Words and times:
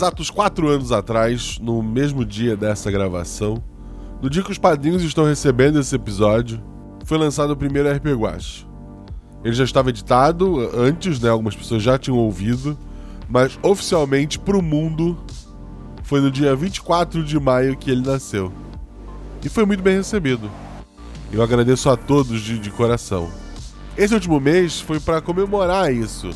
exatos 0.00 0.30
quatro 0.30 0.66
anos 0.66 0.92
atrás, 0.92 1.58
no 1.60 1.82
mesmo 1.82 2.24
dia 2.24 2.56
dessa 2.56 2.90
gravação, 2.90 3.62
no 4.22 4.30
dia 4.30 4.42
que 4.42 4.50
os 4.50 4.56
padrinhos 4.56 5.02
estão 5.02 5.26
recebendo 5.26 5.78
esse 5.78 5.94
episódio, 5.94 6.58
foi 7.04 7.18
lançado 7.18 7.50
o 7.50 7.56
primeiro 7.56 7.94
RP 7.94 8.06
Guache. 8.14 8.66
Ele 9.44 9.52
já 9.52 9.62
estava 9.62 9.90
editado 9.90 10.58
antes, 10.74 11.20
né? 11.20 11.28
Algumas 11.28 11.54
pessoas 11.54 11.82
já 11.82 11.98
tinham 11.98 12.16
ouvido, 12.16 12.78
mas 13.28 13.58
oficialmente 13.62 14.38
para 14.38 14.56
o 14.56 14.62
mundo 14.62 15.18
foi 16.02 16.22
no 16.22 16.30
dia 16.30 16.56
24 16.56 17.22
de 17.22 17.38
maio 17.38 17.76
que 17.76 17.90
ele 17.90 18.00
nasceu. 18.00 18.50
E 19.44 19.50
foi 19.50 19.66
muito 19.66 19.82
bem 19.82 19.96
recebido. 19.96 20.50
Eu 21.30 21.42
agradeço 21.42 21.90
a 21.90 21.96
todos 21.96 22.40
de, 22.40 22.58
de 22.58 22.70
coração. 22.70 23.30
Esse 23.98 24.14
último 24.14 24.40
mês 24.40 24.80
foi 24.80 24.98
para 24.98 25.20
comemorar 25.20 25.92
isso. 25.92 26.30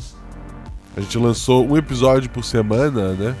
A 0.95 1.01
gente 1.01 1.17
lançou 1.17 1.67
um 1.67 1.75
episódio 1.75 2.29
por 2.29 2.43
semana, 2.43 3.13
né? 3.13 3.35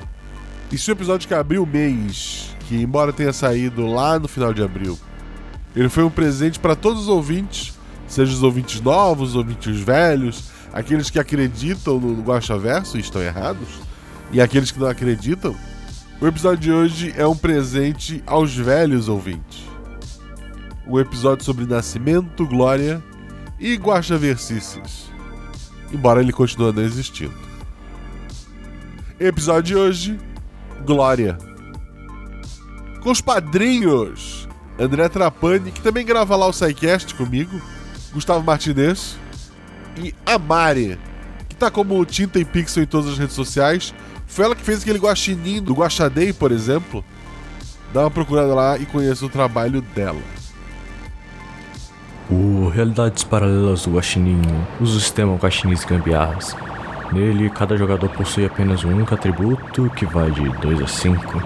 E 0.71 0.77
se 0.77 0.89
o 0.89 0.93
episódio 0.93 1.27
que 1.27 1.33
abriu 1.33 1.63
o 1.63 1.67
mês, 1.67 2.55
que 2.67 2.75
embora 2.75 3.13
tenha 3.13 3.31
saído 3.31 3.85
lá 3.85 4.19
no 4.19 4.27
final 4.27 4.53
de 4.53 4.63
abril, 4.63 4.97
ele 5.75 5.89
foi 5.89 6.03
um 6.03 6.09
presente 6.09 6.59
para 6.59 6.75
todos 6.75 7.03
os 7.03 7.07
ouvintes, 7.07 7.77
seja 8.07 8.33
os 8.33 8.41
ouvintes 8.41 8.81
novos, 8.81 9.29
os 9.29 9.35
ouvintes 9.35 9.79
velhos, 9.79 10.49
aqueles 10.73 11.09
que 11.09 11.19
acreditam 11.19 11.99
no 11.99 12.21
Guacha 12.21 12.57
Verso 12.57 12.97
e 12.97 13.01
estão 13.01 13.21
errados, 13.21 13.67
e 14.31 14.41
aqueles 14.41 14.71
que 14.71 14.79
não 14.79 14.87
acreditam. 14.87 15.55
O 16.19 16.27
episódio 16.27 16.59
de 16.59 16.71
hoje 16.71 17.13
é 17.17 17.27
um 17.27 17.35
presente 17.35 18.23
aos 18.25 18.55
velhos 18.55 19.07
ouvintes. 19.07 19.63
Um 20.87 20.99
episódio 20.99 21.43
sobre 21.43 21.65
nascimento, 21.65 22.45
glória 22.45 23.03
e 23.59 23.75
Guacha 23.75 24.17
Versices. 24.17 25.11
Embora 25.91 26.21
ele 26.21 26.31
continue 26.31 26.71
não 26.71 26.83
existindo. 26.83 27.33
Episódio 29.19 29.63
de 29.63 29.75
hoje: 29.75 30.19
Glória. 30.83 31.37
Com 33.01 33.11
os 33.11 33.21
padrinhos: 33.21 34.47
André 34.79 35.07
Trapani, 35.07 35.71
que 35.71 35.81
também 35.81 36.05
grava 36.05 36.35
lá 36.35 36.47
o 36.47 36.53
SciCast 36.53 37.13
comigo, 37.15 37.61
Gustavo 38.13 38.43
Martinez 38.43 39.17
e 39.97 40.13
a 40.25 40.37
Mari, 40.37 40.99
que 41.47 41.55
tá 41.55 41.71
como 41.71 42.03
tinta 42.05 42.39
e 42.39 42.45
pixel 42.45 42.83
em 42.83 42.87
todas 42.87 43.11
as 43.11 43.17
redes 43.17 43.35
sociais. 43.35 43.93
Foi 44.27 44.45
ela 44.45 44.55
que 44.55 44.63
fez 44.63 44.81
aquele 44.81 44.99
guaxinim 44.99 45.61
do 45.61 45.73
Guaxadei, 45.73 46.33
por 46.33 46.51
exemplo. 46.51 47.05
Dá 47.93 48.01
uma 48.01 48.11
procurada 48.11 48.53
lá 48.53 48.77
e 48.77 48.85
conheça 48.85 49.25
o 49.25 49.29
trabalho 49.29 49.81
dela. 49.81 50.21
O 52.29 52.69
Realidades 52.69 53.23
Paralelas 53.23 53.83
do 53.83 53.91
Guaxinim 53.91 54.41
o 54.81 54.87
sistema 54.87 55.35
Guaxinins 55.35 55.85
Gambiarras 55.85 56.55
Nele, 57.11 57.49
cada 57.49 57.77
jogador 57.77 58.09
possui 58.09 58.45
apenas 58.45 58.83
um 58.83 58.89
único 58.89 59.13
atributo, 59.13 59.89
que 59.95 60.05
vai 60.05 60.31
de 60.31 60.49
2 60.49 60.81
a 60.81 60.87
5. 60.87 61.41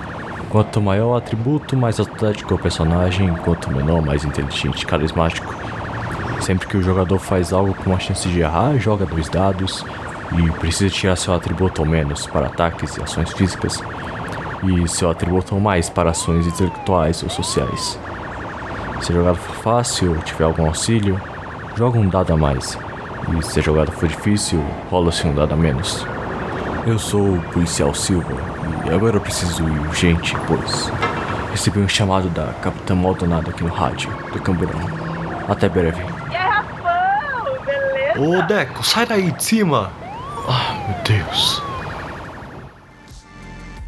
Quanto 0.50 0.82
maior 0.82 1.14
o 1.14 1.16
atributo, 1.16 1.76
mais 1.76 2.00
atlético 2.00 2.54
é 2.54 2.56
o 2.56 2.60
personagem, 2.60 3.34
quanto 3.44 3.70
menor, 3.70 4.02
mais 4.02 4.24
inteligente 4.24 4.82
e 4.82 4.86
carismático. 4.86 5.54
Sempre 6.42 6.68
que 6.68 6.78
o 6.78 6.82
jogador 6.82 7.20
faz 7.20 7.52
algo 7.54 7.74
com 7.74 7.92
uma 7.92 8.00
chance 8.00 8.28
de 8.30 8.40
errar, 8.40 8.78
joga 8.80 9.06
dois 9.06 9.30
dados 9.30 9.86
e 10.38 10.50
precisa 10.54 10.90
tirar 10.90 11.16
seu 11.18 11.34
atributo 11.34 11.82
ou 11.82 11.88
menos 11.88 12.26
para 12.26 12.48
ataques 12.48 12.98
e 12.98 13.04
ações 13.04 13.32
físicas, 13.34 13.84
e 14.64 14.88
seu 14.88 15.12
atributo 15.12 15.54
ou 15.56 15.62
mais 15.62 15.90
para 15.90 16.12
ações 16.12 16.48
intelectuais 16.48 17.22
ou 17.22 17.30
sociais. 17.30 18.00
Se 19.02 19.12
a 19.12 19.16
jogada 19.16 19.36
for 19.36 19.56
fácil 19.58 20.12
ou 20.12 20.18
tiver 20.20 20.46
algum 20.46 20.66
auxílio, 20.66 21.20
joga 21.76 22.00
um 22.00 22.08
dado 22.08 22.34
a 22.34 22.38
mais 22.38 22.78
e 23.38 23.44
se 23.44 23.60
a 23.60 23.64
jogada 23.64 23.92
for 23.92 24.08
difícil, 24.08 24.64
rola-se 24.90 25.28
um 25.28 25.34
dado 25.34 25.54
a 25.54 25.58
menos. 25.58 26.06
Eu 26.86 26.98
sou 26.98 27.36
o 27.36 27.42
policial 27.54 27.94
Silva 27.94 28.34
e 28.86 28.94
agora 28.94 29.18
eu 29.18 29.22
preciso 29.22 29.64
ir 29.64 29.80
urgente, 29.80 30.36
pois 30.48 30.92
recebi 31.52 31.80
um 31.80 31.88
chamado 31.88 32.30
da 32.30 32.54
Capitã 32.62 32.96
Maldonado 32.96 33.50
aqui 33.50 33.64
no 33.64 33.70
rádio 33.70 34.10
do 34.32 34.42
Camburão. 34.42 34.80
Até 35.48 35.68
breve. 35.68 36.02
E 36.32 36.36
aí, 36.36 36.50
Rafão, 36.50 37.66
beleza? 37.66 38.20
Ô 38.20 38.42
Deco, 38.48 38.84
sai 38.84 39.06
daí 39.06 39.32
de 39.32 39.44
cima! 39.44 39.92
Ah, 40.48 40.76
meu 40.88 41.18
Deus. 41.18 41.62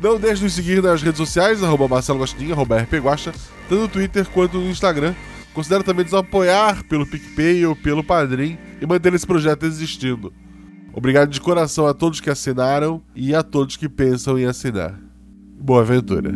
Não 0.02 0.20
deixe 0.20 0.38
de 0.38 0.44
nos 0.46 0.54
seguir 0.54 0.82
nas 0.82 1.02
redes 1.02 1.18
sociais, 1.18 1.64
arroba 1.64 1.88
Marcelo 1.88 2.20
Gostinho, 2.20 2.54
arroba 2.54 2.80
RPGuacha, 2.80 3.32
tanto 3.70 3.82
no 3.82 3.88
Twitter 3.88 4.26
quanto 4.28 4.58
no 4.58 4.70
Instagram. 4.70 5.14
Considere 5.54 5.84
também 5.84 6.06
nos 6.06 6.14
apoiar 6.14 6.84
pelo 6.86 7.06
PicPay 7.06 7.66
ou 7.66 7.76
pelo 7.76 8.04
Padrim 8.04 8.58
e 8.82 8.86
manter 8.86 9.14
esse 9.14 9.28
projeto 9.28 9.66
existindo. 9.66 10.34
Obrigado 10.94 11.30
de 11.30 11.42
coração 11.42 11.88
a 11.88 11.94
todos 11.94 12.20
que 12.20 12.30
assinaram 12.30 13.02
e 13.16 13.34
a 13.36 13.44
todos 13.44 13.78
que 13.78 13.90
pensam 13.90 14.38
em 14.38 14.46
assinar. 14.46 15.00
Boa 15.60 15.82
aventura! 15.82 16.32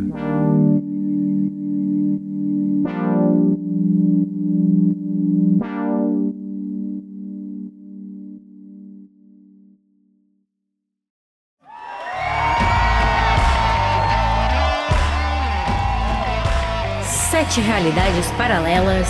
Sete 17.55 17.67
realidades 17.67 18.29
paralelas, 18.31 19.07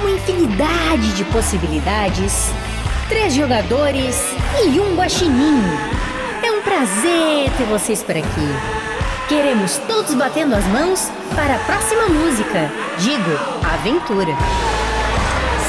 uma 0.00 0.10
infinidade 0.10 1.14
de 1.16 1.24
possibilidades, 1.24 2.50
três 3.08 3.32
jogadores 3.32 4.22
e 4.62 4.78
um 4.78 4.94
guaxinim. 4.94 5.62
É 6.44 6.52
um 6.52 6.60
prazer 6.60 7.50
ter 7.56 7.64
vocês 7.64 8.02
por 8.02 8.14
aqui. 8.14 8.48
Queremos 9.30 9.78
todos 9.88 10.12
batendo 10.14 10.56
as 10.56 10.64
mãos 10.66 11.10
para 11.34 11.54
a 11.54 11.58
próxima 11.60 12.06
música. 12.08 12.70
Digo, 12.98 13.30
aventura. 13.64 14.34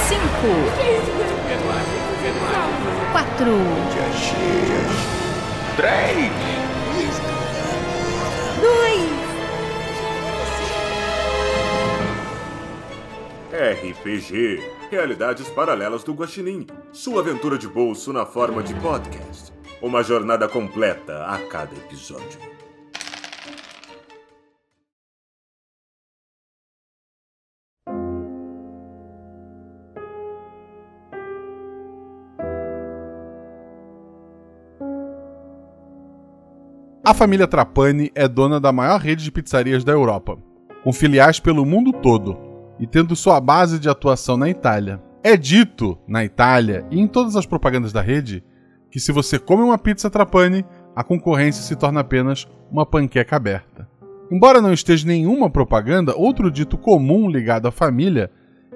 Cinco. 0.09 0.51
Quatro. 3.13 3.57
Três! 5.77 6.31
Dois. 8.59 9.20
RPG 13.61 14.59
Realidades 14.89 15.47
Paralelas 15.49 16.03
do 16.03 16.13
Guaxinim. 16.13 16.65
Sua 16.91 17.21
aventura 17.21 17.59
de 17.59 17.67
bolso 17.67 18.11
na 18.11 18.25
forma 18.25 18.63
de 18.63 18.73
podcast. 18.73 19.53
Uma 19.79 20.01
jornada 20.01 20.47
completa 20.47 21.25
a 21.25 21.37
cada 21.45 21.75
episódio. 21.75 22.39
A 37.05 37.13
família 37.13 37.47
Trapani 37.47 38.11
é 38.15 38.27
dona 38.27 38.59
da 38.59 38.71
maior 38.71 38.99
rede 38.99 39.23
de 39.23 39.31
pizzarias 39.31 39.83
da 39.83 39.91
Europa, 39.91 40.35
com 40.83 40.91
filiais 40.91 41.39
pelo 41.39 41.63
mundo 41.63 41.93
todo 41.93 42.50
e 42.81 42.87
tendo 42.87 43.15
sua 43.15 43.39
base 43.39 43.77
de 43.77 43.87
atuação 43.87 44.35
na 44.35 44.49
Itália. 44.49 44.99
É 45.23 45.37
dito 45.37 45.97
na 46.07 46.25
Itália 46.25 46.83
e 46.89 46.99
em 46.99 47.07
todas 47.07 47.35
as 47.35 47.45
propagandas 47.45 47.93
da 47.93 48.01
rede 48.01 48.43
que 48.89 48.99
se 48.99 49.11
você 49.11 49.37
come 49.37 49.61
uma 49.63 49.77
pizza 49.77 50.09
Trapani, 50.09 50.65
a 50.95 51.03
concorrência 51.03 51.63
se 51.63 51.75
torna 51.75 52.01
apenas 52.01 52.47
uma 52.69 52.85
panqueca 52.85 53.35
aberta. 53.35 53.87
Embora 54.31 54.59
não 54.59 54.73
esteja 54.73 55.07
nenhuma 55.07 55.49
propaganda, 55.49 56.15
outro 56.15 56.49
dito 56.49 56.77
comum 56.77 57.29
ligado 57.29 57.67
à 57.67 57.71
família 57.71 58.31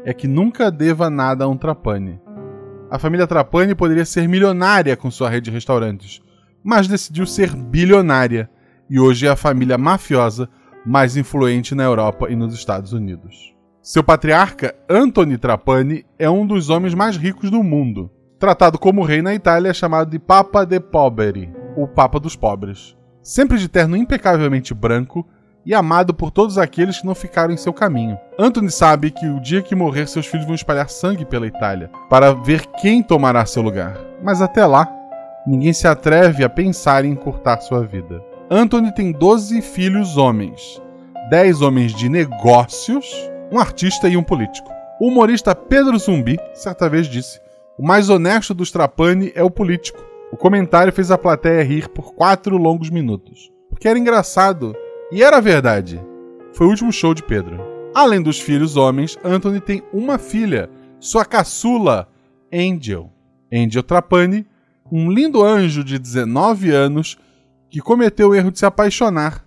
é 0.06 0.14
que 0.14 0.28
nunca 0.28 0.70
deva 0.70 1.10
nada 1.10 1.46
a 1.46 1.48
um 1.48 1.58
Trapani. 1.58 2.22
A 2.92 3.00
família 3.00 3.26
Trapani 3.26 3.74
poderia 3.74 4.06
ser 4.06 4.30
milionária 4.30 4.96
com 4.96 5.10
sua 5.10 5.30
rede 5.30 5.46
de 5.46 5.52
restaurantes, 5.52 6.22
mas 6.64 6.88
decidiu 6.88 7.26
ser 7.26 7.56
bilionária 7.56 8.50
e 8.88 9.00
hoje 9.00 9.26
é 9.26 9.30
a 9.30 9.36
família 9.36 9.78
mafiosa 9.78 10.48
mais 10.86 11.18
influente 11.18 11.74
na 11.74 11.84
Europa 11.84 12.30
e 12.30 12.36
nos 12.36 12.54
Estados 12.54 12.94
Unidos. 12.94 13.55
Seu 13.86 14.04
patriarca, 14.04 14.74
Anthony 14.90 15.38
Trapani, 15.38 16.04
é 16.18 16.28
um 16.28 16.44
dos 16.44 16.72
homens 16.72 16.96
mais 16.96 17.16
ricos 17.16 17.52
do 17.52 17.62
mundo. 17.62 18.10
Tratado 18.40 18.80
como 18.80 19.04
rei 19.04 19.22
na 19.22 19.36
Itália, 19.36 19.70
é 19.70 19.74
chamado 19.76 20.10
de 20.10 20.18
Papa 20.18 20.66
de 20.66 20.80
Poveri, 20.80 21.54
o 21.78 21.88
Papa 21.88 22.20
dos 22.20 22.36
Pobres. 22.36 22.98
Sempre 23.22 23.60
de 23.60 23.70
terno 23.70 23.96
impecavelmente 23.96 24.74
branco 24.74 25.24
e 25.64 25.72
amado 25.72 26.16
por 26.16 26.32
todos 26.32 26.58
aqueles 26.58 27.00
que 27.00 27.06
não 27.06 27.14
ficaram 27.14 27.54
em 27.54 27.58
seu 27.58 27.72
caminho. 27.72 28.18
Anthony 28.40 28.72
sabe 28.72 29.12
que 29.12 29.28
o 29.28 29.40
dia 29.40 29.62
que 29.62 29.76
morrer, 29.76 30.08
seus 30.08 30.26
filhos 30.26 30.48
vão 30.48 30.56
espalhar 30.56 30.90
sangue 30.90 31.24
pela 31.24 31.46
Itália 31.46 31.92
para 32.10 32.34
ver 32.34 32.66
quem 32.82 33.04
tomará 33.04 33.46
seu 33.46 33.62
lugar. 33.62 34.00
Mas 34.24 34.42
até 34.42 34.66
lá, 34.66 34.92
ninguém 35.46 35.74
se 35.74 35.88
atreve 35.88 36.44
a 36.44 36.50
pensar 36.50 37.06
em 37.06 37.12
encurtar 37.12 37.62
sua 37.62 37.86
vida. 37.86 38.20
Anthony 38.50 38.92
tem 38.92 39.12
12 39.12 39.62
filhos 39.62 40.18
homens, 40.18 40.82
10 41.30 41.62
homens 41.62 41.94
de 41.94 42.10
negócios, 42.10 43.06
um 43.52 43.60
artista 43.60 44.08
e 44.08 44.18
um 44.18 44.24
político. 44.24 44.70
O 45.00 45.10
humorista 45.10 45.54
Pedro 45.56 45.98
Zumbi 45.98 46.38
certa 46.54 46.90
vez 46.90 47.08
disse: 47.08 47.40
O 47.78 47.86
mais 47.86 48.10
honesto 48.10 48.54
dos 48.54 48.72
Trapani 48.72 49.32
é 49.36 49.44
o 49.44 49.52
político. 49.52 50.04
O 50.32 50.38
comentário 50.38 50.92
fez 50.92 51.12
a 51.12 51.18
plateia 51.18 51.64
rir 51.64 51.90
por 51.90 52.14
quatro 52.14 52.58
longos 52.58 52.90
minutos. 52.90 53.52
porque 53.70 53.88
era 53.88 54.00
engraçado. 54.00 54.76
E 55.12 55.22
era 55.22 55.42
verdade. 55.42 56.02
Foi 56.54 56.66
o 56.66 56.70
último 56.70 56.92
show 56.92 57.14
de 57.14 57.22
Pedro. 57.22 57.60
Além 57.94 58.22
dos 58.22 58.40
filhos 58.40 58.78
homens, 58.78 59.18
Anthony 59.24 59.60
tem 59.60 59.84
uma 59.94 60.18
filha, 60.18 60.70
sua 61.00 61.24
caçula, 61.26 62.08
Angel. 62.52 63.12
Angel 63.54 63.84
Trapani, 63.84 64.46
um 64.92 65.12
lindo 65.12 65.44
anjo 65.44 65.84
de 65.84 66.00
19 66.00 66.72
anos 66.72 67.18
que 67.70 67.80
cometeu 67.80 68.30
o 68.30 68.36
erro 68.36 68.52
de 68.52 68.60
se 68.60 68.66
apaixonar. 68.66 69.46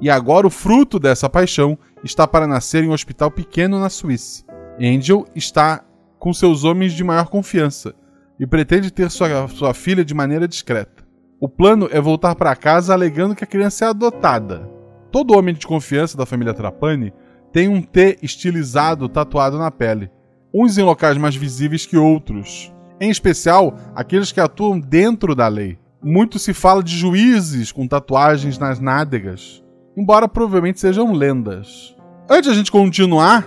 E 0.00 0.10
agora 0.10 0.46
o 0.46 0.50
fruto 0.50 0.98
dessa 0.98 1.28
paixão 1.28 1.78
está 2.04 2.26
para 2.26 2.46
nascer 2.46 2.84
em 2.84 2.88
um 2.88 2.92
hospital 2.92 3.30
pequeno 3.30 3.80
na 3.80 3.88
Suíça. 3.88 4.44
Angel 4.80 5.26
está 5.34 5.84
com 6.18 6.32
seus 6.32 6.64
homens 6.64 6.92
de 6.92 7.02
maior 7.04 7.28
confiança 7.28 7.94
e 8.38 8.46
pretende 8.46 8.90
ter 8.90 9.10
sua, 9.10 9.48
sua 9.48 9.74
filha 9.74 10.04
de 10.04 10.14
maneira 10.14 10.46
discreta. 10.46 11.06
O 11.40 11.48
plano 11.48 11.88
é 11.90 12.00
voltar 12.00 12.34
para 12.34 12.56
casa 12.56 12.92
alegando 12.92 13.34
que 13.34 13.44
a 13.44 13.46
criança 13.46 13.84
é 13.84 13.88
adotada. 13.88 14.68
Todo 15.10 15.36
homem 15.36 15.54
de 15.54 15.66
confiança 15.66 16.16
da 16.16 16.26
família 16.26 16.54
Trapani 16.54 17.12
tem 17.52 17.68
um 17.68 17.80
T 17.80 18.18
estilizado 18.22 19.08
tatuado 19.08 19.58
na 19.58 19.70
pele, 19.70 20.10
uns 20.52 20.78
em 20.78 20.82
locais 20.82 21.16
mais 21.16 21.34
visíveis 21.34 21.86
que 21.86 21.96
outros, 21.96 22.72
em 23.00 23.10
especial 23.10 23.76
aqueles 23.94 24.32
que 24.32 24.40
atuam 24.40 24.78
dentro 24.78 25.34
da 25.34 25.48
lei. 25.48 25.78
Muito 26.02 26.38
se 26.38 26.52
fala 26.52 26.82
de 26.82 26.96
juízes 26.96 27.72
com 27.72 27.86
tatuagens 27.86 28.58
nas 28.58 28.78
nádegas, 28.78 29.62
embora 29.98 30.28
provavelmente 30.28 30.78
sejam 30.78 31.12
lendas. 31.12 31.96
Antes 32.30 32.44
de 32.44 32.50
a 32.50 32.54
gente 32.54 32.70
continuar 32.70 33.44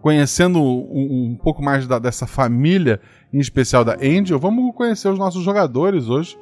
conhecendo 0.00 0.58
um, 0.58 1.32
um 1.32 1.38
pouco 1.42 1.62
mais 1.62 1.86
da, 1.86 1.98
dessa 1.98 2.26
família, 2.26 2.98
em 3.30 3.38
especial 3.38 3.84
da 3.84 3.96
Angel, 3.96 4.38
vamos 4.38 4.74
conhecer 4.74 5.08
os 5.08 5.18
nossos 5.18 5.44
jogadores 5.44 6.08
hoje. 6.08 6.38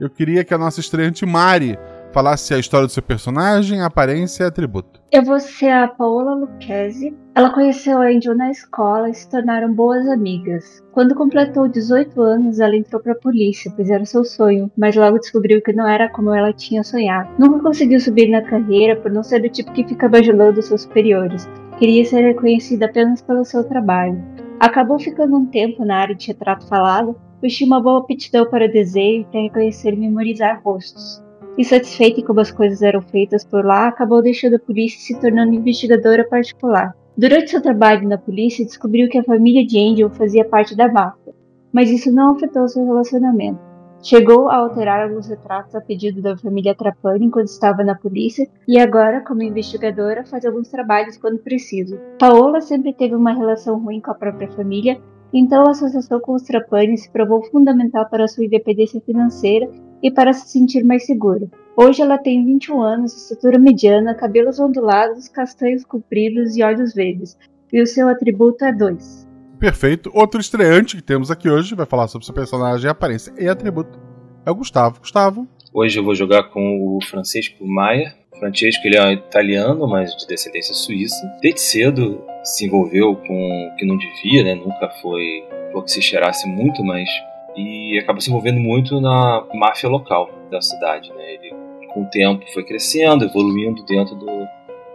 Eu 0.00 0.08
queria 0.08 0.42
que 0.42 0.54
a 0.54 0.58
nossa 0.58 0.80
estreante 0.80 1.26
Mari 1.26 1.78
falasse 2.12 2.54
a 2.54 2.58
história 2.58 2.86
do 2.86 2.92
seu 2.92 3.02
personagem, 3.02 3.82
aparência 3.82 4.44
e 4.44 4.46
atributo. 4.46 5.00
Eu 5.10 5.24
vou 5.24 5.40
ser 5.40 5.70
a 5.70 5.88
Paola 5.88 6.34
Lucchesi. 6.34 7.16
Ela 7.34 7.50
conheceu 7.50 7.98
a 7.98 8.06
Angel 8.06 8.36
na 8.36 8.50
escola 8.50 9.08
e 9.08 9.14
se 9.14 9.28
tornaram 9.30 9.72
boas 9.72 10.06
amigas. 10.08 10.82
Quando 10.92 11.14
completou 11.14 11.68
18 11.68 12.20
anos, 12.20 12.60
ela 12.60 12.76
entrou 12.76 13.00
para 13.00 13.12
a 13.12 13.18
polícia, 13.18 13.72
pois 13.74 13.88
era 13.88 14.04
seu 14.04 14.24
sonho, 14.24 14.70
mas 14.76 14.96
logo 14.96 15.18
descobriu 15.18 15.62
que 15.62 15.72
não 15.72 15.86
era 15.86 16.08
como 16.08 16.34
ela 16.34 16.52
tinha 16.52 16.82
sonhado. 16.82 17.30
Nunca 17.38 17.60
conseguiu 17.60 18.00
subir 18.00 18.28
na 18.28 18.42
carreira 18.42 18.96
por 18.96 19.10
não 19.10 19.22
ser 19.22 19.40
do 19.40 19.48
tipo 19.48 19.72
que 19.72 19.86
fica 19.86 20.08
bajulando 20.08 20.60
seus 20.60 20.82
superiores. 20.82 21.48
Queria 21.78 22.04
ser 22.04 22.22
reconhecida 22.22 22.86
apenas 22.86 23.22
pelo 23.22 23.44
seu 23.44 23.62
trabalho. 23.64 24.20
Acabou 24.58 24.98
ficando 24.98 25.36
um 25.36 25.46
tempo 25.46 25.84
na 25.84 25.98
área 25.98 26.14
de 26.14 26.26
retrato 26.26 26.66
falado, 26.66 27.16
pois 27.40 27.54
tinha 27.54 27.68
uma 27.68 27.80
boa 27.80 28.00
aptidão 28.00 28.44
para 28.50 28.68
desenho 28.68 29.22
e 29.22 29.24
para 29.24 29.40
reconhecer 29.40 29.94
e 29.94 29.96
memorizar 29.96 30.60
rostos. 30.64 31.22
Insatisfeita 31.58 32.20
em 32.20 32.24
como 32.24 32.38
as 32.38 32.52
coisas 32.52 32.82
eram 32.82 33.02
feitas 33.02 33.44
por 33.44 33.64
lá, 33.64 33.88
acabou 33.88 34.22
deixando 34.22 34.54
a 34.54 34.60
polícia 34.60 34.96
e 34.96 35.00
se 35.00 35.20
tornando 35.20 35.52
investigadora 35.52 36.22
particular. 36.22 36.96
Durante 37.16 37.50
seu 37.50 37.60
trabalho 37.60 38.08
na 38.08 38.16
polícia, 38.16 38.64
descobriu 38.64 39.08
que 39.08 39.18
a 39.18 39.24
família 39.24 39.66
de 39.66 39.76
Angel 39.76 40.08
fazia 40.08 40.44
parte 40.44 40.76
da 40.76 40.86
máfia, 40.86 41.34
mas 41.72 41.90
isso 41.90 42.12
não 42.12 42.36
afetou 42.36 42.68
seu 42.68 42.86
relacionamento. 42.86 43.58
Chegou 44.00 44.48
a 44.48 44.58
alterar 44.58 45.02
alguns 45.02 45.26
retratos 45.26 45.74
a 45.74 45.80
pedido 45.80 46.22
da 46.22 46.36
família 46.36 46.76
Trapani 46.76 47.26
enquanto 47.26 47.48
estava 47.48 47.82
na 47.82 47.96
polícia 47.96 48.48
e 48.68 48.78
agora, 48.78 49.20
como 49.22 49.42
investigadora, 49.42 50.24
faz 50.24 50.46
alguns 50.46 50.68
trabalhos 50.68 51.16
quando 51.16 51.40
preciso. 51.40 51.98
Paola 52.20 52.60
sempre 52.60 52.92
teve 52.92 53.16
uma 53.16 53.32
relação 53.32 53.80
ruim 53.80 54.00
com 54.00 54.12
a 54.12 54.14
própria 54.14 54.48
família, 54.52 55.00
então 55.32 55.66
a 55.66 55.70
associação 55.70 56.20
com 56.20 56.34
os 56.34 56.42
Trapani 56.42 56.96
se 56.96 57.10
provou 57.10 57.42
fundamental 57.42 58.08
para 58.08 58.28
sua 58.28 58.44
independência 58.44 59.00
financeira 59.00 59.68
e 60.02 60.10
para 60.10 60.32
se 60.32 60.48
sentir 60.48 60.84
mais 60.84 61.06
segura. 61.06 61.48
Hoje 61.76 62.02
ela 62.02 62.18
tem 62.18 62.44
21 62.44 62.80
anos, 62.80 63.16
estatura 63.16 63.58
mediana, 63.58 64.14
cabelos 64.14 64.58
ondulados, 64.58 65.28
castanhos 65.28 65.84
compridos 65.84 66.56
e 66.56 66.62
olhos 66.62 66.92
verdes, 66.92 67.36
e 67.72 67.80
o 67.80 67.86
seu 67.86 68.08
atributo 68.08 68.64
é 68.64 68.72
2. 68.72 69.28
Perfeito. 69.58 70.10
Outro 70.14 70.40
estreante 70.40 70.96
que 70.96 71.02
temos 71.02 71.30
aqui 71.30 71.48
hoje 71.48 71.74
vai 71.74 71.86
falar 71.86 72.08
sobre 72.08 72.24
seu 72.24 72.34
personagem, 72.34 72.88
aparência 72.88 73.32
e 73.38 73.48
atributo. 73.48 73.98
É 74.46 74.50
o 74.50 74.54
Gustavo. 74.54 75.00
Gustavo. 75.00 75.48
Hoje 75.74 75.98
eu 75.98 76.04
vou 76.04 76.14
jogar 76.14 76.44
com 76.44 76.96
o 76.96 76.98
Francisco 77.04 77.66
Maia. 77.66 78.14
Francesco 78.38 78.86
ele 78.86 78.96
é 78.96 79.12
italiano, 79.12 79.86
mas 79.88 80.16
de 80.16 80.26
descendência 80.26 80.74
suíça. 80.74 81.16
Desde 81.42 81.60
cedo 81.60 82.22
se 82.44 82.66
envolveu 82.66 83.16
com 83.16 83.68
o 83.68 83.76
que 83.76 83.84
não 83.84 83.98
devia, 83.98 84.44
né? 84.44 84.54
Nunca 84.54 84.88
foi, 85.02 85.44
foi 85.72 85.82
que 85.82 85.90
se 85.90 86.00
cheirasse 86.00 86.48
muito, 86.48 86.84
mas 86.84 87.08
e 87.58 87.98
acabou 87.98 88.20
se 88.20 88.30
envolvendo 88.30 88.60
muito 88.60 89.00
na 89.00 89.44
máfia 89.54 89.88
local 89.88 90.30
da 90.50 90.60
cidade. 90.60 91.12
Né? 91.12 91.34
Ele, 91.34 91.54
com 91.88 92.02
o 92.02 92.06
tempo, 92.06 92.44
foi 92.52 92.64
crescendo, 92.64 93.24
evoluindo 93.24 93.84
dentro 93.84 94.14
do, 94.14 94.26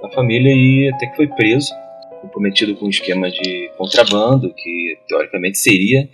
da 0.01 0.09
família 0.09 0.51
e 0.51 0.89
até 0.93 1.07
que 1.07 1.15
foi 1.15 1.27
preso, 1.27 1.73
comprometido 2.21 2.75
com 2.75 2.85
um 2.85 2.89
esquema 2.89 3.29
de 3.29 3.69
contrabando, 3.77 4.53
que 4.53 4.97
teoricamente 5.07 5.57
seria 5.57 6.07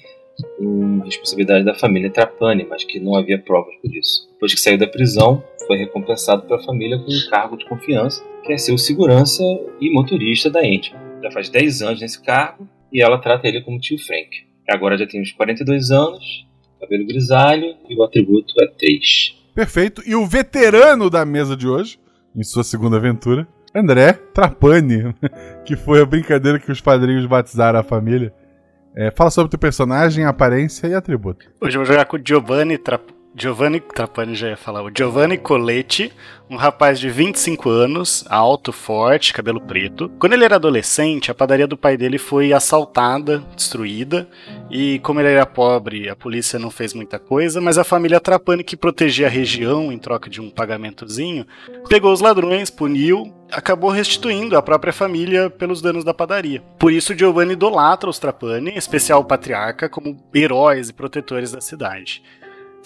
uma 0.57 1.05
responsabilidade 1.05 1.65
da 1.65 1.75
família 1.75 2.09
Trapani, 2.09 2.65
mas 2.67 2.83
que 2.83 2.99
não 2.99 3.15
havia 3.15 3.37
provas 3.37 3.75
por 3.81 3.93
isso. 3.93 4.27
Depois 4.33 4.53
que 4.53 4.59
saiu 4.59 4.77
da 4.77 4.87
prisão, 4.87 5.43
foi 5.67 5.77
recompensado 5.77 6.43
pela 6.43 6.63
família 6.63 6.97
com 6.97 7.11
um 7.11 7.29
cargo 7.29 7.57
de 7.57 7.65
confiança, 7.65 8.23
que 8.43 8.53
é 8.53 8.57
ser 8.57 8.71
o 8.71 8.77
segurança 8.77 9.43
e 9.79 9.91
motorista 9.91 10.49
da 10.49 10.65
Ente. 10.65 10.95
Já 11.21 11.29
faz 11.29 11.49
10 11.49 11.81
anos 11.81 12.01
nesse 12.01 12.23
cargo 12.23 12.67
e 12.91 13.01
ela 13.01 13.19
trata 13.19 13.47
ele 13.47 13.61
como 13.61 13.79
tio 13.79 13.99
Frank. 13.99 14.48
Agora 14.69 14.97
já 14.97 15.07
tem 15.07 15.21
uns 15.21 15.31
42 15.31 15.91
anos, 15.91 16.47
cabelo 16.79 17.05
grisalho 17.05 17.75
e 17.89 17.95
o 17.95 18.03
atributo 18.03 18.53
é 18.61 18.67
3. 18.67 19.37
Perfeito. 19.53 20.01
E 20.05 20.15
o 20.15 20.25
veterano 20.25 21.09
da 21.09 21.25
mesa 21.25 21.55
de 21.55 21.67
hoje, 21.67 21.99
em 22.35 22.43
sua 22.43 22.63
segunda 22.63 22.97
aventura, 22.97 23.47
André 23.73 24.13
Trapani, 24.33 25.13
que 25.65 25.75
foi 25.75 26.01
a 26.01 26.05
brincadeira 26.05 26.59
que 26.59 26.71
os 26.71 26.81
padrinhos 26.81 27.25
batizaram 27.25 27.79
a 27.79 27.83
família. 27.83 28.33
É, 28.95 29.11
fala 29.11 29.29
sobre 29.29 29.47
o 29.47 29.49
teu 29.49 29.59
personagem, 29.59 30.25
aparência 30.25 30.87
e 30.87 30.93
atributo. 30.93 31.45
Hoje 31.61 31.77
eu 31.77 31.81
vou 31.81 31.85
jogar 31.85 32.05
com 32.05 32.17
o 32.17 32.21
Giovanni 32.23 32.77
Trapani 32.77 33.18
Giovanni 33.39 33.79
Trapani 33.79 34.35
já 34.35 34.49
ia 34.49 34.57
falar. 34.57 34.83
O 34.83 34.91
Giovanni 34.93 35.37
Coletti, 35.37 36.11
um 36.49 36.57
rapaz 36.57 36.99
de 36.99 37.09
25 37.09 37.69
anos, 37.69 38.25
alto, 38.29 38.73
forte, 38.73 39.31
cabelo 39.31 39.61
preto. 39.61 40.11
Quando 40.19 40.33
ele 40.33 40.43
era 40.43 40.57
adolescente, 40.57 41.31
a 41.31 41.33
padaria 41.33 41.65
do 41.65 41.77
pai 41.77 41.95
dele 41.95 42.17
foi 42.17 42.51
assaltada, 42.51 43.41
destruída, 43.55 44.27
e 44.69 44.99
como 44.99 45.21
ele 45.21 45.29
era 45.29 45.45
pobre, 45.45 46.09
a 46.09 46.17
polícia 46.17 46.59
não 46.59 46.69
fez 46.69 46.93
muita 46.93 47.17
coisa, 47.17 47.61
mas 47.61 47.77
a 47.77 47.85
família 47.85 48.19
Trapani, 48.19 48.61
que 48.61 48.75
protegia 48.75 49.27
a 49.27 49.29
região 49.29 49.89
em 49.89 49.97
troca 49.97 50.29
de 50.29 50.41
um 50.41 50.49
pagamentozinho, 50.49 51.47
pegou 51.87 52.11
os 52.11 52.19
ladrões, 52.19 52.69
puniu, 52.69 53.33
acabou 53.51 53.89
restituindo 53.89 54.57
a 54.57 54.61
própria 54.61 54.91
família 54.91 55.49
pelos 55.49 55.81
danos 55.81 56.03
da 56.03 56.13
padaria. 56.13 56.61
Por 56.77 56.91
isso, 56.91 57.17
Giovanni 57.17 57.53
idolatra 57.53 58.09
os 58.09 58.19
Trapani, 58.19 58.73
especial 58.75 59.21
o 59.21 59.25
patriarca, 59.25 59.87
como 59.87 60.17
heróis 60.33 60.89
e 60.89 60.93
protetores 60.93 61.53
da 61.53 61.61
cidade. 61.61 62.21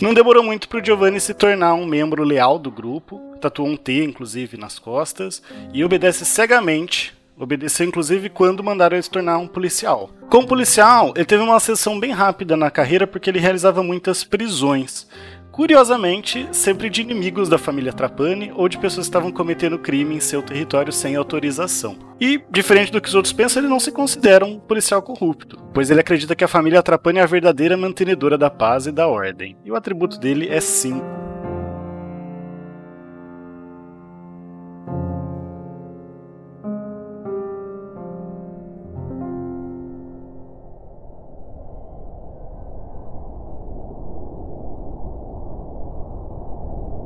Não 0.01 0.13
demorou 0.13 0.43
muito 0.43 0.67
para 0.67 0.81
o 0.81 0.85
Giovanni 0.85 1.19
se 1.19 1.33
tornar 1.33 1.75
um 1.75 1.85
membro 1.85 2.23
leal 2.23 2.57
do 2.57 2.71
grupo, 2.71 3.21
tatuou 3.39 3.67
um 3.67 3.77
T, 3.77 4.03
inclusive, 4.03 4.57
nas 4.57 4.79
costas, 4.79 5.41
e 5.71 5.83
obedece 5.83 6.25
cegamente. 6.25 7.13
Obedeceu 7.37 7.87
inclusive 7.87 8.29
quando 8.29 8.63
mandaram 8.63 8.95
ele 8.95 9.03
se 9.03 9.09
tornar 9.09 9.39
um 9.39 9.47
policial. 9.47 10.11
Como 10.29 10.47
policial, 10.47 11.13
ele 11.15 11.25
teve 11.25 11.41
uma 11.41 11.55
ascensão 11.55 11.99
bem 11.99 12.11
rápida 12.11 12.55
na 12.55 12.69
carreira 12.69 13.07
porque 13.07 13.29
ele 13.29 13.39
realizava 13.39 13.81
muitas 13.81 14.23
prisões. 14.23 15.07
Curiosamente, 15.53 16.47
sempre 16.51 16.89
de 16.89 17.01
inimigos 17.01 17.47
da 17.47 17.59
família 17.59 17.93
Trapani 17.93 18.51
ou 18.55 18.67
de 18.67 18.79
pessoas 18.79 19.05
que 19.05 19.11
estavam 19.11 19.31
cometendo 19.31 19.77
crime 19.77 20.15
em 20.15 20.19
seu 20.19 20.41
território 20.41 20.91
sem 20.91 21.15
autorização. 21.15 21.95
E, 22.19 22.41
diferente 22.49 22.91
do 22.91 22.99
que 22.99 23.07
os 23.07 23.13
outros 23.13 23.31
pensam, 23.31 23.61
ele 23.61 23.69
não 23.69 23.79
se 23.79 23.91
considera 23.91 24.43
um 24.43 24.57
policial 24.57 24.99
corrupto, 25.03 25.59
pois 25.71 25.91
ele 25.91 25.99
acredita 25.99 26.35
que 26.35 26.43
a 26.43 26.47
família 26.47 26.81
Trapani 26.81 27.19
é 27.19 27.21
a 27.21 27.27
verdadeira 27.27 27.77
mantenedora 27.77 28.35
da 28.35 28.49
paz 28.49 28.87
e 28.87 28.91
da 28.91 29.07
ordem. 29.07 29.55
E 29.63 29.69
o 29.69 29.75
atributo 29.75 30.19
dele 30.19 30.49
é 30.49 30.59
5. 30.59 31.32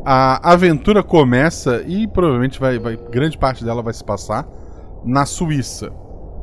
A 0.10 0.54
aventura 0.54 1.04
começa 1.04 1.84
e 1.86 2.08
provavelmente 2.08 2.62
vai, 2.62 2.80
vai 2.80 2.98
grande 3.12 3.38
parte 3.38 3.66
dela 3.66 3.82
vai 3.82 3.94
se 3.94 4.02
passar 4.02 4.48
na 5.04 5.26
Suíça. 5.26 5.92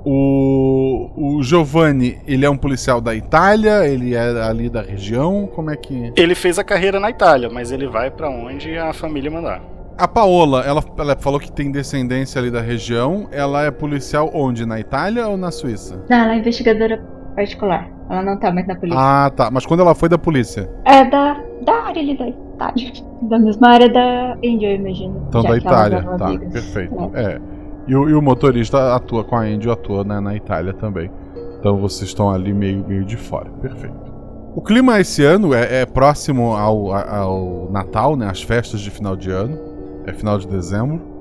O, 0.05 1.39
o 1.39 1.43
Giovanni, 1.43 2.19
ele 2.27 2.45
é 2.45 2.51
um 2.51 2.59
policial 2.59 3.01
da 3.01 3.15
Itália, 3.15 3.89
ele 3.89 4.15
é 4.15 4.43
ali 4.43 4.69
da 4.69 4.83
região, 4.83 5.47
como 5.47 5.71
é 5.71 5.77
que... 5.77 6.13
Ele 6.15 6.35
fez 6.35 6.59
a 6.59 6.65
carreira 6.65 7.01
na 7.01 7.09
Itália, 7.09 7.49
mas 7.49 7.73
ele 7.73 7.87
vai 7.87 8.11
para 8.11 8.29
onde 8.29 8.77
a 8.77 8.93
família 8.93 9.31
mandar. 9.31 9.63
A 9.97 10.07
Paola, 10.07 10.63
ela, 10.67 10.85
ela 10.99 11.17
falou 11.17 11.41
que 11.41 11.51
tem 11.51 11.73
descendência 11.73 12.39
ali 12.39 12.51
da 12.51 12.61
região, 12.61 13.29
ela 13.33 13.65
é 13.65 13.71
policial 13.71 14.31
onde? 14.35 14.67
Na 14.67 14.79
Itália 14.79 15.27
ou 15.27 15.39
na 15.39 15.51
Suíça? 15.51 16.05
Não, 16.11 16.19
ela 16.19 16.35
é 16.35 16.37
investigadora 16.37 16.99
particular. 17.35 17.94
Ela 18.09 18.23
não 18.23 18.37
tá 18.39 18.53
mais 18.53 18.67
na 18.67 18.75
polícia. 18.75 19.01
Ah, 19.01 19.31
tá. 19.35 19.51
Mas 19.51 19.65
quando 19.65 19.81
ela 19.81 19.95
foi 19.95 20.09
da 20.09 20.19
polícia? 20.19 20.69
É 20.85 21.05
da, 21.05 21.41
da 21.63 21.73
área 21.85 22.03
ali 22.03 22.17
da 22.17 22.29
Itália. 22.29 22.93
Da 23.23 23.39
mesma 23.39 23.69
área 23.69 23.89
da 23.89 24.37
Angel, 24.45 24.71
eu 24.71 24.77
imagino. 24.77 25.25
Então 25.29 25.43
da 25.43 25.57
Itália. 25.57 26.03
Tá, 26.03 26.27
amigas. 26.27 26.53
perfeito. 26.53 27.11
É. 27.15 27.23
É. 27.23 27.41
E, 27.87 27.95
o, 27.95 28.09
e 28.09 28.15
o 28.15 28.23
motorista 28.23 28.95
atua 28.95 29.25
com 29.25 29.37
a 29.37 29.41
Angel, 29.41 29.73
atua 29.73 30.05
né, 30.05 30.21
na 30.21 30.35
Itália 30.35 30.73
também. 30.73 31.11
Então 31.59 31.79
vocês 31.79 32.11
estão 32.11 32.31
ali 32.31 32.53
meio, 32.53 32.85
meio 32.87 33.05
de 33.05 33.17
fora. 33.17 33.51
Perfeito. 33.63 34.13
O 34.55 34.61
clima 34.61 35.01
esse 35.01 35.25
ano 35.25 35.53
é, 35.53 35.83
é 35.83 35.87
próximo 35.87 36.55
ao, 36.55 36.93
ao 36.93 37.69
Natal, 37.73 38.17
né? 38.17 38.29
As 38.29 38.43
festas 38.43 38.81
de 38.81 38.91
final 38.91 39.17
de 39.17 39.31
ano. 39.31 39.59
É 40.07 40.13
final 40.13 40.39
de 40.39 40.47
dezembro. 40.47 41.14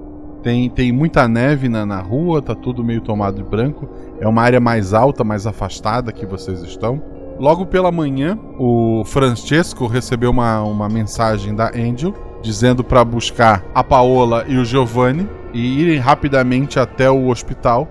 Tem, 0.43 0.69
tem 0.69 0.91
muita 0.91 1.27
neve 1.27 1.69
na, 1.69 1.85
na 1.85 1.99
rua, 2.01 2.41
tá 2.41 2.53
tudo 2.53 2.83
meio 2.83 2.99
tomado 3.01 3.37
de 3.37 3.43
branco. 3.43 3.89
É 4.19 4.27
uma 4.27 4.41
área 4.41 4.59
mais 4.59 4.93
alta, 4.93 5.23
mais 5.23 5.47
afastada 5.47 6.11
que 6.11 6.25
vocês 6.25 6.61
estão. 6.61 7.01
Logo 7.39 7.65
pela 7.65 7.91
manhã, 7.91 8.37
o 8.59 9.03
Francesco 9.05 9.87
recebeu 9.87 10.29
uma, 10.29 10.61
uma 10.61 10.87
mensagem 10.89 11.55
da 11.55 11.71
Angel 11.75 12.13
dizendo 12.43 12.83
para 12.83 13.03
buscar 13.05 13.63
a 13.73 13.83
Paola 13.83 14.43
e 14.47 14.57
o 14.57 14.65
Giovanni 14.65 15.27
e 15.53 15.79
irem 15.81 15.97
rapidamente 15.97 16.77
até 16.77 17.09
o 17.09 17.29
hospital, 17.29 17.87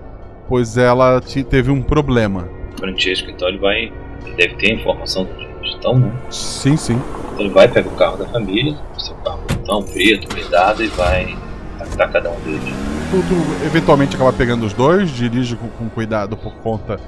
pois 0.47 0.77
ela 0.77 1.19
te- 1.19 1.43
teve 1.43 1.71
um 1.71 1.81
problema. 1.81 2.47
Francesco, 2.77 3.29
então 3.31 3.47
ele 3.47 3.57
vai. 3.57 3.91
Ele 4.25 4.35
deve 4.37 4.55
ter 4.55 4.73
informação 4.73 5.25
de 5.25 5.69
estão, 5.69 5.97
né? 5.97 6.11
Sim, 6.29 6.77
sim. 6.77 7.01
Então 7.33 7.45
ele 7.45 7.53
vai 7.53 7.67
pegar 7.67 7.89
o 7.89 7.95
carro 7.95 8.17
da 8.17 8.25
família, 8.27 8.75
seu 8.97 9.15
carro 9.17 9.39
então, 9.61 9.81
preto, 9.81 10.27
blindado, 10.33 10.83
e 10.83 10.87
vai 10.87 11.35
atacar 11.79 12.11
cada 12.11 12.31
um 12.31 12.39
deles. 12.41 12.73
Tu, 13.11 13.17
tu 13.17 13.65
eventualmente 13.65 14.15
acaba 14.15 14.33
pegando 14.33 14.65
os 14.65 14.73
dois, 14.73 15.09
dirige 15.09 15.55
com, 15.55 15.67
com 15.67 15.89
cuidado 15.89 16.35
por 16.37 16.53
conta 16.55 16.99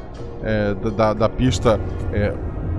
é, 0.43 0.73
da, 0.95 1.13
da- 1.13 1.29
pista. 1.29 1.79
é, 2.13 2.33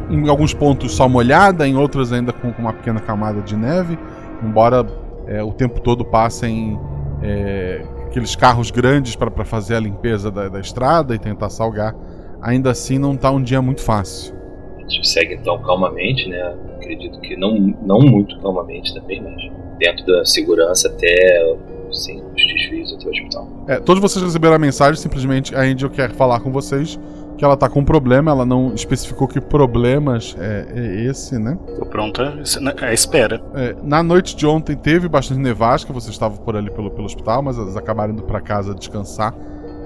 em 0.09 0.29
alguns 0.29 0.55
pontos 0.55 0.93
só 0.95 1.09
molhada, 1.09 1.67
em 1.67 1.77
outros 1.77 2.13
ainda 2.13 2.33
com, 2.33 2.53
com 2.53 2.63
uma 2.63 2.73
pequena 2.73 3.01
camada 3.01 3.41
de 3.41 3.57
neve. 3.57 3.99
Embora 4.43 4.87
é, 5.27 5.43
o 5.43 5.53
tempo 5.53 5.81
todo 5.81 6.05
passem 6.05 6.79
é, 7.23 7.83
aqueles 8.07 8.37
carros 8.37 8.71
grandes 8.71 9.17
para 9.17 9.45
fazer 9.45 9.75
a 9.75 9.81
limpeza 9.81 10.31
da, 10.31 10.49
da 10.49 10.61
estrada 10.61 11.13
e 11.15 11.19
tentar 11.19 11.49
salgar, 11.51 11.95
ainda 12.41 12.71
assim 12.71 12.99
não 12.99 13.17
tá 13.17 13.31
um 13.33 13.43
dia 13.43 13.61
muito 13.61 13.83
fácil. 13.83 14.37
A 14.77 14.89
gente 14.89 15.09
segue 15.09 15.35
então 15.35 15.61
calmamente, 15.63 16.29
né? 16.29 16.55
Acredito 16.77 17.19
que 17.21 17.37
não, 17.37 17.57
não 17.83 17.99
muito 17.99 18.39
calmamente 18.41 18.95
também, 18.95 19.21
mas 19.21 19.35
dentro 19.79 20.07
da 20.07 20.25
segurança 20.25 20.87
até 20.87 21.57
sem 21.93 22.23
os 22.23 22.47
desvios 22.47 22.93
até 22.93 23.07
o 23.07 23.11
hospital. 23.11 23.49
É, 23.69 23.81
todos 23.81 24.01
vocês 24.01 24.25
receberam 24.25 24.55
a 24.55 24.59
mensagem, 24.59 25.01
simplesmente 25.01 25.55
a 25.55 25.61
Angel 25.61 25.91
quer 25.91 26.13
falar 26.13 26.41
com 26.41 26.51
vocês 26.51 26.99
que 27.37 27.45
ela 27.45 27.57
tá 27.57 27.69
com 27.69 27.81
um 27.81 27.85
problema, 27.85 28.31
ela 28.31 28.47
não 28.47 28.75
especificou 28.75 29.29
que 29.29 29.41
problemas 29.41 30.35
é, 30.39 30.67
é 30.75 31.05
esse, 31.05 31.39
né? 31.39 31.59
Tô 31.79 31.85
pronta 31.85 32.41
à 32.81 32.93
espera. 32.93 33.43
É, 33.55 33.77
na 33.83 34.03
noite 34.03 34.35
de 34.35 34.47
ontem 34.47 34.75
teve 34.75 35.09
bastante 35.09 35.39
nevasca, 35.41 35.93
vocês 35.93 36.15
estavam 36.15 36.39
por 36.39 36.57
ali 36.57 36.71
pelo, 36.71 36.91
pelo 36.91 37.05
hospital, 37.05 37.43
mas 37.43 37.59
elas 37.59 37.77
acabaram 37.77 38.13
indo 38.13 38.23
pra 38.23 38.41
casa 38.41 38.75
descansar 38.75 39.35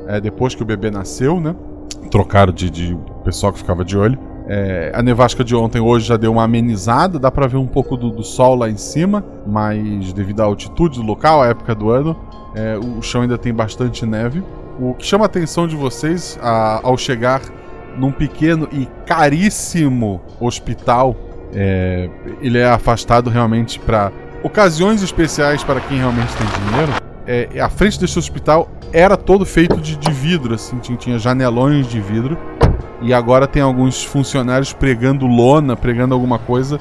é, 0.07 0.21
depois 0.21 0.55
que 0.55 0.63
o 0.63 0.67
bebê 0.67 0.91
nasceu, 0.91 1.41
né? 1.41 1.55
Trocaram 2.11 2.53
de, 2.53 2.71
de 2.71 2.97
pessoal 3.25 3.53
que 3.53 3.59
ficava 3.59 3.85
de 3.85 3.99
olho. 3.99 4.19
É, 4.53 4.91
a 4.93 5.01
nevasca 5.01 5.45
de 5.45 5.55
ontem 5.55 5.81
hoje 5.81 6.07
já 6.09 6.17
deu 6.17 6.33
uma 6.33 6.43
amenizada, 6.43 7.21
dá 7.21 7.31
pra 7.31 7.47
ver 7.47 7.57
um 7.57 7.69
pouco 7.69 7.97
do, 7.97 8.11
do 8.11 8.25
sol 8.25 8.57
lá 8.57 8.69
em 8.69 8.77
cima, 8.77 9.25
mas 9.47 10.13
devido 10.13 10.41
à 10.41 10.45
altitude 10.45 10.99
do 10.99 11.07
local, 11.07 11.41
à 11.41 11.47
época 11.47 11.73
do 11.73 11.89
ano, 11.89 12.17
é, 12.57 12.77
o 12.77 13.01
chão 13.01 13.23
ainda 13.23 13.39
tem 13.39 13.55
bastante 13.55 14.05
neve. 14.05 14.43
O 14.81 14.93
que 14.95 15.07
chama 15.07 15.25
a 15.25 15.27
atenção 15.27 15.69
de 15.69 15.77
vocês 15.77 16.37
a- 16.43 16.81
ao 16.83 16.99
chegar 16.99 17.43
num 17.97 18.11
pequeno 18.11 18.69
e 18.73 18.89
caríssimo 19.07 20.21
hospital, 20.41 21.15
é, 21.55 22.11
ele 22.43 22.59
é 22.59 22.69
afastado 22.69 23.31
realmente 23.31 23.79
para 23.79 24.11
ocasiões 24.43 25.01
especiais 25.01 25.63
para 25.63 25.79
quem 25.81 25.99
realmente 25.99 26.33
tem 26.35 26.47
dinheiro. 26.67 26.93
É, 27.25 27.61
a 27.61 27.69
frente 27.69 28.01
desse 28.01 28.19
hospital 28.19 28.69
era 28.93 29.17
todo 29.17 29.47
feito 29.47 29.77
de, 29.77 29.95
de 29.97 30.11
vidro, 30.11 30.55
assim, 30.55 30.77
tinha, 30.79 30.99
tinha 30.99 31.19
janelões 31.21 31.87
de 31.87 32.01
vidro. 32.01 32.37
E 33.03 33.15
agora 33.15 33.47
tem 33.47 33.63
alguns 33.63 34.05
funcionários 34.05 34.73
pregando 34.73 35.27
lona, 35.27 35.75
pregando 35.75 36.15
alguma 36.15 36.39
coisa, 36.39 36.79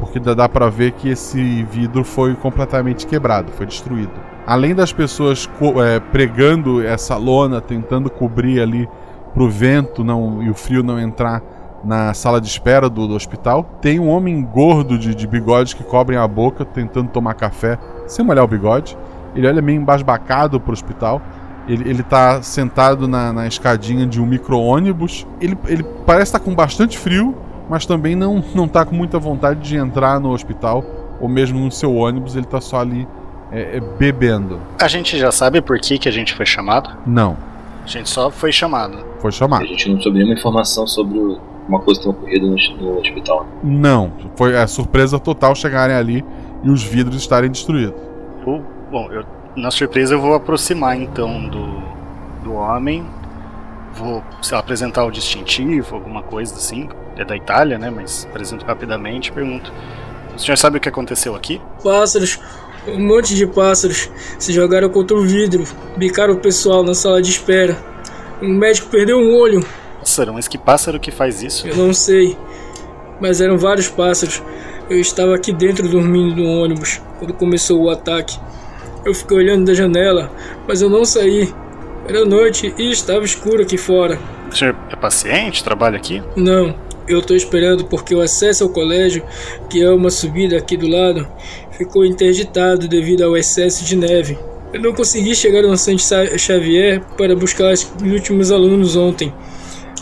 porque 0.00 0.18
dá, 0.18 0.48
para 0.48 0.68
ver 0.68 0.92
que 0.92 1.08
esse 1.08 1.62
vidro 1.64 2.02
foi 2.02 2.34
completamente 2.34 3.06
quebrado, 3.06 3.52
foi 3.52 3.66
destruído. 3.66 4.10
Além 4.46 4.74
das 4.74 4.92
pessoas 4.92 5.48
é, 5.84 6.00
pregando 6.00 6.82
essa 6.82 7.16
lona, 7.16 7.60
tentando 7.60 8.10
cobrir 8.10 8.60
ali 8.60 8.88
pro 9.32 9.48
vento 9.48 10.02
não, 10.02 10.42
e 10.42 10.50
o 10.50 10.54
frio 10.54 10.82
não 10.82 10.98
entrar 10.98 11.40
na 11.84 12.12
sala 12.14 12.40
de 12.40 12.48
espera 12.48 12.90
do, 12.90 13.06
do 13.06 13.14
hospital, 13.14 13.62
tem 13.80 14.00
um 14.00 14.08
homem 14.08 14.42
gordo 14.42 14.98
de, 14.98 15.14
de 15.14 15.26
bigode 15.26 15.76
que 15.76 15.84
cobrem 15.84 16.18
a 16.18 16.26
boca, 16.26 16.64
tentando 16.64 17.10
tomar 17.10 17.34
café 17.34 17.78
sem 18.06 18.24
molhar 18.24 18.44
o 18.44 18.48
bigode. 18.48 18.98
Ele 19.34 19.46
olha 19.46 19.62
meio 19.62 19.80
embasbacado 19.80 20.60
pro 20.60 20.72
hospital. 20.72 21.22
Ele, 21.70 21.88
ele 21.88 22.02
tá 22.02 22.42
sentado 22.42 23.06
na, 23.06 23.32
na 23.32 23.46
escadinha 23.46 24.04
de 24.06 24.20
um 24.20 24.26
micro-ônibus. 24.26 25.26
Ele, 25.40 25.56
ele 25.68 25.82
parece 26.04 26.30
estar 26.30 26.40
com 26.40 26.54
bastante 26.54 26.98
frio, 26.98 27.34
mas 27.68 27.86
também 27.86 28.16
não, 28.16 28.42
não 28.54 28.66
tá 28.66 28.84
com 28.84 28.94
muita 28.94 29.18
vontade 29.18 29.60
de 29.60 29.76
entrar 29.76 30.18
no 30.18 30.30
hospital, 30.32 30.84
ou 31.20 31.28
mesmo 31.28 31.60
no 31.60 31.70
seu 31.70 31.94
ônibus, 31.94 32.34
ele 32.34 32.46
tá 32.46 32.60
só 32.60 32.80
ali 32.80 33.06
é, 33.52 33.76
é, 33.76 33.80
bebendo. 33.80 34.58
A 34.80 34.88
gente 34.88 35.16
já 35.16 35.30
sabe 35.30 35.60
por 35.60 35.78
que, 35.78 35.96
que 35.98 36.08
a 36.08 36.12
gente 36.12 36.34
foi 36.34 36.44
chamado? 36.46 36.90
Não, 37.06 37.36
A 37.84 37.86
gente 37.86 38.08
só 38.10 38.30
foi 38.30 38.50
chamado. 38.50 38.98
foi 39.20 39.28
A 39.28 39.32
chamado. 39.32 39.66
gente 39.66 39.88
não 39.92 40.00
soube 40.00 40.18
nenhuma 40.18 40.34
informação 40.34 40.86
sobre 40.88 41.18
o- 41.18 41.38
uma 41.68 41.78
coisa 41.78 42.00
que 42.00 42.06
tem 42.06 42.12
ocorrido 42.16 42.46
no, 42.48 42.56
no 42.92 42.98
hospital. 42.98 43.46
Não, 43.62 44.10
foi 44.34 44.56
a 44.58 44.66
surpresa 44.66 45.20
total 45.20 45.54
chegarem 45.54 45.94
ali 45.94 46.24
e 46.64 46.68
os 46.70 46.82
vidros 46.82 47.16
estarem 47.16 47.48
destruídos. 47.50 47.94
Bom, 48.44 49.08
eu, 49.12 49.22
na 49.56 49.70
surpresa 49.70 50.14
eu 50.14 50.20
vou 50.20 50.34
aproximar 50.34 50.96
então 50.96 51.48
do, 51.48 51.82
do 52.42 52.54
homem. 52.54 53.06
Vou 53.92 54.22
lá, 54.50 54.58
apresentar 54.58 55.04
o 55.04 55.10
distintivo, 55.10 55.94
alguma 55.94 56.22
coisa 56.22 56.54
assim. 56.54 56.88
É 57.16 57.24
da 57.24 57.36
Itália, 57.36 57.78
né? 57.78 57.90
Mas 57.90 58.26
apresento 58.28 58.64
rapidamente 58.64 59.30
e 59.30 59.32
pergunto: 59.32 59.72
O 60.34 60.38
senhor 60.38 60.56
sabe 60.56 60.78
o 60.78 60.80
que 60.80 60.88
aconteceu 60.88 61.34
aqui? 61.34 61.60
Pássaros, 61.82 62.38
um 62.86 63.06
monte 63.06 63.34
de 63.34 63.46
pássaros 63.46 64.10
se 64.38 64.52
jogaram 64.52 64.88
contra 64.88 65.16
o 65.16 65.22
vidro, 65.22 65.64
bicaram 65.96 66.34
o 66.34 66.38
pessoal 66.38 66.82
na 66.82 66.94
sala 66.94 67.20
de 67.20 67.30
espera. 67.30 67.76
Um 68.40 68.54
médico 68.54 68.88
perdeu 68.88 69.18
um 69.18 69.36
olho, 69.36 69.62
Pássaro, 70.00 70.32
mas 70.32 70.48
que 70.48 70.56
pássaro 70.56 70.98
que 70.98 71.10
faz 71.10 71.42
isso? 71.42 71.68
eu 71.68 71.76
não 71.76 71.92
sei, 71.92 72.36
mas 73.20 73.40
eram 73.40 73.58
vários 73.58 73.88
pássaros. 73.88 74.42
Eu 74.88 74.98
estava 74.98 75.34
aqui 75.34 75.52
dentro 75.52 75.88
dormindo 75.88 76.36
no 76.36 76.48
ônibus 76.48 77.00
quando 77.18 77.34
começou 77.34 77.82
o 77.82 77.90
ataque. 77.90 78.36
Eu 79.04 79.14
fiquei 79.14 79.36
olhando 79.36 79.64
da 79.66 79.74
janela, 79.74 80.30
mas 80.68 80.82
eu 80.82 80.90
não 80.90 81.04
saí. 81.04 81.52
Era 82.08 82.24
noite 82.24 82.74
e 82.78 82.90
estava 82.90 83.24
escuro 83.24 83.62
aqui 83.62 83.76
fora. 83.78 84.18
O 84.50 84.54
senhor 84.56 84.74
é 84.90 84.96
paciente? 84.96 85.62
Trabalha 85.62 85.96
aqui? 85.96 86.22
Não, 86.36 86.74
eu 87.06 87.22
tô 87.22 87.34
esperando 87.34 87.84
porque 87.84 88.14
o 88.14 88.20
acesso 88.20 88.64
ao 88.64 88.70
colégio, 88.70 89.22
que 89.68 89.82
é 89.82 89.90
uma 89.90 90.10
subida 90.10 90.56
aqui 90.56 90.76
do 90.76 90.88
lado, 90.88 91.26
ficou 91.72 92.04
interditado 92.04 92.88
devido 92.88 93.22
ao 93.22 93.36
excesso 93.36 93.84
de 93.84 93.96
neve. 93.96 94.38
Eu 94.72 94.80
não 94.80 94.92
consegui 94.92 95.34
chegar 95.34 95.62
no 95.62 95.76
Santo 95.76 96.02
Sa- 96.02 96.36
Xavier 96.38 97.00
para 97.16 97.34
buscar 97.34 97.72
os 97.72 97.90
últimos 98.02 98.50
alunos 98.52 98.96
ontem. 98.96 99.32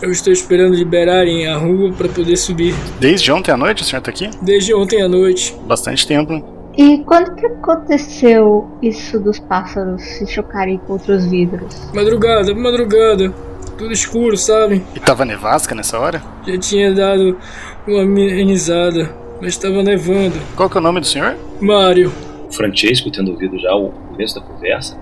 Eu 0.01 0.11
estou 0.13 0.33
esperando 0.33 0.75
liberarem 0.75 1.47
a 1.47 1.57
rua 1.57 1.93
para 1.93 2.09
poder 2.09 2.37
subir. 2.37 2.75
Desde 3.01 3.33
ontem 3.33 3.51
à 3.51 3.57
noite 3.57 3.83
o 3.83 3.85
senhor 3.85 4.01
tá 4.03 4.11
aqui? 4.11 4.31
Desde 4.43 4.73
ontem 4.75 5.03
à 5.03 5.09
noite. 5.09 5.55
Bastante 5.67 6.07
tempo. 6.07 6.58
E 6.79 6.99
quando 6.99 7.35
que 7.35 7.45
aconteceu 7.45 8.71
isso 8.81 9.19
dos 9.19 9.41
pássaros 9.41 10.01
se 10.01 10.25
chocarem 10.29 10.79
contra 10.79 11.17
os 11.17 11.27
vidros? 11.27 11.91
Madrugada, 11.93 12.55
madrugada. 12.55 13.35
Tudo 13.77 13.93
escuro, 13.93 14.37
sabe? 14.37 14.81
E 14.95 15.01
tava 15.01 15.25
nevasca 15.25 15.75
nessa 15.75 15.99
hora? 15.99 16.23
Já 16.47 16.57
tinha 16.57 16.95
dado 16.95 17.37
uma 17.85 18.03
amenizada, 18.03 19.13
mas 19.41 19.55
estava 19.55 19.83
nevando. 19.83 20.37
Qual 20.55 20.71
que 20.71 20.77
é 20.77 20.81
o 20.81 20.83
nome 20.83 21.01
do 21.01 21.07
senhor? 21.07 21.37
Mário, 21.61 22.13
O 22.49 22.53
Francesco, 22.53 23.11
tendo 23.11 23.33
ouvido 23.33 23.59
já 23.59 23.75
o 23.75 23.91
começo 23.91 24.37
da 24.37 24.41
conversa, 24.41 24.97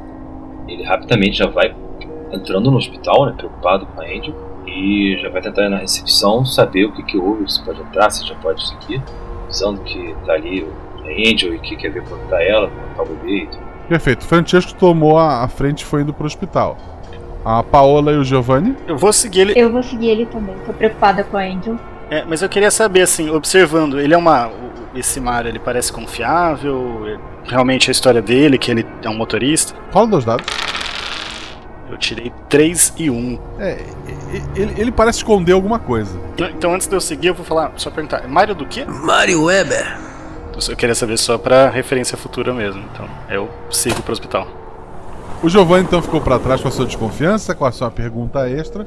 ele 0.67 0.83
rapidamente 0.83 1.37
já 1.37 1.47
vai 1.47 1.77
entrando 2.33 2.71
no 2.71 2.79
hospital, 2.79 3.27
né, 3.27 3.35
preocupado 3.37 3.85
com 3.85 4.01
a 4.01 4.05
Angel, 4.05 4.35
e 4.67 5.19
já 5.21 5.29
vai 5.29 5.43
tentar 5.43 5.67
ir 5.67 5.69
na 5.69 5.77
recepção 5.79 6.43
saber 6.45 6.87
o 6.87 6.93
que, 6.93 7.03
que 7.03 7.19
houve, 7.19 7.47
se 7.53 7.63
pode 7.63 7.83
entrar, 7.83 8.11
se 8.11 8.27
já 8.27 8.35
pode 8.37 8.67
seguir, 8.67 9.03
avisando 9.45 9.83
que 9.83 10.15
tá 10.25 10.33
ali 10.33 10.67
a 10.67 10.86
Angel 11.11 11.55
e 11.55 11.59
que 11.59 11.77
quer 11.77 11.91
ver 11.91 12.03
quando 12.05 12.29
tá 12.29 12.43
ela, 12.43 12.69
quando 12.69 12.97
tá 12.97 13.03
o 13.03 13.17
bebê 13.17 13.43
e 13.43 13.47
tudo. 13.47 13.67
Perfeito. 13.89 14.25
Francesco 14.25 14.75
tomou 14.75 15.19
a, 15.19 15.45
a 15.45 15.49
frente 15.49 15.83
e 15.83 15.85
foi 15.85 16.03
indo 16.03 16.13
pro 16.13 16.27
hospital. 16.27 16.77
A 17.45 17.63
Paola 17.63 18.13
e 18.13 18.17
o 18.17 18.25
Giovanni. 18.25 18.75
Eu 18.87 18.99
vou 18.99 19.13
seguir 19.13 19.41
ele. 19.43 19.53
Eu 19.57 19.71
vou 19.71 19.83
seguir 19.83 20.09
ele 20.09 20.27
também, 20.27 20.57
tô 20.67 20.73
preocupada 20.73 21.23
com 21.23 21.37
a 21.37 21.43
Angel. 21.43 21.79
É, 22.11 22.25
mas 22.25 22.43
eu 22.43 22.49
queria 22.49 22.71
saber, 22.71 23.03
assim, 23.03 23.31
observando, 23.31 24.01
ele 24.01 24.15
é 24.15 24.17
uma. 24.17 24.51
Esse 24.95 25.21
Mario, 25.21 25.51
ele 25.51 25.59
parece 25.59 25.93
confiável? 25.93 27.03
É 27.07 27.37
Realmente 27.49 27.91
a 27.91 27.93
história 27.93 28.21
dele, 28.21 28.59
que 28.59 28.71
ele 28.71 28.85
é 29.03 29.09
um 29.09 29.15
motorista? 29.15 29.75
Rola 29.93 30.09
dois 30.09 30.25
dados. 30.25 30.47
Eu 31.89 31.97
tirei 31.97 32.33
3 32.49 32.95
e 32.99 33.09
1. 33.09 33.39
É, 33.61 33.79
ele, 34.57 34.75
ele 34.77 34.93
parece 34.93 35.19
esconder 35.19 35.53
alguma 35.53 35.79
coisa. 35.79 36.19
Então 36.37 36.75
antes 36.75 36.89
de 36.89 36.97
eu 36.97 37.01
seguir, 37.01 37.29
eu 37.29 37.35
vou 37.35 37.45
falar, 37.45 37.73
só 37.77 37.91
perguntar, 37.91 38.25
é 38.25 38.27
Mário 38.27 38.55
do 38.55 38.67
quê? 38.67 38.85
Mário 38.85 39.45
Weber. 39.45 39.97
Eu 40.69 40.77
queria 40.77 40.95
saber 40.95 41.19
só 41.19 41.37
pra 41.37 41.69
referência 41.69 42.17
futura 42.17 42.53
mesmo, 42.53 42.83
então 42.93 43.07
eu 43.29 43.49
sigo 43.71 44.03
pro 44.03 44.13
hospital. 44.13 44.49
O 45.43 45.49
Giovanni 45.49 45.85
então 45.85 46.01
ficou 46.01 46.21
para 46.21 46.39
trás 46.39 46.63
com 46.63 46.69
a 46.69 46.71
sua 46.71 46.87
desconfiança, 46.87 47.55
com 47.55 47.67
a 47.67 47.73
sua 47.73 47.91
pergunta 47.91 48.49
extra. 48.49 48.87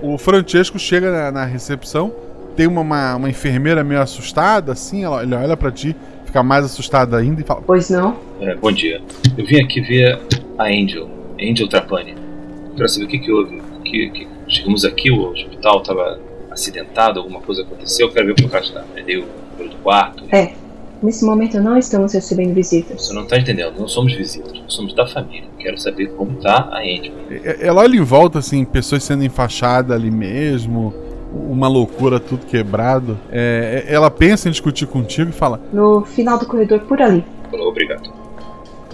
O 0.00 0.16
Francesco 0.16 0.78
chega 0.78 1.10
na, 1.10 1.32
na 1.32 1.44
recepção, 1.44 2.12
tem 2.56 2.66
uma, 2.66 2.80
uma, 2.80 3.16
uma, 3.16 3.28
enfermeira 3.28 3.82
meio 3.82 4.00
assustada, 4.00 4.72
assim, 4.72 5.04
ela, 5.04 5.22
ele 5.22 5.34
olha 5.34 5.56
para 5.56 5.72
ti, 5.72 5.96
fica 6.24 6.42
mais 6.42 6.64
assustada 6.64 7.16
ainda 7.16 7.40
e 7.40 7.44
fala: 7.44 7.62
Pois 7.66 7.90
não? 7.90 8.16
É, 8.40 8.54
bom 8.54 8.70
dia. 8.70 9.02
Eu 9.36 9.44
vim 9.44 9.60
aqui 9.60 9.80
ver 9.80 10.18
a 10.56 10.64
Angel, 10.64 11.10
Angel 11.40 11.68
Trapani. 11.68 12.14
Quero 12.76 12.88
saber 12.88 13.04
o 13.06 13.08
que, 13.08 13.18
que 13.18 13.32
houve. 13.32 13.60
Que, 13.84 14.10
que 14.10 14.28
chegamos 14.46 14.84
aqui, 14.84 15.10
o 15.10 15.32
hospital 15.32 15.80
estava 15.80 16.20
acidentado, 16.50 17.18
alguma 17.18 17.40
coisa 17.40 17.62
aconteceu. 17.62 18.06
Eu 18.06 18.12
quero 18.12 18.26
ver 18.26 18.32
o 18.32 18.34
que 18.36 18.44
o 18.44 18.48
cara 18.48 18.64
está. 18.64 18.84
Deu 19.04 19.26
o 19.58 19.68
do 19.68 19.76
quarto. 19.76 20.24
É, 20.32 20.52
Nesse 21.02 21.24
momento 21.24 21.58
não 21.60 21.78
estamos 21.78 22.12
recebendo 22.12 22.52
visitas. 22.52 23.06
Você 23.06 23.14
não 23.14 23.22
está 23.22 23.38
entendendo, 23.38 23.78
não 23.78 23.88
somos 23.88 24.12
visitas, 24.14 24.52
nós 24.52 24.72
somos 24.72 24.94
da 24.94 25.06
família. 25.06 25.48
Quero 25.58 25.78
saber 25.78 26.08
como 26.08 26.36
está 26.36 26.68
a 26.70 26.80
Andy. 26.80 27.12
Ela 27.60 27.80
olha 27.80 27.96
em 27.96 28.02
volta, 28.02 28.38
assim, 28.38 28.64
pessoas 28.64 29.02
sendo 29.02 29.24
enfaixadas 29.24 29.96
ali 29.96 30.10
mesmo, 30.10 30.92
uma 31.32 31.68
loucura, 31.68 32.20
tudo 32.20 32.44
quebrado. 32.44 33.18
É, 33.30 33.86
ela 33.88 34.10
pensa 34.10 34.48
em 34.48 34.50
discutir 34.50 34.86
contigo 34.86 35.30
e 35.30 35.32
fala: 35.32 35.60
No 35.72 36.04
final 36.04 36.38
do 36.38 36.46
corredor, 36.46 36.80
por 36.80 37.00
ali. 37.00 37.24
Obrigado. 37.52 38.12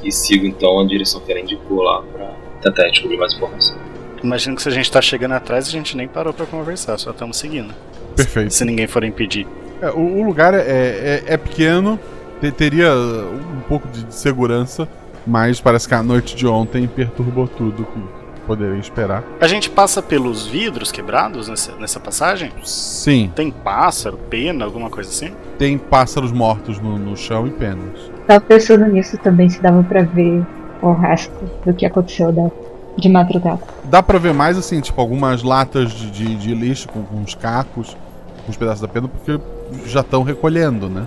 E 0.03 0.13
sigo 0.13 0.47
então 0.47 0.79
a 0.79 0.87
direção 0.87 1.21
que 1.21 1.33
ela 1.33 1.41
indicou 1.41 1.83
lá 1.83 2.03
para 2.03 2.33
tentar 2.63 2.89
descobrir 2.89 3.17
mais 3.17 3.35
informação. 3.35 3.77
Imagino 4.23 4.55
que 4.55 4.63
se 4.63 4.69
a 4.69 4.73
gente 4.73 4.85
está 4.85 5.03
chegando 5.03 5.33
atrás, 5.33 5.67
a 5.67 5.71
gente 5.71 5.97
nem 5.97 6.07
parou 6.07 6.33
para 6.33 6.47
conversar, 6.47 6.99
só 6.99 7.11
estamos 7.11 7.37
seguindo. 7.37 7.75
Perfeito. 8.15 8.53
Se 8.53 8.65
ninguém 8.65 8.87
for 8.87 9.03
impedir. 9.05 9.47
É, 9.81 9.91
o, 9.91 10.19
o, 10.19 10.23
lugar 10.23 10.55
é, 10.55 10.61
é, 10.61 11.23
é 11.27 11.37
pequeno, 11.37 11.99
te, 12.41 12.51
teria 12.51 12.93
um 12.93 13.61
pouco 13.69 13.89
de 13.89 14.13
segurança, 14.15 14.89
mas 15.27 15.61
parece 15.61 15.89
que 15.89 15.95
a 15.95 16.03
noite 16.03 16.35
de 16.37 16.47
ontem 16.47 16.87
perturbou 16.87 17.47
tudo 17.49 17.85
que 17.85 18.01
poderia 18.47 18.79
esperar. 18.79 19.25
A 19.41 19.49
gente 19.49 19.69
passa 19.69 20.01
pelos 20.01 20.47
vidros 20.47 20.93
quebrados 20.93 21.49
nessa, 21.49 21.73
nessa 21.77 21.99
passagem? 21.99 22.53
Sim. 22.65 23.31
Tem 23.35 23.51
pássaro, 23.51 24.17
pena, 24.31 24.65
alguma 24.65 24.89
coisa 24.89 25.11
assim? 25.11 25.33
Tem 25.59 25.77
pássaros 25.77 26.33
mortos 26.33 26.79
no, 26.79 26.97
no 26.97 27.17
chão 27.17 27.47
e 27.47 27.51
penas. 27.51 28.11
Tava 28.27 28.41
pensando 28.41 28.87
nisso 28.87 29.19
também, 29.19 29.49
se 29.49 29.61
dava 29.61 29.83
para 29.83 30.03
ver 30.03 30.45
o 30.81 30.93
resto 30.93 31.33
do 31.65 31.75
que 31.75 31.85
aconteceu 31.85 32.33
da, 32.33 32.51
de 32.97 33.09
madrugada. 33.09 33.61
Dá 33.85 34.03
para 34.03 34.19
ver 34.19 34.33
mais 34.33 34.57
assim, 34.57 34.81
tipo 34.81 35.01
algumas 35.01 35.43
latas 35.43 35.91
de, 35.91 36.11
de, 36.11 36.37
de 36.37 36.55
lixo 36.55 36.89
com, 36.89 37.03
com 37.03 37.17
uns 37.17 37.35
cacos, 37.35 37.97
com 38.45 38.51
uns 38.51 38.57
pedaços 38.57 38.81
da 38.81 38.89
pena, 38.89 39.09
porque 39.09 39.41
já 39.87 40.01
estão 40.01 40.23
recolhendo, 40.23 40.89
né? 40.89 41.07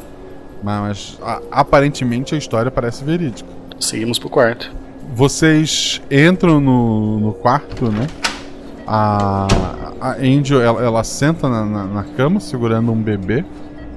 Mas 0.63 1.17
a, 1.21 1.41
aparentemente 1.51 2.35
a 2.35 2.37
história 2.37 2.69
parece 2.69 3.03
verídica. 3.03 3.49
Seguimos 3.79 4.19
pro 4.19 4.29
quarto. 4.29 4.71
Vocês 5.13 6.01
entram 6.11 6.59
no, 6.59 7.19
no 7.19 7.33
quarto, 7.33 7.91
né? 7.91 8.07
A, 8.85 9.47
a 10.01 10.11
Angel 10.17 10.61
ela, 10.61 10.83
ela 10.83 11.03
senta 11.03 11.47
na, 11.47 11.65
na, 11.65 11.85
na, 11.85 12.03
cama 12.03 12.39
segurando 12.39 12.91
um 12.91 13.01
bebê. 13.01 13.45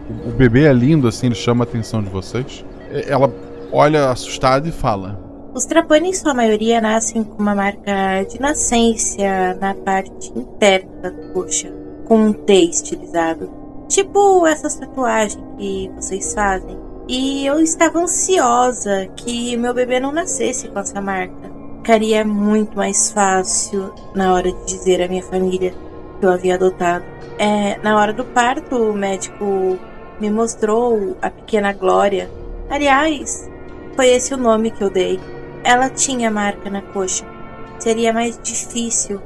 O, 0.09 0.29
o 0.29 0.33
bebê 0.33 0.65
é 0.65 0.73
lindo, 0.73 1.09
assim, 1.09 1.27
ele 1.27 1.35
chama 1.35 1.65
a 1.65 1.67
atenção 1.67 2.03
de 2.03 2.09
vocês. 2.09 2.65
Ela 3.07 3.33
olha 3.73 4.11
assustada 4.11 4.69
e 4.69 4.73
fala: 4.73 5.19
Os 5.55 5.65
Trapani, 5.65 6.11
em 6.11 6.13
sua 6.13 6.35
maioria, 6.35 6.81
nascem 6.81 7.25
com 7.25 7.43
uma 7.43 7.55
marca 7.55 8.23
de 8.29 8.41
nascência 8.41 9.57
na 9.61 9.75
parte 9.75 10.31
interna 10.37 10.91
da 11.03 11.11
coxa, 11.33 11.73
com 12.05 12.27
um 12.27 12.33
T 12.33 12.53
estilizado. 12.53 13.62
Tipo 13.93 14.47
essas 14.47 14.77
tatuagens 14.77 15.39
que 15.59 15.93
vocês 15.95 16.33
fazem. 16.33 16.79
E 17.07 17.45
eu 17.45 17.61
estava 17.61 17.99
ansiosa 17.99 19.07
que 19.15 19.55
meu 19.55 19.75
bebê 19.75 20.01
não 20.01 20.11
nascesse 20.11 20.67
com 20.69 20.79
essa 20.79 20.99
marca. 20.99 21.53
Ficaria 21.77 22.25
muito 22.25 22.75
mais 22.75 23.11
fácil 23.11 23.93
na 24.15 24.33
hora 24.33 24.51
de 24.51 24.65
dizer 24.65 25.03
à 25.03 25.09
minha 25.09 25.23
família 25.23 25.75
que 26.19 26.25
eu 26.25 26.31
havia 26.31 26.55
adotado. 26.55 27.05
É, 27.39 27.79
na 27.83 28.01
hora 28.01 28.15
do 28.15 28.25
parto, 28.25 28.77
o 28.77 28.95
médico 28.95 29.79
me 30.19 30.31
mostrou 30.31 31.15
a 31.21 31.29
pequena 31.29 31.75
Glória. 31.75 32.31
Aliás, 32.71 33.47
foi 33.95 34.09
esse 34.09 34.33
o 34.33 34.39
nome 34.39 34.71
que 34.71 34.83
eu 34.83 34.89
dei. 34.89 35.21
Ela 35.63 35.91
tinha 35.91 36.31
marca 36.31 36.71
na 36.71 36.81
coxa. 36.81 37.27
Seria 37.79 38.11
mais 38.11 38.41
difícil, 38.43 39.21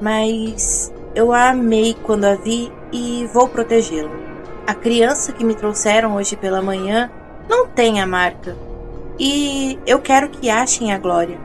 mas 0.00 0.90
eu 1.16 1.32
a 1.32 1.48
amei 1.48 1.96
quando 2.02 2.26
a 2.26 2.34
vi 2.34 2.70
e 2.92 3.26
vou 3.32 3.48
protegê-lo. 3.48 4.10
A 4.66 4.74
criança 4.74 5.32
que 5.32 5.44
me 5.44 5.54
trouxeram 5.54 6.14
hoje 6.14 6.36
pela 6.36 6.60
manhã 6.60 7.10
não 7.48 7.66
tem 7.66 8.02
a 8.02 8.06
marca. 8.06 8.54
E 9.18 9.78
eu 9.86 9.98
quero 9.98 10.28
que 10.28 10.50
achem 10.50 10.92
a 10.92 10.98
Glória 10.98 11.38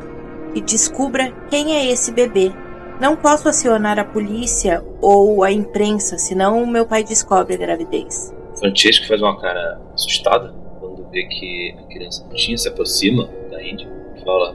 e 0.53 0.59
descubra 0.59 1.31
quem 1.49 1.73
é 1.73 1.85
esse 1.89 2.11
bebê. 2.11 2.51
Não 2.99 3.15
posso 3.15 3.47
acionar 3.47 3.97
a 3.97 4.03
polícia 4.03 4.83
ou 4.99 5.41
a 5.41 5.51
imprensa, 5.51 6.17
senão 6.17 6.65
meu 6.65 6.85
pai 6.85 7.01
descobre 7.05 7.53
a 7.53 7.57
gravidez. 7.57 8.35
Francesco 8.59 9.07
faz 9.07 9.21
uma 9.21 9.39
cara 9.39 9.81
assustada 9.93 10.53
quando 10.81 11.09
vê 11.09 11.23
que 11.23 11.75
a 11.79 11.83
criança 11.83 12.27
tinha 12.35 12.57
se 12.57 12.67
aproxima 12.67 13.29
da 13.49 13.63
Índia 13.63 13.87
e 14.17 14.21
fala: 14.21 14.53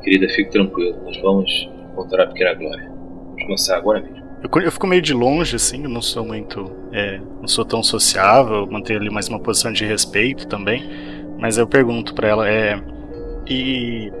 Querida, 0.00 0.28
fique 0.28 0.50
tranquilo, 0.52 1.02
nós 1.04 1.20
vamos 1.20 1.68
encontrar 1.90 2.22
a 2.22 2.26
pequena 2.28 2.54
Glória. 2.54 2.88
Vamos 2.88 3.42
começar 3.42 3.76
agora 3.76 4.00
mesmo. 4.00 4.23
Eu, 4.44 4.60
eu 4.60 4.70
fico 4.70 4.86
meio 4.86 5.00
de 5.00 5.14
longe, 5.14 5.56
assim, 5.56 5.84
eu 5.84 5.88
não 5.88 6.02
sou 6.02 6.24
muito. 6.24 6.70
É, 6.92 7.18
não 7.40 7.48
sou 7.48 7.64
tão 7.64 7.82
sociável, 7.82 8.66
manter 8.66 8.96
ali 8.96 9.10
mais 9.10 9.26
uma 9.26 9.40
posição 9.40 9.72
de 9.72 9.86
respeito 9.86 10.46
também. 10.46 10.84
Mas 11.38 11.56
eu 11.56 11.66
pergunto 11.66 12.14
para 12.14 12.28
ela, 12.28 12.48
é. 12.48 12.78
E 13.48 14.12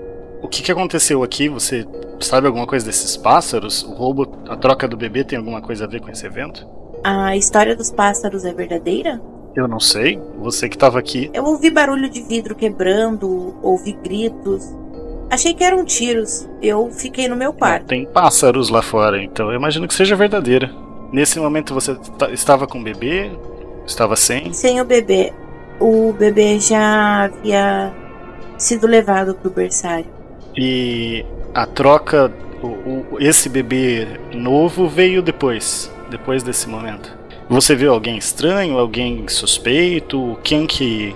o 0.42 0.48
que, 0.48 0.62
que 0.62 0.72
aconteceu 0.72 1.22
aqui? 1.22 1.48
Você 1.48 1.86
sabe 2.20 2.46
alguma 2.46 2.66
coisa 2.66 2.86
desses 2.86 3.16
pássaros? 3.16 3.82
O 3.82 3.92
roubo, 3.92 4.34
a 4.48 4.56
troca 4.56 4.88
do 4.88 4.96
bebê 4.96 5.24
tem 5.24 5.38
alguma 5.38 5.60
coisa 5.60 5.84
a 5.84 5.88
ver 5.88 6.00
com 6.00 6.10
esse 6.10 6.24
evento? 6.24 6.66
A 7.04 7.36
história 7.36 7.76
dos 7.76 7.90
pássaros 7.90 8.46
é 8.46 8.52
verdadeira? 8.52 9.20
Eu 9.54 9.68
não 9.68 9.78
sei. 9.78 10.18
Você 10.38 10.68
que 10.70 10.76
estava 10.76 10.98
aqui. 10.98 11.30
Eu 11.34 11.44
ouvi 11.44 11.70
barulho 11.70 12.08
de 12.08 12.22
vidro 12.22 12.54
quebrando, 12.54 13.54
ouvi 13.62 13.92
gritos. 13.92 14.74
Achei 15.30 15.54
que 15.54 15.64
eram 15.64 15.84
tiros. 15.84 16.48
Eu 16.62 16.90
fiquei 16.90 17.28
no 17.28 17.36
meu 17.36 17.52
quarto. 17.52 17.86
Tem 17.86 18.04
pássaros 18.04 18.68
lá 18.68 18.82
fora, 18.82 19.22
então 19.22 19.50
eu 19.50 19.56
imagino 19.56 19.88
que 19.88 19.94
seja 19.94 20.16
verdadeira. 20.16 20.70
Nesse 21.12 21.38
momento 21.38 21.74
você 21.74 21.96
estava 22.32 22.66
com 22.66 22.80
o 22.80 22.82
bebê? 22.82 23.30
Estava 23.86 24.16
sem? 24.16 24.52
Sem 24.52 24.80
o 24.80 24.84
bebê. 24.84 25.32
O 25.80 26.12
bebê 26.12 26.58
já 26.58 27.24
havia 27.24 27.92
sido 28.56 28.86
levado 28.86 29.34
pro 29.34 29.50
berçário. 29.50 30.06
E 30.56 31.24
a 31.54 31.66
troca, 31.66 32.32
o, 32.62 32.66
o, 32.66 33.06
esse 33.18 33.48
bebê 33.48 34.06
novo 34.32 34.88
veio 34.88 35.22
depois, 35.22 35.90
depois 36.10 36.42
desse 36.42 36.68
momento. 36.68 37.16
Você 37.48 37.74
viu 37.74 37.92
alguém 37.92 38.16
estranho, 38.16 38.78
alguém 38.78 39.28
suspeito? 39.28 40.38
Quem 40.42 40.66
que 40.66 41.14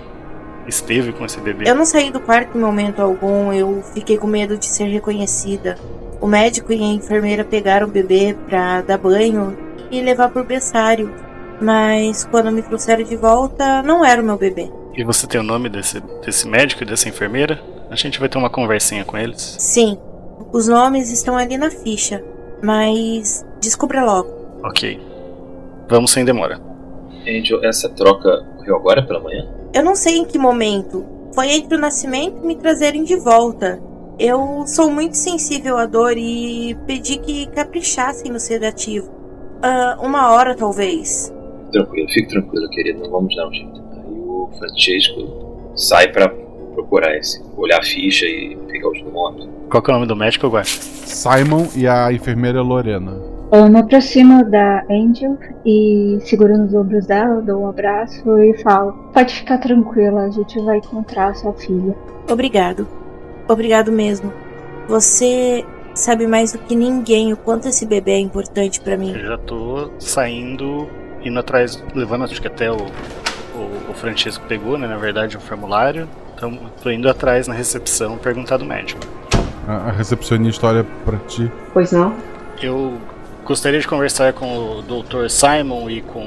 esteve 0.69 1.11
com 1.11 1.25
esse 1.25 1.39
bebê? 1.39 1.69
Eu 1.69 1.75
não 1.75 1.85
saí 1.85 2.11
do 2.11 2.19
quarto 2.19 2.57
em 2.57 2.61
momento 2.61 3.01
algum, 3.01 3.51
eu 3.51 3.83
fiquei 3.93 4.17
com 4.17 4.27
medo 4.27 4.57
de 4.57 4.65
ser 4.65 4.85
reconhecida. 4.85 5.77
O 6.21 6.27
médico 6.27 6.71
e 6.71 6.81
a 6.81 6.87
enfermeira 6.87 7.43
pegaram 7.43 7.87
o 7.87 7.89
bebê 7.89 8.35
pra 8.47 8.81
dar 8.81 8.97
banho 8.97 9.57
e 9.91 10.01
levar 10.01 10.29
pro 10.29 10.43
berçário. 10.43 11.13
Mas 11.61 12.25
quando 12.25 12.51
me 12.51 12.61
trouxeram 12.61 13.03
de 13.03 13.15
volta, 13.15 13.81
não 13.83 14.05
era 14.05 14.21
o 14.21 14.25
meu 14.25 14.37
bebê. 14.37 14.71
E 14.95 15.03
você 15.03 15.27
tem 15.27 15.39
o 15.39 15.43
nome 15.43 15.69
desse, 15.69 16.01
desse 16.25 16.47
médico 16.47 16.83
e 16.83 16.85
dessa 16.85 17.09
enfermeira? 17.09 17.61
A 17.89 17.95
gente 17.95 18.19
vai 18.19 18.29
ter 18.29 18.37
uma 18.37 18.49
conversinha 18.49 19.03
com 19.03 19.17
eles? 19.17 19.55
Sim. 19.59 19.97
Os 20.51 20.67
nomes 20.67 21.11
estão 21.11 21.37
ali 21.37 21.57
na 21.57 21.69
ficha. 21.69 22.23
Mas 22.61 23.45
descubra 23.61 24.03
logo. 24.03 24.29
Ok. 24.63 24.99
Vamos 25.87 26.11
sem 26.11 26.25
demora. 26.25 26.59
Angel, 27.27 27.63
essa 27.63 27.89
troca 27.89 28.45
ocorreu 28.55 28.75
agora 28.75 29.01
pela 29.03 29.19
manhã? 29.19 29.47
Eu 29.73 29.83
não 29.83 29.95
sei 29.95 30.17
em 30.17 30.25
que 30.25 30.37
momento. 30.37 31.05
Foi 31.33 31.51
entre 31.51 31.75
o 31.75 31.79
nascimento 31.79 32.39
e 32.43 32.47
me 32.47 32.55
trazerem 32.55 33.03
de 33.03 33.15
volta. 33.15 33.81
Eu 34.17 34.63
sou 34.65 34.89
muito 34.89 35.15
sensível 35.15 35.77
à 35.77 35.85
dor 35.85 36.17
e 36.17 36.75
pedi 36.87 37.17
que 37.17 37.45
caprichassem 37.47 38.31
no 38.31 38.39
sedativo. 38.39 39.09
Uh, 39.09 40.05
uma 40.05 40.31
hora, 40.31 40.55
talvez. 40.55 41.33
Tranquilo, 41.71 42.09
fique 42.09 42.29
tranquilo, 42.29 42.67
querido. 42.69 43.03
Não 43.03 43.11
vamos 43.11 43.35
dar 43.35 43.47
um 43.47 43.53
jeito. 43.53 43.81
Aí 43.93 44.19
o 44.19 44.49
Francesco 44.57 45.71
sai 45.75 46.11
para 46.11 46.29
procurar 46.73 47.15
esse, 47.15 47.41
olhar 47.55 47.79
a 47.79 47.83
ficha 47.83 48.25
e 48.25 48.57
pegar 48.67 48.89
os 48.89 49.01
nomes. 49.03 49.47
Qual 49.69 49.83
é 49.85 49.89
o 49.89 49.93
nome 49.93 50.07
do 50.07 50.15
médico, 50.15 50.47
agora? 50.47 50.65
Simon 50.65 51.67
e 51.75 51.87
a 51.87 52.11
enfermeira 52.11 52.61
Lorena. 52.61 53.28
Eu 53.51 53.67
me 53.67 53.79
aproximo 53.79 54.45
da 54.47 54.83
Angel 54.91 55.35
e 55.65 56.19
seguro 56.21 56.55
nos 56.55 56.71
ombros 56.75 57.07
dela, 57.07 57.41
dou 57.41 57.63
um 57.63 57.67
abraço 57.67 58.37
e 58.37 58.55
falo: 58.61 58.93
Pode 59.11 59.33
ficar 59.33 59.57
tranquila, 59.57 60.25
a 60.25 60.29
gente 60.29 60.59
vai 60.61 60.77
encontrar 60.77 61.33
sua 61.33 61.53
filha. 61.53 61.95
Obrigado. 62.29 62.87
Obrigado 63.47 63.91
mesmo. 63.91 64.31
Você 64.87 65.65
sabe 65.95 66.27
mais 66.27 66.51
do 66.51 66.59
que 66.59 66.75
ninguém 66.75 67.33
o 67.33 67.37
quanto 67.37 67.67
esse 67.67 67.87
bebê 67.87 68.11
é 68.11 68.19
importante 68.19 68.79
para 68.81 68.95
mim. 68.95 69.13
Eu 69.13 69.25
já 69.25 69.37
tô 69.39 69.89
saindo, 69.97 70.87
indo 71.23 71.39
atrás, 71.39 71.83
levando 71.95 72.25
acho 72.25 72.39
que 72.39 72.47
até 72.47 72.71
o, 72.71 72.75
o, 72.75 73.91
o 73.91 73.93
Francisco 73.95 74.45
pegou, 74.47 74.77
né? 74.77 74.87
Na 74.87 74.97
verdade, 74.97 75.37
o 75.37 75.39
formulário. 75.39 76.07
Então, 76.35 76.55
tô 76.83 76.91
indo 76.91 77.09
atrás 77.09 77.47
na 77.47 77.55
recepção 77.55 78.15
perguntar 78.15 78.57
do 78.57 78.65
médico. 78.65 79.01
A, 79.67 79.89
a 79.89 79.91
recepcionista 79.91 80.67
olha 80.67 80.85
pra 81.03 81.17
ti. 81.27 81.51
Pois 81.73 81.91
não? 81.91 82.15
Eu 82.61 82.93
gostaria 83.49 83.79
de 83.79 83.87
conversar 83.87 84.31
com 84.33 84.77
o 84.77 84.81
Dr. 84.83 85.27
Simon 85.27 85.89
e 85.89 86.01
com 86.01 86.23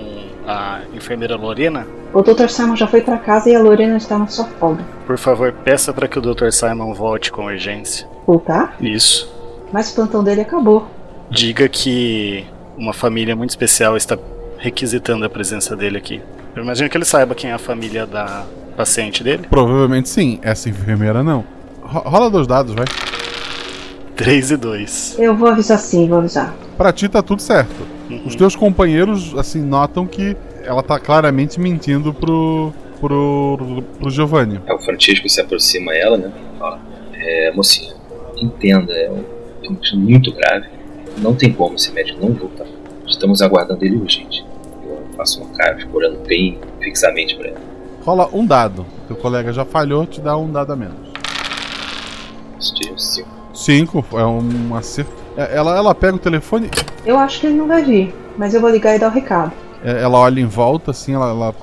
a 0.46 0.80
enfermeira 0.92 1.36
Lorena. 1.36 1.86
O 2.12 2.20
Dr. 2.20 2.48
Simon 2.48 2.74
já 2.76 2.86
foi 2.88 3.00
pra 3.00 3.16
casa 3.16 3.48
e 3.48 3.54
a 3.54 3.60
Lorena 3.62 3.96
está 3.96 4.18
na 4.18 4.26
sua 4.26 4.44
folga. 4.44 4.84
Por 5.06 5.16
favor, 5.16 5.52
peça 5.52 5.92
para 5.94 6.08
que 6.08 6.18
o 6.18 6.20
Dr. 6.22 6.50
Simon 6.50 6.92
volte 6.92 7.30
com 7.32 7.46
urgência. 7.46 8.06
Voltar? 8.26 8.76
Isso. 8.80 9.32
Mas 9.72 9.90
o 9.92 9.94
plantão 9.94 10.22
dele 10.24 10.40
acabou. 10.42 10.86
Diga 11.30 11.68
que 11.68 12.44
uma 12.76 12.92
família 12.92 13.34
muito 13.36 13.50
especial 13.50 13.96
está 13.96 14.18
requisitando 14.58 15.24
a 15.24 15.30
presença 15.30 15.74
dele 15.76 15.96
aqui. 15.98 16.20
Eu 16.54 16.62
imagino 16.64 16.90
que 16.90 16.96
ele 16.96 17.04
saiba 17.04 17.34
quem 17.34 17.50
é 17.50 17.54
a 17.54 17.58
família 17.58 18.04
da 18.04 18.44
paciente 18.76 19.22
dele. 19.24 19.46
Provavelmente 19.48 20.08
sim, 20.08 20.38
essa 20.42 20.68
enfermeira 20.68 21.22
não. 21.22 21.44
Ro- 21.82 22.00
rola 22.00 22.28
dois 22.28 22.46
dados, 22.46 22.74
vai. 22.74 22.84
3 24.22 24.52
e 24.52 24.56
2. 24.56 25.16
Eu 25.18 25.36
vou 25.36 25.48
avisar 25.48 25.78
sim, 25.78 26.08
vou 26.08 26.18
avisar. 26.18 26.54
Pra 26.76 26.92
ti 26.92 27.08
tá 27.08 27.20
tudo 27.22 27.42
certo. 27.42 27.86
Uhum. 28.08 28.22
Os 28.24 28.36
teus 28.36 28.54
companheiros, 28.54 29.36
assim, 29.36 29.60
notam 29.60 30.06
que 30.06 30.36
ela 30.62 30.82
tá 30.82 30.98
claramente 31.00 31.58
mentindo 31.58 32.14
pro. 32.14 32.72
pro. 33.00 33.82
pro 33.98 34.10
Giovanni. 34.10 34.60
É, 34.64 34.72
o 34.72 34.78
Francisco 34.78 35.28
se 35.28 35.40
aproxima 35.40 35.92
ela, 35.92 36.16
né? 36.16 36.30
Fala, 36.56 36.80
é, 37.14 37.52
mocinha, 37.52 37.94
entenda, 38.36 38.92
é 38.92 39.10
um, 39.10 39.24
é 39.64 39.68
uma 39.68 39.78
questão 39.78 39.98
muito 39.98 40.32
grave. 40.32 40.68
Não 41.18 41.34
tem 41.34 41.52
como 41.52 41.74
esse 41.74 41.92
médico 41.92 42.24
não 42.24 42.32
voltar. 42.32 42.66
Estamos 43.06 43.42
aguardando 43.42 43.84
ele 43.84 43.96
urgente. 43.96 44.44
Eu 44.84 45.02
faço 45.16 45.42
uma 45.42 45.52
cara, 45.54 45.76
fico 45.78 45.96
olhando 45.98 46.18
bem 46.26 46.58
fixamente 46.80 47.34
pra 47.36 47.48
ela. 47.48 47.60
Rola 48.04 48.28
um 48.32 48.46
dado. 48.46 48.86
Teu 49.08 49.16
colega 49.16 49.52
já 49.52 49.64
falhou, 49.64 50.06
te 50.06 50.20
dá 50.20 50.36
um 50.36 50.50
dado 50.50 50.72
a 50.72 50.76
menos. 50.76 50.96
Isso 52.58 52.74
tira 52.74 52.94
um 52.94 52.98
cinco. 52.98 53.41
Cinco 53.52 54.04
é 54.14 54.24
um 54.24 54.74
acerto. 54.74 55.12
É, 55.36 55.56
Ela, 55.56 55.76
ela 55.76 55.94
pega 55.94 56.16
o 56.16 56.18
telefone, 56.18 56.70
Eu 57.04 57.18
acho 57.18 57.40
que 57.40 57.46
ele 57.46 57.56
não 57.56 57.66
vai 57.66 57.82
vir, 57.82 58.14
mas 58.36 58.54
eu 58.54 58.60
vou 58.60 58.70
ligar 58.70 58.94
e 58.96 58.98
dar 58.98 59.08
o 59.08 59.14
recado. 59.14 59.52
é, 59.84 60.02
ela 60.02 60.18
olha 60.18 60.40
em 60.40 60.46
volta, 60.46 60.90
assim, 60.90 61.14
ela, 61.14 61.28
ela 61.30 61.54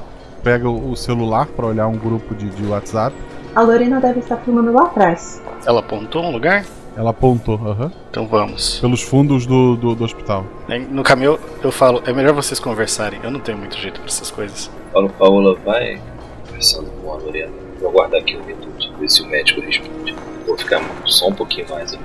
pega 0.44 0.70
o 0.70 0.92
o 0.92 0.96
celular 0.96 1.46
pra 1.48 1.66
olhar 1.68 1.88
um 1.88 1.98
grupo 1.98 2.34
de, 2.36 2.50
de 2.50 2.66
WhatsApp. 2.66 3.16
A 3.56 3.62
Lorena 3.62 4.00
deve 4.00 4.20
estar 4.20 4.38
filmando 4.38 4.72
lá 4.72 4.84
atrás. 4.84 5.42
Ela 5.66 5.80
apontou 5.82 6.24
um 6.24 6.32
lugar? 6.32 6.64
Ela 6.96 7.12
apontou, 7.12 7.56
aham. 7.56 7.92
Então 8.10 8.28
vamos. 8.28 8.80
Pelos 8.80 9.02
fundos 9.02 9.46
do, 9.46 9.76
do, 9.76 9.96
do 9.96 10.04
hospital. 10.04 10.46
No 10.90 11.02
caminho 11.04 11.40
eu 11.64 11.72
falo, 11.72 12.02
é 12.06 12.12
melhor 12.14 12.34
vocês 12.34 12.60
conversarem. 12.60 13.20
Eu 13.24 13.32
não 13.32 13.40
tenho 13.40 13.58
muito 13.58 13.78
jeito 13.78 14.00
pra 14.00 14.10
essas 14.10 14.30
coisas. 14.32 14.70
Paulo 14.92 15.10
Paola 15.18 15.56
vai 15.66 16.00
conversando 16.48 16.90
com 17.02 17.12
a 17.14 17.16
Lorena. 17.18 17.52
Vou 17.80 17.90
aguardar 17.90 18.20
aqui 18.22 18.36
um 18.38 18.44
minuto, 18.44 18.68
ver 19.00 19.10
se 19.10 19.22
o 19.22 19.28
médico 19.28 19.62
responde. 19.62 20.16
Vou 20.50 20.58
ficar 20.58 20.82
só 21.06 21.28
um 21.30 21.34
pouquinho 21.34 21.70
mais 21.70 21.94
hein, 21.94 22.00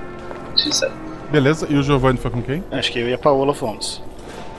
antes 0.51 0.63
de 0.65 0.75
sair. 0.75 0.91
Beleza, 1.31 1.65
e 1.69 1.75
o 1.75 1.83
Giovanni 1.83 2.17
foi 2.19 2.29
com 2.31 2.41
quem? 2.41 2.63
Acho 2.71 2.91
que 2.91 2.99
eu 2.99 3.09
e 3.09 3.13
a 3.13 3.17
Paola 3.17 3.53
fomos. 3.53 4.01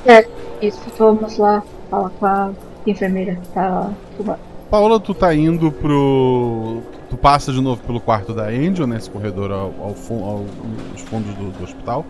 É, 0.05 0.27
isso, 0.61 0.81
vamos 0.99 1.39
lá 1.39 1.63
falar 1.89 2.11
com 2.11 2.27
a 2.27 2.51
enfermeira 2.87 3.37
que 3.37 3.49
tá 3.49 3.69
lá 3.69 3.93
fumando. 4.17 4.39
Paola, 4.71 4.99
tu 4.99 5.15
tá 5.15 5.33
indo 5.33 5.71
pro. 5.71 6.83
Tu 7.09 7.17
passa 7.17 7.53
de 7.53 7.61
novo 7.61 7.81
pelo 7.85 8.01
quarto 8.01 8.35
da 8.35 8.47
Angel, 8.49 8.85
nesse 8.85 9.09
corredor 9.09 9.53
ao, 9.53 9.73
ao 9.81 9.95
ao- 10.11 10.45
aos 10.91 11.01
fundos 11.03 11.33
do, 11.37 11.51
do 11.57 11.63
hospital. 11.65 12.05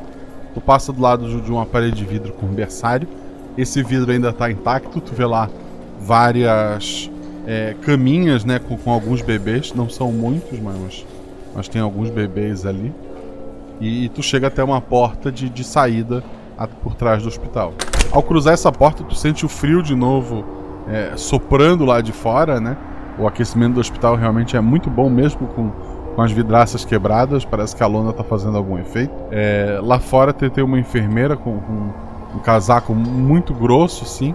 Tu 0.54 0.60
passa 0.62 0.90
do 0.90 1.02
lado 1.02 1.28
de 1.28 1.38
de 1.42 1.52
uma 1.52 1.66
parede 1.66 1.96
de 1.96 2.04
vidro 2.06 2.32
com 2.32 2.46
um 2.46 2.54
berçário. 2.54 3.06
Esse 3.58 3.82
vidro 3.82 4.10
ainda 4.10 4.32
tá 4.32 4.50
intacto. 4.50 4.98
Tu 5.02 5.14
vê 5.14 5.26
lá 5.26 5.50
várias 6.00 7.10
é, 7.46 7.74
caminhas, 7.82 8.42
né, 8.44 8.58
com, 8.58 8.74
com 8.78 8.90
alguns 8.90 9.20
bebês. 9.20 9.74
Não 9.74 9.88
são 9.90 10.10
muitos, 10.10 10.58
mas, 10.58 11.04
mas 11.56 11.66
tem 11.68 11.80
alguns 11.80 12.10
bebês 12.10 12.64
ali. 12.66 12.92
E, 13.80 14.08
tu 14.10 14.22
chega 14.22 14.46
até 14.46 14.62
uma 14.62 14.80
porta 14.80 15.30
de, 15.32 15.48
de 15.50 15.64
saída 15.64 16.22
a- 16.56 16.66
por 16.68 16.94
trás 16.94 17.22
do 17.22 17.28
hospital. 17.28 17.72
Ao 18.12 18.22
cruzar 18.22 18.54
essa 18.54 18.70
porta, 18.70 19.02
tu 19.04 19.14
sente 19.14 19.44
o 19.44 19.48
frio 19.48 19.82
de 19.82 19.94
novo 19.94 20.44
é, 20.88 21.12
soprando 21.16 21.84
lá 21.84 22.00
de 22.00 22.12
fora, 22.12 22.60
né? 22.60 22.76
O 23.18 23.26
aquecimento 23.26 23.74
do 23.74 23.80
hospital 23.80 24.14
realmente 24.14 24.56
é 24.56 24.60
muito 24.60 24.88
bom, 24.90 25.08
mesmo 25.10 25.46
com, 25.48 25.70
com 26.14 26.22
as 26.22 26.30
vidraças 26.32 26.84
quebradas. 26.84 27.44
Parece 27.44 27.74
que 27.74 27.82
a 27.82 27.86
lona 27.86 28.12
tá 28.12 28.22
fazendo 28.22 28.56
algum 28.56 28.78
efeito. 28.78 29.12
É, 29.30 29.78
lá 29.82 29.98
fora 29.98 30.32
tem, 30.32 30.48
tem 30.48 30.62
uma 30.64 30.78
enfermeira 30.78 31.36
com, 31.36 31.58
com 31.58 31.90
um 32.36 32.38
casaco 32.40 32.94
muito 32.94 33.52
grosso, 33.54 34.04
assim. 34.04 34.34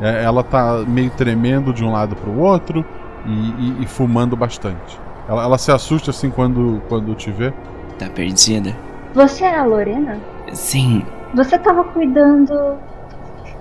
É, 0.00 0.24
ela 0.24 0.42
tá 0.42 0.82
meio 0.86 1.10
tremendo 1.10 1.72
de 1.72 1.84
um 1.84 1.92
lado 1.92 2.16
para 2.16 2.30
o 2.30 2.38
outro 2.40 2.84
e, 3.26 3.30
e- 3.30 3.76
e 3.82 3.86
fumando 3.86 4.34
bastante. 4.36 4.98
Ela, 5.28 5.44
ela 5.44 5.58
se 5.58 5.70
assusta 5.70 6.10
assim 6.10 6.30
quando, 6.30 6.80
quando 6.88 7.14
te 7.14 7.30
vê. 7.30 7.52
Tá 7.98 8.08
perdida? 8.08 8.74
Você 9.14 9.44
é 9.44 9.58
a 9.58 9.64
Lorena? 9.64 10.18
Sim, 10.52 11.02
Você 11.34 11.58
tava 11.58 11.84
cuidando 11.84 12.78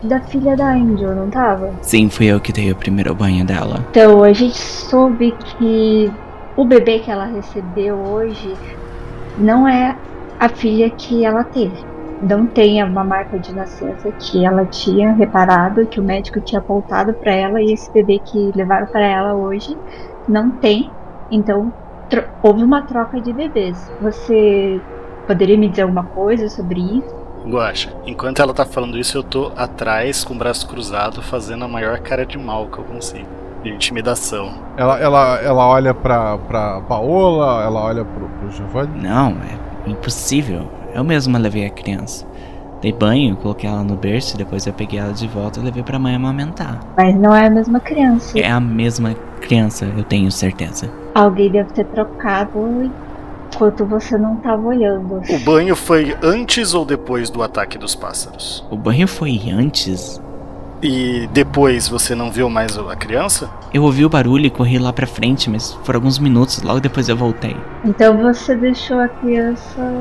da 0.04 0.20
filha 0.22 0.56
da 0.56 0.72
Angel, 0.74 1.14
não 1.16 1.30
tava? 1.30 1.74
sim, 1.82 2.10
fui 2.10 2.28
eu 2.28 2.40
que 2.40 2.54
dei 2.54 2.72
o 2.72 2.76
primeiro 2.76 3.14
banho 3.14 3.46
dela. 3.46 3.86
Então, 3.90 4.24
a 4.24 4.32
gente 4.32 4.58
soube 4.58 5.32
que 5.38 6.12
o 6.56 6.66
bebê 6.66 7.00
que 7.00 7.12
ela 7.12 7.26
recebeu 7.26 7.98
hoje 7.98 8.56
não 9.38 9.68
é 9.68 9.98
a 10.40 10.50
filha 10.50 10.90
que 10.90 11.26
ela 11.26 11.44
teve. 11.44 11.78
Não 12.22 12.46
tem 12.46 12.84
uma 12.84 13.04
marca 13.04 13.38
de 13.40 13.54
nascença 13.54 14.12
que 14.12 14.46
ela 14.46 14.66
tinha 14.66 15.14
reparado, 15.14 15.86
que 15.88 16.00
o 16.00 16.04
médico 16.04 16.42
tinha 16.42 16.60
apontado 16.60 17.14
pra 17.14 17.34
ela, 17.34 17.62
e 17.62 17.72
esse 17.74 17.92
bebê 17.92 18.20
que 18.20 18.52
levaram 18.56 18.88
pra 18.88 19.06
ela 19.06 19.36
hoje 19.36 19.76
não 20.28 20.52
tem. 20.52 20.92
Então, 21.32 21.72
houve 22.42 22.64
uma 22.64 22.82
troca 22.82 23.20
de 23.20 23.32
bebês. 23.32 23.92
Você 24.02 24.82
poderia 25.28 25.58
me 25.58 25.70
dizer 25.70 25.84
alguma 25.84 26.04
coisa 26.04 26.50
sobre 26.50 26.80
isso? 26.80 27.20
Guacha, 27.46 27.94
enquanto 28.06 28.42
ela 28.42 28.54
tá 28.54 28.66
falando 28.66 28.98
isso, 28.98 29.18
eu 29.18 29.24
tô 29.24 29.52
atrás 29.56 30.24
com 30.24 30.34
o 30.34 30.38
braço 30.38 30.68
cruzado, 30.68 31.22
fazendo 31.22 31.66
a 31.66 31.68
maior 31.68 32.00
cara 32.00 32.26
de 32.26 32.38
mal 32.38 32.68
que 32.68 32.80
eu 32.80 32.84
consigo. 32.84 33.28
De 33.64 33.70
intimidação. 33.70 34.54
Ela, 34.78 35.00
ela, 35.00 35.42
ela 35.42 35.68
olha 35.68 35.94
pra, 35.94 36.38
pra 36.38 36.82
Paola, 36.82 37.64
ela 37.64 37.82
olha 37.82 38.06
pro, 38.06 38.28
pro 38.28 38.52
Giovanni. 38.52 39.02
Não, 39.02 39.36
é 39.86 39.90
impossível. 39.90 40.70
Eu 40.94 41.04
mesma 41.04 41.38
levei 41.38 41.66
a 41.66 41.70
criança. 41.70 42.26
Dei 42.82 42.94
banho, 42.94 43.36
coloquei 43.36 43.70
ela 43.70 43.84
no 43.84 43.96
berço, 43.96 44.38
depois 44.38 44.66
eu 44.66 44.72
peguei 44.72 45.00
ela 45.00 45.12
de 45.12 45.28
volta 45.28 45.60
e 45.60 45.64
levei 45.64 45.84
pra 45.84 46.00
mãe 46.00 46.16
amamentar. 46.16 46.80
Mas 46.96 47.14
não 47.16 47.36
é 47.36 47.48
a 47.48 47.50
mesma 47.50 47.80
criança. 47.80 48.40
É 48.40 48.50
a 48.50 48.60
mesma 48.60 49.14
criança, 49.42 49.86
eu 49.98 50.04
tenho 50.04 50.32
certeza. 50.32 50.90
Alguém 51.14 51.52
deve 51.52 51.74
ter 51.74 51.86
trocado 51.86 52.90
enquanto 53.54 53.86
você 53.86 54.18
não 54.18 54.38
tava 54.38 54.66
olhando. 54.66 55.22
O 55.30 55.40
banho 55.40 55.76
foi 55.76 56.16
antes 56.24 56.74
ou 56.74 56.86
depois 56.86 57.30
do 57.30 57.44
ataque 57.44 57.78
dos 57.78 57.96
pássaros? 57.96 58.66
O 58.72 58.78
banho 58.78 59.08
foi 59.08 59.52
antes? 59.52 60.22
E 60.82 61.28
depois 61.34 61.90
você 61.90 62.16
não 62.16 62.32
viu 62.32 62.50
mais 62.50 62.78
a 62.78 62.96
criança? 62.96 63.50
Eu 63.74 63.84
ouvi 63.84 64.06
o 64.06 64.10
barulho 64.10 64.46
e 64.46 64.50
corri 64.50 64.80
lá 64.80 64.94
pra 64.94 65.06
frente, 65.06 65.50
mas 65.50 65.74
foram 65.84 65.98
alguns 65.98 66.18
minutos, 66.18 66.62
logo 66.64 66.80
depois 66.80 67.10
eu 67.10 67.18
voltei. 67.18 67.58
Então 67.84 68.16
você 68.18 68.56
deixou 68.56 69.00
a 69.00 69.10
criança 69.10 69.94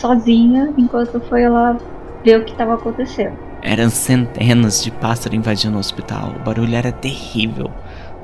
sozinha 0.00 0.72
enquanto 0.76 1.20
foi 1.20 1.48
lá 1.48 1.76
ver 2.24 2.40
o 2.40 2.44
que 2.44 2.52
estava 2.52 2.74
acontecendo. 2.74 3.36
Eram 3.62 3.90
centenas 3.90 4.82
de 4.82 4.90
pássaros 4.90 5.36
invadindo 5.36 5.76
o 5.76 5.80
hospital. 5.80 6.32
O 6.36 6.44
barulho 6.44 6.74
era 6.74 6.90
terrível. 6.90 7.70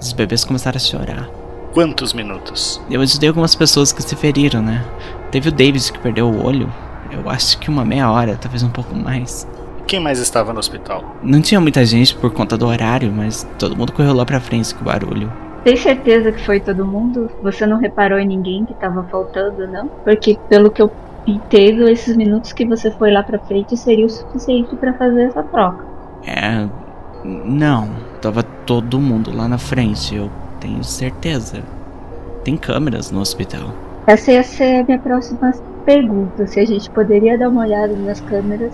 Os 0.00 0.12
bebês 0.12 0.44
começaram 0.44 0.76
a 0.76 0.80
chorar. 0.80 1.28
Quantos 1.74 2.14
minutos? 2.14 2.80
Eu 2.90 3.02
ajudei 3.02 3.28
algumas 3.28 3.54
pessoas 3.54 3.92
que 3.92 4.02
se 4.02 4.16
feriram, 4.16 4.62
né? 4.62 4.82
Teve 5.30 5.50
o 5.50 5.52
Davis 5.52 5.90
que 5.90 5.98
perdeu 5.98 6.26
o 6.26 6.44
olho. 6.44 6.72
Eu 7.10 7.28
acho 7.28 7.58
que 7.58 7.68
uma 7.68 7.84
meia 7.84 8.10
hora, 8.10 8.38
talvez 8.40 8.62
um 8.62 8.70
pouco 8.70 8.94
mais. 8.94 9.46
Quem 9.86 10.00
mais 10.00 10.18
estava 10.18 10.52
no 10.52 10.58
hospital? 10.58 11.04
Não 11.22 11.40
tinha 11.40 11.60
muita 11.60 11.84
gente 11.84 12.14
por 12.16 12.32
conta 12.32 12.56
do 12.56 12.66
horário, 12.66 13.12
mas 13.12 13.46
todo 13.58 13.76
mundo 13.76 13.92
correu 13.92 14.14
lá 14.14 14.24
pra 14.24 14.40
frente 14.40 14.74
com 14.74 14.80
o 14.80 14.84
barulho. 14.84 15.30
Tem 15.62 15.76
certeza 15.76 16.32
que 16.32 16.44
foi 16.44 16.60
todo 16.60 16.86
mundo? 16.86 17.30
Você 17.42 17.66
não 17.66 17.78
reparou 17.78 18.18
em 18.18 18.26
ninguém 18.26 18.64
que 18.64 18.72
estava 18.72 19.02
faltando, 19.04 19.66
não? 19.66 19.88
Porque 20.04 20.38
pelo 20.48 20.70
que 20.70 20.80
eu 20.80 20.90
entendo, 21.26 21.88
esses 21.88 22.16
minutos 22.16 22.52
que 22.52 22.64
você 22.64 22.90
foi 22.90 23.10
lá 23.10 23.22
pra 23.22 23.38
frente 23.38 23.76
seria 23.76 24.06
o 24.06 24.10
suficiente 24.10 24.74
para 24.76 24.94
fazer 24.94 25.24
essa 25.24 25.42
troca. 25.42 25.84
É. 26.24 26.66
Não, 27.24 27.90
tava 28.20 28.42
todo 28.42 29.00
mundo 29.00 29.34
lá 29.34 29.48
na 29.48 29.58
frente, 29.58 30.14
eu 30.14 30.30
tenho 30.60 30.82
certeza. 30.84 31.62
Tem 32.44 32.56
câmeras 32.56 33.10
no 33.10 33.20
hospital. 33.20 33.72
Essa 34.06 34.32
ia 34.32 34.42
ser 34.44 34.80
a 34.80 34.84
minha 34.84 34.98
próxima 34.98 35.52
pergunta, 35.84 36.46
se 36.46 36.60
a 36.60 36.64
gente 36.64 36.88
poderia 36.90 37.36
dar 37.36 37.48
uma 37.48 37.62
olhada 37.62 37.94
nas 37.94 38.20
câmeras 38.20 38.72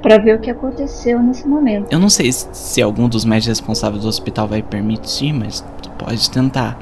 para 0.00 0.18
ver 0.18 0.36
o 0.36 0.38
que 0.38 0.50
aconteceu 0.50 1.22
nesse 1.22 1.48
momento. 1.48 1.90
Eu 1.90 1.98
não 1.98 2.10
sei 2.10 2.30
se 2.30 2.46
se 2.52 2.82
algum 2.82 3.08
dos 3.08 3.24
médicos 3.24 3.58
responsáveis 3.58 4.02
do 4.02 4.08
hospital 4.08 4.46
vai 4.46 4.62
permitir, 4.62 5.32
mas 5.32 5.64
tu 5.82 5.90
pode 5.92 6.30
tentar. 6.30 6.78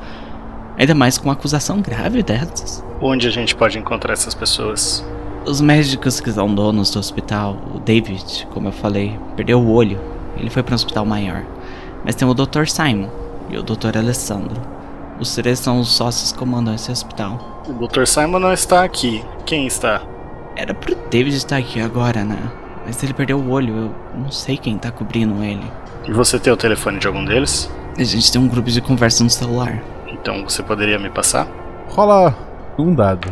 Ainda 0.78 0.94
mais 0.94 1.18
com 1.18 1.24
uma 1.24 1.34
acusação 1.34 1.80
grave 1.80 2.22
dessas. 2.22 2.84
Onde 3.00 3.26
a 3.26 3.30
gente 3.30 3.54
pode 3.54 3.78
encontrar 3.78 4.12
essas 4.12 4.34
pessoas? 4.34 5.04
Os 5.44 5.60
médicos 5.60 6.20
que 6.20 6.30
são 6.32 6.52
donos 6.54 6.90
do 6.90 6.98
hospital, 6.98 7.56
o 7.74 7.78
David, 7.78 8.46
como 8.52 8.68
eu 8.68 8.72
falei, 8.72 9.18
perdeu 9.36 9.60
o 9.60 9.72
olho. 9.72 10.00
Ele 10.36 10.48
foi 10.48 10.62
para 10.62 10.72
um 10.72 10.76
hospital 10.76 11.04
maior. 11.04 11.44
Mas 12.04 12.14
tem 12.14 12.26
o 12.26 12.34
Dr. 12.34 12.66
Simon 12.66 13.08
e 13.50 13.56
o 13.56 13.62
Dr. 13.62 13.98
Alessandro. 13.98 14.60
Os 15.20 15.34
três 15.34 15.58
são 15.58 15.78
os 15.78 15.88
sócios 15.88 16.32
que 16.32 16.38
comandam 16.38 16.74
esse 16.74 16.90
hospital. 16.90 17.62
O 17.68 17.86
Dr. 17.86 18.06
Simon 18.06 18.38
não 18.38 18.52
está 18.52 18.82
aqui. 18.82 19.22
Quem 19.44 19.66
está? 19.66 20.02
Era 20.56 20.74
pro 20.74 20.96
David 21.10 21.36
estar 21.36 21.56
aqui 21.56 21.80
agora, 21.80 22.24
né? 22.24 22.38
Mas 22.84 23.02
ele 23.02 23.14
perdeu 23.14 23.38
o 23.38 23.50
olho, 23.50 23.76
eu 23.76 23.94
não 24.18 24.30
sei 24.30 24.56
quem 24.56 24.76
tá 24.76 24.90
cobrindo 24.90 25.42
ele. 25.42 25.64
E 26.06 26.12
você 26.12 26.38
tem 26.38 26.52
o 26.52 26.56
telefone 26.56 26.98
de 26.98 27.06
algum 27.06 27.24
deles? 27.24 27.70
A 27.96 28.02
gente 28.02 28.32
tem 28.32 28.40
um 28.40 28.48
grupo 28.48 28.70
de 28.70 28.80
conversa 28.80 29.22
no 29.22 29.30
celular. 29.30 29.82
Então 30.22 30.44
você 30.48 30.62
poderia 30.62 31.00
me 31.00 31.10
passar? 31.10 31.48
Rola 31.88 32.32
um 32.78 32.94
dado. 32.94 33.28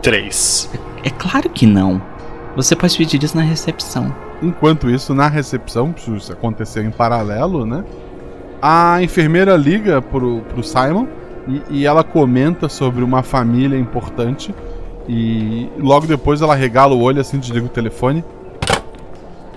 Três. 0.00 0.70
É 1.04 1.10
claro 1.10 1.50
que 1.50 1.66
não. 1.66 2.00
Você 2.56 2.74
pode 2.74 2.96
pedir 2.96 3.22
isso 3.22 3.36
na 3.36 3.42
recepção. 3.42 4.14
Enquanto 4.42 4.88
isso, 4.88 5.14
na 5.14 5.28
recepção, 5.28 5.94
isso 6.08 6.32
aconteceu 6.32 6.82
em 6.82 6.90
paralelo, 6.90 7.66
né? 7.66 7.84
A 8.62 9.02
enfermeira 9.02 9.54
liga 9.54 10.00
pro, 10.00 10.40
pro 10.40 10.62
Simon 10.62 11.06
e, 11.46 11.80
e 11.80 11.86
ela 11.86 12.02
comenta 12.02 12.66
sobre 12.66 13.04
uma 13.04 13.22
família 13.22 13.78
importante. 13.78 14.54
E 15.06 15.68
logo 15.78 16.06
depois 16.06 16.40
ela 16.40 16.54
regala 16.54 16.94
o 16.94 17.02
olho 17.02 17.20
assim, 17.20 17.38
desliga 17.38 17.66
o 17.66 17.68
telefone. 17.68 18.24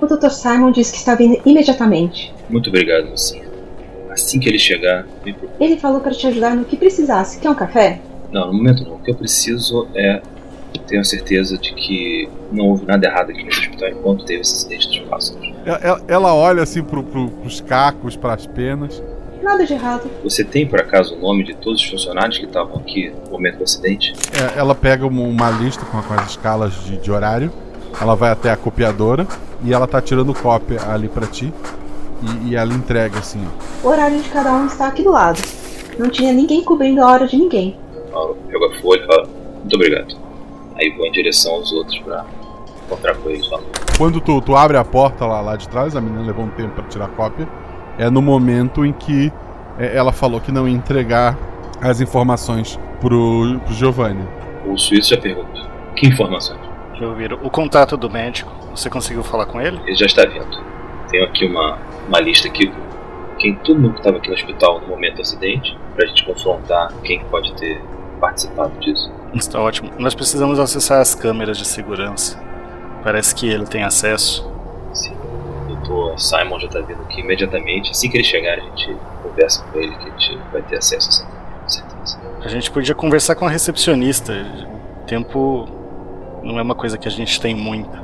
O 0.01 0.05
Dr. 0.05 0.29
Simon 0.29 0.71
disse 0.71 0.91
que 0.91 0.97
está 0.97 1.15
vindo 1.15 1.39
imediatamente. 1.45 2.34
Muito 2.49 2.67
obrigado, 2.67 3.10
Lucinha. 3.10 3.44
Assim 4.15 4.39
que 4.39 4.47
ele 4.47 4.58
chegar, 4.58 5.06
me 5.25 5.34
procure. 5.34 5.51
Ele 5.60 5.78
falou 5.78 5.99
para 5.99 6.12
te 6.12 6.25
ajudar 6.25 6.56
no 6.56 6.63
que 6.63 6.78
precisasse. 6.78 7.38
Quer 7.38 7.49
um 7.49 7.56
café? 7.56 7.99
Não, 8.32 8.47
no 8.47 8.54
momento 8.54 8.86
não. 8.86 8.95
O 8.95 8.99
que 8.99 9.12
eu 9.12 9.15
preciso 9.15 9.88
é 9.93 10.21
a 10.97 11.04
certeza 11.04 11.58
de 11.58 11.73
que 11.73 12.30
não 12.51 12.67
houve 12.67 12.86
nada 12.86 13.06
errado 13.06 13.32
aqui 13.32 13.43
nesse 13.43 13.60
hospital 13.60 13.89
enquanto 13.89 14.23
teve 14.23 14.41
esse 14.41 14.54
acidente 14.54 14.88
dos 14.88 14.99
pássaros. 15.10 15.54
Ela, 15.65 16.01
ela 16.08 16.34
olha 16.34 16.63
assim 16.63 16.82
pro, 16.82 17.04
pro, 17.04 17.30
pros 17.30 17.60
cacos, 17.60 18.15
pras 18.15 18.47
penas. 18.47 19.04
Nada 19.43 19.65
de 19.65 19.73
errado. 19.73 20.10
Você 20.23 20.43
tem, 20.43 20.65
por 20.65 20.80
acaso, 20.80 21.15
o 21.15 21.19
nome 21.19 21.43
de 21.43 21.54
todos 21.56 21.82
os 21.82 21.89
funcionários 21.89 22.38
que 22.38 22.45
estavam 22.45 22.78
aqui 22.78 23.12
no 23.25 23.32
momento 23.32 23.58
do 23.58 23.63
acidente? 23.63 24.13
É, 24.34 24.58
ela 24.58 24.73
pega 24.73 25.06
uma, 25.06 25.21
uma 25.23 25.51
lista 25.51 25.86
com, 25.86 26.01
com 26.01 26.13
as 26.13 26.32
escalas 26.32 26.73
de, 26.86 26.97
de 26.97 27.12
horário. 27.12 27.51
Ela 27.99 28.15
vai 28.15 28.32
até 28.32 28.49
a 28.49 28.56
copiadora 28.56 29.28
e 29.63 29.73
ela 29.73 29.88
tá 29.88 30.01
tirando 30.01 30.34
cópia 30.34 30.80
ali 30.89 31.10
pra 31.10 31.28
ti. 31.28 31.54
E, 32.21 32.49
e 32.49 32.56
ela 32.56 32.73
entrega 32.73 33.19
assim, 33.19 33.45
ó. 33.45 33.88
O 33.88 33.91
horário 33.91 34.21
de 34.21 34.30
cada 34.30 34.54
um 34.54 34.65
está 34.65 34.88
aqui 34.88 35.04
do 35.04 35.12
lado. 35.12 35.41
Não 35.97 36.10
tinha 36.10 36.34
ninguém 36.34 36.63
cobrindo 36.63 37.01
a 37.01 37.12
hora 37.12 37.28
de 37.28 37.38
ninguém. 37.38 37.78
Ela 38.12 38.34
pega 38.47 38.65
a 38.65 38.82
folha 38.82 39.04
e 39.04 39.06
fala, 39.06 39.28
muito 39.60 39.75
obrigado. 39.75 40.15
Aí 40.78 40.89
vou 40.91 41.06
em 41.06 41.12
direção 41.12 41.54
aos 41.54 41.71
outros 41.71 41.97
pra 41.99 42.25
encontrar 42.86 43.15
com 43.15 43.30
eles 43.30 43.49
lá. 43.49 43.60
Quando 43.97 44.19
tu, 44.19 44.41
tu 44.41 44.56
abre 44.56 44.78
a 44.78 44.84
porta 44.84 45.25
lá, 45.25 45.39
lá 45.41 45.56
de 45.56 45.67
trás, 45.69 45.95
a 45.95 46.01
menina 46.01 46.25
levou 46.25 46.45
um 46.45 46.49
tempo 46.49 46.75
pra 46.75 46.84
tirar 46.86 47.08
cópia. 47.10 47.47
É 47.97 48.10
no 48.10 48.21
momento 48.21 48.86
em 48.86 48.91
que 48.91 49.32
é, 49.80 49.95
ela 49.95 50.12
falou 50.12 50.41
que 50.41 50.51
não 50.51 50.67
ia 50.67 50.75
entregar 50.75 51.38
as 51.82 52.01
informações 52.01 52.80
pro, 52.99 53.60
pro 53.63 53.73
Giovanni. 53.73 54.28
O 54.65 54.78
suíço 54.78 55.12
já 55.12 55.17
pergunta, 55.17 55.62
que 55.95 56.08
informações? 56.08 56.60
Eu 56.99 57.13
viro 57.15 57.39
o 57.43 57.49
contato 57.49 57.95
do 57.95 58.10
médico. 58.10 58.51
Você 58.73 58.89
conseguiu 58.89 59.23
falar 59.23 59.45
com 59.45 59.62
ele? 59.62 59.80
Ele 59.86 59.95
já 59.95 60.06
está 60.06 60.25
vindo. 60.25 60.74
Tenho 61.09 61.25
aqui 61.25 61.45
uma, 61.45 61.77
uma 62.07 62.19
lista 62.19 62.47
aqui 62.47 62.67
com 62.67 62.85
quem 63.37 63.55
todo 63.55 63.79
mundo 63.79 63.93
que 63.93 63.99
estava 63.99 64.17
aqui 64.17 64.27
no 64.29 64.33
hospital 64.33 64.81
no 64.81 64.87
momento 64.87 65.15
do 65.15 65.21
acidente, 65.21 65.77
pra 65.95 66.05
gente 66.07 66.25
confrontar 66.25 66.91
quem 67.03 67.23
pode 67.25 67.53
ter 67.55 67.81
participado 68.19 68.77
disso. 68.79 69.11
Está 69.33 69.59
ótimo. 69.59 69.91
Nós 69.99 70.15
precisamos 70.15 70.59
acessar 70.59 71.01
as 71.01 71.13
câmeras 71.13 71.57
de 71.57 71.65
segurança. 71.65 72.41
Parece 73.03 73.35
que 73.35 73.47
ele 73.47 73.65
tem 73.65 73.83
acesso. 73.83 74.49
Sim. 74.93 75.13
O 75.69 75.75
Dr. 75.75 76.17
Simon 76.17 76.59
já 76.59 76.67
está 76.67 76.79
vindo 76.79 77.01
aqui 77.01 77.21
imediatamente. 77.21 77.91
Assim 77.91 78.09
que 78.09 78.17
ele 78.17 78.23
chegar, 78.23 78.57
a 78.57 78.61
gente 78.61 78.95
conversa 79.21 79.63
com 79.65 79.79
ele 79.79 79.95
que 79.95 80.09
a 80.09 80.11
gente 80.11 80.39
vai 80.51 80.61
ter 80.61 80.77
acesso 80.77 81.07
a 81.07 81.11
essa 81.11 81.23
câmera, 81.23 81.59
com 81.61 81.69
certeza. 81.69 82.19
A 82.41 82.47
gente 82.47 82.71
podia 82.71 82.95
conversar 82.95 83.35
com 83.35 83.45
a 83.45 83.49
recepcionista. 83.49 84.33
O 85.01 85.05
tempo 85.05 85.67
não 86.41 86.57
é 86.57 86.61
uma 86.61 86.75
coisa 86.75 86.97
que 86.97 87.07
a 87.07 87.11
gente 87.11 87.39
tem 87.39 87.53
muita. 87.53 88.03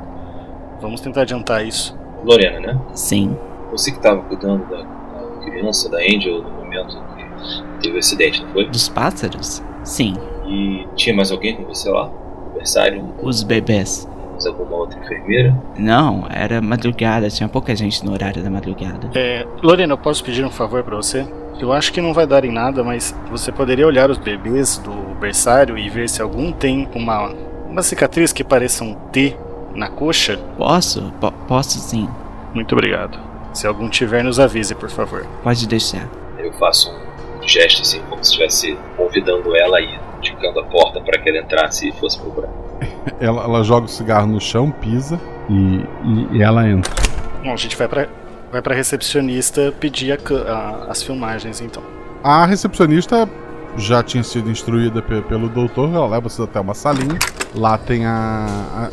Vamos 0.80 1.00
tentar 1.00 1.22
adiantar 1.22 1.64
isso. 1.64 1.98
Lorena, 2.24 2.60
né? 2.60 2.80
Sim. 2.94 3.36
Você 3.70 3.90
que 3.90 3.96
estava 3.96 4.20
cuidando 4.22 4.64
da, 4.66 4.78
da 4.78 5.44
criança, 5.44 5.88
da 5.88 5.98
Angel, 5.98 6.42
no 6.42 6.50
momento 6.50 6.96
que 7.16 7.82
teve 7.82 7.96
o 7.96 7.98
acidente, 7.98 8.42
não 8.42 8.50
foi? 8.50 8.68
Dos 8.68 8.88
pássaros? 8.88 9.62
Sim. 9.82 10.14
E 10.46 10.86
tinha 10.94 11.14
mais 11.14 11.30
alguém 11.32 11.56
com 11.56 11.64
você 11.64 11.88
lá? 11.90 12.10
Aniversário? 12.50 13.14
Os 13.22 13.42
bebês. 13.42 14.08
Mais 14.32 14.46
alguma 14.46 14.76
outra 14.76 14.98
enfermeira? 15.00 15.56
Não, 15.78 16.26
era 16.30 16.60
madrugada, 16.60 17.30
tinha 17.30 17.48
pouca 17.48 17.74
gente 17.74 18.04
no 18.04 18.12
horário 18.12 18.42
da 18.42 18.50
madrugada. 18.50 19.10
É, 19.14 19.46
Lorena, 19.62 19.94
eu 19.94 19.98
posso 19.98 20.22
pedir 20.22 20.44
um 20.44 20.50
favor 20.50 20.82
pra 20.82 20.96
você? 20.96 21.26
Eu 21.60 21.72
acho 21.72 21.92
que 21.92 22.00
não 22.00 22.12
vai 22.12 22.26
dar 22.26 22.44
em 22.44 22.52
nada, 22.52 22.82
mas 22.82 23.14
você 23.30 23.52
poderia 23.52 23.86
olhar 23.86 24.10
os 24.10 24.18
bebês 24.18 24.78
do 24.78 24.92
berçário 25.20 25.78
e 25.78 25.88
ver 25.88 26.08
se 26.08 26.20
algum 26.20 26.50
tem 26.50 26.88
uma, 26.94 27.32
uma 27.68 27.82
cicatriz 27.82 28.32
que 28.32 28.42
pareça 28.42 28.82
um 28.82 28.94
T 28.94 29.36
na 29.74 29.88
coxa? 29.88 30.38
Posso? 30.56 31.12
Po 31.20 31.32
posso 31.48 31.78
sim. 31.78 32.08
Muito 32.54 32.72
obrigado. 32.72 33.18
Se 33.52 33.66
algum 33.66 33.88
tiver, 33.88 34.22
nos 34.22 34.40
avise, 34.40 34.74
por 34.74 34.90
favor. 34.90 35.26
Pode 35.42 35.66
deixar. 35.66 36.08
Eu 36.38 36.52
faço 36.54 36.90
um 37.42 37.46
gesto 37.46 37.82
assim, 37.82 38.00
como 38.08 38.22
se 38.24 38.30
estivesse 38.30 38.78
convidando 38.96 39.54
ela 39.56 39.80
e 39.80 39.98
indicando 40.18 40.60
a 40.60 40.64
porta 40.64 41.00
para 41.00 41.18
que 41.18 41.28
ela 41.28 41.38
entrasse 41.38 41.88
e 41.88 41.92
fosse 41.92 42.18
procurar. 42.18 42.48
Ela, 43.20 43.44
ela 43.44 43.62
joga 43.62 43.86
o 43.86 43.88
cigarro 43.88 44.26
no 44.26 44.40
chão, 44.40 44.70
pisa 44.70 45.20
e, 45.48 45.54
e, 45.54 46.36
e 46.38 46.42
ela 46.42 46.68
entra. 46.68 46.92
Bom, 47.42 47.52
a 47.52 47.56
gente 47.56 47.76
vai 47.76 47.86
pra, 47.86 48.08
vai 48.50 48.62
pra 48.62 48.74
recepcionista 48.74 49.72
pedir 49.78 50.12
a, 50.12 50.16
a, 50.52 50.90
as 50.90 51.02
filmagens, 51.02 51.60
então. 51.60 51.82
A 52.22 52.44
recepcionista 52.46 53.28
já 53.76 54.02
tinha 54.02 54.22
sido 54.22 54.50
instruída 54.50 55.00
pe 55.00 55.20
pelo 55.22 55.48
doutor, 55.48 55.92
ela 55.94 56.06
leva 56.06 56.28
vocês 56.28 56.46
até 56.48 56.60
uma 56.60 56.74
salinha. 56.74 57.18
Lá 57.54 57.76
tem 57.78 58.06
a, 58.06 58.46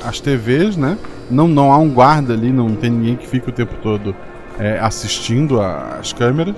a, 0.04 0.10
as 0.10 0.20
TVs, 0.20 0.78
né? 0.78 0.98
Não, 1.30 1.48
não 1.48 1.72
há 1.72 1.78
um 1.78 1.90
guarda 1.90 2.34
ali, 2.34 2.52
não 2.52 2.76
tem 2.76 2.90
ninguém 2.90 3.16
que 3.16 3.28
fique 3.28 3.50
o 3.50 3.52
tempo 3.52 3.76
todo 3.82 4.16
é, 4.58 4.80
assistindo 4.80 5.62
as 5.62 6.14
câmeras. 6.14 6.58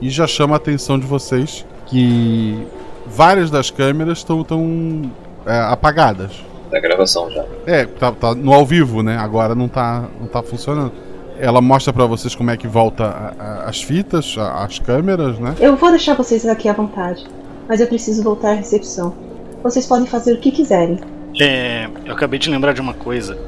E 0.00 0.10
já 0.10 0.26
chama 0.26 0.54
a 0.54 0.58
atenção 0.58 0.98
de 0.98 1.06
vocês 1.06 1.64
que 1.86 2.66
várias 3.06 3.50
das 3.50 3.70
câmeras 3.70 4.18
estão 4.18 4.44
tão, 4.44 5.10
é, 5.46 5.58
apagadas. 5.58 6.44
Da 6.70 6.80
gravação 6.80 7.30
já. 7.30 7.44
É, 7.66 7.86
tá, 7.86 8.12
tá, 8.12 8.34
no 8.34 8.52
ao 8.52 8.66
vivo, 8.66 9.02
né? 9.02 9.16
Agora 9.16 9.54
não 9.54 9.68
tá, 9.68 10.04
não 10.20 10.26
tá 10.26 10.42
funcionando. 10.42 10.92
Ela 11.38 11.60
mostra 11.60 11.92
para 11.92 12.06
vocês 12.06 12.34
como 12.34 12.50
é 12.50 12.56
que 12.56 12.66
volta 12.66 13.04
a, 13.04 13.34
a, 13.38 13.68
as 13.68 13.82
fitas, 13.82 14.36
a, 14.38 14.64
as 14.64 14.78
câmeras, 14.78 15.38
né? 15.38 15.54
Eu 15.60 15.76
vou 15.76 15.90
deixar 15.90 16.14
vocês 16.14 16.46
aqui 16.46 16.68
à 16.68 16.72
vontade, 16.72 17.24
mas 17.68 17.80
eu 17.80 17.86
preciso 17.86 18.22
voltar 18.22 18.50
à 18.50 18.54
recepção. 18.54 19.14
Vocês 19.62 19.86
podem 19.86 20.06
fazer 20.06 20.34
o 20.34 20.38
que 20.38 20.50
quiserem. 20.50 20.98
É, 21.38 21.88
eu 22.04 22.14
acabei 22.14 22.38
de 22.38 22.48
lembrar 22.50 22.72
de 22.72 22.80
uma 22.80 22.94
coisa. 22.94 23.38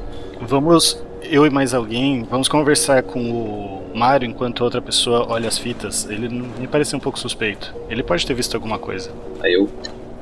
Vamos, 0.41 1.01
eu 1.23 1.45
e 1.45 1.49
mais 1.49 1.73
alguém, 1.73 2.23
vamos 2.29 2.47
conversar 2.47 3.03
com 3.03 3.19
o 3.31 3.79
Mário 3.95 4.27
enquanto 4.27 4.63
outra 4.63 4.81
pessoa 4.81 5.25
olha 5.29 5.47
as 5.47 5.57
fitas. 5.57 6.07
Ele 6.09 6.29
me 6.29 6.67
parece 6.67 6.95
um 6.95 6.99
pouco 6.99 7.17
suspeito. 7.17 7.73
Ele 7.89 8.03
pode 8.03 8.25
ter 8.25 8.33
visto 8.33 8.53
alguma 8.55 8.77
coisa. 8.77 9.11
Aí 9.43 9.53
eu 9.53 9.69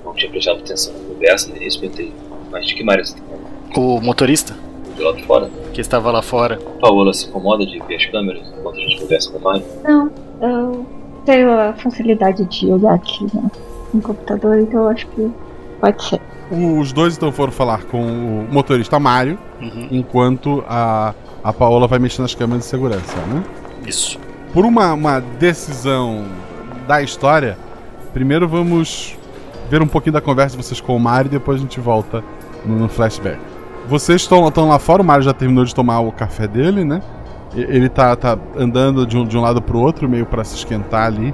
não 0.05 0.13
tinha 0.13 0.31
prestado 0.31 0.59
atenção 0.59 0.93
na 0.93 1.13
conversa, 1.13 1.49
nem 1.51 1.63
respeitei. 1.63 2.13
Mas 2.51 2.65
de 2.65 2.75
que 2.75 2.83
Mário 2.83 3.05
você 3.05 3.15
tá 3.15 3.79
O 3.79 3.99
motorista? 3.99 4.55
De 4.97 5.03
lá 5.03 5.11
de 5.11 5.23
fora? 5.25 5.49
Que 5.73 5.81
estava 5.81 6.11
lá 6.11 6.21
fora. 6.21 6.59
Paola 6.81 7.13
se 7.13 7.27
incomoda 7.27 7.65
de 7.65 7.79
ver 7.87 7.95
as 7.95 8.05
câmeras 8.07 8.41
enquanto 8.57 8.75
a 8.77 8.79
gente 8.79 8.99
conversa 9.01 9.31
com 9.31 9.37
o 9.37 9.41
Mário? 9.41 9.63
Não, 9.83 10.11
eu 10.41 10.85
tenho 11.25 11.51
a 11.51 11.73
facilidade 11.73 12.43
de 12.45 12.71
olhar 12.71 12.93
aqui 12.95 13.23
né, 13.33 13.51
no 13.93 14.01
computador, 14.01 14.57
então 14.59 14.81
eu 14.81 14.89
acho 14.89 15.07
que 15.07 15.31
pode 15.79 16.03
ser. 16.03 16.19
Os 16.49 16.91
dois 16.93 17.15
então 17.17 17.31
foram 17.31 17.51
falar 17.51 17.83
com 17.85 18.01
o 18.01 18.47
motorista 18.51 18.99
Mário, 18.99 19.37
Uhum. 19.61 19.87
enquanto 19.91 20.63
a, 20.67 21.13
a 21.43 21.51
Paola 21.51 21.87
vai 21.87 21.99
mexer 21.99 22.21
nas 22.21 22.33
câmeras 22.35 22.63
de 22.63 22.69
segurança, 22.69 23.15
né? 23.27 23.43
Isso. 23.85 24.19
Por 24.53 24.65
uma, 24.65 24.93
uma 24.93 25.19
decisão 25.19 26.25
da 26.87 27.01
história, 27.01 27.57
primeiro 28.13 28.47
vamos 28.47 29.15
ver 29.69 29.81
um 29.81 29.87
pouquinho 29.87 30.13
da 30.13 30.21
conversa 30.21 30.55
de 30.55 30.63
vocês 30.63 30.79
com 30.79 30.95
o 30.95 30.99
Mário 30.99 31.27
e 31.27 31.31
depois 31.31 31.59
a 31.59 31.61
gente 31.61 31.79
volta 31.79 32.23
no, 32.65 32.75
no 32.77 32.87
flashback. 32.89 33.37
Vocês 33.87 34.21
estão 34.21 34.47
estão 34.47 34.67
lá 34.67 34.77
fora, 34.79 35.01
o 35.01 35.05
Mário 35.05 35.23
já 35.23 35.33
terminou 35.33 35.63
de 35.63 35.73
tomar 35.73 35.99
o 36.01 36.11
café 36.11 36.45
dele, 36.47 36.83
né? 36.83 37.01
Ele 37.55 37.87
tá, 37.87 38.15
tá 38.15 38.37
andando 38.57 39.05
de 39.05 39.17
um, 39.17 39.25
de 39.25 39.37
um 39.37 39.41
lado 39.41 39.61
pro 39.61 39.79
outro, 39.79 40.07
meio 40.09 40.25
para 40.25 40.43
se 40.43 40.55
esquentar 40.55 41.07
ali. 41.07 41.33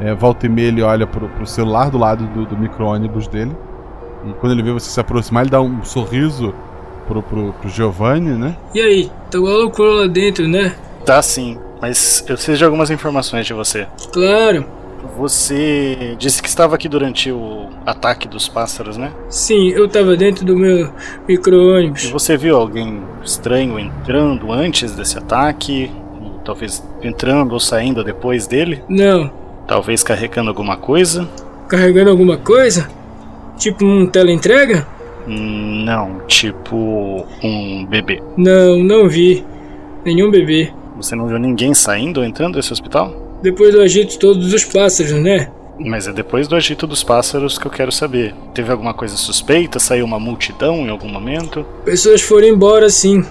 É, 0.00 0.14
volta 0.14 0.46
e 0.46 0.48
meia 0.48 0.68
ele 0.68 0.82
olha 0.82 1.06
pro, 1.06 1.28
pro 1.28 1.46
celular 1.46 1.90
do 1.90 1.96
lado 1.96 2.26
do, 2.26 2.44
do 2.44 2.56
micro-ônibus 2.56 3.26
dele. 3.26 3.56
E 4.26 4.32
quando 4.34 4.52
ele 4.52 4.62
vê 4.62 4.72
você 4.72 4.90
se 4.90 5.00
aproximar, 5.00 5.44
ele 5.44 5.50
dá 5.50 5.60
um 5.60 5.82
sorriso 5.82 6.54
pro, 7.08 7.22
pro, 7.22 7.52
pro 7.54 7.68
Giovanni, 7.68 8.32
né? 8.32 8.56
E 8.74 8.80
aí, 8.80 9.10
tá 9.30 9.38
uma 9.38 9.50
loucura 9.50 9.90
lá 9.90 10.06
dentro, 10.06 10.46
né? 10.46 10.74
Tá 11.06 11.22
sim, 11.22 11.58
mas 11.80 12.24
eu 12.28 12.34
preciso 12.34 12.58
de 12.58 12.64
algumas 12.64 12.90
informações 12.90 13.46
de 13.46 13.54
você. 13.54 13.86
Claro. 14.12 14.66
Você 15.16 16.16
disse 16.18 16.42
que 16.42 16.48
estava 16.48 16.74
aqui 16.74 16.88
durante 16.88 17.30
o 17.30 17.68
ataque 17.86 18.26
dos 18.26 18.48
pássaros, 18.48 18.96
né? 18.96 19.12
Sim, 19.28 19.68
eu 19.68 19.88
tava 19.88 20.16
dentro 20.16 20.44
do 20.44 20.56
meu 20.56 20.90
micro-ônibus. 21.28 22.10
Você 22.10 22.36
viu 22.36 22.56
alguém 22.56 23.02
estranho 23.22 23.78
entrando 23.78 24.52
antes 24.52 24.92
desse 24.94 25.18
ataque? 25.18 25.90
Talvez 26.44 26.82
entrando 27.02 27.52
ou 27.52 27.60
saindo 27.60 28.04
depois 28.04 28.46
dele? 28.46 28.82
Não. 28.88 29.30
Talvez 29.66 30.02
carregando 30.02 30.50
alguma 30.50 30.76
coisa? 30.76 31.28
Carregando 31.68 32.10
alguma 32.10 32.36
coisa? 32.36 32.88
Tipo 33.56 33.84
um 33.84 34.06
teleentrega? 34.06 34.86
Não, 35.26 36.20
tipo 36.26 37.26
um 37.42 37.86
bebê. 37.86 38.22
Não, 38.36 38.76
não 38.82 39.08
vi. 39.08 39.44
Nenhum 40.04 40.30
bebê. 40.30 40.70
Você 40.96 41.16
não 41.16 41.26
viu 41.26 41.38
ninguém 41.38 41.72
saindo 41.72 42.18
ou 42.18 42.26
entrando 42.26 42.56
desse 42.56 42.72
hospital? 42.72 43.23
Depois 43.44 43.74
do 43.74 43.82
agito 43.82 44.18
todo 44.18 44.38
dos 44.40 44.64
pássaros, 44.64 45.12
né? 45.12 45.50
Mas 45.78 46.08
é 46.08 46.12
depois 46.14 46.48
do 46.48 46.56
agito 46.56 46.86
dos 46.86 47.04
pássaros 47.04 47.58
que 47.58 47.66
eu 47.66 47.70
quero 47.70 47.92
saber. 47.92 48.34
Teve 48.54 48.72
alguma 48.72 48.94
coisa 48.94 49.18
suspeita? 49.18 49.78
Saiu 49.78 50.06
uma 50.06 50.18
multidão 50.18 50.76
em 50.76 50.88
algum 50.88 51.08
momento? 51.08 51.62
Pessoas 51.84 52.22
foram 52.22 52.48
embora 52.48 52.88
sim. 52.88 53.22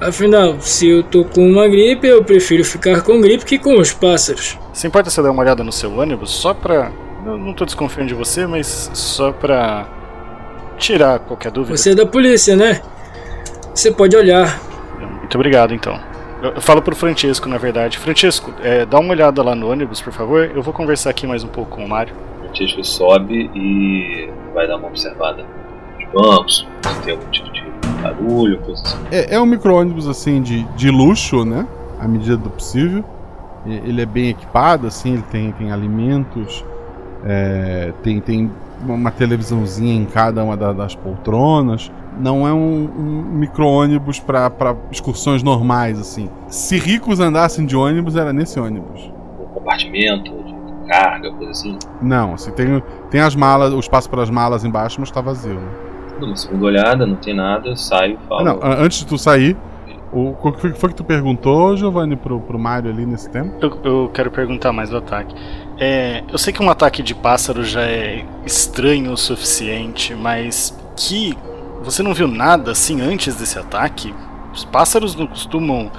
Afinal, 0.00 0.60
se 0.60 0.88
eu 0.88 1.02
tô 1.02 1.24
com 1.24 1.44
uma 1.44 1.66
gripe, 1.66 2.06
eu 2.06 2.22
prefiro 2.22 2.64
ficar 2.64 3.02
com 3.02 3.20
gripe 3.20 3.44
que 3.44 3.58
com 3.58 3.80
os 3.80 3.92
pássaros. 3.92 4.56
Se 4.72 4.86
importa 4.86 5.10
se 5.10 5.18
eu 5.18 5.24
dar 5.24 5.32
uma 5.32 5.42
olhada 5.42 5.64
no 5.64 5.72
seu 5.72 5.92
ônibus, 5.92 6.30
só 6.30 6.54
pra. 6.54 6.92
Eu 7.26 7.36
não 7.36 7.52
tô 7.52 7.64
desconfiando 7.64 8.06
de 8.06 8.14
você, 8.14 8.46
mas 8.46 8.92
só 8.94 9.32
pra. 9.32 9.88
tirar 10.78 11.18
qualquer 11.18 11.50
dúvida. 11.50 11.76
Você 11.76 11.90
é 11.90 11.94
da 11.96 12.06
polícia, 12.06 12.54
né? 12.54 12.80
Você 13.74 13.90
pode 13.90 14.16
olhar. 14.16 14.60
Muito 15.00 15.34
obrigado, 15.34 15.74
então. 15.74 15.98
Eu, 16.42 16.50
eu 16.52 16.60
falo 16.60 16.80
pro 16.82 16.94
Francesco, 16.94 17.48
na 17.48 17.58
verdade. 17.58 17.98
Francesco, 17.98 18.52
é, 18.62 18.84
dá 18.86 18.98
uma 18.98 19.10
olhada 19.10 19.42
lá 19.42 19.54
no 19.54 19.70
ônibus, 19.70 20.00
por 20.00 20.12
favor. 20.12 20.50
Eu 20.54 20.62
vou 20.62 20.72
conversar 20.72 21.10
aqui 21.10 21.26
mais 21.26 21.42
um 21.42 21.48
pouco 21.48 21.76
com 21.76 21.84
o 21.84 21.88
Mário. 21.88 22.14
O 22.38 22.44
Francesco 22.44 22.84
sobe 22.84 23.50
e 23.54 24.30
vai 24.54 24.66
dar 24.66 24.76
uma 24.76 24.88
observada 24.88 25.44
nos 25.98 26.12
bancos, 26.12 26.66
se 26.86 27.00
tem 27.02 27.12
algum 27.14 27.30
tipo 27.30 27.50
de 27.52 27.64
barulho, 28.02 28.58
coisa 28.60 28.82
assim. 28.82 28.96
É, 29.10 29.34
é 29.34 29.40
um 29.40 29.46
micro-ônibus 29.46 30.06
assim 30.08 30.40
de, 30.40 30.62
de 30.76 30.90
luxo, 30.90 31.44
né? 31.44 31.66
À 32.00 32.06
medida 32.06 32.36
do 32.36 32.50
possível. 32.50 33.04
Ele 33.66 34.00
é 34.00 34.06
bem 34.06 34.28
equipado, 34.30 34.86
assim, 34.86 35.14
ele 35.14 35.24
tem, 35.30 35.50
tem 35.52 35.72
alimentos, 35.72 36.64
é, 37.26 37.92
tem, 38.02 38.20
tem 38.20 38.50
uma 38.86 39.10
televisãozinha 39.10 39.94
em 39.94 40.04
cada 40.06 40.42
uma 40.42 40.56
da- 40.56 40.72
das 40.72 40.94
poltronas. 40.94 41.90
Não 42.18 42.46
é 42.46 42.52
um, 42.52 42.84
um 42.98 43.22
micro-ônibus 43.38 44.18
para 44.18 44.74
excursões 44.90 45.42
normais, 45.42 45.98
assim. 46.00 46.28
Se 46.48 46.76
ricos 46.78 47.20
andassem 47.20 47.64
de 47.64 47.76
ônibus, 47.76 48.16
era 48.16 48.32
nesse 48.32 48.58
ônibus. 48.58 49.10
Um 49.40 49.44
compartimento 49.46 50.30
de 50.32 50.88
carga, 50.88 51.30
coisa 51.32 51.50
assim. 51.52 51.78
Não, 52.02 52.34
assim, 52.34 52.50
tem, 52.52 52.82
tem 53.10 53.20
as 53.20 53.34
malas, 53.36 53.72
o 53.72 53.78
espaço 53.78 54.08
para 54.10 54.22
as 54.22 54.30
malas 54.30 54.64
embaixo, 54.64 54.96
mas 55.00 55.10
tá 55.10 55.20
vazio, 55.20 55.54
né? 55.54 55.68
Dou 56.18 56.28
uma 56.30 56.36
segunda 56.36 56.64
olhada, 56.66 57.06
não 57.06 57.14
tem 57.16 57.34
nada, 57.34 57.76
saio 57.76 58.18
e 58.22 58.28
falo. 58.28 58.44
Não, 58.44 58.58
antes 58.62 58.98
de 58.98 59.06
tu 59.06 59.16
sair, 59.16 59.56
o, 60.12 60.30
o 60.30 60.52
que 60.52 60.60
foi- 60.60 60.72
foi 60.72 60.88
que 60.88 60.96
tu 60.96 61.04
perguntou, 61.04 61.76
Giovanni, 61.76 62.16
pro, 62.16 62.40
pro 62.40 62.58
Mário 62.58 62.90
ali 62.90 63.06
nesse 63.06 63.30
tempo? 63.30 63.52
Eu, 63.60 63.78
eu 63.84 64.10
quero 64.12 64.30
perguntar 64.30 64.72
mais 64.72 64.90
do 64.90 64.96
ataque. 64.96 65.32
É, 65.78 66.24
eu 66.32 66.38
sei 66.38 66.52
que 66.52 66.60
um 66.60 66.68
ataque 66.70 67.02
de 67.02 67.14
pássaro 67.14 67.62
já 67.62 67.82
é 67.82 68.24
estranho 68.44 69.12
o 69.12 69.16
suficiente, 69.16 70.14
mas 70.16 70.76
que 70.96 71.36
você 71.82 72.02
não 72.02 72.14
viu 72.14 72.28
nada 72.28 72.72
assim 72.72 73.00
antes 73.00 73.36
desse 73.36 73.58
ataque? 73.58 74.14
Os 74.52 74.64
pássaros 74.64 75.14
não 75.14 75.26
costumam 75.26 75.90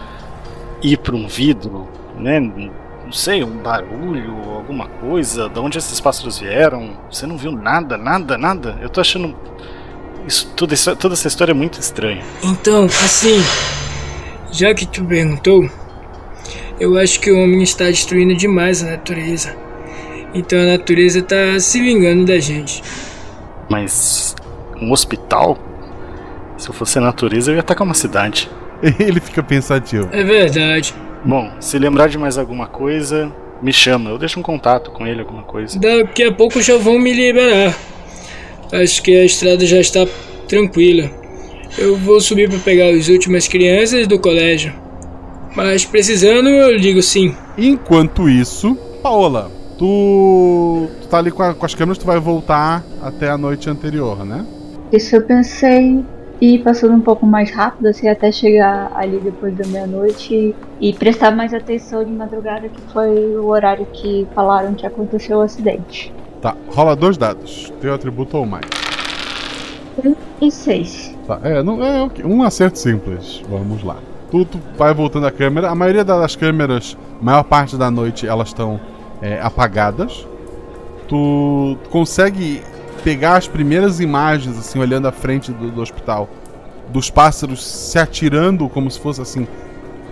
ir 0.81 0.97
para 0.97 1.15
um 1.15 1.27
vidro, 1.27 1.87
né? 2.17 2.39
Não 2.39 3.11
sei, 3.11 3.43
um 3.43 3.57
barulho, 3.57 4.35
alguma 4.53 4.87
coisa. 4.87 5.49
De 5.49 5.59
onde 5.59 5.77
esses 5.77 5.99
pássaros 5.99 6.39
vieram? 6.39 6.97
Você 7.09 7.25
não 7.25 7.37
viu 7.37 7.51
nada, 7.51 7.97
nada, 7.97 8.37
nada? 8.37 8.77
Eu 8.81 8.89
tô 8.89 9.01
achando 9.01 9.35
isso, 10.27 10.51
tudo 10.55 10.73
isso 10.73 10.95
toda 10.95 11.13
essa 11.13 11.27
história 11.27 11.51
é 11.51 11.55
muito 11.55 11.79
estranha. 11.79 12.23
Então, 12.43 12.85
assim, 12.85 13.41
já 14.51 14.73
que 14.73 14.85
tu 14.85 15.03
perguntou, 15.03 15.69
eu 16.79 16.97
acho 16.97 17.19
que 17.19 17.31
o 17.31 17.37
homem 17.41 17.63
está 17.63 17.85
destruindo 17.85 18.35
demais 18.35 18.83
a 18.83 18.91
natureza. 18.91 19.55
Então 20.33 20.59
a 20.59 20.77
natureza 20.77 21.19
está 21.19 21.59
se 21.59 21.81
vingando 21.81 22.25
da 22.25 22.39
gente. 22.39 22.83
Mas 23.69 24.35
um 24.79 24.91
hospital? 24.91 25.57
Se 26.59 26.69
eu 26.69 26.73
fosse 26.73 26.97
a 26.97 27.01
natureza, 27.01 27.51
eu 27.51 27.55
ia 27.55 27.61
atacar 27.61 27.85
uma 27.85 27.93
cidade. 27.93 28.49
Ele 28.99 29.19
fica 29.19 29.41
pensativo. 29.41 30.09
É 30.11 30.23
verdade. 30.23 30.93
Bom, 31.25 31.51
se 31.59 31.77
lembrar 31.79 32.07
de 32.09 32.17
mais 32.17 32.37
alguma 32.37 32.67
coisa, 32.67 33.31
me 33.61 33.73
chama. 33.73 34.09
Eu 34.09 34.17
deixo 34.17 34.39
um 34.39 34.43
contato 34.43 34.91
com 34.91 35.05
ele, 35.07 35.19
alguma 35.21 35.43
coisa. 35.43 35.77
Daqui 35.79 36.23
a 36.23 36.31
pouco 36.31 36.61
já 36.61 36.77
vão 36.77 36.97
me 36.99 37.11
liberar. 37.13 37.75
Acho 38.71 39.01
que 39.03 39.15
a 39.17 39.25
estrada 39.25 39.65
já 39.65 39.79
está 39.79 40.05
tranquila. 40.47 41.09
Eu 41.77 41.97
vou 41.97 42.21
subir 42.21 42.49
para 42.49 42.59
pegar 42.59 42.85
as 42.89 43.09
últimas 43.09 43.47
crianças 43.47 44.07
do 44.07 44.17
colégio. 44.19 44.73
Mas 45.55 45.83
precisando, 45.83 46.47
eu 46.47 46.75
ligo 46.77 47.01
sim. 47.01 47.35
Enquanto 47.57 48.29
isso, 48.29 48.75
Paola, 49.03 49.51
tu, 49.77 50.87
tu 51.01 51.07
tá 51.09 51.17
ali 51.17 51.31
com, 51.31 51.43
a- 51.43 51.53
com 51.53 51.65
as 51.65 51.75
câmeras, 51.75 51.97
tu 51.97 52.05
vai 52.05 52.19
voltar 52.19 52.83
até 53.01 53.29
a 53.29 53.37
noite 53.37 53.69
anterior, 53.69 54.25
né? 54.25 54.45
Isso 54.93 55.15
eu 55.17 55.21
pensei 55.23 56.05
e 56.41 56.57
passando 56.59 56.93
um 56.93 57.01
pouco 57.01 57.25
mais 57.25 57.51
rápido, 57.51 57.87
assim, 57.87 58.07
até 58.07 58.31
chegar 58.31 58.91
ali 58.95 59.19
depois 59.19 59.53
da 59.55 59.67
meia-noite 59.67 60.55
e 60.79 60.93
prestar 60.93 61.31
mais 61.31 61.53
atenção 61.53 62.03
de 62.03 62.11
madrugada, 62.11 62.69
que 62.69 62.81
foi 62.93 63.35
o 63.35 63.47
horário 63.47 63.85
que 63.91 64.25
falaram 64.33 64.73
que 64.73 64.85
aconteceu 64.85 65.39
o 65.39 65.41
acidente. 65.41 66.13
Tá, 66.41 66.55
rola 66.69 66.95
dois 66.95 67.17
dados, 67.17 67.71
teu 67.81 67.93
atributo 67.93 68.37
ou 68.37 68.45
mais. 68.45 68.65
Um 70.03 70.15
e 70.41 70.49
seis. 70.49 71.13
Tá, 71.27 71.39
é, 71.43 71.61
não, 71.61 71.83
é 71.83 72.01
ok, 72.01 72.23
um 72.23 72.41
acerto 72.43 72.79
simples, 72.79 73.43
vamos 73.49 73.83
lá. 73.83 73.97
Tu, 74.31 74.45
tu 74.45 74.59
vai 74.77 74.93
voltando 74.93 75.27
a 75.27 75.31
câmera, 75.31 75.69
a 75.69 75.75
maioria 75.75 76.05
das 76.05 76.35
câmeras, 76.35 76.95
maior 77.21 77.43
parte 77.43 77.75
da 77.75 77.91
noite, 77.91 78.25
elas 78.25 78.49
estão 78.49 78.79
é, 79.21 79.41
apagadas. 79.41 80.25
Tu 81.07 81.77
consegue 81.89 82.61
pegar 82.99 83.37
as 83.37 83.47
primeiras 83.47 83.99
imagens, 83.99 84.57
assim, 84.57 84.79
olhando 84.79 85.07
à 85.07 85.11
frente 85.11 85.51
do, 85.51 85.71
do 85.71 85.81
hospital, 85.81 86.29
dos 86.89 87.09
pássaros 87.09 87.65
se 87.65 87.97
atirando 87.97 88.67
como 88.69 88.89
se 88.89 88.99
fosse 88.99 89.21
assim. 89.21 89.47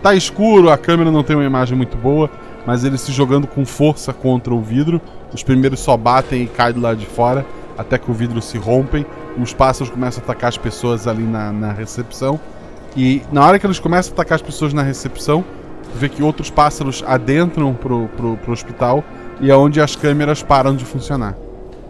Tá 0.01 0.15
escuro, 0.15 0.69
a 0.69 0.77
câmera 0.77 1.11
não 1.11 1.23
tem 1.23 1.35
uma 1.35 1.45
imagem 1.45 1.75
muito 1.75 1.97
boa, 1.97 2.29
mas 2.65 2.83
eles 2.83 3.01
se 3.01 3.11
jogando 3.11 3.47
com 3.47 3.65
força 3.65 4.13
contra 4.13 4.53
o 4.53 4.61
vidro. 4.61 5.01
Os 5.33 5.43
primeiros 5.43 5.79
só 5.79 5.97
batem 5.97 6.43
e 6.43 6.47
caem 6.47 6.73
do 6.73 6.79
lado 6.79 6.97
de 6.97 7.05
fora, 7.05 7.45
até 7.77 7.97
que 7.97 8.09
o 8.09 8.13
vidro 8.13 8.41
se 8.41 8.57
rompem. 8.57 9.05
Os 9.37 9.53
pássaros 9.53 9.91
começam 9.91 10.21
a 10.21 10.23
atacar 10.23 10.49
as 10.49 10.57
pessoas 10.57 11.07
ali 11.07 11.23
na, 11.23 11.51
na 11.51 11.71
recepção. 11.71 12.39
E 12.95 13.21
na 13.31 13.45
hora 13.45 13.59
que 13.59 13.65
eles 13.65 13.79
começam 13.79 14.11
a 14.11 14.13
atacar 14.13 14.35
as 14.35 14.41
pessoas 14.41 14.73
na 14.73 14.81
recepção, 14.81 15.43
vê 15.95 16.09
que 16.09 16.23
outros 16.23 16.49
pássaros 16.49 17.03
adentram 17.05 17.73
pro, 17.73 18.07
pro, 18.15 18.37
pro 18.37 18.51
hospital 18.51 19.03
e 19.39 19.51
é 19.51 19.55
onde 19.55 19.79
as 19.81 19.95
câmeras 19.95 20.41
param 20.41 20.75
de 20.75 20.85
funcionar. 20.85 21.35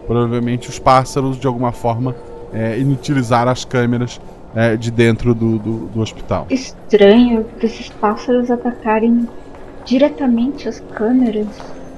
Provavelmente 0.07 0.69
os 0.69 0.79
pássaros, 0.79 1.37
de 1.37 1.45
alguma 1.45 1.71
forma, 1.71 2.15
é, 2.53 2.79
inutilizaram 2.79 3.51
as 3.51 3.65
câmeras 3.65 4.19
é, 4.55 4.75
de 4.75 4.89
dentro 4.89 5.35
do, 5.35 5.59
do, 5.59 5.77
do 5.87 6.01
hospital. 6.01 6.47
Estranho 6.49 7.45
esses 7.61 7.89
pássaros 7.89 8.49
atacarem 8.49 9.27
diretamente 9.85 10.67
as 10.67 10.79
câmeras. 10.79 11.47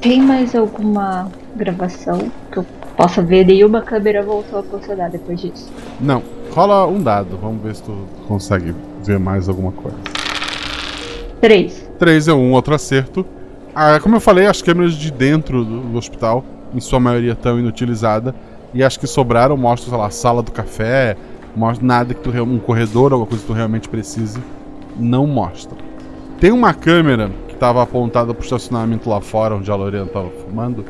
Tem 0.02 0.22
mais 0.22 0.56
alguma 0.56 1.30
gravação 1.56 2.32
que 2.52 2.58
eu 2.58 2.66
possa 2.98 3.22
ver? 3.22 3.46
Nenhuma 3.46 3.82
câmera 3.82 4.24
voltou 4.24 4.60
a 4.60 4.64
funcionar 4.64 5.10
depois 5.10 5.40
disso. 5.40 5.72
Não, 6.00 6.24
rola 6.52 6.88
um 6.88 7.02
dado, 7.02 7.38
vamos 7.38 7.62
ver 7.62 7.76
se 7.76 7.84
tu 7.84 7.96
consegue 8.28 8.74
ver 9.04 9.20
mais 9.20 9.48
alguma 9.48 9.72
coisa. 9.72 9.98
Três. 11.42 11.90
3 11.98 12.28
é 12.28 12.34
um 12.34 12.52
outro 12.52 12.74
acerto. 12.74 13.26
Ah, 13.74 14.00
como 14.02 14.16
eu 14.16 14.20
falei, 14.20 14.46
as 14.46 14.62
câmeras 14.62 14.94
de 14.94 15.12
dentro 15.12 15.64
do, 15.64 15.82
do 15.82 15.98
hospital, 15.98 16.44
em 16.74 16.80
sua 16.80 17.00
maioria, 17.00 17.34
estão 17.34 17.60
inutilizadas. 17.60 18.34
E 18.74 18.84
as 18.84 18.98
que 18.98 19.08
sobraram 19.08 19.58
mostram, 19.58 19.90
sei 19.90 19.98
lá, 19.98 20.10
sala 20.10 20.44
do 20.44 20.52
café, 20.52 21.18
mostra 21.56 21.86
nada 21.86 22.14
que 22.14 22.22
tu 22.22 22.32
um 22.44 22.60
corredor, 22.60 23.12
alguma 23.12 23.28
coisa 23.28 23.44
que 23.44 23.48
tu 23.48 23.54
realmente 23.54 23.90
precise, 23.90 24.40
não 24.98 25.26
mostra. 25.26 25.78
Tem 26.40 26.52
uma 26.52 26.74
câmera 26.74 27.32
que 27.48 27.54
estava 27.54 27.82
apontada 27.82 28.34
pro 28.34 28.44
estacionamento 28.44 29.10
lá 29.10 29.20
fora, 29.20 29.56
onde 29.56 29.70
a 29.70 29.76
Lorena 29.76 30.06
estava 30.06 30.30
fumando, 30.30 30.86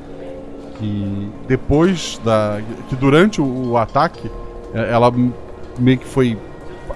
que 0.78 1.32
depois 1.48 2.20
da. 2.24 2.62
que 2.88 2.96
durante 2.96 3.42
o, 3.42 3.72
o 3.72 3.78
ataque, 3.78 4.30
eh, 4.74 4.90
ela 4.92 5.12
meio 5.78 5.98
que 5.98 6.06
foi 6.06 6.38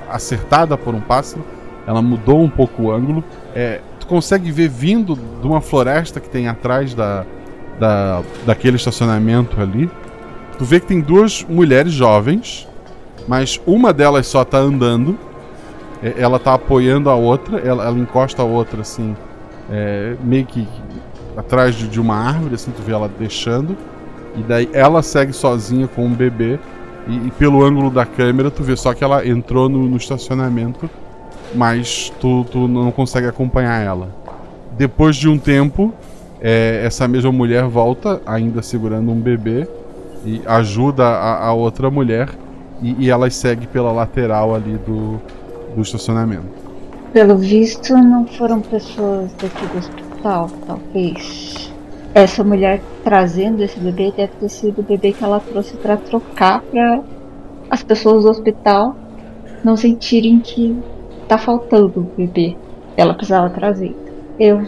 acertada 0.10 0.78
por 0.78 0.94
um 0.94 1.02
pássaro, 1.02 1.44
ela 1.88 2.02
mudou 2.02 2.42
um 2.42 2.50
pouco 2.50 2.84
o 2.84 2.92
ângulo. 2.92 3.24
É, 3.56 3.82
tu 4.00 4.08
consegue 4.08 4.52
ver 4.52 4.70
vindo 4.70 5.16
de 5.16 5.48
uma 5.48 5.62
floresta 5.62 6.20
que 6.20 6.30
tem 6.30 6.48
atrás 6.48 6.94
da, 6.94 7.26
da, 7.80 8.22
daquele 8.46 8.76
estacionamento 8.76 9.60
ali. 9.60 9.90
Tu 10.58 10.66
vê 10.66 10.80
que 10.80 10.88
tem 10.88 11.02
duas 11.02 11.44
mulheres 11.44 11.92
jovens, 11.94 12.68
mas 13.28 13.60
uma 13.66 13.92
delas 13.92 14.28
só 14.28 14.44
tá 14.44 14.58
andando. 14.58 15.18
É, 16.02 16.16
Ela 16.18 16.40
tá 16.40 16.54
apoiando 16.54 17.10
a 17.10 17.16
outra, 17.16 17.60
ela, 17.60 17.86
ela 17.86 17.98
encosta 17.98 18.42
a 18.42 18.46
outra 18.46 18.82
assim, 18.82 19.16
é, 19.72 20.16
meio 20.22 20.46
que 20.46 20.68
atrás 21.36 21.76
de, 21.76 21.88
de 21.88 22.00
uma 22.00 22.16
árvore, 22.16 22.56
assim, 22.56 22.72
tu 22.72 22.82
vê 22.82 22.94
ela 22.94 23.10
deixando. 23.20 23.76
E 24.36 24.42
daí 24.42 24.70
ela 24.74 25.02
segue 25.02 25.34
sozinha 25.34 25.88
com 25.88 26.06
um 26.06 26.14
bebê. 26.14 26.60
E, 27.08 27.28
e 27.28 27.32
pelo 27.32 27.64
ângulo 27.64 27.90
da 27.90 28.06
câmera, 28.06 28.50
tu 28.50 28.64
vê 28.64 28.76
só 28.76 28.94
que 28.94 29.04
ela 29.04 29.28
entrou 29.28 29.68
no, 29.68 29.88
no 29.90 29.98
estacionamento, 29.98 30.90
mas 31.54 32.12
tu, 32.20 32.46
tu 32.46 32.68
não 32.68 32.92
consegue 32.92 33.28
acompanhar 33.28 33.82
ela. 33.82 34.10
Depois 34.78 35.16
de 35.16 35.28
um 35.28 35.38
tempo, 35.38 35.94
é, 36.44 36.84
essa 36.86 37.08
mesma 37.08 37.32
mulher 37.32 37.64
volta, 37.64 38.22
ainda 38.26 38.62
segurando 38.62 39.10
um 39.10 39.20
bebê, 39.20 39.66
e 40.26 40.42
ajuda 40.46 41.06
a, 41.06 41.48
a 41.48 41.54
outra 41.54 41.90
mulher, 41.90 42.30
e, 42.82 43.06
e 43.06 43.10
elas 43.10 43.34
seguem 43.34 43.66
pela 43.70 43.94
lateral 43.94 44.54
ali 44.54 44.78
do, 44.86 45.22
do 45.74 45.82
estacionamento. 45.82 46.44
Pelo 47.14 47.38
visto, 47.38 47.94
não 47.94 48.28
foram 48.28 48.60
pessoas 48.60 49.32
daqui 49.42 49.66
do 49.68 49.78
hospital, 49.78 50.50
talvez. 50.68 51.72
Essa 52.14 52.44
mulher 52.44 52.82
trazendo 53.04 53.64
esse 53.64 53.80
bebê 53.80 54.12
deve 54.16 54.34
ter 54.34 54.50
sido 54.50 54.80
o 54.80 54.84
bebê 54.84 55.14
que 55.14 55.24
ela 55.24 55.40
trouxe 55.40 55.78
para 55.78 55.96
trocar 55.96 56.62
para 56.62 57.02
as 57.70 57.82
pessoas 57.82 58.24
do 58.24 58.30
hospital 58.30 58.96
não 59.64 59.78
sentirem 59.78 60.40
que 60.40 60.78
tá 61.28 61.38
faltando 61.38 62.02
o 62.02 62.12
bebê. 62.18 62.58
Ela 62.98 63.14
precisava 63.14 63.50
trazer. 63.50 63.96
Eu 64.40 64.64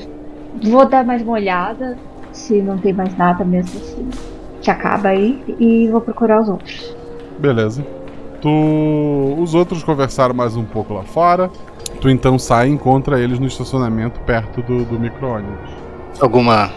vou 0.64 0.88
dar 0.88 1.06
mais 1.06 1.22
uma 1.22 1.34
olhada, 1.34 1.98
se 2.32 2.62
não 2.62 2.78
tem 2.78 2.94
mais 2.94 3.16
nada 3.18 3.44
mesmo 3.44 3.80
assim, 3.80 4.10
que 4.62 4.70
acaba 4.70 5.10
aí, 5.10 5.44
e 5.60 5.90
vou 5.90 6.02
procurar 6.02 6.42
os 6.42 6.50
outros. 6.50 6.96
Beleza. 7.40 7.86
Tu. 8.42 9.36
Os 9.40 9.54
outros 9.54 9.84
conversaram 9.84 10.34
mais 10.34 10.56
um 10.56 10.64
pouco 10.64 10.94
lá 10.94 11.04
fora. 11.04 11.50
Tu 12.00 12.10
então 12.10 12.38
sai 12.38 12.70
e 12.70 12.72
encontra 12.72 13.20
eles 13.20 13.40
no 13.40 13.48
estacionamento 13.48 14.20
perto 14.22 14.62
do, 14.62 14.86
do 14.86 15.00
micro-ônibus. 15.00 15.70
Alguma. 16.20 16.70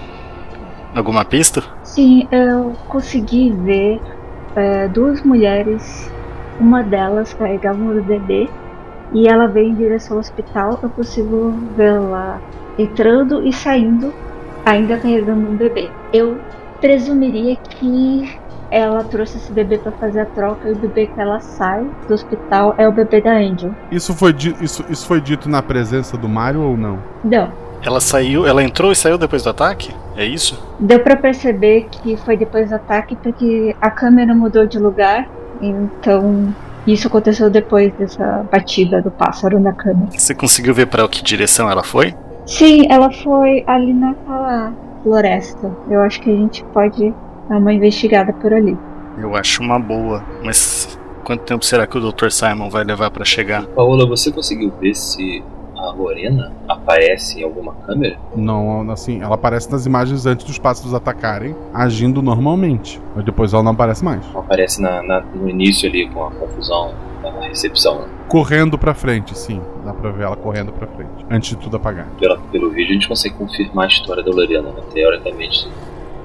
Alguma 0.95 1.25
pista? 1.25 1.63
Sim, 1.85 2.27
eu 2.33 2.73
consegui 2.89 3.53
ver 3.53 4.01
é, 4.57 4.89
duas 4.89 5.23
mulheres. 5.23 6.11
Uma 6.59 6.83
delas 6.83 7.35
carregava 7.35 7.79
um 7.79 8.01
bebê 8.03 8.49
e 9.13 9.29
ela 9.29 9.47
veio 9.47 9.69
em 9.69 9.75
direção 9.75 10.17
ao 10.17 10.21
hospital. 10.21 10.79
Eu 10.83 10.91
consigo 10.91 11.55
vê-la 11.77 12.41
entrando 12.79 13.47
e 13.47 13.53
saindo, 13.53 14.13
ainda 14.65 14.97
carregando 14.99 15.49
um 15.51 15.57
bebê. 15.57 15.91
Eu 16.13 16.39
presumiria 16.81 17.57
que 17.57 18.39
ela 18.71 19.03
trouxe 19.03 19.39
esse 19.39 19.51
bebê 19.51 19.79
para 19.79 19.93
fazer 19.93 20.21
a 20.21 20.27
troca 20.27 20.69
e 20.69 20.73
o 20.73 20.77
bebê 20.77 21.07
que 21.07 21.19
ela 21.21 21.41
sai 21.41 21.87
do 22.07 22.15
hospital 22.15 22.75
é 22.79 22.87
o 22.87 22.93
bebê 22.93 23.21
da 23.21 23.33
Angel. 23.33 23.75
Isso 23.91 24.15
foi, 24.15 24.33
di- 24.33 24.55
isso, 24.61 24.85
isso 24.91 25.07
foi 25.07 25.21
dito 25.21 25.49
na 25.49 25.63
presença 25.63 26.17
do 26.17 26.29
Mario 26.29 26.63
ou 26.63 26.77
não? 26.77 26.99
Não. 27.25 27.51
Ela 27.83 28.01
saiu, 28.01 28.47
ela 28.47 28.63
entrou 28.63 28.93
e 28.93 28.97
saiu 28.97 29.17
depois 29.17 29.43
do 29.43 29.51
ataque? 29.51 29.91
É 30.17 30.25
isso? 30.25 30.63
Deu 30.81 31.01
para 31.01 31.17
perceber 31.17 31.87
que 31.91 32.17
foi 32.19 32.37
depois 32.37 32.69
do 32.69 32.75
ataque 32.75 33.17
porque 33.17 33.75
a 33.81 33.91
câmera 33.91 34.35
mudou 34.35 34.67
de 34.67 34.79
lugar, 34.79 35.29
então 35.63 36.53
isso 36.87 37.07
aconteceu 37.07 37.49
depois 37.49 37.93
dessa 37.95 38.45
batida 38.51 39.01
do 39.01 39.11
pássaro 39.11 39.59
na 39.61 39.73
câmera. 39.73 40.11
Você 40.11 40.35
conseguiu 40.35 40.75
ver 40.75 40.87
para 40.87 41.07
que 41.09 41.23
direção 41.23 41.71
ela 41.71 41.83
foi? 41.85 42.15
Sim, 42.49 42.87
ela 42.89 43.13
foi 43.13 43.63
ali 43.67 43.93
naquela 43.93 44.73
floresta. 45.03 45.71
Eu 45.91 46.01
acho 46.01 46.19
que 46.23 46.31
a 46.31 46.35
gente 46.35 46.65
pode 46.73 47.15
dar 47.47 47.59
uma 47.59 47.75
investigada 47.75 48.33
por 48.33 48.55
ali. 48.55 48.77
Eu 49.19 49.37
acho 49.37 49.63
uma 49.63 49.79
boa, 49.79 50.25
mas 50.43 50.99
quanto 51.25 51.45
tempo 51.45 51.63
será 51.63 51.87
que 51.87 51.99
o 51.99 52.01
Dr. 52.01 52.31
Simon 52.31 52.71
vai 52.71 52.85
levar 52.85 53.11
para 53.11 53.23
chegar? 53.23 53.67
Paola, 53.67 54.09
você 54.09 54.33
conseguiu 54.33 54.73
ver 54.81 54.95
se 54.95 55.45
a 55.79 55.93
Lorena 55.93 56.53
aparece 56.69 57.41
em 57.41 57.45
alguma 57.45 57.73
câmera? 57.87 58.19
Não, 58.35 58.91
assim, 58.91 59.23
ela 59.23 59.35
aparece 59.37 59.71
nas 59.71 59.87
imagens 59.87 60.27
antes 60.27 60.45
dos 60.45 60.59
pássaros 60.59 60.93
atacarem, 60.95 61.55
agindo 61.73 62.21
normalmente. 62.23 63.01
Mas 63.15 63.25
depois 63.25 63.53
ela 63.53 63.63
não 63.63 63.73
aparece 63.73 64.05
mais. 64.05 64.23
Aparece 64.35 64.81
na, 64.83 65.03
na- 65.03 65.21
no 65.21 65.49
início 65.49 65.89
ali 65.89 66.09
com 66.09 66.25
a 66.27 66.31
confusão 66.31 66.93
na 67.23 67.47
recepção. 67.47 68.01
né? 68.03 68.09
Correndo 68.29 68.77
pra 68.79 68.95
frente, 68.95 69.37
sim. 69.39 69.61
Dá 69.85 69.93
pra 69.93 70.11
ver 70.11 70.25
ela 70.25 70.37
correndo 70.37 70.73
pra 70.73 70.87
frente. 70.87 71.11
Antes 71.31 71.51
de 71.51 71.57
tudo 71.57 71.77
apagar. 71.77 72.07
Pela, 72.19 72.39
pelo 72.53 72.71
vídeo 72.71 72.91
a 72.91 72.95
gente 72.95 73.09
consegue 73.09 73.35
confirmar 73.35 73.85
a 73.87 73.89
história 73.89 74.23
da 74.23 74.31
Lorena. 74.31 74.71
Né? 74.71 74.83
Teoricamente 74.93 75.67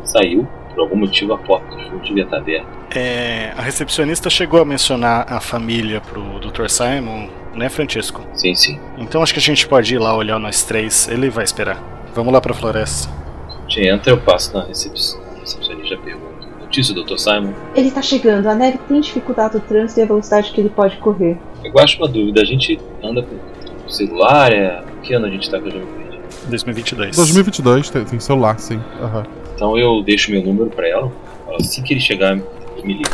saiu, 0.04 0.48
por 0.74 0.82
algum 0.82 0.96
motivo 0.98 1.34
a 1.34 1.38
porta 1.38 1.68
do 1.76 1.82
fundo 1.90 2.04
devia 2.04 2.24
estar 2.24 2.38
aberta. 2.38 2.68
É, 2.96 3.54
a 3.58 3.62
recepcionista 3.62 4.30
chegou 4.30 4.62
a 4.62 4.66
mencionar 4.66 5.26
a 5.32 5.40
família 5.40 6.02
pro 6.02 6.22
Dr. 6.40 6.68
Simon, 6.70 7.28
né, 7.54 7.70
Francisco? 7.70 8.22
Sim, 8.34 8.56
sim. 8.56 8.80
Então 8.98 9.22
acho 9.22 9.34
que 9.34 9.40
a 9.40 9.44
gente 9.44 9.68
pode 9.68 9.94
ir 9.94 10.00
lá 10.00 10.16
olhar 10.16 10.40
nós 10.40 10.64
três. 10.64 11.08
Ele 11.08 11.30
vai 11.30 11.44
esperar. 11.44 11.82
Vamos 12.14 12.34
lá 12.34 12.42
pra 12.42 12.54
floresta. 12.54 13.10
A 13.50 13.70
gente 13.70 13.88
entra, 13.88 14.12
eu 14.12 14.18
passo 14.18 14.54
na 14.54 14.64
recepção. 14.66 15.20
A 15.36 15.40
recepcionista 15.40 15.98
pergunta. 15.98 16.48
Notícia, 16.60 16.94
Dr. 16.94 17.18
Simon? 17.18 17.54
Ele 17.76 17.92
tá 17.92 18.02
chegando. 18.02 18.48
A 18.48 18.56
neve 18.56 18.80
tem 18.88 19.00
dificultado 19.00 19.58
o 19.58 19.62
trânsito 19.62 20.00
e 20.00 20.04
a 20.04 20.06
velocidade 20.06 20.52
que 20.52 20.60
ele 20.60 20.70
pode 20.70 20.98
correr. 20.98 21.38
Eu 21.64 21.78
acho 21.80 21.98
uma 21.98 22.08
dúvida. 22.08 22.42
A 22.42 22.46
gente 22.46 22.80
anda 23.04 23.22
com 23.22 23.90
celular? 23.90 24.52
É... 24.52 24.84
Que 25.04 25.14
ano 25.14 25.28
a 25.28 25.30
gente 25.30 25.50
tá 25.50 25.60
com 25.60 25.68
o 25.68 25.72
Jovem 25.72 25.86
Verde? 25.86 26.20
2022. 26.48 27.16
2022, 27.16 27.90
tem, 27.90 28.06
tem 28.06 28.20
celular, 28.20 28.60
sim. 28.60 28.82
Aham. 29.02 29.24
Então 29.56 29.78
eu 29.78 30.02
deixo 30.04 30.32
meu 30.32 30.44
número 30.44 30.70
pra 30.70 30.88
ela. 30.88 31.12
Assim 31.60 31.84
que 31.84 31.94
ele 31.94 32.00
chegar, 32.00 32.36
me 32.36 32.94
liga. 32.94 33.10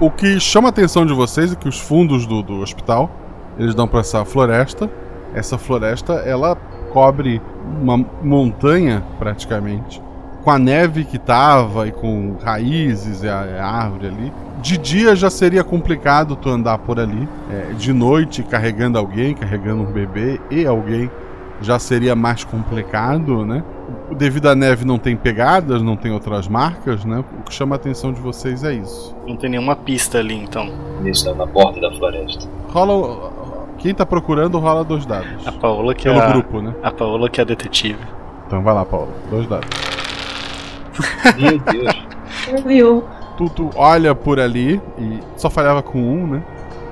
O 0.00 0.10
que 0.10 0.38
chama 0.38 0.68
a 0.68 0.70
atenção 0.70 1.06
de 1.06 1.12
vocês 1.12 1.52
é 1.52 1.56
que 1.56 1.68
os 1.68 1.80
fundos 1.80 2.26
do, 2.26 2.42
do 2.42 2.60
hospital, 2.60 3.10
eles 3.58 3.74
dão 3.74 3.88
pra 3.88 4.00
essa 4.00 4.24
floresta. 4.24 4.88
Essa 5.34 5.58
floresta, 5.58 6.14
ela 6.14 6.56
cobre 6.92 7.40
uma 7.80 7.98
montanha, 8.22 9.02
praticamente. 9.18 10.00
Com 10.42 10.50
a 10.50 10.58
neve 10.58 11.04
que 11.04 11.18
tava 11.18 11.86
e 11.88 11.92
com 11.92 12.36
raízes 12.42 13.22
e 13.22 13.28
a, 13.28 13.40
a 13.40 13.66
árvore 13.66 14.06
ali. 14.06 14.32
De 14.62 14.78
dia 14.78 15.14
já 15.14 15.28
seria 15.28 15.62
complicado 15.62 16.34
tu 16.34 16.48
andar 16.48 16.78
por 16.78 16.98
ali. 16.98 17.28
É, 17.50 17.72
de 17.74 17.92
noite, 17.92 18.42
carregando 18.42 18.98
alguém, 18.98 19.34
carregando 19.34 19.82
um 19.82 19.92
bebê 19.92 20.40
e 20.50 20.64
alguém, 20.64 21.10
já 21.60 21.78
seria 21.78 22.14
mais 22.14 22.44
complicado, 22.44 23.44
né? 23.44 23.62
Devido 24.16 24.48
à 24.48 24.54
neve 24.54 24.84
não 24.84 24.98
tem 24.98 25.16
pegadas, 25.16 25.82
não 25.82 25.96
tem 25.96 26.12
outras 26.12 26.48
marcas, 26.48 27.04
né? 27.04 27.22
O 27.40 27.42
que 27.42 27.52
chama 27.52 27.74
a 27.74 27.76
atenção 27.76 28.12
de 28.12 28.20
vocês 28.20 28.64
é 28.64 28.72
isso. 28.72 29.14
Não 29.26 29.36
tem 29.36 29.50
nenhuma 29.50 29.76
pista 29.76 30.18
ali, 30.18 30.34
então. 30.34 30.70
Isso, 31.04 31.32
na 31.34 31.46
porta 31.46 31.80
da 31.80 31.90
floresta. 31.92 32.48
Rola. 32.68 33.37
Quem 33.78 33.94
tá 33.94 34.04
procurando 34.04 34.58
rola 34.58 34.84
dois 34.84 35.06
dados. 35.06 35.46
A 35.46 35.52
Paola 35.52 35.94
que 35.94 36.04
Pelo 36.04 36.18
é 36.18 36.22
a, 36.22 36.30
grupo, 36.32 36.60
né? 36.60 36.74
A 36.82 36.90
Paola 36.90 37.30
que 37.30 37.40
é 37.40 37.42
a 37.42 37.46
detetive. 37.46 38.02
Então 38.46 38.62
vai 38.62 38.74
lá, 38.74 38.84
Paulo. 38.84 39.12
Dois 39.30 39.46
dados. 39.46 39.68
Meu 41.38 41.58
Deus. 41.58 42.64
Viu? 42.64 43.04
Tu, 43.36 43.48
tu 43.50 43.70
olha 43.76 44.14
por 44.14 44.40
ali 44.40 44.80
e 44.98 45.20
só 45.36 45.48
falhava 45.48 45.82
com 45.82 45.98
um, 45.98 46.26
né? 46.26 46.42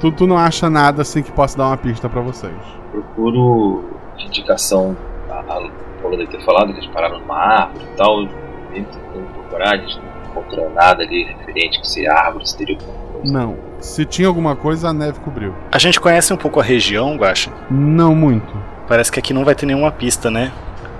Tu, 0.01 0.13
tu 0.13 0.27
não 0.27 0.39
acha 0.39 0.71
nada 0.71 1.03
assim 1.03 1.23
que 1.23 1.33
possa 1.33 1.59
dar 1.59 1.67
uma 1.67 1.77
pista 1.77 2.09
pra 2.09 2.21
vocês. 2.21 2.55
Procuro 2.93 3.85
indicação. 4.19 4.97
A, 5.29 5.41
a 5.41 5.71
Paula 6.01 6.17
deve 6.17 6.27
ter 6.29 6.45
falado 6.45 6.73
que 6.73 6.79
eles 6.79 6.87
pararam 6.87 7.19
numa 7.19 7.37
árvore 7.37 7.85
e 7.85 7.97
tal. 7.97 8.23
Eu 8.23 8.29
tentando 8.73 9.27
procurar, 9.33 9.75
a 9.75 9.77
gente 9.79 9.99
não 9.99 10.31
encontrou 10.31 10.71
nada 10.71 11.03
ali 11.03 11.25
referente 11.25 11.81
que 11.81 11.89
se 11.89 12.07
árvore, 12.07 12.47
se 12.47 12.57
teria 12.57 12.77
alguma. 12.77 13.06
Não. 13.25 13.57
Se 13.81 14.05
tinha 14.05 14.29
alguma 14.29 14.57
coisa, 14.57 14.89
a 14.89 14.93
neve 14.93 15.21
cobriu. 15.21 15.55
A 15.71 15.79
gente 15.79 16.01
conhece 16.01 16.33
um 16.33 16.37
pouco 16.37 16.61
a 16.61 16.63
região, 16.63 17.17
Guaxa? 17.17 17.51
Não 17.71 18.15
muito. 18.15 18.53
Parece 18.89 19.11
que 19.11 19.19
aqui 19.19 19.33
não 19.33 19.45
vai 19.45 19.55
ter 19.55 19.67
nenhuma 19.67 19.91
pista, 19.91 20.31
né? 20.31 20.53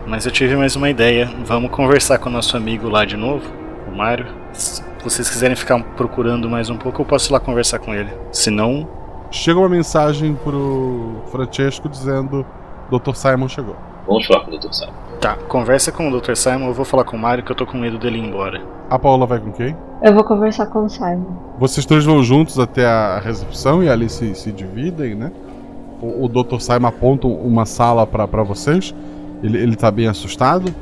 Mas 0.07 0.25
eu 0.25 0.33
tive 0.33 0.57
mais 0.57 0.77
uma 0.77 0.89
ideia. 0.89 1.29
Vamos 1.45 1.71
conversar 1.71 2.19
com 2.19 2.29
o 2.29 2.33
nosso 2.33 2.57
amigo 2.57 2.89
lá 2.89 3.05
de 3.05 3.17
novo, 3.17 3.45
o 3.89 3.97
Mário. 3.97 4.27
Se 4.53 4.83
vocês 5.03 5.29
quiserem 5.29 5.57
ficar 5.57 5.83
procurando 5.97 6.49
mais 6.49 6.71
um 6.71 6.77
pouco, 6.77 7.03
eu 7.03 7.07
posso 7.07 7.31
ir 7.31 7.33
lá 7.33 7.41
conversar 7.41 7.79
com 7.79 7.95
ele. 7.95 8.11
Se 8.31 8.51
não, 8.51 8.89
Chega 9.31 9.59
uma 9.59 9.69
mensagem 9.69 10.35
pro 10.35 11.23
Francesco 11.31 11.89
dizendo: 11.89 12.47
Dr. 12.91 13.15
Simon 13.15 13.49
chegou. 13.49 13.77
Vamos 14.07 14.27
falar 14.27 14.45
com 14.45 14.53
o 14.53 14.59
Dr. 14.59 14.73
Simon. 14.73 14.93
tá. 15.21 15.37
Conversa 15.49 15.91
com 15.91 16.09
o 16.09 16.21
Dr. 16.21 16.35
Simon, 16.37 16.69
eu 16.69 16.75
vou 16.75 16.85
falar 16.85 17.05
com 17.05 17.17
o 17.17 17.19
Mário 17.19 17.43
que 17.45 17.51
eu 17.51 17.57
tô 17.57 17.67
com 17.67 17.77
medo 17.77 17.99
dele 17.99 18.19
ir 18.19 18.25
embora. 18.25 18.63
A 18.89 18.99
Paula 18.99 19.27
vai 19.27 19.41
com 19.41 19.51
quem? 19.53 19.77
Eu 20.07 20.15
vou 20.15 20.23
conversar 20.23 20.67
com 20.67 20.85
o 20.85 20.89
Simon. 20.89 21.35
Vocês 21.59 21.85
três 21.85 22.05
vão 22.05 22.23
juntos 22.23 22.61
até 22.61 22.87
a 22.87 23.19
recepção 23.19 23.83
e 23.83 23.89
ali 23.89 24.09
se, 24.09 24.37
se 24.37 24.53
dividem, 24.53 25.17
né? 25.17 25.33
O, 26.01 26.27
o 26.27 26.29
Dr. 26.29 26.61
Simon 26.61 26.87
aponta 26.87 27.27
uma 27.27 27.67
sala 27.67 28.07
pra 28.07 28.29
pra 28.29 28.45
vocês. 28.45 28.95
Ele, 29.43 29.59
ele 29.59 29.75
tá 29.75 29.91
bem 29.91 30.07
assustado. 30.07 30.73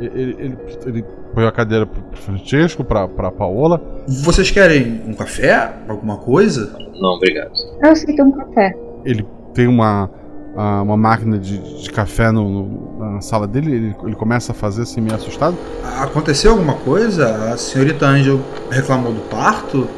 Ele, 0.00 0.36
ele, 0.38 0.58
ele 0.86 1.04
põe 1.34 1.46
a 1.46 1.52
cadeira 1.52 1.84
pro 1.84 2.02
Francesco, 2.14 2.82
pra, 2.82 3.06
pra 3.06 3.30
Paola. 3.30 3.78
Vocês 4.08 4.50
querem 4.50 5.02
um 5.06 5.12
café? 5.12 5.74
Alguma 5.86 6.16
coisa? 6.16 6.78
Não, 6.98 7.10
obrigado. 7.10 7.52
Eu 7.82 7.90
aceito 7.90 8.22
um 8.22 8.32
café. 8.32 8.74
Ele 9.04 9.26
tem 9.52 9.66
uma, 9.66 10.08
ah, 10.56 10.82
uma 10.82 10.96
máquina 10.96 11.38
de, 11.38 11.58
de 11.82 11.90
café 11.90 12.30
no, 12.32 12.48
no- 12.48 12.98
na 13.14 13.20
sala 13.20 13.46
dele. 13.46 13.74
Ele, 13.74 13.96
ele 14.04 14.16
começa 14.16 14.52
a 14.52 14.54
fazer 14.54 14.82
assim, 14.82 15.00
meio 15.00 15.14
assustado. 15.14 15.56
Aconteceu 16.00 16.52
alguma 16.52 16.74
coisa? 16.74 17.52
A 17.52 17.56
senhorita 17.56 18.06
Angel 18.06 18.40
reclamou 18.70 19.12
do 19.12 19.20
parto? 19.22 19.88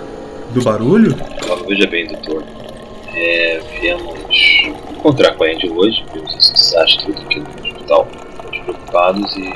Do 0.53 0.63
barulho? 0.63 1.15
Veja 1.69 1.87
bem, 1.87 2.07
doutor. 2.07 2.43
É, 3.15 3.61
viemos 3.81 4.19
encontrar 4.97 5.35
com 5.35 5.45
a 5.45 5.47
Andy 5.49 5.69
hoje, 5.71 6.05
vimos 6.15 6.35
esses 6.37 6.75
astros 6.75 7.17
aqui 7.17 7.41
no 7.41 7.47
hospital. 7.67 8.09
Estamos 8.45 8.59
preocupados 8.61 9.37
e 9.37 9.53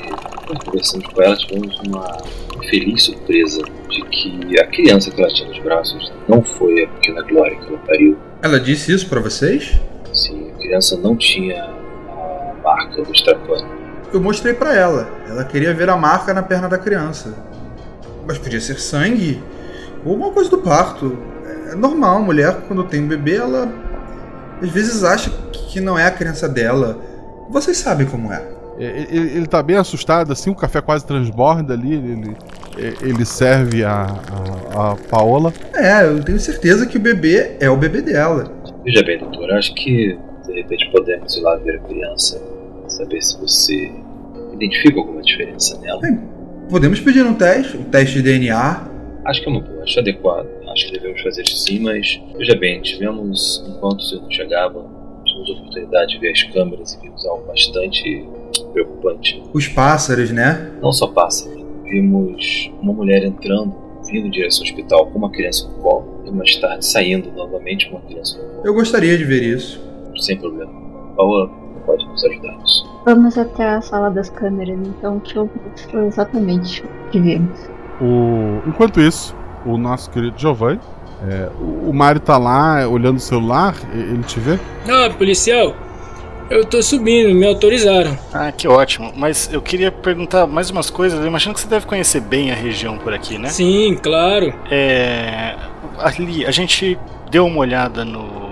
conversando 0.64 1.08
com 1.10 1.22
ela, 1.22 1.36
tivemos 1.36 1.80
uma 1.86 2.16
feliz 2.68 3.04
surpresa 3.04 3.62
de 3.88 4.02
que 4.04 4.60
a 4.60 4.66
criança 4.66 5.10
que 5.10 5.20
ela 5.22 5.32
tinha 5.32 5.48
nos 5.48 5.58
braços 5.60 6.12
não 6.28 6.42
foi 6.42 6.84
a 6.84 6.88
pequena 6.88 7.22
Glória 7.22 7.56
que 7.56 7.68
ela 7.68 7.78
pariu. 7.78 8.16
Ela 8.42 8.60
disse 8.60 8.92
isso 8.92 9.08
pra 9.08 9.20
vocês? 9.20 9.80
Sim, 10.22 10.52
a 10.54 10.58
criança 10.58 10.96
não 10.96 11.16
tinha 11.16 11.64
a 11.64 12.54
marca 12.62 13.02
do 13.02 13.12
Strapani. 13.12 13.66
Eu 14.12 14.20
mostrei 14.20 14.54
pra 14.54 14.72
ela. 14.72 15.08
Ela 15.28 15.44
queria 15.44 15.74
ver 15.74 15.90
a 15.90 15.96
marca 15.96 16.32
na 16.32 16.42
perna 16.42 16.68
da 16.68 16.78
criança. 16.78 17.34
Mas 18.24 18.38
podia 18.38 18.60
ser 18.60 18.78
sangue 18.78 19.42
ou 20.04 20.12
alguma 20.12 20.30
coisa 20.30 20.48
do 20.48 20.58
parto. 20.58 21.18
É 21.72 21.74
normal, 21.74 22.22
mulher 22.22 22.56
quando 22.68 22.84
tem 22.84 23.02
um 23.02 23.08
bebê, 23.08 23.36
ela 23.36 23.68
às 24.62 24.70
vezes 24.70 25.02
acha 25.02 25.28
que 25.52 25.80
não 25.80 25.98
é 25.98 26.06
a 26.06 26.10
criança 26.10 26.48
dela. 26.48 27.00
Vocês 27.50 27.78
sabem 27.78 28.06
como 28.06 28.32
é. 28.32 28.46
Ele, 28.78 29.36
ele 29.36 29.46
tá 29.46 29.60
bem 29.62 29.76
assustado, 29.76 30.32
assim, 30.32 30.50
o 30.50 30.54
café 30.54 30.80
quase 30.80 31.04
transborda 31.04 31.74
ali. 31.74 31.94
Ele, 31.94 32.36
ele 33.02 33.24
serve 33.24 33.84
a, 33.84 34.06
a, 34.72 34.92
a 34.92 34.96
Paola. 35.10 35.52
É, 35.74 36.06
eu 36.06 36.22
tenho 36.22 36.38
certeza 36.38 36.86
que 36.86 36.96
o 36.96 37.00
bebê 37.00 37.56
é 37.58 37.68
o 37.68 37.76
bebê 37.76 38.00
dela. 38.00 38.61
Veja 38.84 39.02
bem, 39.02 39.18
doutor, 39.18 39.50
acho 39.52 39.74
que 39.74 40.18
de 40.46 40.52
repente 40.52 40.90
podemos 40.90 41.36
ir 41.36 41.40
lá 41.40 41.56
ver 41.56 41.76
a 41.76 41.78
criança, 41.78 42.42
saber 42.88 43.22
se 43.22 43.38
você 43.38 43.92
identifica 44.52 44.98
alguma 44.98 45.22
diferença 45.22 45.78
nela. 45.80 46.00
Podemos 46.68 46.98
pedir 47.00 47.24
um 47.24 47.34
teste, 47.34 47.76
um 47.76 47.84
teste 47.84 48.16
de 48.16 48.22
DNA. 48.22 48.88
Acho 49.24 49.40
que 49.40 49.48
é 49.48 49.52
uma 49.52 49.60
boa, 49.60 49.82
acho 49.84 50.00
adequado. 50.00 50.48
Acho 50.68 50.86
que 50.86 50.92
devemos 50.92 51.22
fazer 51.22 51.42
isso 51.42 51.58
sim, 51.58 51.78
mas 51.78 52.20
veja 52.36 52.56
bem, 52.56 52.80
tivemos, 52.80 53.64
enquanto 53.68 54.00
o 54.00 54.02
senhor 54.02 54.22
não 54.22 54.30
chegava, 54.30 54.84
tivemos 55.24 55.50
a 55.50 55.52
oportunidade 55.52 56.12
de 56.14 56.18
ver 56.18 56.32
as 56.32 56.42
câmeras 56.42 56.94
e 56.94 57.00
vimos 57.00 57.24
algo 57.26 57.46
bastante 57.46 58.26
preocupante. 58.72 59.42
Os 59.52 59.68
pássaros, 59.68 60.32
né? 60.32 60.72
Não 60.80 60.92
só 60.92 61.06
pássaros, 61.06 61.62
vimos 61.84 62.70
uma 62.80 62.92
mulher 62.92 63.22
entrando, 63.22 63.74
vindo 64.10 64.26
em 64.26 64.30
direção 64.30 64.64
ao 64.64 64.70
hospital 64.70 65.06
com 65.06 65.18
uma 65.18 65.30
criança 65.30 65.68
no 65.68 65.74
colo, 65.74 66.11
e 66.24 66.30
mais 66.30 66.56
tarde 66.56 66.86
saindo 66.86 67.30
novamente 67.32 67.88
com 67.88 67.96
uma 67.96 68.06
criança. 68.06 68.38
Eu 68.64 68.74
gostaria 68.74 69.16
de 69.16 69.24
ver 69.24 69.42
isso. 69.42 69.80
Sem 70.16 70.38
problema. 70.38 70.72
Paola, 71.16 71.50
pode 71.84 72.06
nos 72.06 72.24
ajudar 72.24 72.56
nisso. 72.58 72.90
Vamos 73.04 73.36
até 73.36 73.68
a 73.68 73.80
sala 73.80 74.10
das 74.10 74.30
câmeras, 74.30 74.78
então, 74.86 75.18
que 75.20 75.36
eu 75.36 75.50
mostrou 75.70 76.06
exatamente 76.06 76.82
o 76.82 77.10
que 77.10 77.20
vimos. 77.20 77.58
O... 78.00 78.66
Enquanto 78.66 79.00
isso, 79.00 79.34
o 79.66 79.76
nosso 79.76 80.10
querido 80.10 80.38
Giovanni, 80.38 80.80
é, 81.28 81.48
o 81.60 81.92
Mário 81.92 82.20
tá 82.20 82.36
lá 82.36 82.86
olhando 82.88 83.16
o 83.16 83.20
celular, 83.20 83.76
ele 83.92 84.22
te 84.24 84.40
vê? 84.40 84.58
Ah, 84.88 85.10
policial, 85.10 85.74
eu 86.50 86.64
tô 86.64 86.82
subindo, 86.82 87.34
me 87.34 87.46
autorizaram. 87.46 88.18
Ah, 88.32 88.50
que 88.52 88.66
ótimo. 88.68 89.12
Mas 89.16 89.50
eu 89.52 89.62
queria 89.62 89.90
perguntar 89.90 90.46
mais 90.46 90.68
umas 90.70 90.90
coisas. 90.90 91.18
Eu 91.18 91.26
imagino 91.26 91.54
que 91.54 91.60
você 91.60 91.68
deve 91.68 91.86
conhecer 91.86 92.20
bem 92.20 92.50
a 92.50 92.54
região 92.54 92.98
por 92.98 93.14
aqui, 93.14 93.38
né? 93.38 93.48
Sim, 93.48 93.96
claro. 94.02 94.52
É. 94.70 95.54
Ali, 95.98 96.44
a 96.46 96.50
gente 96.50 96.98
deu 97.30 97.46
uma 97.46 97.58
olhada 97.60 98.04
no- 98.04 98.42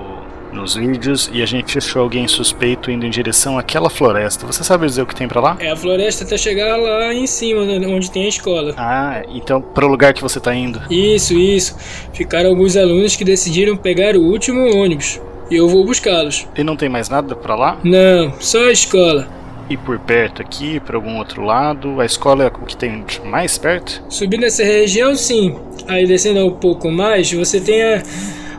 nos 0.53 0.75
vídeos 0.75 1.31
e 1.33 1.43
a 1.43 1.47
gente 1.47 1.79
achou 1.79 2.03
alguém 2.03 2.27
suspeito 2.27 2.91
indo 2.91 3.07
em 3.07 3.11
direção 3.11 3.57
àquela 3.57 3.89
floresta. 3.89 4.45
Você 4.47 4.65
sabe 4.65 4.85
dizer 4.87 5.03
o 5.03 5.07
que 5.07 5.15
tem 5.15 5.29
pra 5.29 5.41
lá? 5.41 5.57
É 5.61 5.71
a 5.71 5.77
floresta 5.77 6.25
até 6.25 6.37
chegar 6.37 6.77
lá 6.77 7.15
em 7.15 7.27
cima, 7.27 7.65
né, 7.65 7.87
onde 7.87 8.11
tem 8.11 8.25
a 8.25 8.29
escola. 8.29 8.75
Ah, 8.77 9.23
então 9.33 9.61
pro 9.63 9.87
lugar 9.87 10.13
que 10.13 10.21
você 10.21 10.41
tá 10.41 10.53
indo. 10.55 10.83
Isso, 10.91 11.35
isso. 11.35 11.77
Ficaram 12.13 12.51
alguns 12.51 12.77
alunos 12.77 13.15
que 13.15 13.25
decidiram 13.25 13.77
pegar 13.77 14.17
o 14.17 14.23
último 14.23 14.75
ônibus. 14.77 15.21
E 15.51 15.57
eu 15.57 15.69
vou 15.69 15.85
buscá-los. 15.85 16.47
E 16.57 16.63
não 16.65 16.77
tem 16.77 16.89
mais 16.89 17.09
nada 17.09 17.35
pra 17.37 17.55
lá? 17.55 17.79
Não, 17.85 18.33
só 18.41 18.65
a 18.67 18.73
escola. 18.73 19.29
E 19.71 19.77
por 19.77 20.01
perto 20.01 20.43
aqui, 20.43 20.81
pra 20.81 20.97
algum 20.97 21.17
outro 21.19 21.45
lado, 21.45 22.01
a 22.01 22.05
escola 22.05 22.43
é 22.43 22.49
o 22.49 22.67
que 22.67 22.77
tem 22.77 23.05
de 23.05 23.21
mais 23.21 23.57
perto? 23.57 24.03
Subindo 24.09 24.45
essa 24.45 24.65
região, 24.65 25.15
sim. 25.15 25.57
Aí 25.87 26.09
descendo 26.09 26.45
um 26.45 26.51
pouco 26.51 26.91
mais, 26.91 27.33
você 27.33 27.61
tem 27.61 27.81
a 27.81 28.03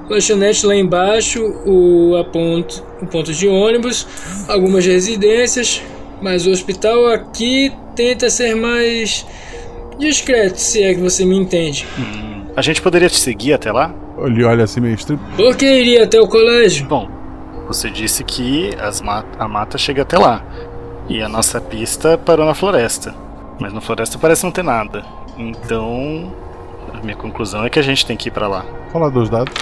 lanchonete 0.10 0.66
lá 0.66 0.74
embaixo, 0.74 1.44
o, 1.66 2.16
a 2.16 2.24
ponto, 2.24 2.82
o 3.02 3.06
ponto 3.06 3.34
de 3.34 3.46
ônibus, 3.46 4.08
algumas 4.48 4.86
residências, 4.86 5.84
mas 6.22 6.48
o 6.48 6.50
hospital 6.52 7.06
aqui 7.08 7.74
tenta 7.94 8.30
ser 8.30 8.56
mais 8.56 9.26
discreto, 10.00 10.58
se 10.62 10.82
é 10.82 10.94
que 10.94 11.02
você 11.02 11.26
me 11.26 11.38
entende. 11.38 11.86
Hum, 12.00 12.46
a 12.56 12.62
gente 12.62 12.82
poderia 12.82 13.10
te 13.10 13.20
seguir 13.20 13.52
até 13.52 13.70
lá? 13.70 13.94
Ele 14.18 14.46
olha 14.46 14.64
assim 14.64 14.80
meio 14.80 14.96
estranho. 14.96 15.20
Por 15.36 15.58
que 15.58 15.66
iria 15.66 16.06
até 16.06 16.22
o 16.22 16.28
colégio? 16.28 16.86
Bom, 16.88 17.10
você 17.68 17.90
disse 17.90 18.24
que 18.24 18.70
as 18.80 19.02
a 19.40 19.48
mata 19.48 19.78
chega 19.78 20.04
até 20.04 20.18
lá. 20.18 20.44
E 21.12 21.22
a 21.22 21.28
nossa 21.28 21.60
pista 21.60 22.18
parou 22.18 22.46
na 22.46 22.54
floresta. 22.56 23.14
Mas 23.60 23.74
na 23.74 23.82
floresta 23.82 24.18
parece 24.18 24.44
não 24.44 24.52
ter 24.52 24.64
nada. 24.64 25.04
Então, 25.38 26.32
a 26.94 27.00
minha 27.04 27.16
conclusão 27.18 27.66
é 27.66 27.70
que 27.70 27.78
a 27.80 27.82
gente 27.82 28.06
tem 28.06 28.16
que 28.16 28.30
ir 28.30 28.32
pra 28.32 28.48
lá. 28.48 28.66
Fala 28.94 29.12
dos 29.12 29.30
dados. 29.30 29.54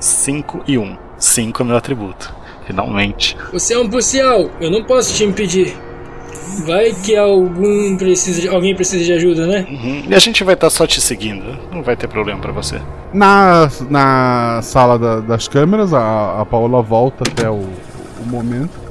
5 0.00 0.62
e 0.66 0.78
1. 0.78 0.96
5 1.18 1.62
é 1.62 1.66
meu 1.66 1.76
atributo. 1.76 2.34
Finalmente. 2.66 3.36
Você 3.52 3.74
é 3.74 3.78
um 3.78 3.88
policial, 3.88 4.48
eu 4.60 4.70
não 4.70 4.84
posso 4.84 5.14
te 5.14 5.24
impedir. 5.24 5.76
Vai 6.66 6.92
que 6.92 7.16
algum 7.16 7.96
precisa 7.96 8.40
de, 8.40 8.48
alguém 8.48 8.74
precisa 8.74 9.04
de 9.04 9.12
ajuda, 9.12 9.46
né? 9.46 9.66
Uhum. 9.68 10.02
E 10.08 10.14
a 10.14 10.18
gente 10.18 10.42
vai 10.44 10.54
estar 10.54 10.70
só 10.70 10.86
te 10.86 11.00
seguindo. 11.00 11.58
Não 11.72 11.82
vai 11.82 11.96
ter 11.96 12.08
problema 12.08 12.40
pra 12.40 12.52
você. 12.52 12.80
Na, 13.12 13.68
na 13.90 14.60
sala 14.62 14.98
da- 14.98 15.20
das 15.20 15.46
câmeras, 15.48 15.92
a, 15.94 16.40
a 16.40 16.46
Paola 16.46 16.82
volta 16.82 17.24
até 17.30 17.48
o, 17.50 17.54
o 18.20 18.26
momento. 18.26 18.81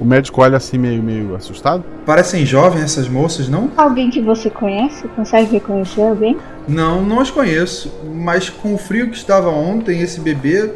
O 0.00 0.04
médico 0.04 0.42
olha 0.42 0.56
assim 0.56 0.76
meio, 0.76 1.02
meio 1.02 1.34
assustado. 1.34 1.82
Parecem 2.04 2.44
jovens 2.44 2.84
essas 2.84 3.08
moças, 3.08 3.48
não? 3.48 3.70
Alguém 3.76 4.10
que 4.10 4.20
você 4.20 4.50
conhece? 4.50 5.08
Consegue 5.08 5.52
reconhecer 5.52 6.02
alguém? 6.02 6.36
Não, 6.68 7.02
não 7.02 7.20
as 7.20 7.30
conheço. 7.30 7.90
Mas 8.14 8.50
com 8.50 8.74
o 8.74 8.78
frio 8.78 9.10
que 9.10 9.16
estava 9.16 9.48
ontem, 9.48 10.00
esse 10.00 10.20
bebê, 10.20 10.70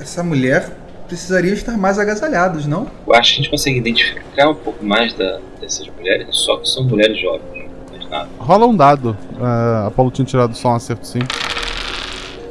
essa 0.00 0.22
mulher, 0.22 0.70
precisaria 1.06 1.52
estar 1.52 1.76
mais 1.76 1.98
agasalhados, 1.98 2.66
não? 2.66 2.86
Eu 3.06 3.14
acho 3.14 3.34
que 3.34 3.40
a 3.40 3.42
gente 3.42 3.50
consegue 3.50 3.78
identificar 3.78 4.48
um 4.48 4.54
pouco 4.54 4.84
mais 4.84 5.12
da, 5.12 5.38
dessas 5.60 5.86
mulheres, 5.88 6.28
só 6.30 6.56
que 6.56 6.68
são 6.68 6.84
mulheres 6.84 7.20
jovens, 7.20 7.70
mais 7.90 8.08
nada. 8.08 8.28
Rola 8.38 8.66
um 8.66 8.74
dado. 8.74 9.16
Ah, 9.40 9.86
a 9.88 9.90
Paula 9.90 10.10
tinha 10.10 10.24
tirado 10.24 10.56
só 10.56 10.70
um 10.70 10.74
acerto 10.74 11.06
sim. 11.06 11.20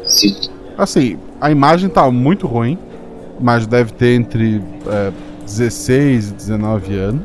Sim. 0.05 0.35
Assim, 0.77 1.17
a 1.41 1.49
imagem 1.49 1.89
tá 1.89 2.09
muito 2.11 2.45
ruim, 2.45 2.77
mas 3.39 3.65
deve 3.65 3.91
ter 3.93 4.13
entre 4.15 4.61
é, 4.87 5.11
16 5.43 6.29
e 6.29 6.33
19 6.33 6.95
anos. 6.95 7.21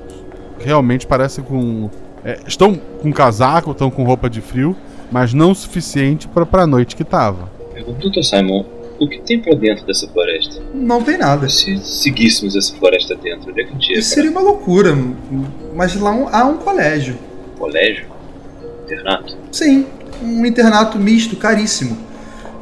Realmente 0.59 1.07
parece 1.07 1.41
com. 1.43 1.89
é, 2.25 2.39
estão 2.47 2.75
com 2.75 3.13
casaco, 3.13 3.71
estão 3.71 3.91
com 3.91 4.03
roupa 4.05 4.29
de 4.29 4.41
frio, 4.41 4.77
mas 5.11 5.33
não 5.33 5.53
o 5.53 5.55
suficiente 5.55 6.27
para 6.29 6.45
pra 6.45 6.67
noite 6.67 6.97
que 6.97 7.05
tava. 7.05 7.49
Pergunto, 7.73 8.11
Dr. 8.11 8.23
Simon, 8.23 8.65
o 8.99 9.09
que 9.09 9.21
tem 9.21 9.41
pra 9.41 9.55
dentro 9.55 9.87
dessa 9.87 10.09
floresta? 10.09 10.61
Não 10.75 11.03
tem 11.03 11.17
nada. 11.17 11.49
Se 11.49 11.79
seguíssemos 11.79 12.57
essa 12.57 12.75
floresta 12.77 13.15
dentro, 13.15 13.51
onde 13.51 13.61
é 13.61 13.65
que 13.65 13.71
a 13.71 13.73
gente 13.75 13.93
ia 13.93 13.99
Isso 14.01 14.11
seria 14.15 14.31
uma 14.31 14.41
loucura. 14.41 14.97
Mas 15.75 15.95
lá 15.95 16.11
um- 16.11 16.29
há 16.29 16.45
um 16.45 16.57
colégio. 16.59 17.17
Colégio? 17.57 18.07
Internato? 18.85 19.37
Sim, 19.53 19.87
um 20.23 20.45
internato 20.45 20.99
misto, 20.99 21.37
caríssimo. 21.37 21.97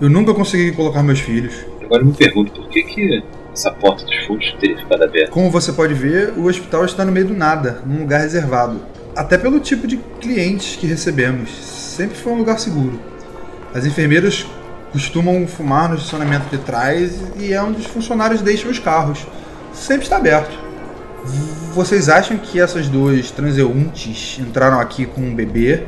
Eu 0.01 0.11
nunca 0.11 0.35
consegui 0.35 0.73
colocar 0.73 1.03
meus 1.03 1.21
filhos. 1.21 1.55
Agora 1.83 2.03
eu 2.03 2.07
me 2.07 2.13
pergunto 2.13 2.53
por 2.53 2.69
que, 2.69 2.83
que 2.83 3.23
essa 3.57 3.71
porta 3.71 4.05
dos 4.05 4.15
fundos 4.27 4.55
teria 4.61 4.77
ficado 4.77 5.03
aberta. 5.03 5.31
Como 5.31 5.51
você 5.51 5.73
pode 5.73 5.95
ver, 5.95 6.35
o 6.37 6.45
hospital 6.45 6.85
está 6.85 7.05
no 7.05 7.11
meio 7.11 7.29
do 7.29 7.35
nada, 7.35 7.81
num 7.87 8.01
lugar 8.01 8.21
reservado. 8.21 8.81
Até 9.17 9.39
pelo 9.39 9.59
tipo 9.59 9.87
de 9.87 9.97
clientes 10.21 10.77
que 10.77 10.87
recebemos. 10.87 11.51
Sempre 11.51 12.17
foi 12.17 12.35
um 12.35 12.37
lugar 12.37 12.59
seguro. 12.59 13.01
As 13.75 13.87
enfermeiras 13.87 14.47
costumam 14.93 15.47
fumar 15.47 15.89
no 15.89 15.97
estacionamento 15.97 16.55
de 16.55 16.59
trás 16.59 17.19
e 17.39 17.53
é 17.53 17.63
onde 17.63 17.81
os 17.81 17.87
funcionários 17.87 18.43
deixam 18.43 18.71
os 18.71 18.79
carros. 18.79 19.27
Sempre 19.73 20.03
está 20.03 20.19
aberto. 20.19 20.57
Vocês 21.73 22.09
acham 22.11 22.37
que 22.37 22.61
essas 22.61 22.89
duas 22.89 23.31
transeuntes 23.31 24.39
entraram 24.39 24.79
aqui 24.79 25.07
com 25.07 25.23
um 25.23 25.35
bebê, 25.35 25.83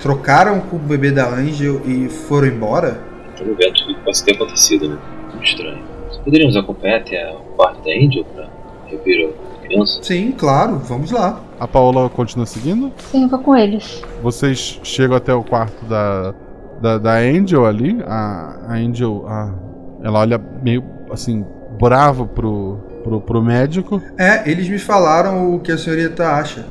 trocaram 0.00 0.60
com 0.60 0.76
o 0.76 0.78
bebê 0.78 1.10
da 1.10 1.28
Angel 1.28 1.82
e 1.84 2.08
foram 2.08 2.46
embora? 2.46 3.00
Pelo 3.36 3.56
que 3.56 3.94
possa 4.04 4.24
ter 4.24 4.34
acontecido, 4.34 4.88
né? 4.88 4.98
Muito 5.32 5.44
estranho. 5.44 5.87
Poderíamos 6.28 6.56
acompanhar 6.58 6.98
até 6.98 7.32
o 7.32 7.38
quarto 7.56 7.82
da 7.82 7.90
Angel 7.90 8.22
pra 8.22 8.50
rever 8.86 9.30
a 9.30 9.66
criança? 9.66 9.98
Sim, 10.02 10.30
claro, 10.32 10.76
vamos 10.76 11.10
lá. 11.10 11.40
A 11.58 11.66
Paola 11.66 12.10
continua 12.10 12.44
seguindo. 12.44 12.92
Sim, 12.98 13.22
eu 13.22 13.28
vou 13.30 13.38
com 13.38 13.56
eles. 13.56 14.02
Vocês 14.22 14.78
chegam 14.82 15.16
até 15.16 15.32
o 15.32 15.42
quarto 15.42 15.82
da, 15.86 16.34
da, 16.82 16.98
da 16.98 17.12
Angel 17.14 17.64
ali. 17.64 17.96
A, 18.06 18.58
a 18.68 18.74
Angel, 18.74 19.24
a- 19.26 19.54
ela 20.02 20.18
olha 20.18 20.38
meio 20.62 20.84
assim, 21.10 21.46
brava 21.80 22.26
pro, 22.26 22.76
pro, 23.02 23.22
pro 23.22 23.42
médico. 23.42 24.02
É, 24.18 24.50
eles 24.50 24.68
me 24.68 24.78
falaram 24.78 25.54
o 25.54 25.60
que 25.60 25.72
a 25.72 25.78
senhorita 25.78 26.28
acha. 26.28 26.66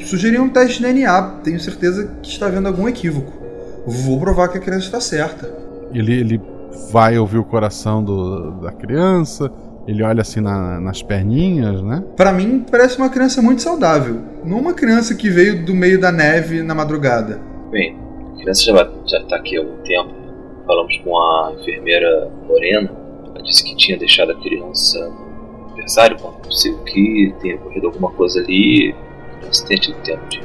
Sugeri 0.00 0.40
um 0.40 0.48
teste 0.48 0.78
de 0.82 0.92
DNA, 0.92 1.22
tenho 1.44 1.60
certeza 1.60 2.16
que 2.20 2.28
está 2.30 2.46
havendo 2.46 2.66
algum 2.66 2.88
equívoco. 2.88 3.32
Vou 3.86 4.18
provar 4.18 4.48
que 4.48 4.58
a 4.58 4.60
criança 4.60 4.86
está 4.86 5.00
certa. 5.00 5.48
Ele, 5.94 6.12
ele 6.18 6.42
vai 6.92 7.18
ouvir 7.18 7.38
o 7.38 7.44
coração 7.44 8.02
do, 8.02 8.52
da 8.60 8.72
criança, 8.72 9.50
Ele 9.84 10.00
olha 10.04 10.20
assim 10.22 10.40
na- 10.40 10.78
nas 10.80 11.02
perninhas, 11.02 11.82
né? 11.82 12.04
Pra 12.16 12.32
mim, 12.32 12.64
parece 12.70 12.96
uma 12.98 13.08
criança 13.10 13.42
muito 13.42 13.62
saudável. 13.62 14.20
Não 14.44 14.58
uma 14.60 14.72
criança 14.72 15.12
que 15.12 15.28
veio 15.28 15.64
do 15.66 15.74
meio 15.74 16.00
da 16.00 16.12
neve 16.12 16.62
na 16.62 16.72
madrugada. 16.72 17.40
Bem, 17.68 17.96
a 18.32 18.36
criança 18.38 18.62
já, 18.64 18.90
já 19.06 19.24
tá 19.24 19.34
aqui 19.36 19.56
há 19.56 19.60
algum 19.60 19.76
tempo. 19.82 20.10
Falamos 20.68 20.96
com 20.98 21.18
a 21.18 21.52
enfermeira 21.58 22.30
Lorena. 22.48 22.92
Ela 23.34 23.42
disse 23.42 23.64
que 23.64 23.74
tinha 23.74 23.98
deixado 23.98 24.30
a 24.30 24.36
criança 24.40 25.00
no 25.08 25.66
aniversário, 25.72 26.16
quando 26.20 26.36
possível 26.36 26.78
que 26.84 27.34
tenha 27.40 27.56
ocorrido 27.56 27.88
alguma 27.88 28.10
coisa 28.12 28.38
ali. 28.38 28.94
A 29.34 29.38
criança 29.40 29.66
tenha 29.66 29.80
tido 29.80 29.96
tempo 30.04 30.28
de 30.28 30.40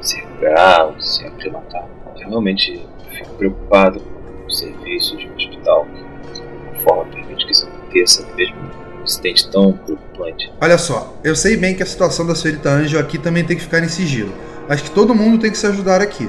se 0.00 0.16
recuperar 0.16 0.86
ou 0.88 1.00
se 1.00 1.24
aclimatar. 1.24 1.86
Eu 2.20 2.28
realmente 2.30 2.84
fico 3.12 3.30
preocupado 3.36 4.00
serviços 4.50 5.18
de 5.18 5.28
um 5.28 5.34
hospital 5.34 5.86
que, 5.86 6.32
de 6.32 6.40
alguma 6.40 6.82
forma, 6.82 7.04
permite 7.12 7.46
que 7.46 7.52
isso 7.52 7.66
aconteça, 7.66 8.26
mesmo 8.36 8.56
um 9.00 9.02
incidente 9.02 9.50
tão 9.50 9.72
preocupante. 9.72 10.52
Olha 10.60 10.78
só, 10.78 11.14
eu 11.22 11.34
sei 11.36 11.56
bem 11.56 11.74
que 11.74 11.82
a 11.82 11.86
situação 11.86 12.26
da 12.26 12.34
senhorita 12.34 12.70
Anjo 12.70 12.98
aqui 12.98 13.18
também 13.18 13.44
tem 13.44 13.56
que 13.56 13.62
ficar 13.62 13.82
em 13.82 13.88
sigilo. 13.88 14.32
Acho 14.68 14.84
que 14.84 14.90
todo 14.90 15.14
mundo 15.14 15.38
tem 15.38 15.50
que 15.50 15.58
se 15.58 15.66
ajudar 15.66 16.00
aqui. 16.00 16.28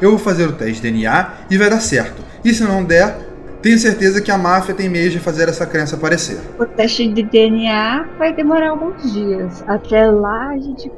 Eu 0.00 0.10
vou 0.10 0.18
fazer 0.18 0.46
o 0.46 0.52
teste 0.52 0.82
de 0.82 0.90
DNA 0.90 1.34
e 1.50 1.56
vai 1.56 1.70
dar 1.70 1.80
certo. 1.80 2.22
E 2.44 2.52
se 2.52 2.64
não 2.64 2.84
der, 2.84 3.16
tenho 3.62 3.78
certeza 3.78 4.20
que 4.20 4.30
a 4.30 4.38
máfia 4.38 4.74
tem 4.74 4.88
meios 4.88 5.12
de 5.12 5.18
fazer 5.18 5.48
essa 5.48 5.66
criança 5.66 5.96
aparecer. 5.96 6.38
O 6.58 6.66
teste 6.66 7.08
de 7.08 7.22
DNA 7.22 8.06
vai 8.18 8.32
demorar 8.32 8.70
alguns 8.70 9.12
dias. 9.12 9.64
Até 9.66 10.10
lá 10.10 10.50
a 10.50 10.58
gente. 10.58 10.90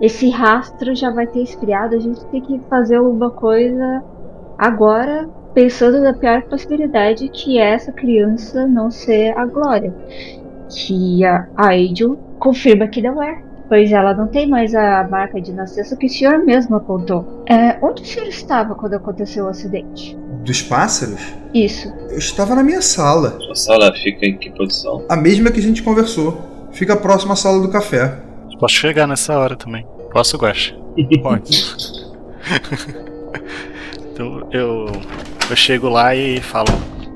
Esse 0.00 0.30
rastro 0.30 0.94
já 0.94 1.10
vai 1.10 1.26
ter 1.26 1.42
esfriado. 1.42 1.94
A 1.94 1.98
gente 1.98 2.24
tem 2.26 2.40
que 2.40 2.60
fazer 2.68 2.96
alguma 2.96 3.30
coisa 3.30 4.02
agora, 4.58 5.28
pensando 5.58 6.00
na 6.00 6.14
pior 6.14 6.42
possibilidade, 6.42 7.28
que 7.30 7.58
é 7.58 7.74
essa 7.74 7.90
criança 7.90 8.64
não 8.64 8.92
ser 8.92 9.36
a 9.36 9.44
Glória. 9.44 9.92
Que 10.70 11.24
a 11.24 11.48
a 11.56 11.72
Angel 11.72 12.16
confirma 12.38 12.86
que 12.86 13.02
não 13.02 13.20
é. 13.20 13.42
Pois 13.68 13.90
ela 13.90 14.14
não 14.14 14.28
tem 14.28 14.48
mais 14.48 14.72
a 14.72 15.02
marca 15.10 15.40
de 15.40 15.52
nascença 15.52 15.96
que 15.96 16.06
o 16.06 16.08
senhor 16.08 16.38
mesmo 16.44 16.76
apontou. 16.76 17.44
É, 17.44 17.76
onde 17.82 18.02
o 18.02 18.06
senhor 18.06 18.28
estava 18.28 18.76
quando 18.76 18.94
aconteceu 18.94 19.46
o 19.46 19.48
acidente? 19.48 20.16
Dos 20.44 20.62
pássaros? 20.62 21.20
Isso. 21.52 21.92
Eu 22.08 22.18
estava 22.18 22.54
na 22.54 22.62
minha 22.62 22.80
sala. 22.80 23.36
Sua 23.40 23.56
sala 23.56 23.92
fica 23.94 24.26
em 24.26 24.38
que 24.38 24.50
posição? 24.50 25.04
A 25.08 25.16
mesma 25.16 25.50
que 25.50 25.58
a 25.58 25.62
gente 25.62 25.82
conversou. 25.82 26.40
Fica 26.70 26.96
próxima 26.96 27.32
à 27.32 27.36
sala 27.36 27.60
do 27.60 27.68
café. 27.68 28.16
Posso 28.60 28.74
chegar 28.74 29.08
nessa 29.08 29.36
hora 29.36 29.56
também. 29.56 29.84
Posso, 30.12 30.38
Guaxa? 30.38 30.76
Pode. 31.20 31.66
Então 34.18 34.48
eu, 34.50 34.86
eu 35.48 35.54
chego 35.54 35.88
lá 35.88 36.12
e 36.12 36.40
falo: 36.40 36.66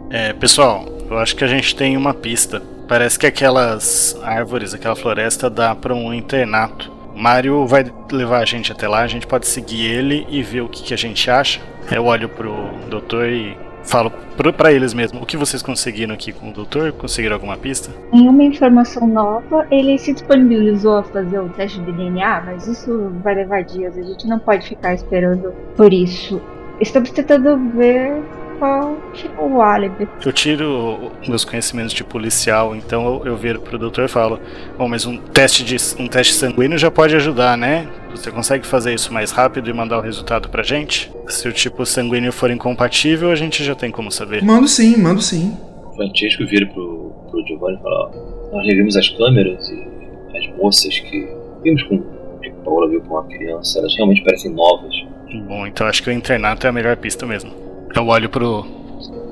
é, 0.09 0.33
Pessoal, 0.33 0.87
eu 1.11 1.19
acho 1.19 1.35
que 1.35 1.43
a 1.43 1.49
gente 1.49 1.75
tem 1.75 1.97
uma 1.97 2.15
pista. 2.15 2.63
Parece 2.87 3.19
que 3.19 3.27
aquelas 3.27 4.17
árvores, 4.23 4.73
aquela 4.73 4.95
floresta 4.95 5.51
dá 5.51 5.75
pra 5.75 5.93
um 5.93 6.15
internato. 6.15 6.93
O 7.13 7.19
Mário 7.19 7.67
vai 7.67 7.85
levar 8.13 8.39
a 8.39 8.45
gente 8.45 8.71
até 8.71 8.87
lá, 8.87 9.01
a 9.01 9.09
gente 9.09 9.27
pode 9.27 9.49
seguir 9.49 9.85
ele 9.85 10.25
e 10.31 10.45
ver 10.45 10.61
o 10.61 10.69
que, 10.69 10.81
que 10.81 10.95
a 10.95 10.97
gente 10.97 11.29
acha. 11.29 11.61
Eu 11.91 12.05
olho 12.05 12.29
pro 12.29 12.71
doutor 12.89 13.29
e 13.29 13.57
falo 13.83 14.13
pra 14.57 14.73
eles 14.73 14.95
mesmo: 14.95 15.21
O 15.21 15.27
que 15.27 15.37
vocês 15.37 15.61
conseguiram 15.61 16.15
aqui 16.15 16.31
com 16.31 16.51
o 16.51 16.53
doutor? 16.53 16.93
Conseguiram 16.93 17.35
alguma 17.35 17.57
pista? 17.57 17.91
Nenhuma 18.13 18.45
informação 18.45 19.09
nova, 19.09 19.67
ele 19.73 19.99
se 19.99 20.13
disponibilizou 20.13 20.99
a 20.99 21.03
fazer 21.03 21.41
o 21.41 21.49
teste 21.49 21.81
de 21.81 21.91
DNA, 21.91 22.43
mas 22.47 22.69
isso 22.69 23.11
vai 23.25 23.35
levar 23.35 23.65
dias, 23.65 23.99
a 23.99 24.03
gente 24.03 24.25
não 24.29 24.39
pode 24.39 24.69
ficar 24.69 24.95
esperando 24.95 25.53
por 25.77 25.93
isso. 25.93 26.41
Estamos 26.83 27.11
tentando 27.11 27.57
ver 27.76 28.12
qual 28.59 28.97
o 29.39 29.62
álibi. 29.62 30.09
Eu 30.24 30.33
tiro 30.33 31.12
meus 31.28 31.45
conhecimentos 31.45 31.93
de 31.93 32.03
policial, 32.03 32.74
então 32.74 33.07
eu, 33.07 33.26
eu 33.26 33.37
viro 33.37 33.61
pro 33.61 33.78
doutor 33.78 34.05
e 34.05 34.09
falo: 34.09 34.41
Bom, 34.76 34.89
mas 34.89 35.07
um 35.07 35.16
teste, 35.16 35.62
de, 35.64 35.76
um 36.01 36.09
teste 36.09 36.35
sanguíneo 36.35 36.76
já 36.76 36.91
pode 36.91 37.14
ajudar, 37.14 37.57
né? 37.57 37.89
Você 38.11 38.33
consegue 38.33 38.66
fazer 38.66 38.93
isso 38.93 39.12
mais 39.12 39.30
rápido 39.30 39.70
e 39.70 39.72
mandar 39.72 39.99
o 39.99 40.01
resultado 40.01 40.49
pra 40.49 40.64
gente? 40.64 41.11
Se 41.28 41.47
o 41.47 41.53
tipo 41.53 41.87
sanguíneo 41.87 42.33
for 42.33 42.51
incompatível, 42.51 43.30
a 43.30 43.37
gente 43.37 43.62
já 43.62 43.76
tem 43.76 43.91
como 43.91 44.11
saber. 44.11 44.43
Mando 44.43 44.66
sim, 44.66 44.97
mando 44.97 45.22
sim. 45.22 45.57
Francesco 45.95 46.45
vira 46.47 46.66
pro, 46.66 47.12
pro 47.30 47.47
Giovanni 47.47 47.76
e 47.78 47.80
fala: 47.80 48.11
ó, 48.11 48.57
Nós 48.57 48.66
revimos 48.66 48.97
as 48.97 49.09
câmeras 49.09 49.68
e 49.68 50.37
as 50.37 50.57
moças 50.57 50.99
que 50.99 51.28
vimos 51.62 51.83
com 51.85 52.03
que 52.43 52.51
Paula 52.64 52.89
viu 52.89 53.01
com 53.03 53.18
a 53.18 53.24
criança, 53.24 53.78
elas 53.78 53.95
realmente 53.95 54.22
parecem 54.24 54.53
novas. 54.53 55.12
Bom, 55.41 55.66
então 55.66 55.87
acho 55.87 56.03
que 56.03 56.11
o 56.11 56.12
internato 56.12 56.66
é 56.66 56.70
a 56.70 56.72
melhor 56.72 56.97
pista 56.97 57.26
mesmo. 57.26 57.53
Eu 57.95 58.07
olho 58.07 58.28
pro 58.28 58.64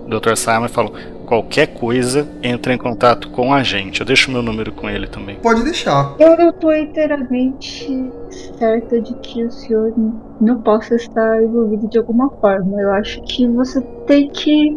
Dr. 0.09 0.35
Simon 0.37 0.67
e 0.67 0.69
falo: 0.69 0.93
Qualquer 1.27 1.69
coisa, 1.69 2.29
entra 2.43 2.75
em 2.75 2.79
contato 2.79 3.31
com 3.31 3.55
a 3.55 3.63
gente. 3.63 4.01
Eu 4.01 4.07
deixo 4.07 4.33
meu 4.33 4.43
número 4.43 4.73
com 4.73 4.91
ele 4.91 5.07
também. 5.07 5.37
Pode 5.37 5.63
deixar. 5.63 6.17
Eu 6.19 6.37
não 6.37 6.53
tô 6.53 6.73
inteiramente 6.73 8.11
certa 8.59 9.01
de 9.01 9.15
que 9.15 9.45
o 9.45 9.51
senhor 9.51 9.95
não 10.41 10.61
possa 10.61 10.97
estar 10.97 11.43
envolvido 11.43 11.87
de 11.89 11.99
alguma 11.99 12.29
forma. 12.41 12.81
Eu 12.81 12.93
acho 12.93 13.23
que 13.23 13.47
você 13.47 13.81
tem 14.07 14.29
que 14.29 14.77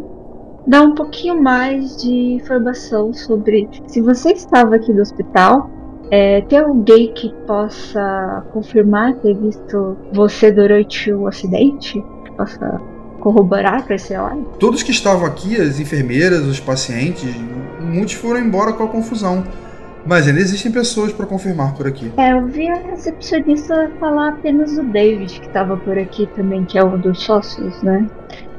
dar 0.67 0.83
um 0.83 0.93
pouquinho 0.93 1.41
mais 1.41 1.97
de 1.97 2.33
informação 2.33 3.11
sobre 3.13 3.67
se 3.87 3.99
você 3.99 4.31
estava 4.33 4.75
aqui 4.75 4.93
no 4.93 5.01
hospital. 5.01 5.69
É, 6.15 6.41
tem 6.41 6.59
alguém 6.59 7.11
que 7.11 7.33
possa 7.47 8.45
confirmar 8.53 9.15
ter 9.15 9.35
visto 9.35 9.97
você 10.13 10.51
durante 10.51 11.11
o 11.11 11.25
acidente? 11.25 12.05
Que 12.23 12.31
possa 12.33 12.79
corroborar 13.19 13.83
para 13.83 13.95
esse 13.95 14.15
hora? 14.15 14.37
Todos 14.59 14.83
que 14.83 14.91
estavam 14.91 15.25
aqui, 15.25 15.59
as 15.59 15.79
enfermeiras, 15.79 16.45
os 16.45 16.59
pacientes, 16.59 17.35
muitos 17.79 18.13
foram 18.13 18.41
embora 18.41 18.73
com 18.73 18.83
a 18.83 18.87
confusão. 18.87 19.43
Mas 20.05 20.27
ainda 20.27 20.39
existem 20.39 20.71
pessoas 20.71 21.11
para 21.11 21.25
confirmar 21.25 21.73
por 21.73 21.87
aqui. 21.87 22.11
É, 22.15 22.33
eu 22.33 22.45
vi 22.45 22.69
a 22.69 22.75
recepcionista 22.75 23.89
falar 23.99 24.33
apenas 24.33 24.75
do 24.75 24.83
David, 24.83 25.39
que 25.39 25.47
estava 25.47 25.77
por 25.77 25.97
aqui 25.97 26.29
também, 26.35 26.63
que 26.63 26.77
é 26.77 26.85
um 26.85 26.99
dos 26.99 27.23
sócios, 27.23 27.81
né? 27.81 28.07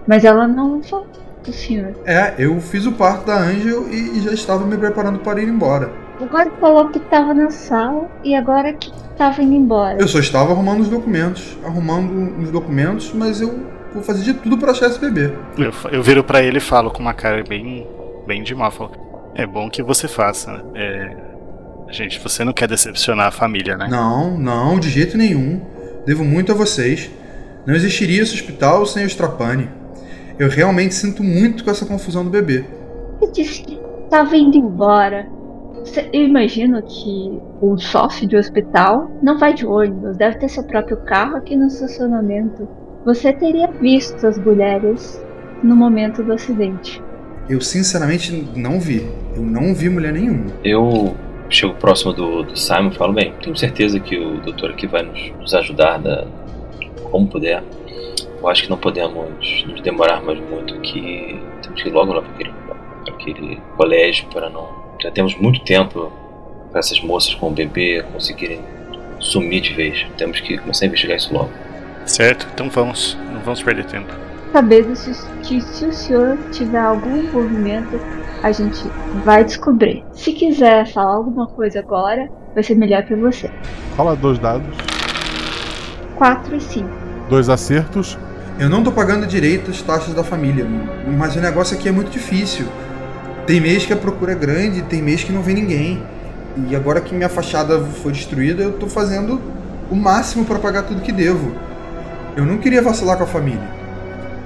Mas 0.08 0.24
ela 0.24 0.48
não 0.48 0.82
falou 0.82 1.06
do 1.44 1.52
senhor. 1.52 1.94
É, 2.04 2.34
eu 2.36 2.60
fiz 2.60 2.84
o 2.84 2.90
parto 2.90 3.26
da 3.26 3.38
Angel 3.38 3.88
e 3.88 4.20
já 4.22 4.32
estava 4.32 4.66
me 4.66 4.76
preparando 4.76 5.20
para 5.20 5.40
ir 5.40 5.48
embora. 5.48 6.02
Agora 6.20 6.50
falou 6.60 6.88
que 6.88 6.98
estava 6.98 7.34
na 7.34 7.50
sala 7.50 8.08
e 8.22 8.34
agora 8.34 8.72
que 8.72 8.90
estava 9.12 9.42
indo 9.42 9.54
embora. 9.54 10.00
Eu 10.00 10.08
só 10.08 10.18
estava 10.18 10.52
arrumando 10.52 10.80
os 10.80 10.88
documentos, 10.88 11.56
arrumando 11.64 12.40
os 12.40 12.50
documentos, 12.50 13.12
mas 13.12 13.40
eu 13.40 13.66
vou 13.92 14.02
fazer 14.02 14.22
de 14.22 14.34
tudo 14.34 14.58
para 14.58 14.72
achar 14.72 14.86
esse 14.86 14.98
bebê. 14.98 15.32
Eu, 15.58 15.72
eu 15.90 16.02
viro 16.02 16.22
pra 16.22 16.42
ele 16.42 16.58
e 16.58 16.60
falo 16.60 16.90
com 16.90 17.00
uma 17.00 17.14
cara 17.14 17.42
bem, 17.42 17.86
bem 18.26 18.42
de 18.42 18.54
mal. 18.54 18.70
Falo, 18.70 18.92
é 19.34 19.46
bom 19.46 19.68
que 19.68 19.82
você 19.82 20.06
faça, 20.06 20.52
né? 20.52 20.62
É, 20.74 21.16
gente, 21.90 22.20
você 22.20 22.44
não 22.44 22.52
quer 22.52 22.68
decepcionar 22.68 23.28
a 23.28 23.32
família, 23.32 23.76
né? 23.76 23.88
Não, 23.90 24.38
não, 24.38 24.78
de 24.78 24.90
jeito 24.90 25.16
nenhum. 25.16 25.60
Devo 26.06 26.24
muito 26.24 26.52
a 26.52 26.54
vocês. 26.54 27.10
Não 27.66 27.74
existiria 27.74 28.22
esse 28.22 28.34
hospital 28.34 28.84
sem 28.86 29.04
o 29.04 29.06
Strapani. 29.06 29.68
Eu 30.38 30.48
realmente 30.48 30.94
sinto 30.94 31.22
muito 31.22 31.64
com 31.64 31.70
essa 31.70 31.86
confusão 31.86 32.24
do 32.24 32.30
bebê. 32.30 32.64
Você 33.20 33.32
disse 33.32 33.62
que 33.62 33.80
estava 34.04 34.36
indo 34.36 34.56
embora. 34.56 35.26
Eu 36.12 36.22
imagino 36.22 36.82
que 36.82 37.40
o 37.60 37.76
sócio 37.76 38.26
de 38.26 38.36
hospital 38.36 39.10
não 39.22 39.38
vai 39.38 39.52
de 39.52 39.66
ônibus, 39.66 40.16
deve 40.16 40.38
ter 40.38 40.48
seu 40.48 40.64
próprio 40.64 40.96
carro 41.04 41.36
aqui 41.36 41.54
no 41.56 41.66
estacionamento. 41.66 42.66
Você 43.04 43.32
teria 43.32 43.68
visto 43.68 44.26
as 44.26 44.38
mulheres 44.38 45.22
no 45.62 45.76
momento 45.76 46.22
do 46.22 46.32
acidente. 46.32 47.02
Eu 47.48 47.60
sinceramente 47.60 48.48
não 48.56 48.80
vi. 48.80 49.06
Eu 49.36 49.42
não 49.42 49.74
vi 49.74 49.90
mulher 49.90 50.12
nenhuma. 50.12 50.46
Eu 50.64 51.14
chego 51.50 51.74
próximo 51.74 52.12
do, 52.12 52.42
do 52.44 52.58
Simon 52.58 52.88
e 52.88 52.94
falo: 52.94 53.12
Bem, 53.12 53.34
tenho 53.42 53.54
certeza 53.54 54.00
que 54.00 54.16
o 54.16 54.40
doutor 54.40 54.70
aqui 54.70 54.86
vai 54.86 55.02
nos, 55.02 55.32
nos 55.38 55.54
ajudar 55.54 55.98
da, 55.98 56.26
como 57.10 57.28
puder. 57.28 57.62
Eu 58.40 58.48
acho 58.48 58.64
que 58.64 58.70
não 58.70 58.78
podemos 58.78 59.64
nos 59.66 59.80
demorar 59.82 60.22
mais 60.22 60.38
muito 60.50 60.74
aqui. 60.74 61.38
Temos 61.62 61.82
que 61.82 61.88
ir 61.88 61.92
logo 61.92 62.12
lá 62.12 62.22
para 62.22 62.32
aquele, 62.32 62.52
pra 62.52 63.14
aquele 63.14 63.60
colégio 63.76 64.26
para 64.32 64.48
não. 64.48 64.83
Já 65.04 65.10
temos 65.10 65.36
muito 65.36 65.60
tempo 65.60 66.10
para 66.70 66.78
essas 66.78 66.98
moças 67.02 67.34
com 67.34 67.48
o 67.48 67.50
bebê 67.50 68.02
conseguirem 68.10 68.58
sumir 69.20 69.60
de 69.60 69.74
vez. 69.74 70.06
Temos 70.16 70.40
que 70.40 70.56
começar 70.56 70.86
a 70.86 70.88
investigar 70.88 71.18
isso 71.18 71.30
logo. 71.30 71.50
Certo? 72.06 72.48
Então 72.54 72.70
vamos. 72.70 73.14
Não 73.30 73.38
vamos 73.42 73.62
perder 73.62 73.84
tempo. 73.84 74.10
Sabendo 74.50 74.96
se, 74.96 75.10
que 75.42 75.60
se 75.60 75.84
o 75.84 75.92
senhor 75.92 76.38
tiver 76.52 76.80
algum 76.80 77.18
envolvimento, 77.18 78.00
a 78.42 78.50
gente 78.50 78.82
vai 79.26 79.44
descobrir. 79.44 80.02
Se 80.14 80.32
quiser 80.32 80.90
falar 80.90 81.16
alguma 81.16 81.48
coisa 81.48 81.80
agora, 81.80 82.30
vai 82.54 82.62
ser 82.62 82.74
melhor 82.74 83.04
pra 83.04 83.14
você. 83.14 83.50
Rola 83.98 84.16
dois 84.16 84.38
dados. 84.38 84.74
4 86.16 86.56
e 86.56 86.60
5. 86.62 86.88
Dois 87.28 87.50
acertos. 87.50 88.16
Eu 88.58 88.70
não 88.70 88.82
tô 88.82 88.90
pagando 88.90 89.26
direito 89.26 89.70
as 89.70 89.82
taxas 89.82 90.14
da 90.14 90.24
família, 90.24 90.64
mas 91.18 91.36
o 91.36 91.40
negócio 91.40 91.76
aqui 91.76 91.90
é 91.90 91.92
muito 91.92 92.10
difícil. 92.10 92.66
Tem 93.46 93.60
mês 93.60 93.84
que 93.84 93.92
a 93.92 93.96
procura 93.96 94.32
é 94.32 94.34
grande, 94.34 94.82
tem 94.82 95.02
mês 95.02 95.22
que 95.22 95.32
não 95.32 95.42
vem 95.42 95.54
ninguém. 95.54 96.02
E 96.68 96.74
agora 96.74 97.00
que 97.00 97.14
minha 97.14 97.28
fachada 97.28 97.80
foi 97.80 98.12
destruída, 98.12 98.62
eu 98.62 98.72
tô 98.72 98.86
fazendo 98.86 99.40
o 99.90 99.94
máximo 99.94 100.44
para 100.44 100.58
pagar 100.58 100.84
tudo 100.84 101.02
que 101.02 101.12
devo. 101.12 101.52
Eu 102.36 102.44
não 102.44 102.58
queria 102.58 102.80
vacilar 102.80 103.16
com 103.18 103.24
a 103.24 103.26
família. 103.26 103.68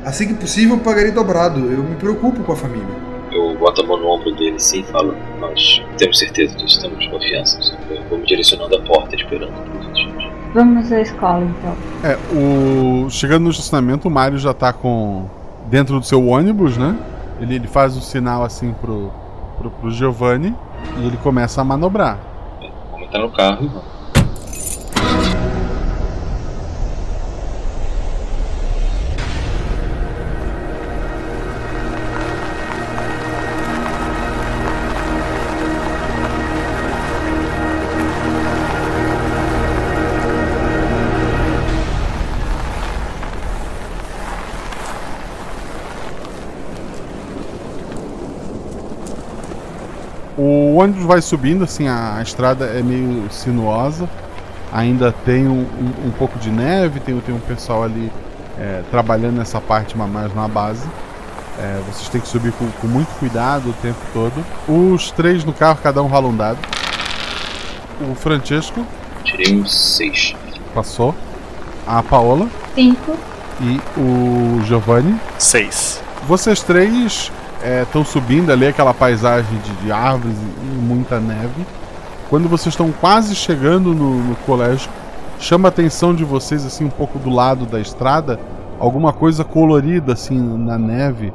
Assim 0.04 0.26
que 0.26 0.34
possível, 0.34 0.76
eu 0.76 0.80
pagarei 0.80 1.10
dobrado. 1.10 1.60
Eu 1.60 1.82
me 1.82 1.96
preocupo 1.96 2.42
com 2.42 2.52
a 2.52 2.56
família. 2.56 3.08
Eu 3.30 3.56
boto 3.58 3.82
a 3.82 3.86
mão 3.86 3.98
no 3.98 4.08
ombro 4.08 4.34
dele 4.34 4.56
assim 4.56 4.80
e 4.80 4.84
falo: 4.84 5.14
Nós 5.38 5.82
temos 5.96 6.18
certeza 6.18 6.56
disso, 6.56 6.80
temos 6.80 7.06
confiança. 7.06 7.58
Eu 7.90 8.02
vou 8.08 8.18
me 8.18 8.26
direcionando 8.26 8.74
à 8.74 8.80
porta, 8.82 9.14
esperando 9.14 9.52
por. 9.52 9.78
Vamos 10.54 10.90
à 10.90 11.00
escola 11.02 11.44
então. 11.44 11.76
É, 12.02 12.16
o. 12.34 13.10
Chegando 13.10 13.44
no 13.44 13.50
estacionamento, 13.50 14.08
o 14.08 14.10
Mario 14.10 14.38
já 14.38 14.54
tá 14.54 14.72
com. 14.72 15.26
dentro 15.70 16.00
do 16.00 16.06
seu 16.06 16.26
ônibus, 16.26 16.76
né? 16.78 16.96
Ele, 17.40 17.54
ele 17.54 17.68
faz 17.68 17.96
o 17.96 18.00
sinal 18.00 18.42
assim 18.42 18.72
pro, 18.72 19.10
pro, 19.58 19.70
pro 19.70 19.90
Giovanni 19.90 20.54
e 20.98 21.06
ele 21.06 21.16
começa 21.18 21.60
a 21.60 21.64
manobrar. 21.64 22.18
Vamos 22.90 23.06
entrar 23.06 23.20
no 23.20 23.30
carro 23.30 23.64
e 23.64 23.66
vamos. 23.68 23.97
Ônibus 50.78 51.04
vai 51.04 51.20
subindo, 51.20 51.64
assim, 51.64 51.88
a, 51.88 52.16
a 52.16 52.22
estrada 52.22 52.64
é 52.66 52.82
meio 52.82 53.26
sinuosa. 53.30 54.08
Ainda 54.72 55.12
tem 55.24 55.48
um, 55.48 55.60
um, 55.62 56.08
um 56.08 56.10
pouco 56.10 56.38
de 56.38 56.50
neve, 56.50 57.00
tem, 57.00 57.18
tem 57.20 57.34
um 57.34 57.40
pessoal 57.40 57.84
ali 57.84 58.12
é, 58.58 58.82
trabalhando 58.90 59.36
nessa 59.36 59.60
parte 59.60 59.96
ma- 59.96 60.06
mais 60.06 60.34
na 60.34 60.46
base. 60.46 60.86
É, 61.58 61.80
vocês 61.88 62.08
têm 62.08 62.20
que 62.20 62.28
subir 62.28 62.52
com, 62.52 62.68
com 62.80 62.86
muito 62.86 63.08
cuidado 63.18 63.70
o 63.70 63.72
tempo 63.74 63.98
todo. 64.12 64.44
Os 64.68 65.10
três 65.10 65.44
no 65.44 65.52
carro, 65.52 65.78
cada 65.82 66.02
um 66.02 66.06
rola 66.06 66.28
um 66.28 66.36
dado. 66.36 66.58
O 68.10 68.14
Francesco 68.14 68.86
Tirei 69.24 69.56
um 69.60 69.66
6. 69.66 70.34
passou. 70.74 71.14
A 71.86 72.02
Paola 72.02 72.46
Cinco. 72.74 73.16
e 73.60 73.80
o 73.96 74.60
Giovanni. 74.64 75.18
Seis. 75.38 76.00
Vocês 76.28 76.62
três 76.62 77.32
estão 77.82 78.04
subindo 78.04 78.52
ali 78.52 78.66
aquela 78.66 78.94
paisagem 78.94 79.58
de, 79.58 79.72
de 79.84 79.92
árvores 79.92 80.36
e, 80.36 80.64
muita 80.76 81.18
neve. 81.18 81.66
Quando 82.30 82.48
vocês 82.48 82.72
estão 82.72 82.92
quase 82.92 83.34
chegando 83.34 83.94
no, 83.94 84.22
no 84.22 84.36
colégio, 84.36 84.90
chama 85.40 85.68
a 85.68 85.70
atenção 85.70 86.14
de 86.14 86.24
vocês 86.24 86.64
assim 86.64 86.84
um 86.84 86.90
pouco 86.90 87.18
do 87.18 87.30
lado 87.30 87.66
da 87.66 87.80
estrada, 87.80 88.38
alguma 88.78 89.12
coisa 89.12 89.44
colorida 89.44 90.12
assim 90.12 90.38
na 90.38 90.78
neve. 90.78 91.32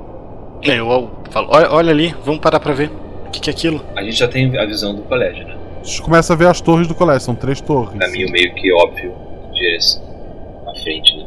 Eu, 0.61 0.89
eu 0.89 1.11
falo, 1.30 1.47
olha, 1.51 1.71
olha 1.71 1.91
ali, 1.91 2.15
vamos 2.24 2.39
parar 2.39 2.59
pra 2.59 2.74
ver. 2.74 2.91
O 3.28 3.32
que, 3.32 3.41
que 3.41 3.49
é 3.49 3.53
aquilo? 3.53 3.82
A 3.95 4.03
gente 4.03 4.17
já 4.17 4.28
tem 4.28 4.57
a 4.57 4.65
visão 4.65 4.95
do 4.95 5.01
colégio, 5.01 5.45
né? 5.47 5.57
Vocês 5.82 5.99
começam 5.99 6.36
a 6.36 6.38
ver 6.38 6.47
as 6.47 6.61
torres 6.61 6.88
do 6.88 6.95
colégio, 6.95 7.21
são 7.21 7.36
três 7.36 7.59
torres. 7.59 7.99
Caminho 7.99 8.32
meio 8.32 8.53
que 8.55 8.71
óbvio 8.71 9.13
de 9.51 9.59
direção 9.59 10.03
à 10.67 10.80
frente, 10.82 11.17
né? 11.17 11.26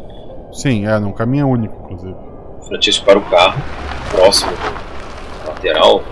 Sim, 0.53 0.86
é, 0.86 0.97
um 0.97 1.12
caminho 1.12 1.49
único, 1.49 1.76
inclusive. 1.84 2.14
O 2.61 2.62
Francisco 2.62 3.05
para 3.05 3.18
o 3.18 3.22
carro, 3.22 3.61
próximo 4.11 4.53
do 4.53 4.86
lateral, 5.57 6.02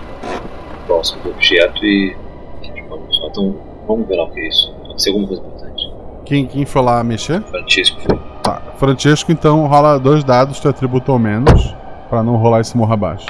próximo 0.87 1.21
do 1.23 1.29
objeto 1.31 1.83
e. 1.85 2.15
Só 3.11 3.27
então, 3.27 3.55
vamos 3.87 4.07
ver 4.07 4.15
lá 4.15 4.23
o 4.25 4.31
que 4.31 4.39
é 4.39 4.47
isso. 4.47 4.73
Pode 4.85 5.01
ser 5.01 5.09
alguma 5.11 5.27
coisa 5.27 5.41
importante. 5.43 5.93
Quem, 6.25 6.45
quem 6.45 6.65
foi 6.65 6.81
lá 6.81 7.03
mexer? 7.03 7.41
Francisco 7.43 7.99
foi. 8.01 8.19
Tá. 8.43 8.61
Francesco, 8.77 9.31
então 9.31 9.65
rola 9.67 9.99
dois 9.99 10.23
dados, 10.23 10.59
teu 10.59 10.69
atributo 10.71 11.11
ao 11.11 11.19
menos, 11.19 11.75
pra 12.09 12.21
não 12.23 12.35
rolar 12.35 12.59
esse 12.61 12.75
morro 12.75 12.93
abaixo. 12.93 13.25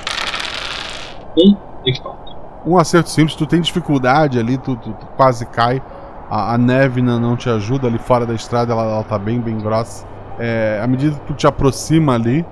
Um 1.38 1.56
equipamento. 1.86 2.36
Um 2.66 2.78
acerto 2.78 3.10
simples, 3.10 3.36
tu 3.36 3.46
tem 3.46 3.62
dificuldade 3.62 4.40
ali, 4.40 4.58
tu, 4.58 4.76
tu- 4.76 4.92
tu 4.94 5.06
quase 5.16 5.46
cai. 5.46 5.82
A, 6.30 6.56
a 6.56 6.58
neve 6.58 7.02
não, 7.02 7.20
não 7.20 7.36
te 7.38 7.48
ajuda 7.50 7.88
ali 7.88 8.00
fora 8.00 8.26
da 8.26 8.34
estrada, 8.34 8.74
ela, 8.74 8.84
ela 8.84 9.04
tá 9.04 9.20
bem, 9.20 9.40
bem 9.40 9.58
grossa. 9.60 10.06
É, 10.40 10.80
à 10.84 10.88
medida 10.88 11.16
que 11.16 11.28
tu 11.28 11.34
te 11.36 11.46
aproxima 11.46 12.16
ali, 12.16 12.44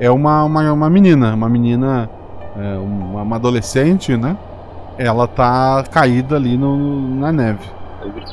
é 0.00 0.10
uma, 0.10 0.42
uma, 0.44 0.72
uma 0.72 0.88
menina, 0.88 1.34
uma 1.34 1.48
menina, 1.48 2.08
é, 2.58 2.78
uma, 2.78 3.36
adolescente, 3.36 4.16
né? 4.16 4.36
Ela 4.96 5.26
tá 5.28 5.84
caída 5.90 6.36
ali 6.36 6.56
no, 6.56 6.76
na 7.20 7.30
neve. 7.32 7.60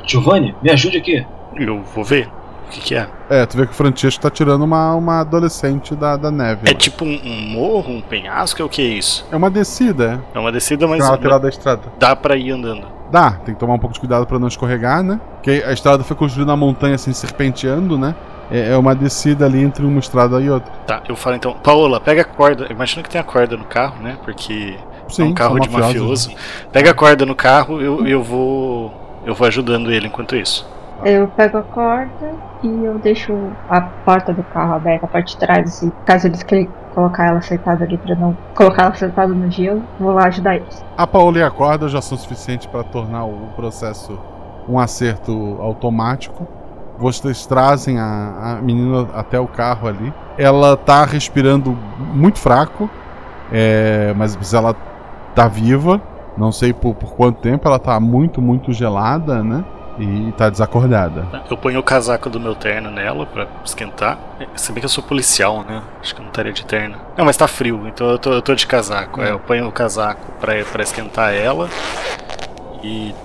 Giovanni, 0.05 0.55
me 0.61 0.71
ajude 0.71 0.97
aqui. 0.97 1.25
Eu 1.55 1.81
vou 1.93 2.03
ver. 2.03 2.27
O 2.67 2.69
que, 2.69 2.81
que 2.81 2.95
é? 2.95 3.07
É, 3.29 3.45
tu 3.45 3.57
vê 3.57 3.65
que 3.67 3.71
o 3.71 3.75
Francesco 3.75 4.21
tá 4.21 4.29
tirando 4.29 4.63
uma, 4.63 4.95
uma 4.95 5.19
adolescente 5.21 5.95
da, 5.95 6.17
da 6.17 6.31
neve. 6.31 6.61
É 6.65 6.71
lá. 6.71 6.77
tipo 6.77 7.05
um, 7.05 7.19
um 7.23 7.41
morro, 7.51 7.91
um 7.93 8.01
penhasco? 8.01 8.59
É 8.61 8.65
o 8.65 8.69
que 8.69 8.81
é 8.81 8.85
isso? 8.85 9.25
É 9.31 9.35
uma 9.35 9.51
descida, 9.51 10.19
É 10.33 10.39
uma 10.39 10.51
descida, 10.51 10.85
é. 10.85 10.87
mas 10.87 10.99
Na 10.99 11.11
lateral 11.11 11.39
da 11.39 11.49
estrada. 11.49 11.83
dá 11.99 12.15
pra 12.15 12.35
ir 12.35 12.51
andando. 12.51 12.87
Dá, 13.11 13.31
tem 13.33 13.53
que 13.53 13.59
tomar 13.59 13.75
um 13.75 13.79
pouco 13.79 13.93
de 13.93 13.99
cuidado 13.99 14.25
pra 14.25 14.39
não 14.39 14.47
escorregar, 14.47 15.03
né? 15.03 15.19
Porque 15.35 15.63
a 15.65 15.71
estrada 15.71 16.03
foi 16.03 16.15
construída 16.15 16.51
na 16.51 16.57
montanha, 16.57 16.95
assim, 16.95 17.13
serpenteando, 17.13 17.99
né? 17.99 18.15
É 18.51 18.71
é 18.71 18.77
uma 18.77 18.95
descida 18.95 19.45
ali 19.45 19.63
entre 19.63 19.85
uma 19.85 19.99
estrada 19.99 20.39
e 20.39 20.49
outra. 20.49 20.71
Tá, 20.85 21.01
eu 21.07 21.15
falo 21.15 21.35
então, 21.35 21.53
Paola, 21.53 21.99
pega 21.99 22.21
a 22.21 22.25
corda. 22.25 22.67
Imagina 22.69 23.03
que 23.03 23.09
tem 23.09 23.19
a 23.19 23.23
corda 23.23 23.57
no 23.57 23.65
carro, 23.65 24.01
né? 24.01 24.17
Porque 24.23 24.77
é 24.77 25.11
Sim, 25.11 25.23
um 25.23 25.33
carro 25.33 25.57
são 25.57 25.67
de 25.67 25.69
mafioso. 25.69 26.31
Pega 26.71 26.91
a 26.91 26.93
corda 26.93 27.25
no 27.25 27.35
carro, 27.35 27.81
eu, 27.81 28.05
eu 28.07 28.23
vou. 28.23 28.93
Eu 29.25 29.33
vou 29.33 29.47
ajudando 29.47 29.91
ele 29.91 30.07
enquanto 30.07 30.35
isso. 30.35 30.67
Eu 31.03 31.27
pego 31.29 31.57
a 31.57 31.63
corda 31.63 32.35
e 32.63 32.85
eu 32.85 32.97
deixo 32.99 33.33
a 33.69 33.81
porta 33.81 34.33
do 34.33 34.43
carro 34.43 34.75
aberta, 34.75 35.05
a 35.05 35.09
parte 35.09 35.33
de 35.33 35.37
trás, 35.37 35.67
assim, 35.67 35.91
caso 36.05 36.27
eles 36.27 36.41
queiram 36.41 36.71
colocar 36.93 37.25
ela 37.25 37.41
sentada 37.41 37.83
ali 37.83 37.97
pra 37.97 38.15
não 38.15 38.35
colocar 38.55 38.83
ela 38.83 38.95
sentada 38.95 39.33
no 39.33 39.51
gelo, 39.51 39.83
vou 39.99 40.13
lá 40.13 40.27
ajudar 40.27 40.55
eles. 40.55 40.83
A 40.97 41.05
Paola 41.05 41.39
e 41.39 41.43
a 41.43 41.51
corda 41.51 41.89
já 41.89 42.01
são 42.01 42.17
suficientes 42.17 42.65
para 42.67 42.83
tornar 42.83 43.25
o 43.25 43.49
processo 43.55 44.17
um 44.67 44.79
acerto 44.79 45.57
automático. 45.59 46.47
Vocês 46.97 47.45
trazem 47.45 47.99
a, 47.99 48.57
a 48.57 48.61
menina 48.61 49.07
até 49.13 49.39
o 49.39 49.47
carro 49.47 49.87
ali. 49.87 50.13
Ela 50.37 50.77
tá 50.77 51.05
respirando 51.05 51.77
muito 52.13 52.39
fraco, 52.39 52.89
é, 53.51 54.13
mas 54.15 54.53
ela 54.53 54.75
tá 55.33 55.47
viva. 55.47 56.01
Não 56.37 56.51
sei 56.51 56.73
por, 56.73 56.95
por 56.95 57.13
quanto 57.15 57.39
tempo. 57.39 57.67
Ela 57.67 57.79
tá 57.79 57.99
muito, 57.99 58.41
muito 58.41 58.73
gelada, 58.73 59.43
né? 59.43 59.63
E 59.97 60.33
tá 60.33 60.49
desacordada. 60.49 61.25
Eu 61.49 61.55
ponho 61.55 61.79
o 61.79 61.83
casaco 61.83 62.29
do 62.29 62.37
meu 62.37 62.53
terno 62.53 62.91
nela 62.91 63.25
pra 63.25 63.47
esquentar. 63.63 64.17
Se 64.53 64.73
bem 64.73 64.81
que 64.81 64.85
eu 64.85 64.89
sou 64.89 65.01
policial, 65.01 65.63
né? 65.63 65.81
Acho 66.01 66.13
que 66.13 66.19
eu 66.19 66.23
não 66.23 66.29
estaria 66.31 66.51
de 66.51 66.65
terno. 66.65 66.97
Não, 67.17 67.23
mas 67.23 67.37
tá 67.37 67.47
frio, 67.47 67.87
então 67.87 68.07
eu 68.07 68.19
tô, 68.19 68.33
eu 68.33 68.41
tô 68.41 68.53
de 68.53 68.67
casaco. 68.67 69.21
É, 69.21 69.31
eu 69.31 69.39
ponho 69.39 69.67
o 69.67 69.71
casaco 69.71 70.33
pra 70.41 70.81
esquentar 70.81 71.33
ela 71.33 71.69
e 72.83 73.15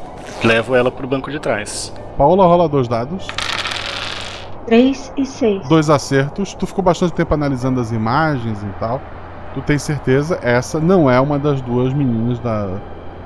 levo 0.44 0.76
ela 0.76 0.92
pro 0.92 1.08
banco 1.08 1.28
de 1.30 1.40
trás. 1.40 1.92
Paola 2.16 2.44
rola 2.44 2.68
dois 2.68 2.86
dados. 2.86 3.26
3 4.70 5.12
e 5.16 5.26
6. 5.26 5.68
dois 5.68 5.90
acertos. 5.90 6.54
Tu 6.54 6.66
ficou 6.66 6.82
bastante 6.82 7.12
tempo 7.12 7.34
analisando 7.34 7.80
as 7.80 7.90
imagens 7.92 8.62
e 8.62 8.66
tal. 8.78 9.00
Tu 9.52 9.60
tem 9.62 9.76
certeza, 9.78 10.38
essa 10.42 10.78
não 10.80 11.10
é 11.10 11.20
uma 11.20 11.38
das 11.38 11.60
duas 11.60 11.92
meninas 11.92 12.38
da, 12.38 12.68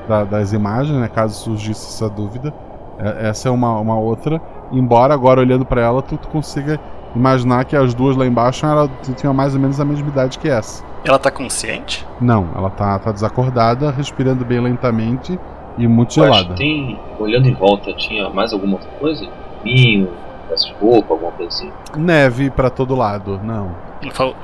da- 0.09 0.25
das 0.25 0.53
imagens, 0.55 0.97
né? 0.99 1.07
Caso 1.07 1.35
surgisse 1.45 1.87
essa 1.87 2.09
dúvida. 2.09 2.53
É- 2.99 3.29
essa 3.29 3.49
é 3.49 3.53
uma, 3.53 3.79
uma 3.79 3.97
outra. 3.99 4.41
Embora 4.73 5.13
agora 5.13 5.41
olhando 5.41 5.67
pra 5.67 5.83
ela, 5.83 6.01
tu, 6.01 6.17
tu 6.17 6.29
consiga 6.29 6.81
imaginar 7.15 7.65
que 7.67 7.77
as 7.77 7.93
duas 7.95 8.17
lá 8.17 8.27
embaixo 8.27 8.65
ela 8.65 8.89
tinham 9.17 9.35
mais 9.35 9.55
ou 9.55 9.61
menos 9.61 9.79
a 9.79 9.85
mesma 9.85 10.09
idade 10.09 10.39
que 10.39 10.49
essa. 10.49 10.83
Ela 11.05 11.19
tá 11.19 11.31
consciente? 11.31 12.07
Não, 12.19 12.49
ela 12.57 12.71
tá, 12.71 12.99
tá 12.99 13.13
desacordada, 13.13 13.91
respirando 13.91 14.45
bem 14.47 14.61
lentamente 14.61 15.39
e 15.77 15.87
muito 15.87 16.15
gelada. 16.15 16.55
Tem, 16.55 16.99
olhando 17.21 17.47
em 17.47 17.53
volta, 17.55 17.93
tinha 17.93 18.31
mais 18.31 18.53
alguma 18.55 18.75
outra 18.75 18.89
coisa? 18.99 19.29
Vinho, 19.63 20.09
peça 20.45 20.67
de 20.67 20.75
roupa, 20.75 21.15
alguma 21.15 21.33
coisa 21.33 21.49
assim. 21.49 21.73
Neve 21.97 22.51
pra 22.51 22.71
todo 22.71 22.95
lado, 22.95 23.41
não. 23.43 23.75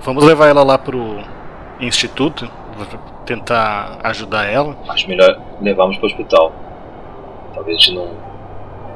Vamos 0.03 0.25
levar 0.25 0.47
ela 0.49 0.63
lá 0.63 0.79
pro 0.79 1.19
instituto, 1.81 2.51
tentar 3.27 3.99
ajudar 4.05 4.45
ela. 4.47 4.77
Acho 4.89 5.09
melhor 5.09 5.39
levarmos 5.61 5.97
para 5.97 6.07
o 6.07 6.09
hospital. 6.09 6.53
Talvez 7.55 7.77
a 7.77 7.81
gente 7.81 7.95
não 7.95 8.09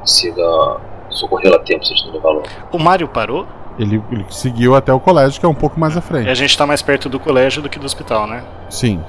consiga 0.00 0.76
socorrê-la 1.10 1.56
a 1.56 1.60
tempo 1.60 1.84
se 1.84 1.92
a 1.92 1.96
gente 1.96 2.06
não 2.06 2.14
levar 2.14 2.30
logo. 2.30 2.46
O 2.72 2.78
Mário 2.78 3.08
parou 3.08 3.46
Ele, 3.78 4.02
ele 4.10 4.24
seguiu 4.30 4.74
até 4.74 4.92
o 4.92 5.00
colégio, 5.00 5.40
que 5.40 5.46
é 5.46 5.48
um 5.48 5.54
pouco 5.54 5.78
mais 5.78 5.94
à 5.96 5.96
e 5.96 5.98
a 5.98 6.02
frente. 6.02 6.34
gente 6.34 6.56
tá 6.56 6.66
mais 6.66 6.82
perto 6.82 7.08
do 7.08 7.18
colégio 7.18 7.60
do 7.62 7.68
que 7.68 7.78
do 7.78 7.86
hospital, 7.86 8.26
né? 8.26 8.44
Sim. 8.70 9.02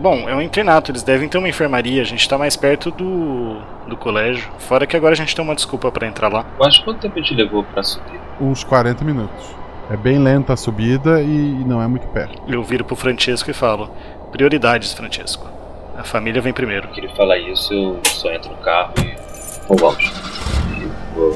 Bom, 0.00 0.28
é 0.28 0.34
um 0.34 0.40
internato, 0.42 0.90
eles 0.90 1.02
devem 1.02 1.28
ter 1.28 1.38
uma 1.38 1.48
enfermaria, 1.48 2.02
a 2.02 2.04
gente 2.04 2.28
tá 2.28 2.36
mais 2.38 2.54
perto 2.56 2.90
do, 2.90 3.56
do 3.88 3.96
colégio. 3.96 4.48
Fora 4.58 4.86
que 4.86 4.96
agora 4.96 5.12
a 5.12 5.16
gente 5.16 5.34
tem 5.34 5.44
uma 5.44 5.54
desculpa 5.54 5.90
pra 5.90 6.06
entrar 6.06 6.28
lá. 6.32 6.44
Eu 6.58 6.64
acho 6.66 6.78
que 6.80 6.84
quanto 6.84 7.00
tempo 7.00 7.18
a 7.18 7.22
gente 7.22 7.34
levou 7.34 7.64
para 7.64 7.82
subir? 7.82 8.20
uns 8.40 8.62
40 8.62 9.02
minutos. 9.04 9.54
É 9.90 9.96
bem 9.96 10.18
lenta 10.18 10.52
a 10.52 10.56
subida 10.56 11.22
e 11.22 11.64
não 11.64 11.80
é 11.80 11.86
muito 11.86 12.06
perto. 12.08 12.42
Eu 12.48 12.62
viro 12.62 12.84
pro 12.84 12.96
Francesco 12.96 13.50
e 13.50 13.54
falo: 13.54 13.88
Prioridades, 14.32 14.92
Francesco. 14.92 15.46
A 15.96 16.02
família 16.04 16.42
vem 16.42 16.52
primeiro. 16.52 16.88
Que 16.88 17.00
ele 17.00 17.08
fala 17.16 17.38
isso, 17.38 17.72
eu 17.72 18.00
só 18.04 18.30
entro 18.32 18.50
no 18.50 18.56
carro 18.58 18.92
e. 18.98 19.16
Vamos. 19.68 20.12
E 20.76 21.14
vou 21.14 21.32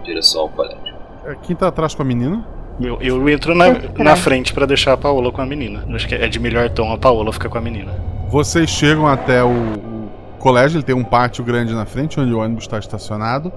em 0.00 0.02
direção 0.02 0.42
ao 0.42 0.48
colégio. 0.48 0.94
É, 1.24 1.36
Quem 1.42 1.54
tá 1.54 1.68
atrás 1.68 1.94
com 1.94 2.02
a 2.02 2.04
menina? 2.04 2.42
Eu, 2.80 2.98
eu 3.00 3.28
entro 3.28 3.54
na, 3.54 3.66
na 3.98 4.16
frente 4.16 4.54
pra 4.54 4.64
deixar 4.64 4.94
a 4.94 4.96
Paola 4.96 5.30
com 5.30 5.42
a 5.42 5.46
menina. 5.46 5.84
Acho 5.94 6.08
que 6.08 6.14
é 6.14 6.26
de 6.26 6.38
melhor 6.40 6.70
tom 6.70 6.90
a 6.92 6.96
Paola 6.96 7.30
ficar 7.32 7.50
com 7.50 7.58
a 7.58 7.60
menina. 7.60 7.92
Vocês 8.28 8.70
chegam 8.70 9.06
até 9.06 9.44
o, 9.44 9.48
o 9.48 10.10
colégio, 10.38 10.78
ele 10.78 10.84
tem 10.84 10.94
um 10.94 11.04
pátio 11.04 11.44
grande 11.44 11.74
na 11.74 11.84
frente 11.84 12.18
onde 12.18 12.32
o 12.32 12.38
ônibus 12.38 12.64
está 12.64 12.78
estacionado. 12.78 13.52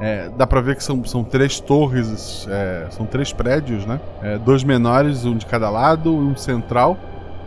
É, 0.00 0.28
dá 0.36 0.46
pra 0.46 0.60
ver 0.60 0.76
que 0.76 0.84
são, 0.84 1.02
são 1.04 1.24
três 1.24 1.58
torres, 1.60 2.46
é, 2.50 2.86
são 2.90 3.06
três 3.06 3.32
prédios, 3.32 3.86
né? 3.86 4.00
É, 4.22 4.36
dois 4.36 4.62
menores, 4.62 5.24
um 5.24 5.36
de 5.36 5.46
cada 5.46 5.70
lado 5.70 6.10
e 6.10 6.26
um 6.32 6.36
central. 6.36 6.98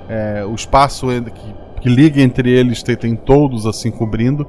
É, 0.07 0.43
o 0.45 0.55
espaço 0.55 1.07
que, 1.07 1.81
que 1.81 1.89
liga 1.89 2.21
entre 2.21 2.49
eles 2.49 2.81
tem, 2.81 2.95
tem 2.95 3.15
todos 3.15 3.67
assim 3.67 3.91
cobrindo, 3.91 4.47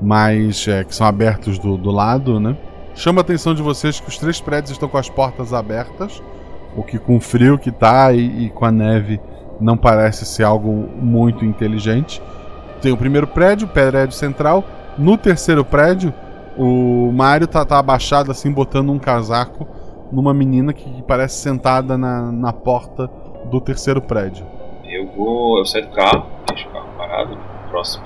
mas 0.00 0.68
é, 0.68 0.84
que 0.84 0.94
são 0.94 1.06
abertos 1.06 1.58
do, 1.58 1.76
do 1.76 1.90
lado, 1.90 2.38
né? 2.38 2.56
Chama 2.94 3.20
a 3.20 3.22
atenção 3.22 3.54
de 3.54 3.62
vocês 3.62 3.98
que 3.98 4.08
os 4.08 4.18
três 4.18 4.40
prédios 4.40 4.72
estão 4.72 4.88
com 4.88 4.98
as 4.98 5.08
portas 5.08 5.52
abertas, 5.52 6.22
o 6.76 6.82
que 6.82 6.98
com 6.98 7.16
o 7.16 7.20
frio 7.20 7.58
que 7.58 7.70
tá 7.70 8.12
e, 8.12 8.46
e 8.46 8.50
com 8.50 8.64
a 8.64 8.70
neve 8.70 9.20
não 9.60 9.76
parece 9.76 10.26
ser 10.26 10.44
algo 10.44 10.70
muito 10.70 11.44
inteligente. 11.44 12.22
Tem 12.80 12.92
o 12.92 12.96
primeiro 12.96 13.26
prédio, 13.26 13.68
prédio 13.68 14.12
central. 14.12 14.64
No 14.98 15.16
terceiro 15.16 15.64
prédio, 15.64 16.12
o 16.56 17.10
Mario 17.12 17.46
tá, 17.46 17.64
tá 17.64 17.78
abaixado 17.78 18.30
assim, 18.30 18.52
botando 18.52 18.90
um 18.90 18.98
casaco 18.98 19.66
numa 20.10 20.34
menina 20.34 20.72
que, 20.72 21.02
parece 21.02 21.36
sentada 21.36 21.96
na, 21.96 22.30
na 22.30 22.52
porta 22.52 23.08
do 23.46 23.60
terceiro 23.60 24.02
prédio. 24.02 24.46
Eu 24.84 25.06
vou. 25.16 25.58
Eu 25.58 25.64
saio 25.64 25.86
do 25.86 25.92
carro, 25.92 26.26
deixo 26.46 26.68
o 26.68 26.72
carro 26.72 26.88
parado, 26.98 27.38
próximo 27.70 28.04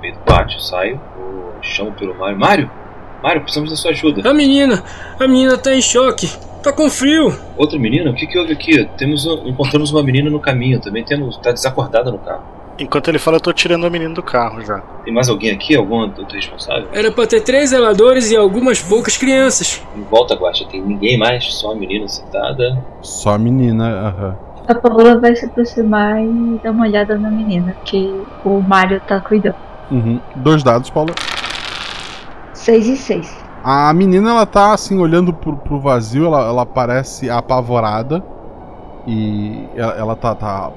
meio 0.00 0.14
do 0.14 0.20
pátio, 0.20 0.60
saio, 0.60 1.00
vou, 1.16 1.52
chamo 1.62 1.92
pelo 1.92 2.14
Mário. 2.18 2.38
Mário! 2.38 2.85
Mário, 3.22 3.40
precisamos 3.42 3.70
da 3.70 3.76
sua 3.76 3.90
ajuda. 3.90 4.28
A 4.28 4.34
menina! 4.34 4.82
A 5.18 5.26
menina 5.26 5.56
tá 5.58 5.74
em 5.74 5.82
choque! 5.82 6.30
Tá 6.62 6.72
com 6.72 6.88
frio! 6.90 7.34
Outra 7.56 7.78
menina? 7.78 8.10
O 8.10 8.14
que, 8.14 8.26
que 8.26 8.38
houve 8.38 8.52
aqui? 8.52 8.88
Temos 8.96 9.24
um- 9.26 9.46
encontramos 9.48 9.90
uma 9.92 10.02
menina 10.02 10.28
no 10.30 10.40
caminho, 10.40 10.80
também 10.80 11.04
temos. 11.04 11.36
tá 11.38 11.52
desacordada 11.52 12.10
no 12.10 12.18
carro. 12.18 12.42
Enquanto 12.78 13.08
ele 13.08 13.18
fala, 13.18 13.38
eu 13.38 13.40
tô 13.40 13.52
tirando 13.54 13.86
a 13.86 13.90
menina 13.90 14.12
do 14.12 14.22
carro 14.22 14.60
já. 14.62 14.80
Tem 15.04 15.14
mais 15.14 15.28
alguém 15.30 15.50
aqui? 15.50 15.74
Algum 15.74 15.94
outro 16.00 16.26
responsável? 16.30 16.88
Era 16.92 17.10
pra 17.10 17.26
ter 17.26 17.40
três 17.40 17.70
zeladores 17.70 18.30
e 18.30 18.36
algumas 18.36 18.82
poucas 18.82 19.16
crianças. 19.16 19.82
Em 19.96 20.02
volta, 20.02 20.34
Guacha, 20.34 20.66
tem 20.66 20.82
ninguém 20.82 21.16
mais, 21.18 21.54
só 21.54 21.72
a 21.72 21.74
menina 21.74 22.06
sentada. 22.06 22.84
Só 23.00 23.30
a 23.30 23.38
menina, 23.38 23.88
aham. 24.08 24.36
A 24.68 24.74
Paola 24.74 25.18
vai 25.18 25.34
se 25.34 25.46
aproximar 25.46 26.20
e 26.22 26.60
dar 26.62 26.72
uma 26.72 26.84
olhada 26.84 27.16
na 27.16 27.30
menina 27.30 27.74
que 27.84 28.12
o 28.44 28.60
Mario 28.60 29.00
tá 29.06 29.20
cuidando. 29.20 29.54
Uhum. 29.90 30.20
Dois 30.34 30.62
dados, 30.62 30.90
Paula. 30.90 31.14
6 32.66 32.86
e 32.88 32.96
6. 32.96 33.46
A 33.62 33.92
menina, 33.92 34.30
ela 34.30 34.44
tá 34.44 34.74
assim, 34.74 34.98
olhando 34.98 35.32
pro, 35.32 35.56
pro 35.56 35.78
vazio, 35.78 36.26
ela, 36.26 36.40
ela 36.40 36.66
parece 36.66 37.30
apavorada. 37.30 38.22
E 39.06 39.68
ela, 39.76 39.92
ela 39.92 40.16
tá, 40.16 40.34
tá 40.34 40.72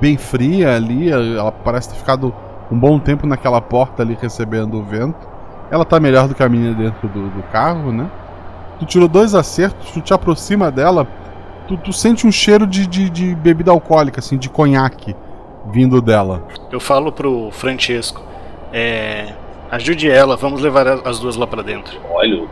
bem 0.00 0.16
fria 0.16 0.74
ali, 0.74 1.10
ela 1.10 1.52
parece 1.52 1.90
ter 1.90 1.94
ficado 1.94 2.34
um 2.70 2.78
bom 2.78 2.98
tempo 2.98 3.24
naquela 3.24 3.60
porta 3.60 4.02
ali 4.02 4.18
recebendo 4.20 4.74
o 4.74 4.82
vento. 4.82 5.28
Ela 5.70 5.84
tá 5.84 6.00
melhor 6.00 6.26
do 6.26 6.34
que 6.34 6.42
a 6.42 6.48
menina 6.48 6.74
dentro 6.74 7.08
do, 7.08 7.28
do 7.28 7.42
carro, 7.52 7.92
né? 7.92 8.10
Tu 8.80 8.86
tirou 8.86 9.06
dois 9.08 9.32
acertos, 9.32 9.92
tu 9.92 10.00
te 10.00 10.12
aproxima 10.12 10.72
dela, 10.72 11.06
tu, 11.68 11.76
tu 11.76 11.92
sente 11.92 12.26
um 12.26 12.32
cheiro 12.32 12.66
de, 12.66 12.84
de, 12.84 13.08
de 13.08 13.34
bebida 13.36 13.70
alcoólica, 13.70 14.18
assim, 14.18 14.36
de 14.36 14.48
conhaque 14.48 15.14
vindo 15.70 16.02
dela. 16.02 16.42
Eu 16.70 16.80
falo 16.80 17.12
pro 17.12 17.50
Francesco, 17.52 18.22
é. 18.72 19.34
Ajude 19.70 20.10
ela, 20.10 20.36
vamos 20.36 20.60
levar 20.60 20.86
as 21.06 21.18
duas 21.18 21.36
lá 21.36 21.46
pra 21.46 21.62
dentro. 21.62 21.98
Olha, 22.10 22.46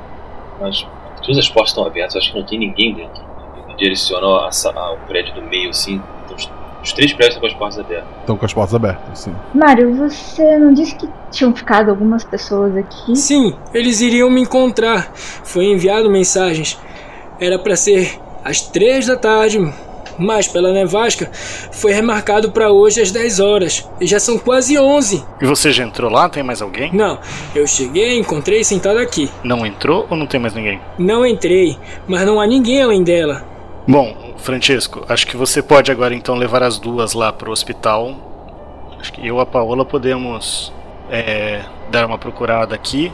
mas 0.61 0.87
todas 1.23 1.39
as 1.39 1.49
portas 1.49 1.71
estão 1.71 1.87
abertas, 1.87 2.17
acho 2.17 2.33
que 2.33 2.39
não 2.39 2.47
tem 2.47 2.59
ninguém 2.59 2.95
dentro. 2.95 3.23
Eu 3.69 3.77
direciono 3.77 4.37
a 4.37 4.51
sa- 4.53 4.73
ao 4.75 4.97
prédio 5.09 5.35
do 5.35 5.43
meio, 5.43 5.71
assim. 5.71 6.01
então 6.25 6.37
os, 6.37 6.51
os 6.83 6.93
três 6.93 7.13
prédios 7.13 7.37
estão 7.37 7.41
com 7.41 7.47
as 7.55 7.59
portas 7.59 7.79
abertas. 7.79 8.09
Estão 8.21 8.37
com 8.37 8.45
as 8.47 8.53
portas 8.55 8.75
abertas, 8.75 9.19
sim. 9.19 9.35
Mário, 9.55 9.95
você 9.97 10.59
não 10.59 10.73
disse 10.75 10.95
que 10.97 11.09
tinham 11.31 11.55
ficado 11.55 11.89
algumas 11.91 12.23
pessoas 12.23 12.77
aqui? 12.77 13.17
Sim, 13.17 13.55
eles 13.73 14.01
iriam 14.01 14.31
me 14.31 14.43
encontrar. 14.43 15.11
Foi 15.15 15.65
enviado 15.65 16.11
mensagens. 16.11 16.79
Era 17.41 17.59
pra 17.59 17.77
ser 17.77 18.19
às 18.45 18.61
três 18.61 19.07
da 19.07 19.17
tarde, 19.17 19.59
mas 20.19 20.49
pela 20.49 20.73
nevasca 20.73 21.31
foi 21.73 21.93
remarcado 21.93 22.51
pra 22.51 22.71
hoje 22.71 23.01
às 23.01 23.11
10 23.11 23.41
horas. 23.41 23.89
E 24.01 24.07
já 24.07 24.19
são 24.19 24.39
quase 24.39 24.79
11. 24.79 25.25
E 25.41 25.47
você 25.47 25.71
já 25.73 25.85
entrou 25.85 26.11
lá? 26.11 26.29
Tem 26.29 26.43
mais 26.43 26.63
alguém? 26.63 26.91
Não, 26.93 27.19
eu 27.55 27.67
cheguei 27.67 28.19
encontrei 28.19 28.65
sentado 28.65 28.99
aqui. 28.99 29.31
Não 29.43 29.67
entrou 29.67 30.07
ou 30.11 30.17
não 30.17 30.27
tem 30.27 30.41
mais 30.41 30.55
ninguém? 30.55 30.81
Não 30.99 31.25
entrei, 31.25 31.77
mas 32.07 32.27
não 32.27 32.41
há 32.41 32.47
ninguém 32.47 32.83
além 32.83 33.03
dela. 33.03 33.45
Bom, 33.87 34.35
Francesco, 34.39 35.05
acho 35.09 35.27
que 35.27 35.37
você 35.37 35.63
pode 35.63 35.93
agora 35.93 36.15
então 36.15 36.35
levar 36.35 36.63
as 36.63 36.79
duas 36.79 37.13
lá 37.15 37.33
pro 37.33 37.53
hospital. 37.53 38.17
Acho 38.99 39.13
que 39.13 39.27
eu 39.27 39.39
e 39.39 39.41
a 39.41 39.47
Paola 39.47 39.85
podemos 39.85 40.73
é, 41.11 41.63
dar 41.91 42.07
uma 42.07 42.19
procurada 42.19 42.75
aqui. 42.75 43.13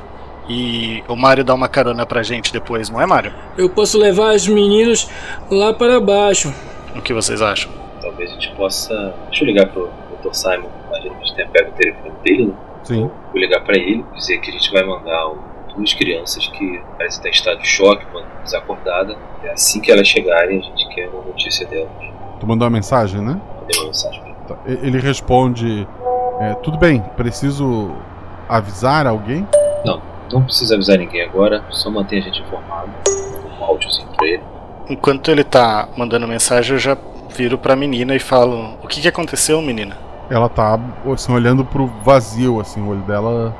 E 0.48 1.04
o 1.08 1.14
Mário 1.14 1.44
dá 1.44 1.54
uma 1.54 1.68
carona 1.68 2.04
pra 2.04 2.22
gente 2.22 2.52
depois, 2.52 2.90
não 2.90 3.00
é, 3.00 3.06
Mário? 3.06 3.32
Eu 3.56 3.70
posso 3.70 3.96
levar 3.96 4.34
os 4.34 4.48
meninos 4.48 5.08
lá 5.50 5.72
para 5.72 6.00
baixo. 6.00 6.52
O 6.96 7.02
que 7.02 7.12
vocês 7.14 7.40
acham? 7.40 7.70
Talvez 8.00 8.30
a 8.30 8.34
gente 8.34 8.50
possa. 8.52 9.14
Deixa 9.28 9.44
eu 9.44 9.46
ligar 9.46 9.66
pro 9.68 9.90
Dr. 10.22 10.32
Simon. 10.32 10.68
Imagino 10.88 11.14
que 11.14 11.22
a 11.22 11.24
gente 11.24 11.34
tenha 11.36 11.48
pego 11.48 11.70
o 11.70 11.72
telefone 11.74 12.14
dele, 12.22 12.46
né? 12.46 12.54
Sim. 12.84 13.10
Vou 13.32 13.40
ligar 13.40 13.62
pra 13.62 13.76
ele, 13.76 14.04
dizer 14.14 14.38
que 14.38 14.50
a 14.50 14.52
gente 14.52 14.70
vai 14.72 14.82
mandar 14.82 15.32
duas 15.74 15.94
crianças 15.94 16.46
que 16.48 16.82
parecem 16.98 17.18
estar 17.18 17.28
em 17.28 17.32
estado 17.32 17.58
de 17.60 17.68
choque, 17.68 18.04
uma 18.12 18.22
desacordada. 18.42 19.16
E 19.42 19.48
assim 19.48 19.80
que 19.80 19.90
elas 19.90 20.06
chegarem, 20.06 20.58
a 20.58 20.62
gente 20.62 20.88
quer 20.88 21.08
uma 21.08 21.22
notícia 21.22 21.66
delas. 21.66 21.90
Tu 22.40 22.46
mandou 22.46 22.66
uma 22.66 22.72
mensagem, 22.72 23.20
né? 23.20 23.40
Mandei 23.60 23.78
uma 23.78 23.86
mensagem 23.86 24.20
pra 24.20 24.28
ele. 24.30 24.38
Tá. 24.48 24.58
Ele 24.66 24.98
responde: 24.98 25.86
é, 26.40 26.54
Tudo 26.54 26.76
bem, 26.76 27.00
preciso 27.16 27.92
avisar 28.48 29.06
alguém? 29.06 29.46
Não, 29.84 30.02
não 30.30 30.42
precisa 30.42 30.74
avisar 30.74 30.98
ninguém 30.98 31.22
agora, 31.22 31.64
só 31.70 31.88
mantém 31.90 32.18
a 32.18 32.22
gente 32.22 32.42
informado. 32.42 32.90
Manda 33.08 33.48
um 33.60 33.64
áudiozinho 33.64 34.08
pra 34.16 34.26
ele. 34.26 34.42
Enquanto 34.88 35.30
ele 35.30 35.44
tá 35.44 35.88
mandando 35.96 36.26
mensagem, 36.28 36.72
eu 36.74 36.78
já 36.78 36.96
viro 37.36 37.56
pra 37.58 37.76
menina 37.76 38.14
e 38.14 38.18
falo: 38.18 38.74
O 38.82 38.88
que, 38.88 39.00
que 39.00 39.08
aconteceu, 39.08 39.60
menina? 39.62 39.96
Ela 40.30 40.48
tá 40.48 40.78
assim, 41.12 41.32
olhando 41.32 41.64
pro 41.64 41.86
vazio, 42.04 42.60
assim, 42.60 42.80
o 42.80 42.88
olho 42.88 43.02
dela. 43.02 43.54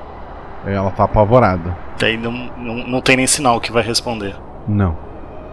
é, 0.67 0.75
Ela 0.75 0.91
tá 0.91 1.05
apavorada. 1.05 1.77
Daí 1.99 2.17
não, 2.17 2.33
não, 2.33 2.75
não 2.87 3.01
tem 3.01 3.17
nem 3.17 3.27
sinal 3.27 3.61
que 3.61 3.71
vai 3.73 3.83
responder. 3.83 4.35
Não. 4.67 4.97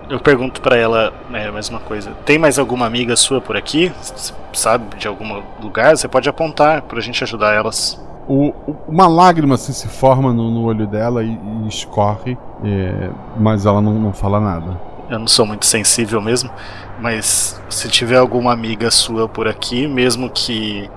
Eu 0.09 0.19
pergunto 0.19 0.59
pra 0.61 0.75
ela 0.75 1.13
é, 1.33 1.51
mais 1.51 1.69
uma 1.69 1.79
coisa: 1.79 2.11
Tem 2.25 2.37
mais 2.37 2.57
alguma 2.57 2.85
amiga 2.85 3.15
sua 3.15 3.39
por 3.39 3.55
aqui? 3.55 3.91
Você 4.01 4.33
sabe 4.53 4.97
de 4.97 5.07
algum 5.07 5.41
lugar? 5.61 5.95
Você 5.95 6.07
pode 6.07 6.27
apontar 6.27 6.81
pra 6.83 6.99
gente 7.01 7.23
ajudar 7.23 7.53
elas. 7.53 8.03
O- 8.27 8.53
uma 8.87 9.07
lágrima 9.07 9.55
assim, 9.55 9.73
se 9.73 9.87
forma 9.87 10.31
no, 10.33 10.49
no 10.51 10.63
olho 10.63 10.85
dela 10.87 11.23
e, 11.23 11.29
e 11.63 11.67
escorre, 11.67 12.37
é, 12.63 13.09
mas 13.37 13.65
ela 13.65 13.81
não, 13.81 13.93
não 13.93 14.13
fala 14.13 14.39
nada. 14.39 14.79
Eu 15.09 15.17
não 15.17 15.27
sou 15.27 15.45
muito 15.45 15.65
sensível 15.65 16.21
mesmo, 16.21 16.51
mas 16.99 17.59
se 17.67 17.89
tiver 17.89 18.17
alguma 18.17 18.53
amiga 18.53 18.91
sua 18.91 19.27
por 19.27 19.47
aqui, 19.47 19.87
mesmo 19.87 20.29
que 20.29 20.89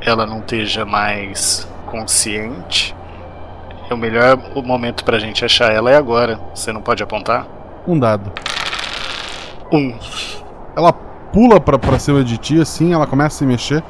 ela 0.00 0.24
não 0.24 0.38
esteja 0.38 0.84
mais 0.84 1.66
consciente, 1.86 2.94
é 3.90 3.94
o 3.94 3.96
melhor 3.96 4.38
momento 4.64 5.04
pra 5.04 5.18
gente 5.18 5.44
achar 5.44 5.72
ela 5.72 5.90
é 5.90 5.96
agora. 5.96 6.38
Você 6.54 6.72
não 6.72 6.80
pode 6.80 7.02
apontar? 7.02 7.46
Um 7.86 7.98
dado. 7.98 8.32
Um. 9.72 9.96
Ela 10.76 10.92
pula 10.92 11.60
pra, 11.60 11.78
pra 11.78 11.98
cima 11.98 12.22
de 12.22 12.36
ti, 12.38 12.60
assim, 12.60 12.92
ela 12.92 13.06
começa 13.06 13.36
a 13.36 13.38
se 13.38 13.46
mexer 13.46 13.82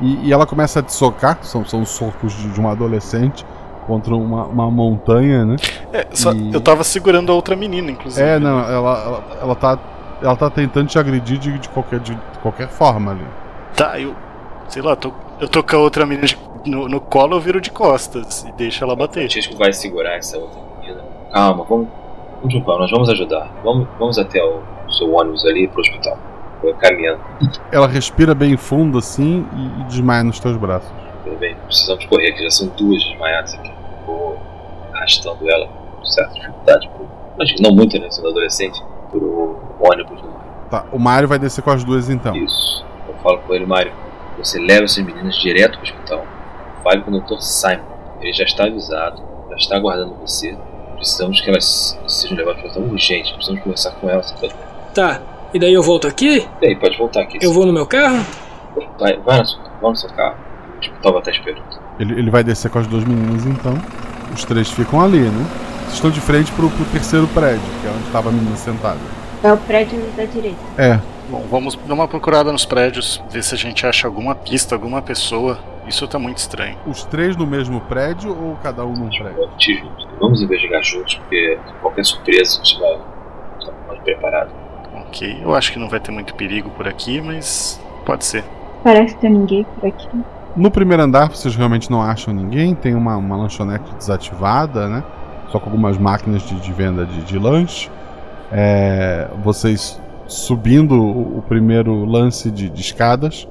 e, 0.00 0.28
e 0.28 0.32
ela 0.32 0.46
começa 0.46 0.80
a 0.80 0.82
te 0.82 0.92
socar. 0.92 1.38
São, 1.42 1.64
são 1.64 1.84
socos 1.84 2.32
de, 2.36 2.50
de 2.50 2.60
uma 2.60 2.72
adolescente 2.72 3.44
contra 3.86 4.14
uma, 4.14 4.44
uma 4.46 4.70
montanha, 4.70 5.44
né? 5.44 5.56
É, 5.92 6.06
só- 6.12 6.32
E- 6.32 6.52
eu 6.52 6.60
tava 6.60 6.82
segurando 6.84 7.30
a 7.30 7.34
outra 7.34 7.54
menina, 7.56 7.90
inclusive. 7.90 8.26
É, 8.26 8.38
não, 8.38 8.60
ela, 8.60 8.72
ela, 9.02 9.24
ela 9.42 9.54
tá. 9.54 9.78
Ela 10.22 10.36
tá 10.36 10.48
tentando 10.48 10.88
te 10.88 10.98
agredir 10.98 11.38
de, 11.38 11.58
de 11.58 11.68
qualquer, 11.68 12.00
de 12.00 12.16
qualquer 12.40 12.68
forma 12.68 13.10
ali. 13.10 13.24
Tá, 13.76 13.98
eu. 14.00 14.14
Sei 14.68 14.80
lá, 14.80 14.96
tô, 14.96 15.12
eu 15.38 15.46
tô 15.48 15.62
com 15.62 15.76
a 15.76 15.78
outra 15.80 16.06
menina 16.06 16.26
de- 16.26 16.38
no, 16.64 16.88
no 16.88 16.98
colo, 17.00 17.36
eu 17.36 17.40
viro 17.40 17.60
de 17.60 17.70
costas 17.70 18.44
e 18.44 18.52
deixo 18.52 18.82
ela 18.82 18.94
O 18.94 18.96
bater. 18.96 19.28
Francisco 19.28 19.56
vai 19.58 19.72
segurar 19.72 20.16
essa 20.16 20.38
outra 20.38 20.60
menina. 20.80 21.02
Calma, 21.32 21.64
vamos. 21.68 21.88
Vamos 22.38 22.54
juntar, 22.54 22.78
nós 22.78 22.90
vamos 22.90 23.08
ajudar. 23.10 23.50
Vamos, 23.62 23.86
vamos 23.98 24.18
até 24.18 24.42
o 24.42 24.60
seu 24.88 25.12
ônibus 25.12 25.44
ali 25.44 25.68
pro 25.68 25.80
hospital. 25.82 26.16
Vai 26.62 26.72
caminhando. 26.74 27.20
Ela 27.70 27.86
respira 27.86 28.34
bem 28.34 28.56
fundo 28.56 28.96
assim 28.98 29.46
e 29.80 29.82
desmaia 29.84 30.24
nos 30.24 30.40
teus 30.40 30.56
braços. 30.56 30.90
Tudo 31.24 31.36
bem, 31.36 31.56
precisamos 31.66 32.04
correr 32.04 32.28
aqui, 32.28 32.42
já 32.42 32.50
são 32.50 32.68
duas 32.68 33.02
desmaiadas 33.02 33.54
aqui. 33.54 33.72
Vou 34.06 34.38
arrastando 34.92 35.50
ela 35.50 35.66
com 35.66 36.04
certa 36.04 36.34
dificuldade. 36.34 36.88
Pro, 36.88 37.08
mas 37.38 37.60
não 37.60 37.74
muito, 37.74 37.98
né? 37.98 38.10
Sendo 38.10 38.28
adolescente, 38.28 38.80
pro 39.10 39.58
ônibus. 39.80 40.22
Né? 40.22 40.28
Tá, 40.70 40.84
o 40.92 40.98
Mario 40.98 41.26
vai 41.26 41.38
descer 41.38 41.62
com 41.62 41.70
as 41.70 41.82
duas 41.82 42.10
então. 42.10 42.36
Isso. 42.36 42.84
Eu 43.08 43.14
falo 43.22 43.38
com 43.38 43.54
ele, 43.54 43.64
Mário, 43.64 43.92
você 44.36 44.60
leva 44.60 44.84
essas 44.84 45.02
meninas 45.02 45.36
direto 45.36 45.78
pro 45.78 45.82
hospital. 45.82 46.26
Fale 46.82 47.00
com 47.02 47.10
o 47.10 47.20
Dr. 47.20 47.40
Simon. 47.40 47.84
Ele 48.20 48.32
já 48.32 48.44
está 48.44 48.64
avisado, 48.64 49.22
já 49.50 49.56
está 49.56 49.76
aguardando 49.76 50.14
você. 50.16 50.56
Precisamos 50.96 51.40
que 51.40 51.48
elas 51.48 51.98
sejam 52.06 52.36
levadas 52.36 52.60
para 52.60 52.66
o 52.66 52.70
hospital 52.70 52.92
urgente. 52.92 53.32
Precisamos 53.32 53.62
conversar 53.62 53.90
com 53.92 54.10
elas. 54.10 54.30
Pode... 54.32 54.54
Tá, 54.94 55.22
e 55.54 55.58
daí 55.58 55.72
eu 55.72 55.82
volto 55.82 56.06
aqui? 56.06 56.46
E 56.60 56.66
aí, 56.66 56.76
pode 56.76 56.98
voltar 56.98 57.22
aqui. 57.22 57.38
Eu 57.40 57.52
vou 57.52 57.64
no 57.64 57.72
meu 57.72 57.86
carro? 57.86 58.24
Vai, 58.98 59.16
vai, 59.18 59.38
no 59.38 59.46
seu, 59.46 59.60
vai 59.80 59.90
no 59.90 59.96
seu 59.96 60.10
carro. 60.10 60.43
Tipo, 60.84 61.00
tava 61.02 61.18
até 61.18 61.30
esperando. 61.30 61.64
Ele, 61.98 62.12
ele 62.18 62.30
vai 62.30 62.44
descer 62.44 62.70
com 62.70 62.78
as 62.78 62.86
duas 62.86 63.04
meninas 63.04 63.46
então. 63.46 63.74
Os 64.34 64.44
três 64.44 64.70
ficam 64.70 65.00
ali, 65.00 65.20
né? 65.20 65.46
Vocês 65.80 65.94
estão 65.94 66.10
de 66.10 66.20
frente 66.20 66.52
pro, 66.52 66.68
pro 66.68 66.84
terceiro 66.86 67.26
prédio, 67.28 67.62
que 67.80 67.86
é 67.86 67.90
onde 67.90 68.04
estava 68.04 68.28
a 68.28 68.32
menina 68.32 68.56
sentada. 68.56 68.98
É 69.42 69.52
o 69.52 69.56
prédio 69.56 69.98
da 70.16 70.24
direita. 70.24 70.58
É. 70.76 71.00
Bom, 71.30 71.42
vamos 71.50 71.74
dar 71.74 71.94
uma 71.94 72.06
procurada 72.06 72.52
nos 72.52 72.66
prédios, 72.66 73.22
ver 73.30 73.42
se 73.42 73.54
a 73.54 73.58
gente 73.58 73.86
acha 73.86 74.06
alguma 74.06 74.34
pista, 74.34 74.74
alguma 74.74 75.00
pessoa. 75.00 75.58
Isso 75.86 76.06
tá 76.06 76.18
muito 76.18 76.38
estranho. 76.38 76.76
Os 76.86 77.04
três 77.04 77.36
no 77.36 77.46
mesmo 77.46 77.80
prédio 77.82 78.30
ou 78.30 78.56
cada 78.62 78.84
um 78.84 78.92
num 78.92 79.08
prédio? 79.08 79.36
Vamos 79.36 79.56
te 79.56 79.74
junto. 79.74 80.08
Vamos 80.20 80.42
investigar 80.42 80.82
juntos, 80.82 81.14
porque 81.14 81.58
qualquer 81.80 82.04
surpresa 82.04 82.60
a 82.60 82.64
gente 82.64 82.78
vai 82.78 82.98
estar 83.58 83.72
mais 83.86 84.00
preparado. 84.00 84.50
Ok, 85.08 85.40
eu 85.42 85.54
acho 85.54 85.72
que 85.72 85.78
não 85.78 85.88
vai 85.88 86.00
ter 86.00 86.10
muito 86.10 86.34
perigo 86.34 86.68
por 86.70 86.86
aqui, 86.86 87.20
mas 87.20 87.80
pode 88.04 88.24
ser. 88.24 88.44
Parece 88.82 89.16
ter 89.16 89.30
ninguém 89.30 89.64
por 89.64 89.88
aqui. 89.88 90.08
No 90.56 90.70
primeiro 90.70 91.02
andar 91.02 91.30
vocês 91.30 91.56
realmente 91.56 91.90
não 91.90 92.00
acham 92.00 92.32
ninguém, 92.32 92.76
tem 92.76 92.94
uma, 92.94 93.16
uma 93.16 93.36
lanchonete 93.36 93.92
desativada, 93.96 94.88
né? 94.88 95.04
Só 95.50 95.58
com 95.58 95.68
algumas 95.68 95.98
máquinas 95.98 96.42
de, 96.42 96.60
de 96.60 96.72
venda 96.72 97.04
de, 97.04 97.22
de 97.22 97.38
lanche. 97.38 97.90
É, 98.52 99.28
vocês 99.42 100.00
subindo 100.28 100.94
o, 100.94 101.38
o 101.38 101.42
primeiro 101.42 102.04
lance 102.04 102.52
de, 102.52 102.70
de 102.70 102.80
escadas. 102.80 103.48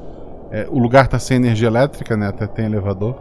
É, 0.50 0.66
o 0.70 0.80
lugar 0.80 1.06
está 1.06 1.20
sem 1.20 1.38
energia 1.38 1.68
elétrica, 1.68 2.16
né? 2.16 2.28
Até 2.28 2.48
tem 2.48 2.66
elevador. 2.66 3.16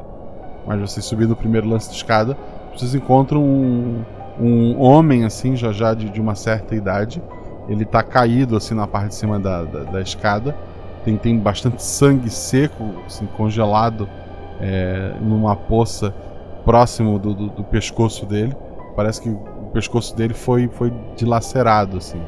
Mas 0.64 0.80
vocês 0.80 1.04
subindo 1.04 1.32
o 1.32 1.36
primeiro 1.36 1.68
lance 1.68 1.90
de 1.90 1.96
escada, 1.96 2.36
vocês 2.72 2.94
encontram 2.94 3.42
um, 3.42 4.04
um 4.40 4.80
homem 4.80 5.24
assim, 5.24 5.56
já 5.56 5.72
já 5.72 5.92
de, 5.92 6.08
de 6.08 6.20
uma 6.20 6.36
certa 6.36 6.76
idade. 6.76 7.20
Ele 7.68 7.84
tá 7.84 8.00
caído 8.02 8.56
assim 8.56 8.74
na 8.74 8.86
parte 8.86 9.08
de 9.08 9.14
cima 9.16 9.40
da, 9.40 9.64
da, 9.64 9.80
da 9.84 10.00
escada. 10.00 10.54
Tem, 11.04 11.16
tem 11.16 11.38
bastante 11.38 11.82
sangue 11.82 12.30
seco, 12.30 12.84
assim, 13.06 13.26
congelado 13.36 14.08
é, 14.60 15.12
numa 15.20 15.56
poça 15.56 16.14
próximo 16.64 17.18
do, 17.18 17.34
do, 17.34 17.46
do 17.48 17.64
pescoço 17.64 18.24
dele. 18.24 18.54
Parece 18.94 19.20
que 19.22 19.28
o 19.28 19.70
pescoço 19.72 20.14
dele 20.16 20.34
foi, 20.34 20.68
foi 20.68 20.92
dilacerado, 21.16 21.96
assim. 21.96 22.20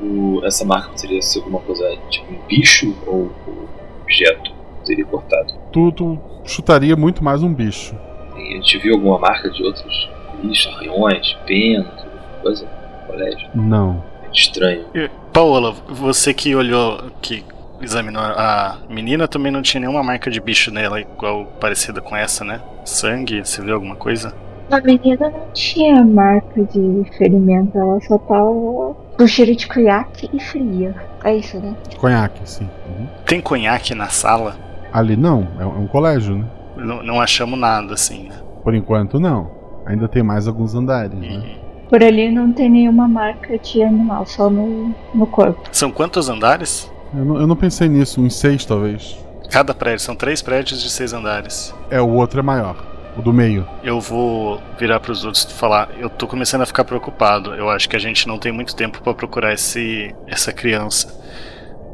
O- 0.00 0.40
essa 0.44 0.64
marca 0.64 0.90
poderia 0.90 1.20
ser 1.22 1.38
alguma 1.40 1.60
coisa 1.60 1.84
tipo 2.10 2.32
um 2.32 2.38
bicho 2.46 2.94
ou 3.06 3.32
um 3.48 3.66
objeto 4.02 4.52
que 4.80 4.86
teria 4.86 5.04
cortado. 5.06 5.54
Tu, 5.72 5.92
tu 5.92 6.18
chutaria 6.44 6.94
muito 6.94 7.24
mais 7.24 7.42
um 7.42 7.52
bicho. 7.52 7.96
E 8.36 8.52
a 8.52 8.56
gente 8.56 8.78
viu 8.78 8.94
alguma 8.94 9.18
marca 9.18 9.50
de 9.50 9.62
outros 9.64 10.10
bichos, 10.42 10.72
arranhões, 10.74 11.36
alguma 11.38 12.42
coisa 12.42 12.64
no 12.66 13.06
colégio. 13.06 13.48
Não. 13.54 14.04
É 14.22 14.30
estranho. 14.32 14.84
E, 14.94 15.08
Paola, 15.32 15.72
você 15.88 16.34
que 16.34 16.54
olhou, 16.54 16.98
que 17.22 17.42
examinou 17.80 18.22
a 18.22 18.78
menina, 18.88 19.26
também 19.28 19.50
não 19.52 19.62
tinha 19.62 19.80
nenhuma 19.80 20.02
marca 20.02 20.30
de 20.30 20.40
bicho 20.40 20.70
nela, 20.70 21.00
igual 21.00 21.46
parecida 21.60 22.00
com 22.00 22.16
essa, 22.16 22.44
né? 22.44 22.60
Sangue, 22.84 23.44
você 23.44 23.62
viu 23.62 23.74
alguma 23.74 23.96
coisa? 23.96 24.34
A 24.70 24.80
menina 24.80 25.28
não 25.30 25.46
tinha 25.52 26.02
marca 26.04 26.62
de 26.64 27.04
ferimento, 27.18 27.76
ela 27.78 28.00
só 28.00 28.16
tava 28.18 28.94
com 29.16 29.26
cheiro 29.26 29.54
de 29.54 29.66
conhaque 29.66 30.28
e 30.32 30.40
fria. 30.40 30.94
É 31.22 31.36
isso, 31.36 31.58
né? 31.58 31.74
Conhaque, 31.98 32.40
sim. 32.48 32.68
Uhum. 32.88 33.06
Tem 33.26 33.40
conhaque 33.40 33.94
na 33.94 34.08
sala? 34.08 34.56
Ali 34.92 35.16
não, 35.16 35.46
é, 35.58 35.66
um- 35.66 35.84
é 35.84 35.88
colégio, 35.88 36.36
né? 36.38 36.44
Não, 36.76 37.02
não 37.02 37.20
achamos 37.20 37.58
nada, 37.58 37.94
assim, 37.94 38.28
né? 38.28 38.36
Por 38.62 38.74
enquanto 38.74 39.20
não. 39.20 39.50
Ainda 39.86 40.08
tem 40.08 40.22
mais 40.22 40.48
alguns 40.48 40.74
andares, 40.74 41.18
né? 41.18 41.56
Por 41.90 42.02
ali 42.02 42.30
não 42.30 42.50
tem 42.52 42.70
nenhuma 42.70 43.06
marca 43.06 43.58
de 43.58 43.82
animal, 43.82 44.24
só 44.26 44.48
no, 44.48 44.94
no 45.14 45.26
corpo. 45.26 45.60
São 45.70 45.90
quantos 45.92 46.28
andares? 46.30 46.90
Eu 47.16 47.24
não, 47.24 47.40
eu 47.40 47.46
não 47.46 47.56
pensei 47.56 47.88
nisso, 47.88 48.20
uns 48.20 48.36
seis 48.36 48.64
talvez. 48.64 49.16
Cada 49.50 49.72
prédio, 49.72 50.00
são 50.00 50.16
três 50.16 50.42
prédios 50.42 50.82
de 50.82 50.90
seis 50.90 51.12
andares. 51.12 51.72
É, 51.90 52.00
o 52.00 52.08
outro 52.08 52.40
é 52.40 52.42
maior. 52.42 52.76
O 53.16 53.22
do 53.22 53.32
meio. 53.32 53.64
Eu 53.84 54.00
vou 54.00 54.60
virar 54.78 54.98
pros 54.98 55.24
outros 55.24 55.44
e 55.44 55.52
falar, 55.52 55.90
eu 55.98 56.10
tô 56.10 56.26
começando 56.26 56.62
a 56.62 56.66
ficar 56.66 56.84
preocupado. 56.84 57.54
Eu 57.54 57.70
acho 57.70 57.88
que 57.88 57.94
a 57.94 58.00
gente 58.00 58.26
não 58.26 58.38
tem 58.38 58.50
muito 58.50 58.74
tempo 58.74 59.00
pra 59.00 59.14
procurar 59.14 59.52
esse 59.52 60.12
essa 60.26 60.52
criança. 60.52 61.14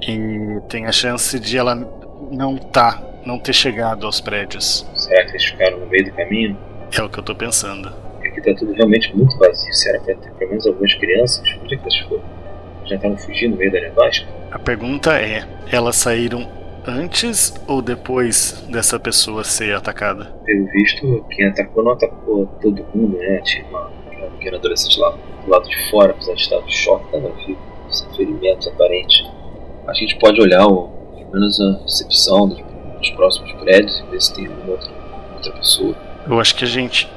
E 0.01 0.61
tem 0.69 0.87
a 0.87 0.93
chance 0.93 1.39
de 1.39 1.59
ela 1.59 1.75
não 2.31 2.57
tá, 2.57 3.03
não 3.27 3.39
ter 3.39 3.53
chegado 3.53 4.07
aos 4.07 4.19
prédios. 4.21 4.87
Será 4.95 5.25
que 5.27 5.33
eles 5.33 5.45
ficaram 5.45 5.81
no 5.81 5.87
meio 5.87 6.07
do 6.07 6.13
caminho? 6.13 6.57
É 6.97 7.03
o 7.03 7.11
que 7.11 7.19
eu 7.19 7.23
tô 7.23 7.35
pensando. 7.35 7.93
Aqui 8.25 8.41
tá 8.41 8.55
tudo 8.59 8.73
realmente 8.73 9.15
muito 9.15 9.37
vazio. 9.37 9.75
Se 9.75 9.91
era 9.91 10.01
pra 10.01 10.15
ter 10.15 10.33
pelo 10.33 10.51
menos 10.51 10.67
algumas 10.67 10.95
crianças, 10.95 11.47
onde 11.63 11.75
é 11.75 11.77
que 11.77 11.83
elas 11.83 11.99
foram? 12.09 12.40
Já 12.91 12.97
estavam 12.97 13.17
fugindo 13.17 13.53
no 13.53 13.57
meio 13.57 13.71
da 13.71 13.81
nevasca? 13.81 14.27
A 14.51 14.59
pergunta 14.59 15.13
é: 15.13 15.45
elas 15.71 15.95
saíram 15.95 16.49
antes 16.85 17.55
ou 17.69 17.81
depois 17.81 18.65
dessa 18.69 18.99
pessoa 18.99 19.45
ser 19.45 19.77
atacada? 19.77 20.25
Pelo 20.45 20.67
visto, 20.73 21.25
quem 21.31 21.47
atacou 21.47 21.85
não 21.85 21.93
atacou 21.93 22.47
todo 22.61 22.85
mundo, 22.93 23.17
né? 23.17 23.41
Tinha 23.45 23.65
uma, 23.69 23.89
pequena 24.39 24.57
adolescente 24.57 24.99
lá 24.99 25.11
do 25.11 25.51
lado 25.51 25.69
de 25.69 25.91
fora, 25.91 26.11
apesar 26.11 26.35
de 26.35 26.41
estar 26.41 26.61
de 26.63 26.73
choque, 26.73 27.05
estava 27.07 27.33
vivo, 27.47 27.61
sem 27.91 28.13
ferimentos 28.17 28.67
aparentes. 28.67 29.25
A 29.87 29.95
gente 29.95 30.19
pode 30.19 30.41
olhar 30.41 30.67
pelo 30.67 31.31
menos 31.33 31.61
a 31.61 31.83
recepção 31.83 32.49
dos, 32.49 32.61
dos 32.99 33.11
próximos 33.11 33.53
prédios 33.53 34.01
e 34.01 34.11
ver 34.11 34.21
se 34.21 34.35
tem 34.35 34.47
alguma 34.49 34.73
outra, 34.73 34.91
outra 35.35 35.53
pessoa. 35.53 35.95
Eu 36.27 36.41
acho 36.41 36.57
que 36.57 36.65
a 36.65 36.69
gente 36.69 37.09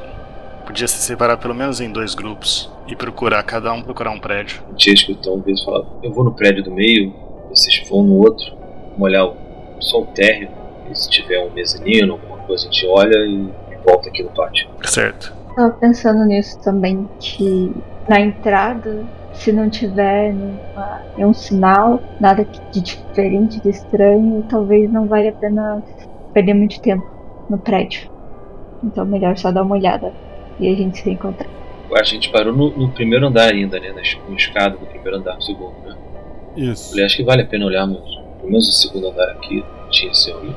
podia 0.67 0.87
se 0.87 0.97
separar 0.97 1.37
pelo 1.37 1.55
menos 1.55 1.81
em 1.81 1.91
dois 1.91 2.13
grupos 2.13 2.72
e 2.87 2.95
procurar, 2.95 3.43
cada 3.43 3.71
um 3.73 3.81
procurar 3.81 4.11
um 4.11 4.19
prédio. 4.19 4.61
A 4.67 4.71
gente 4.71 4.87
ia 4.87 4.93
escutar 4.93 5.31
uma 5.31 5.43
vez 5.43 5.63
falar: 5.63 5.85
Eu 6.01 6.11
vou 6.11 6.23
no 6.23 6.33
prédio 6.33 6.63
do 6.63 6.71
meio, 6.71 7.13
vocês 7.49 7.87
vão 7.89 8.03
no 8.03 8.17
outro, 8.17 8.53
vamos 8.91 9.01
olhar 9.01 9.25
o, 9.25 9.35
só 9.79 10.01
o 10.01 10.05
térreo, 10.07 10.49
e 10.89 10.95
se 10.95 11.09
tiver 11.09 11.39
um 11.39 11.51
mezanino, 11.51 12.13
alguma 12.13 12.37
coisa, 12.39 12.67
a 12.67 12.71
gente 12.71 12.87
olha 12.87 13.17
e, 13.17 13.49
e 13.71 13.77
volta 13.85 14.09
aqui 14.09 14.23
no 14.23 14.29
pátio. 14.29 14.67
Certo. 14.83 15.33
Tava 15.55 15.71
pensando 15.73 16.25
nisso 16.25 16.59
também, 16.61 17.07
que 17.19 17.71
na 18.09 18.19
entrada, 18.19 19.05
se 19.33 19.51
não 19.51 19.69
tiver 19.69 20.33
nenhuma, 20.33 21.01
nenhum 21.15 21.33
sinal, 21.33 22.01
nada 22.19 22.45
de 22.71 22.81
diferente, 22.81 23.61
de 23.61 23.69
estranho, 23.69 24.43
talvez 24.49 24.91
não 24.91 25.07
valha 25.07 25.29
a 25.29 25.33
pena 25.33 25.83
perder 26.33 26.53
muito 26.55 26.81
tempo 26.81 27.07
no 27.49 27.57
prédio. 27.57 28.09
Então 28.83 29.05
melhor 29.05 29.37
só 29.37 29.51
dar 29.51 29.63
uma 29.63 29.75
olhada 29.75 30.11
e 30.59 30.67
a 30.67 30.75
gente 30.75 30.99
se 30.99 31.09
encontrar. 31.09 31.62
A 31.95 32.03
gente 32.03 32.29
parou 32.31 32.53
no, 32.53 32.69
no 32.71 32.89
primeiro 32.91 33.27
andar 33.27 33.51
ainda, 33.51 33.79
né? 33.79 33.91
Na 33.93 34.01
es- 34.01 34.17
no 34.27 34.35
escada 34.35 34.77
do 34.77 34.85
primeiro 34.85 35.17
andar 35.17 35.35
do 35.37 35.43
segundo, 35.43 35.73
né? 35.85 35.95
Isso. 36.55 36.89
Falei, 36.91 37.05
acho 37.05 37.17
que 37.17 37.23
vale 37.23 37.41
a 37.41 37.45
pena 37.45 37.65
olharmos 37.65 37.99
pelo 38.39 38.51
menos 38.51 38.67
o 38.67 38.71
segundo 38.71 39.07
andar 39.09 39.29
aqui. 39.31 39.63
Tinha 39.91 40.11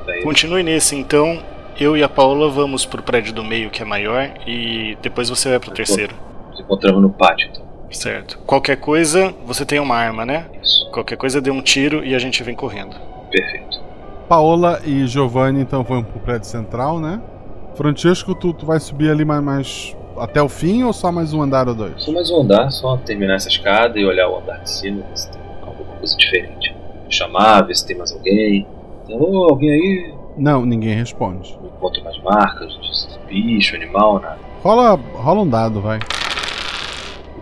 ele. 0.09 0.23
Continue 0.23 0.63
nesse 0.63 0.97
então. 0.97 1.43
Eu 1.79 1.95
e 1.95 2.03
a 2.03 2.09
Paola 2.09 2.49
vamos 2.49 2.87
pro 2.87 3.03
prédio 3.03 3.35
do 3.35 3.45
meio 3.45 3.69
que 3.69 3.83
é 3.83 3.85
maior 3.85 4.31
e 4.47 4.97
depois 5.03 5.29
você 5.29 5.51
vai 5.51 5.59
pro 5.61 5.71
terceiro. 5.73 6.15
Nos 6.51 6.59
encontramos 6.61 7.03
no 7.03 7.11
pátio, 7.11 7.49
então. 7.53 7.63
Certo. 7.91 8.39
Qualquer 8.47 8.77
coisa, 8.79 9.35
você 9.45 9.65
tem 9.67 9.79
uma 9.79 9.95
arma, 9.95 10.25
né? 10.25 10.47
Qualquer 10.91 11.17
coisa 11.17 11.39
dê 11.41 11.51
um 11.51 11.61
tiro 11.61 12.03
e 12.03 12.15
a 12.15 12.19
gente 12.19 12.43
vem 12.43 12.55
correndo. 12.55 12.97
Perfeito. 13.31 13.79
Paola 14.27 14.81
e 14.87 15.07
Giovanni 15.07 15.61
então 15.61 15.83
vão 15.85 16.03
pro 16.03 16.19
prédio 16.21 16.49
central, 16.49 16.99
né? 16.99 17.21
Francesco, 17.75 18.35
tu, 18.35 18.55
tu 18.55 18.65
vai 18.65 18.81
subir 18.81 19.11
ali 19.11 19.25
mais, 19.25 19.43
mais 19.45 19.97
até 20.19 20.43
o 20.43 20.49
fim 20.49 20.83
ou 20.83 20.93
só 20.93 21.11
mais 21.13 21.33
um 21.33 21.43
andar 21.43 21.69
ou 21.69 21.75
dois? 21.75 22.03
Só 22.03 22.13
mais 22.13 22.31
um 22.31 22.41
andar, 22.41 22.71
só 22.71 22.97
terminar 22.97 23.35
essa 23.35 23.49
escada 23.49 23.99
e 23.99 24.05
olhar 24.05 24.29
o 24.29 24.39
andar 24.39 24.61
de 24.63 24.71
cima, 24.71 25.03
ver 25.09 25.17
se 25.17 25.31
tem 25.31 25.41
alguma 25.63 25.95
coisa 25.97 26.17
diferente. 26.17 26.75
Chamar, 27.09 27.63
ver 27.63 27.75
se 27.75 27.87
tem 27.87 27.97
mais 27.97 28.13
alguém. 28.13 28.67
Alô, 29.11 29.49
alguém 29.51 29.71
aí? 29.71 30.15
Não, 30.37 30.67
ninguém 30.67 30.95
responde. 30.95 31.57
Não 31.61 31.69
encontro 31.69 32.03
mais 32.03 32.21
marcas 32.23 32.73
de 32.73 33.19
bicho, 33.27 33.77
animal, 33.77 34.21
nada. 34.21 34.39
Rola, 34.63 35.01
rola 35.15 35.43
um 35.43 35.49
dado, 35.49 35.81
vai. 35.81 35.99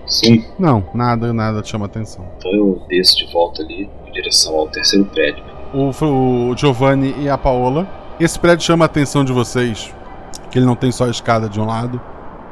Sim. 0.06 0.44
Não, 0.58 0.84
nada, 0.94 1.32
nada 1.32 1.62
te 1.62 1.70
chama 1.70 1.86
atenção. 1.86 2.24
Então 2.38 2.52
eu 2.52 2.82
desço 2.88 3.16
de 3.16 3.32
volta 3.32 3.62
ali 3.62 3.88
em 4.06 4.12
direção 4.12 4.54
ao 4.54 4.68
terceiro 4.68 5.04
prédio. 5.06 5.42
O, 5.72 6.50
o 6.50 6.56
Giovanni 6.56 7.14
e 7.18 7.28
a 7.28 7.38
Paola. 7.38 7.88
Esse 8.20 8.38
prédio 8.38 8.64
chama 8.64 8.84
a 8.84 8.86
atenção 8.86 9.24
de 9.24 9.32
vocês, 9.32 9.92
que 10.50 10.58
ele 10.58 10.66
não 10.66 10.76
tem 10.76 10.92
só 10.92 11.08
escada 11.08 11.48
de 11.48 11.60
um 11.60 11.66
lado, 11.66 12.00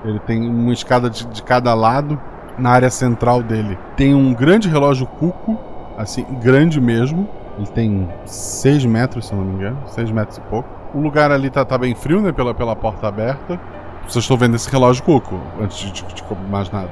ele 0.04 0.18
tem 0.20 0.48
uma 0.48 0.72
escada 0.72 1.08
de, 1.08 1.26
de 1.26 1.42
cada 1.42 1.72
lado. 1.74 2.20
Na 2.58 2.70
área 2.70 2.90
central 2.90 3.42
dele 3.42 3.78
tem 3.96 4.14
um 4.14 4.34
grande 4.34 4.68
relógio 4.68 5.06
cuco, 5.06 5.58
assim, 5.96 6.24
grande 6.42 6.80
mesmo. 6.80 7.28
Ele 7.56 7.66
tem 7.66 8.08
6 8.26 8.84
metros, 8.84 9.28
se 9.28 9.34
não 9.34 9.44
me 9.44 9.54
engano, 9.54 9.78
6 9.86 10.10
metros 10.10 10.38
e 10.38 10.40
pouco. 10.42 10.68
O 10.94 11.00
lugar 11.00 11.30
ali 11.30 11.48
tá, 11.48 11.64
tá 11.64 11.78
bem 11.78 11.94
frio, 11.94 12.20
né, 12.20 12.32
pela, 12.32 12.54
pela 12.54 12.76
porta 12.76 13.08
aberta. 13.08 13.58
Vocês 14.06 14.24
estão 14.24 14.36
vendo 14.36 14.56
esse 14.56 14.70
relógio 14.70 15.02
cuco, 15.02 15.40
antes 15.60 15.78
de, 15.78 15.92
de, 15.92 16.14
de 16.14 16.24
mais 16.50 16.70
nada. 16.70 16.90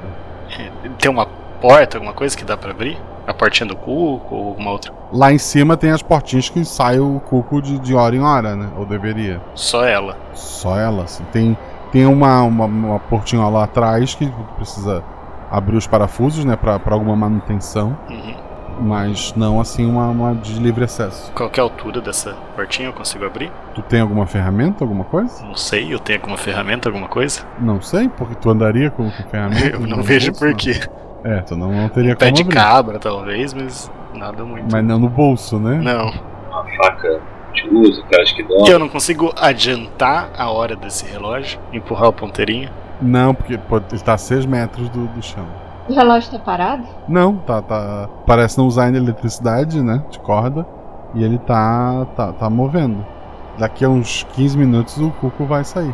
Tem 0.97 1.11
uma 1.11 1.27
porta, 1.61 1.97
alguma 1.97 2.13
coisa 2.13 2.35
que 2.35 2.43
dá 2.43 2.57
pra 2.57 2.71
abrir? 2.71 2.97
A 3.27 3.33
portinha 3.33 3.67
do 3.67 3.75
cuco 3.75 4.35
ou 4.35 4.47
alguma 4.49 4.71
outra? 4.71 4.91
Lá 5.11 5.31
em 5.31 5.37
cima 5.37 5.77
tem 5.77 5.91
as 5.91 6.01
portinhas 6.01 6.49
que 6.49 6.65
sai 6.65 6.99
o 6.99 7.19
cuco 7.19 7.61
de, 7.61 7.77
de 7.79 7.93
hora 7.93 8.15
em 8.15 8.21
hora, 8.21 8.55
né? 8.55 8.69
Ou 8.75 8.85
deveria. 8.85 9.39
Só 9.53 9.85
ela. 9.85 10.17
Só 10.33 10.77
ela, 10.77 11.03
assim. 11.03 11.23
Tem, 11.31 11.55
tem 11.91 12.05
uma, 12.05 12.41
uma, 12.43 12.65
uma 12.65 12.99
portinha 12.99 13.45
lá 13.47 13.63
atrás 13.65 14.15
que 14.15 14.31
precisa 14.55 15.03
abrir 15.49 15.75
os 15.75 15.87
parafusos, 15.87 16.45
né? 16.45 16.55
Pra, 16.55 16.79
pra 16.79 16.93
alguma 16.95 17.15
manutenção. 17.15 17.97
Uhum. 18.09 18.35
Mas 18.79 19.33
não 19.35 19.59
assim 19.61 19.85
uma, 19.85 20.07
uma 20.07 20.33
de 20.33 20.53
livre 20.57 20.83
acesso. 20.85 21.31
Qual 21.35 21.49
que 21.49 21.59
é 21.59 21.61
a 21.61 21.65
altura 21.65 22.01
dessa 22.01 22.33
portinha? 22.55 22.87
Eu 22.89 22.93
consigo 22.93 23.25
abrir? 23.25 23.51
Tu 23.75 23.81
tem 23.83 23.99
alguma 24.01 24.25
ferramenta, 24.25 24.83
alguma 24.83 25.03
coisa? 25.03 25.45
Não 25.45 25.55
sei, 25.55 25.93
eu 25.93 25.99
tenho 25.99 26.19
alguma 26.19 26.37
ferramenta, 26.37 26.89
alguma 26.89 27.07
coisa? 27.07 27.41
Não 27.59 27.79
sei, 27.79 28.09
porque 28.09 28.33
tu 28.33 28.49
andaria 28.49 28.89
com, 28.89 29.03
com 29.11 29.23
ferramenta. 29.29 29.75
Eu 29.77 29.81
não 29.81 30.01
vejo 30.01 30.27
bolso, 30.31 30.39
por 30.39 30.49
não. 30.49 30.57
quê. 30.57 30.79
É, 31.23 31.41
tu 31.41 31.55
não, 31.55 31.71
não 31.71 31.89
teria 31.89 32.15
Pé 32.15 32.25
como 32.25 32.35
de 32.37 32.41
abrir. 32.41 32.55
cabra, 32.55 32.97
talvez, 32.97 33.53
mas 33.53 33.91
nada 34.15 34.43
muito. 34.43 34.71
Mas 34.71 34.83
não 34.83 34.97
no 34.97 35.09
bolso, 35.09 35.59
né? 35.59 35.75
Não. 35.77 36.09
Uma 36.49 36.65
faca 36.77 37.21
de 37.53 37.67
uso, 37.69 38.01
aquelas 38.03 38.31
que 38.31 38.43
dão. 38.43 38.63
Que 38.63 38.71
eu 38.71 38.79
não 38.79 38.89
consigo 38.89 39.33
adiantar 39.37 40.31
a 40.37 40.49
hora 40.49 40.75
desse 40.75 41.05
relógio, 41.05 41.59
empurrar 41.71 42.09
o 42.09 42.13
ponteirinho. 42.13 42.69
Não, 43.01 43.33
porque 43.33 43.57
pode, 43.57 43.85
ele 43.91 44.01
tá 44.01 44.13
a 44.13 44.17
6 44.17 44.45
metros 44.45 44.89
do, 44.89 45.07
do 45.07 45.21
chão. 45.21 45.45
O 45.89 45.93
relógio 45.93 46.31
tá 46.31 46.39
parado? 46.39 46.87
Não, 47.07 47.37
tá, 47.37 47.61
tá. 47.61 48.09
Parece 48.25 48.57
não 48.57 48.67
usar 48.67 48.85
ainda 48.85 48.97
eletricidade, 48.97 49.81
né? 49.81 50.03
De 50.09 50.19
corda. 50.19 50.65
E 51.13 51.23
ele 51.23 51.37
tá, 51.39 52.05
tá, 52.15 52.31
tá 52.31 52.49
movendo. 52.49 53.05
Daqui 53.57 53.83
a 53.83 53.89
uns 53.89 54.23
15 54.33 54.57
minutos 54.57 54.97
o 54.97 55.09
cuco 55.11 55.45
vai 55.45 55.63
sair. 55.63 55.93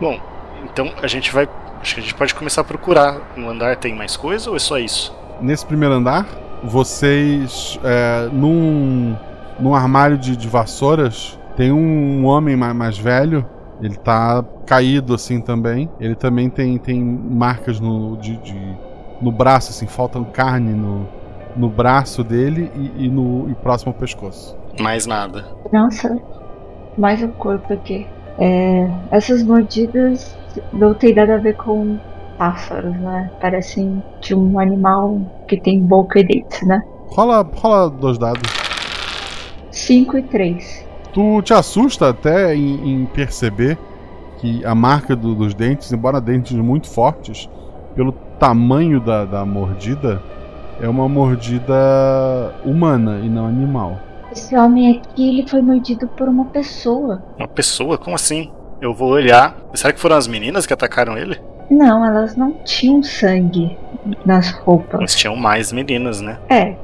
Bom, 0.00 0.18
então 0.62 0.92
a 1.02 1.06
gente 1.06 1.32
vai. 1.32 1.48
Acho 1.80 1.94
que 1.94 2.00
a 2.00 2.02
gente 2.02 2.14
pode 2.14 2.34
começar 2.34 2.60
a 2.60 2.64
procurar. 2.64 3.20
No 3.36 3.50
andar 3.50 3.76
tem 3.76 3.94
mais 3.94 4.16
coisa 4.16 4.50
ou 4.50 4.56
é 4.56 4.58
só 4.58 4.78
isso? 4.78 5.14
Nesse 5.40 5.66
primeiro 5.66 5.94
andar, 5.94 6.26
vocês. 6.62 7.78
É, 7.82 8.28
num, 8.32 9.16
num 9.58 9.74
armário 9.74 10.16
de, 10.18 10.36
de 10.36 10.48
vassouras, 10.48 11.38
tem 11.56 11.72
um 11.72 12.24
homem 12.26 12.56
mais, 12.56 12.74
mais 12.74 12.98
velho. 12.98 13.44
Ele 13.80 13.96
tá 13.96 14.44
caído 14.66 15.14
assim 15.14 15.40
também. 15.40 15.90
Ele 16.00 16.14
também 16.14 16.48
tem, 16.48 16.78
tem 16.78 17.02
marcas 17.02 17.80
no, 17.80 18.16
de, 18.16 18.36
de- 18.38 18.76
no 19.20 19.30
braço, 19.32 19.70
assim, 19.70 19.86
faltam 19.86 20.24
carne 20.24 20.72
no, 20.72 21.06
no 21.56 21.68
braço 21.68 22.22
dele 22.24 22.70
e, 22.74 23.04
e 23.06 23.08
no 23.08 23.48
e 23.50 23.54
próximo 23.54 23.92
ao 23.92 23.98
pescoço. 23.98 24.56
Mais 24.80 25.06
nada. 25.06 25.44
Nossa, 25.72 26.18
mais 26.96 27.22
um 27.22 27.28
corpo 27.32 27.72
aqui. 27.72 28.06
É, 28.38 28.88
essas 29.10 29.42
mordidas 29.42 30.36
não 30.72 30.94
tem 30.94 31.14
nada 31.14 31.34
a 31.34 31.38
ver 31.38 31.56
com 31.56 31.98
pássaros, 32.38 32.94
né? 32.96 33.30
Parecem 33.40 34.02
de 34.20 34.34
um 34.34 34.58
animal 34.58 35.20
que 35.46 35.56
tem 35.60 35.80
boca 35.80 36.18
e 36.18 36.24
dentes, 36.24 36.66
né? 36.66 36.82
Rola, 37.08 37.48
rola 37.54 37.90
dois 37.90 38.18
dados. 38.18 38.42
5 39.86 40.18
e 40.18 40.22
3. 40.22 40.86
Tu 41.12 41.42
te 41.42 41.54
assusta 41.54 42.08
até 42.08 42.54
em, 42.54 43.02
em 43.02 43.06
perceber 43.06 43.78
que 44.38 44.64
a 44.64 44.74
marca 44.74 45.14
do- 45.14 45.34
dos 45.34 45.54
dentes, 45.54 45.92
embora 45.92 46.20
dentes 46.20 46.56
muito 46.56 46.88
fortes, 46.90 47.48
pelo 47.94 48.12
tamanho 48.38 48.98
da, 49.00 49.24
da 49.24 49.44
mordida, 49.44 50.20
é 50.80 50.88
uma 50.88 51.08
mordida 51.08 51.74
humana 52.64 53.20
e 53.22 53.28
não 53.28 53.46
animal. 53.46 53.98
Esse 54.32 54.56
homem 54.56 54.96
aqui, 54.98 55.28
ele 55.28 55.48
foi 55.48 55.62
mordido 55.62 56.08
por 56.08 56.28
uma 56.28 56.46
pessoa. 56.46 57.22
Uma 57.38 57.46
pessoa? 57.46 57.96
Como 57.96 58.16
assim? 58.16 58.50
Eu 58.80 58.92
vou 58.92 59.10
olhar. 59.10 59.56
Será 59.74 59.92
que 59.92 60.00
foram 60.00 60.16
as 60.16 60.26
meninas 60.26 60.66
que 60.66 60.72
atacaram 60.72 61.16
ele? 61.16 61.38
Não, 61.70 62.04
elas 62.04 62.36
não 62.36 62.52
tinham 62.64 63.02
sangue 63.02 63.76
nas 64.26 64.50
roupas. 64.50 65.00
Mas 65.00 65.14
tinham 65.14 65.36
mais 65.36 65.72
meninas, 65.72 66.20
né? 66.20 66.38
É, 66.48 66.74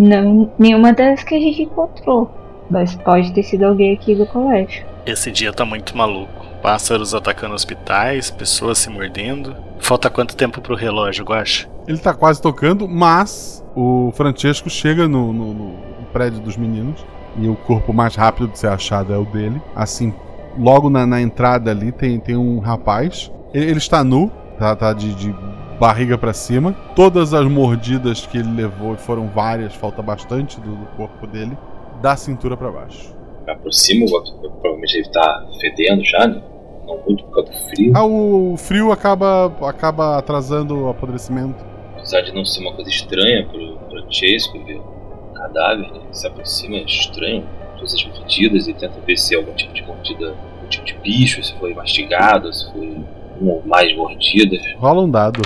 não, 0.00 0.50
nenhuma 0.58 0.92
das 0.92 1.22
que 1.22 1.34
a 1.34 1.40
gente 1.40 1.62
encontrou. 1.62 2.30
Mas 2.70 2.94
pode 2.94 3.32
ter 3.32 3.42
sido 3.42 3.64
alguém 3.64 3.92
aqui 3.94 4.14
do 4.14 4.26
colégio. 4.26 4.84
Esse 5.04 5.30
dia 5.30 5.52
tá 5.52 5.64
muito 5.64 5.96
maluco. 5.96 6.46
Pássaros 6.62 7.14
atacando 7.14 7.54
hospitais, 7.54 8.30
pessoas 8.30 8.78
se 8.78 8.88
mordendo. 8.90 9.56
Falta 9.80 10.08
quanto 10.10 10.36
tempo 10.36 10.60
pro 10.60 10.76
relógio, 10.76 11.24
Guacha? 11.24 11.68
Ele 11.88 11.98
tá 11.98 12.14
quase 12.14 12.40
tocando, 12.40 12.86
mas 12.86 13.64
o 13.74 14.12
Francesco 14.14 14.70
chega 14.70 15.08
no, 15.08 15.32
no- 15.32 15.54
no 15.54 15.74
prédio 16.12 16.38
dos 16.40 16.56
meninos 16.56 17.04
e 17.38 17.48
o 17.48 17.56
corpo 17.56 17.92
mais 17.92 18.14
rápido 18.14 18.48
de 18.48 18.58
ser 18.58 18.68
achado 18.68 19.12
é 19.12 19.18
o 19.18 19.24
dele. 19.24 19.60
Assim, 19.74 20.12
logo 20.58 20.88
na, 20.90 21.06
na 21.06 21.20
entrada 21.20 21.70
ali 21.70 21.90
tem, 21.90 22.20
tem 22.20 22.36
um 22.36 22.58
rapaz. 22.60 23.32
Ele, 23.52 23.66
ele 23.66 23.78
está 23.78 24.04
nu, 24.04 24.30
tá, 24.58 24.76
tá 24.76 24.92
de, 24.92 25.14
de 25.14 25.34
barriga 25.80 26.18
pra 26.18 26.32
cima. 26.34 26.72
Todas 26.94 27.32
as 27.34 27.44
mordidas 27.46 28.26
que 28.26 28.36
ele 28.38 28.52
levou, 28.54 28.96
foram 28.96 29.26
várias, 29.28 29.74
falta 29.74 30.02
bastante 30.02 30.60
do, 30.60 30.76
do 30.76 30.86
corpo 30.96 31.26
dele, 31.26 31.56
da 32.02 32.14
cintura 32.16 32.56
pra 32.56 32.70
baixo. 32.70 33.14
Aproxima, 33.48 34.04
o- 34.06 34.50
provavelmente 34.60 34.94
ele 34.98 35.08
tá 35.08 35.48
fedendo 35.60 36.04
já, 36.04 36.26
né? 36.28 36.42
Não 36.86 37.00
muito 37.06 37.24
por 37.24 37.34
causa 37.34 37.50
do 37.50 37.58
frio. 37.70 37.92
Ah, 37.96 38.04
o 38.04 38.54
frio 38.58 38.92
acaba, 38.92 39.52
acaba 39.62 40.18
atrasando 40.18 40.78
o 40.84 40.88
apodrecimento. 40.90 41.64
Apesar 41.96 42.20
de 42.20 42.32
não 42.34 42.44
ser 42.44 42.60
uma 42.60 42.74
coisa 42.74 42.90
estranha 42.90 43.46
pro 43.46 43.78
Francesco 43.90 44.62
ver 44.64 44.78
um 44.78 45.32
cadáver, 45.34 45.90
né? 45.90 45.98
Ele 46.04 46.14
se 46.14 46.26
aproxima, 46.26 46.76
é 46.76 46.82
estranho. 46.84 47.44
Todas 47.76 47.94
as 47.94 48.04
mordidas 48.04 48.68
e 48.68 48.74
tenta 48.74 49.00
ver 49.06 49.16
se 49.16 49.34
é 49.34 49.38
algum 49.38 49.54
tipo 49.54 49.72
de 49.72 49.82
mordida, 49.86 50.28
algum 50.28 50.68
tipo 50.68 50.84
de 50.84 50.94
bicho, 50.98 51.42
se 51.42 51.54
foi 51.58 51.72
mastigado, 51.72 52.52
se 52.52 52.70
foi 52.72 53.02
uma 53.40 53.52
ou 53.54 53.62
mais 53.66 53.94
mordidas. 53.96 54.60
Rola 54.78 55.02
um 55.02 55.10
dado. 55.10 55.40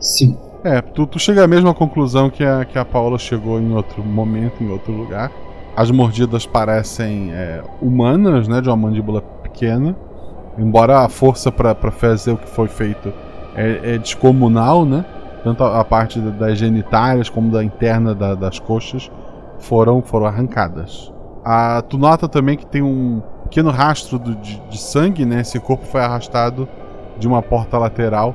Sim. 0.00 0.36
É, 0.64 0.80
tu, 0.80 1.06
tu 1.06 1.18
chega 1.18 1.44
à 1.44 1.46
mesma 1.46 1.72
conclusão 1.72 2.28
que 2.30 2.42
a, 2.44 2.64
que 2.64 2.78
a 2.78 2.84
Paula 2.84 3.18
chegou 3.18 3.60
em 3.60 3.72
outro 3.74 4.02
momento, 4.02 4.62
em 4.62 4.70
outro 4.70 4.92
lugar. 4.92 5.30
As 5.76 5.90
mordidas 5.90 6.44
parecem 6.46 7.30
é, 7.32 7.62
humanas, 7.80 8.48
né? 8.48 8.60
De 8.60 8.68
uma 8.68 8.76
mandíbula 8.76 9.20
pequena. 9.22 9.96
Embora 10.58 11.00
a 11.00 11.08
força 11.08 11.52
para 11.52 11.74
fazer 11.92 12.32
o 12.32 12.36
que 12.36 12.48
foi 12.48 12.66
feito 12.68 13.12
é, 13.54 13.94
é 13.94 13.98
descomunal, 13.98 14.84
né? 14.84 15.04
Tanto 15.44 15.62
a, 15.62 15.80
a 15.80 15.84
parte 15.84 16.18
da- 16.18 16.30
das 16.46 16.58
genitárias 16.58 17.28
como 17.28 17.50
da 17.52 17.62
interna 17.62 18.12
da- 18.12 18.34
das 18.34 18.58
coxas 18.58 19.08
foram, 19.60 20.02
foram 20.02 20.26
arrancadas. 20.26 21.12
Ah, 21.44 21.80
tu 21.88 21.96
nota 21.96 22.28
também 22.28 22.56
que 22.56 22.66
tem 22.66 22.82
um 22.82 23.22
pequeno 23.48 23.70
rastro 23.70 24.18
do- 24.18 24.34
de, 24.36 24.60
de 24.68 24.78
sangue, 24.78 25.24
né? 25.24 25.40
Esse 25.40 25.58
corpo 25.60 25.84
foi 25.86 26.00
arrastado 26.00 26.68
de 27.18 27.26
uma 27.26 27.42
porta 27.42 27.76
lateral 27.78 28.34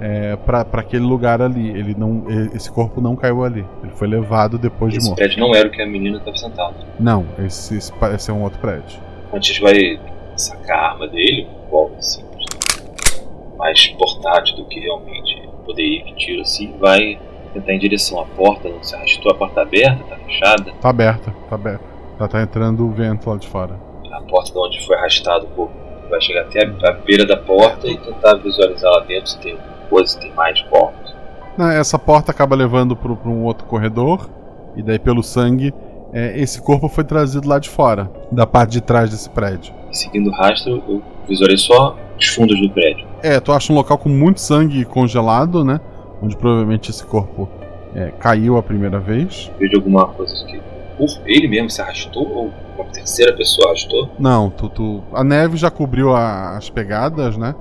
é, 0.00 0.36
para 0.36 0.62
aquele 0.80 1.04
lugar 1.04 1.40
ali. 1.40 1.68
Ele 1.68 1.94
não, 1.96 2.24
esse 2.54 2.70
corpo 2.70 3.00
não 3.00 3.14
caiu 3.14 3.44
ali. 3.44 3.64
Ele 3.82 3.92
foi 3.94 4.08
levado 4.08 4.58
depois 4.58 4.92
de 4.92 4.98
Esse 4.98 5.08
morto. 5.08 5.18
prédio 5.18 5.38
não 5.40 5.54
era 5.54 5.68
o 5.68 5.70
que 5.70 5.80
a 5.82 5.86
menina 5.86 6.18
estava 6.18 6.36
sentada. 6.36 6.74
Não, 6.98 7.26
esse, 7.38 7.76
esse 7.76 7.92
parece 7.92 8.24
ser 8.24 8.32
um 8.32 8.42
outro 8.42 8.58
prédio. 8.58 8.98
Francesco 9.30 9.64
vai 9.64 10.00
sacar 10.36 10.78
a 10.78 10.88
arma 10.92 11.06
dele, 11.08 11.46
um 11.72 12.00
simples, 12.00 12.44
né? 12.54 13.24
mais 13.56 13.86
portátil 13.88 14.56
do 14.56 14.64
que 14.66 14.80
realmente 14.80 15.48
poderia 15.64 16.00
ir 16.00 16.04
de 16.06 16.14
tiro 16.16 16.42
assim, 16.42 16.74
vai 16.78 17.18
tentar 17.52 17.72
em 17.72 17.78
direção 17.78 18.20
à 18.20 18.24
porta, 18.26 18.68
não 18.68 18.82
se 18.82 18.94
arrastou, 18.96 19.30
a 19.30 19.34
porta 19.34 19.54
tá 19.56 19.62
aberta, 19.62 20.02
tá 20.04 20.16
fechada. 20.16 20.72
Tá 20.80 20.88
aberta, 20.90 21.34
tá 21.48 21.54
aberta. 21.54 21.84
Tá, 22.18 22.28
tá 22.28 22.42
entrando 22.42 22.84
o 22.86 22.90
vento 22.90 23.30
lá 23.30 23.36
de 23.36 23.46
fora. 23.48 23.78
A 24.14 24.20
porta 24.22 24.52
de 24.52 24.58
onde 24.58 24.86
foi 24.86 24.96
arrastado 24.96 25.44
o 25.46 25.48
corpo 25.48 25.74
vai 26.08 26.20
chegar 26.20 26.42
até 26.42 26.64
a, 26.64 26.90
a 26.90 26.92
beira 26.92 27.26
da 27.26 27.36
porta 27.36 27.88
e 27.88 27.98
tentar 27.98 28.34
visualizar 28.34 28.90
lá 28.92 29.00
dentro 29.00 29.30
se 29.30 29.38
tem 29.38 29.58
coisa, 29.90 30.12
se 30.12 30.20
tem 30.20 30.32
mais 30.32 30.60
corpos. 30.62 31.14
Não, 31.56 31.68
essa 31.70 31.98
porta 31.98 32.30
acaba 32.30 32.54
levando 32.54 32.96
para 32.96 33.12
um 33.12 33.44
outro 33.44 33.66
corredor. 33.66 34.28
E 34.76 34.82
daí, 34.82 34.98
pelo 34.98 35.22
sangue, 35.22 35.72
é, 36.12 36.38
esse 36.38 36.60
corpo 36.60 36.88
foi 36.88 37.04
trazido 37.04 37.48
lá 37.48 37.58
de 37.58 37.68
fora, 37.68 38.10
da 38.30 38.46
parte 38.46 38.72
de 38.72 38.80
trás 38.80 39.10
desse 39.10 39.30
prédio. 39.30 39.72
Seguindo 39.92 40.30
o 40.30 40.32
rastro, 40.32 40.82
eu 40.88 41.02
visualizo 41.28 41.66
só 41.66 41.96
os 42.18 42.26
fundos 42.26 42.60
do 42.60 42.70
prédio. 42.70 43.06
É, 43.22 43.38
tu 43.40 43.52
acha 43.52 43.72
um 43.72 43.76
local 43.76 43.98
com 43.98 44.08
muito 44.08 44.40
sangue 44.40 44.84
congelado, 44.84 45.64
né? 45.64 45.80
Onde 46.20 46.36
provavelmente 46.36 46.90
esse 46.90 47.04
corpo 47.04 47.48
é, 47.94 48.12
caiu 48.18 48.56
a 48.56 48.62
primeira 48.62 48.98
vez. 48.98 49.50
Vejo 49.58 49.76
alguma 49.76 50.06
coisa 50.06 50.44
que 50.46 50.60
por 50.96 51.08
ele 51.26 51.48
mesmo 51.48 51.70
se 51.70 51.80
arrastou 51.80 52.28
ou 52.28 52.52
uma 52.76 52.84
terceira 52.86 53.32
pessoa 53.36 53.68
arrastou. 53.68 54.08
Não, 54.18 54.50
tu, 54.50 54.68
tu- 54.68 55.02
a 55.12 55.22
neve 55.24 55.56
já 55.56 55.70
cobriu 55.70 56.14
a- 56.14 56.56
as 56.56 56.68
pegadas, 56.70 57.36
né? 57.36 57.54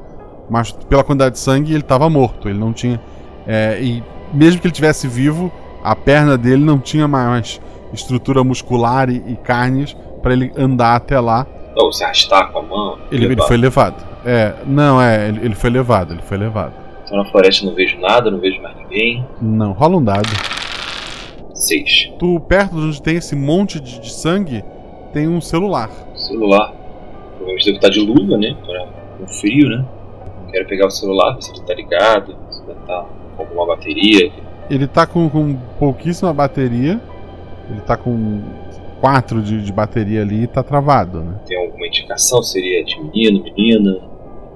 Mas 0.49 0.71
pela 0.71 1.03
quantidade 1.03 1.33
de 1.35 1.39
sangue 1.39 1.71
ele 1.71 1.79
estava 1.81 2.09
morto. 2.09 2.49
Ele 2.49 2.59
não 2.59 2.73
tinha. 2.73 2.99
é, 3.47 3.79
e 3.81 4.03
mesmo 4.33 4.59
que 4.61 4.67
ele 4.67 4.73
tivesse 4.73 5.07
vivo, 5.07 5.51
a 5.83 5.95
perna 5.95 6.37
dele 6.37 6.63
não 6.63 6.79
tinha 6.79 7.07
mais 7.07 7.61
estrutura 7.93 8.43
muscular 8.43 9.09
e, 9.09 9.23
e 9.27 9.35
carnes 9.35 9.95
para 10.21 10.33
ele 10.33 10.51
andar 10.57 10.95
até 10.95 11.19
lá. 11.19 11.45
Ou 11.75 11.91
se 11.91 12.03
arrastar 12.03 12.51
com 12.51 12.59
a 12.59 12.63
mão. 12.63 12.97
Ele, 13.11 13.25
ele 13.25 13.41
foi 13.43 13.57
levado. 13.57 14.03
É, 14.25 14.53
não, 14.65 15.01
é, 15.01 15.27
ele, 15.27 15.45
ele 15.45 15.55
foi 15.55 15.69
levado, 15.69 16.13
ele 16.13 16.21
foi 16.21 16.37
levado. 16.37 16.73
Então 17.05 17.17
na 17.17 17.25
floresta 17.29 17.65
não 17.65 17.73
vejo 17.75 17.99
nada, 17.99 18.31
não 18.31 18.39
vejo 18.39 18.61
mais 18.61 18.75
ninguém. 18.77 19.25
Não, 19.41 19.71
rola 19.73 19.97
um 19.97 20.03
dado. 20.03 20.29
Seis. 21.53 22.11
Tu, 22.19 22.39
perto 22.41 22.75
de 22.75 22.87
onde 22.87 23.01
tem 23.01 23.15
esse 23.17 23.35
monte 23.35 23.79
de, 23.79 23.99
de 23.99 24.11
sangue, 24.11 24.63
tem 25.13 25.27
um 25.27 25.39
celular. 25.39 25.89
Celular. 26.15 26.73
Provavelmente 27.37 27.65
deve 27.65 27.77
estar 27.77 27.89
de 27.89 27.99
luva, 27.99 28.37
né? 28.37 28.57
Para 28.65 28.87
o 29.23 29.27
frio, 29.27 29.69
né? 29.69 29.85
Quero 30.51 30.67
pegar 30.67 30.87
o 30.87 30.91
celular, 30.91 31.35
ver 31.35 31.41
se 31.43 31.51
ele 31.51 31.61
tá 31.61 31.73
ligado, 31.73 32.35
se 32.49 32.65
deve 32.65 32.79
estar 32.79 33.05
com 33.37 33.43
alguma 33.43 33.67
bateria. 33.67 34.31
Ele 34.69 34.87
tá 34.87 35.05
com, 35.05 35.29
com 35.29 35.55
pouquíssima 35.79 36.33
bateria. 36.33 36.99
Ele 37.69 37.81
tá 37.81 37.95
com 37.95 38.41
4 38.99 39.41
de, 39.41 39.61
de 39.63 39.71
bateria 39.71 40.21
ali 40.21 40.43
e 40.43 40.47
tá 40.47 40.63
travado, 40.63 41.21
né? 41.21 41.39
Tem 41.45 41.57
alguma 41.57 41.87
indicação? 41.87 42.41
Seria 42.43 42.83
de 42.83 42.99
menino, 42.99 43.43
menina, 43.43 43.99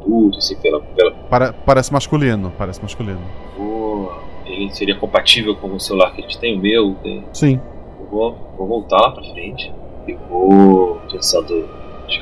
adulto, 0.01 0.37
assim, 0.37 0.55
pela. 0.57 0.81
pela... 0.81 1.11
Para- 1.11 1.53
parece 1.53 1.93
masculino, 1.93 2.51
parece 2.57 2.81
masculino. 2.81 3.21
Vou. 3.57 4.11
ele 4.45 4.69
seria 4.71 4.95
compatível 4.95 5.55
com 5.55 5.67
o 5.67 5.79
celular 5.79 6.11
que 6.13 6.21
a 6.21 6.23
gente 6.23 6.37
tem, 6.39 6.57
o 6.57 6.61
meu. 6.61 6.95
Tem... 7.03 7.23
Sim. 7.33 7.59
Eu 7.99 8.07
vou, 8.07 8.37
vou 8.57 8.67
voltar 8.67 8.97
lá 8.97 9.11
pra 9.11 9.23
frente 9.23 9.71
e 10.07 10.13
vou 10.29 11.01
pensando 11.11 11.67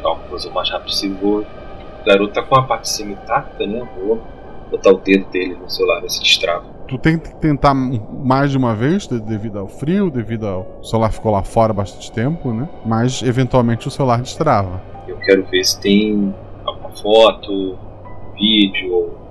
uma 0.02 0.16
coisa 0.30 0.50
o 0.50 0.54
mais 0.54 0.70
rápido 0.70 0.86
possível. 0.88 1.18
Vou... 1.22 1.40
O 1.42 2.06
garoto 2.06 2.34
tá 2.34 2.44
com 2.44 2.56
a 2.56 2.64
parte 2.64 2.84
de 2.84 2.90
cima 2.90 3.12
intacta, 3.14 3.66
né? 3.66 3.88
Vou 3.98 4.22
botar 4.70 4.92
o 4.92 4.98
dedo 4.98 5.26
dele 5.32 5.56
no 5.56 5.70
celular, 5.70 6.02
ver 6.02 6.10
se 6.10 6.22
destrava. 6.22 6.66
Tu 6.88 6.98
tem 7.00 7.18
que 7.18 7.34
tentar 7.38 7.74
mais 7.74 8.52
de 8.52 8.58
uma 8.58 8.76
vez, 8.76 9.08
de- 9.08 9.20
devido 9.20 9.58
ao 9.58 9.68
frio, 9.68 10.12
devido 10.12 10.48
ao. 10.48 10.68
O 10.82 10.84
celular 10.84 11.12
ficou 11.12 11.32
lá 11.32 11.44
fora 11.44 11.74
bastante 11.74 12.12
tempo, 12.12 12.52
né? 12.54 12.70
Mas 12.86 13.24
eventualmente 13.24 13.88
o 13.88 13.92
celular 13.92 14.22
destrava. 14.22 14.82
Eu 15.08 15.18
quero 15.18 15.44
ver 15.46 15.64
se 15.64 15.80
tem 15.80 16.34
alguma 16.64 16.92
foto, 16.92 17.76
vídeo, 18.36 18.94
ou 18.94 19.25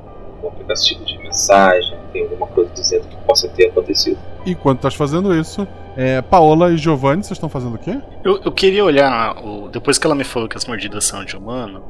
um 0.64 0.72
aplicativo 0.72 1.04
de 1.04 1.18
mensagem, 1.18 1.96
tem 2.12 2.22
alguma 2.22 2.46
coisa 2.46 2.70
dizendo 2.74 3.06
que 3.06 3.16
possa 3.26 3.48
ter 3.48 3.66
acontecido. 3.66 4.18
Enquanto 4.46 4.78
estás 4.78 4.94
fazendo 4.94 5.34
isso, 5.34 5.66
é, 5.96 6.20
Paola 6.22 6.72
e 6.72 6.76
Giovanni, 6.76 7.22
vocês 7.22 7.32
estão 7.32 7.48
fazendo 7.48 7.74
o 7.74 7.78
quê? 7.78 7.98
Eu, 8.24 8.40
eu 8.44 8.52
queria 8.52 8.84
olhar, 8.84 9.36
o, 9.44 9.68
depois 9.68 9.98
que 9.98 10.06
ela 10.06 10.14
me 10.14 10.24
falou 10.24 10.48
que 10.48 10.56
as 10.56 10.66
mordidas 10.66 11.04
são 11.04 11.24
de 11.24 11.36
humano, 11.36 11.82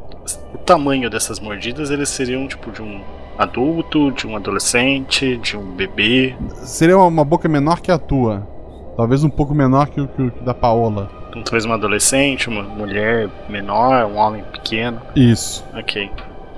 o 0.55 0.59
tamanho 0.59 1.09
dessas 1.09 1.41
mordidas, 1.41 1.91
eles 1.91 2.09
seriam 2.09 2.47
tipo 2.47 2.71
de 2.71 2.83
um 2.83 3.03
adulto, 3.39 4.13
de 4.13 4.27
um 4.27 4.37
adolescente, 4.37 5.37
de 5.39 5.57
um 5.57 5.73
bebê. 5.73 6.37
Seria 6.63 6.97
uma 6.97 7.25
boca 7.25 7.49
menor 7.49 7.81
que 7.81 7.91
a 7.91 7.99
tua. 7.99 8.47
Talvez 8.97 9.25
um 9.25 9.31
pouco 9.31 9.55
menor 9.55 9.89
que 9.89 10.01
o 10.01 10.07
que 10.07 10.31
que 10.31 10.41
da 10.45 10.55
Paola. 10.55 11.11
Então, 11.29 11.43
talvez 11.43 11.65
uma 11.65 11.75
adolescente, 11.75 12.49
uma 12.49 12.63
mulher 12.63 13.29
menor, 13.49 14.07
um 14.07 14.17
homem 14.17 14.45
pequeno. 14.53 15.03
Isso. 15.17 15.65
Ok. 15.75 16.09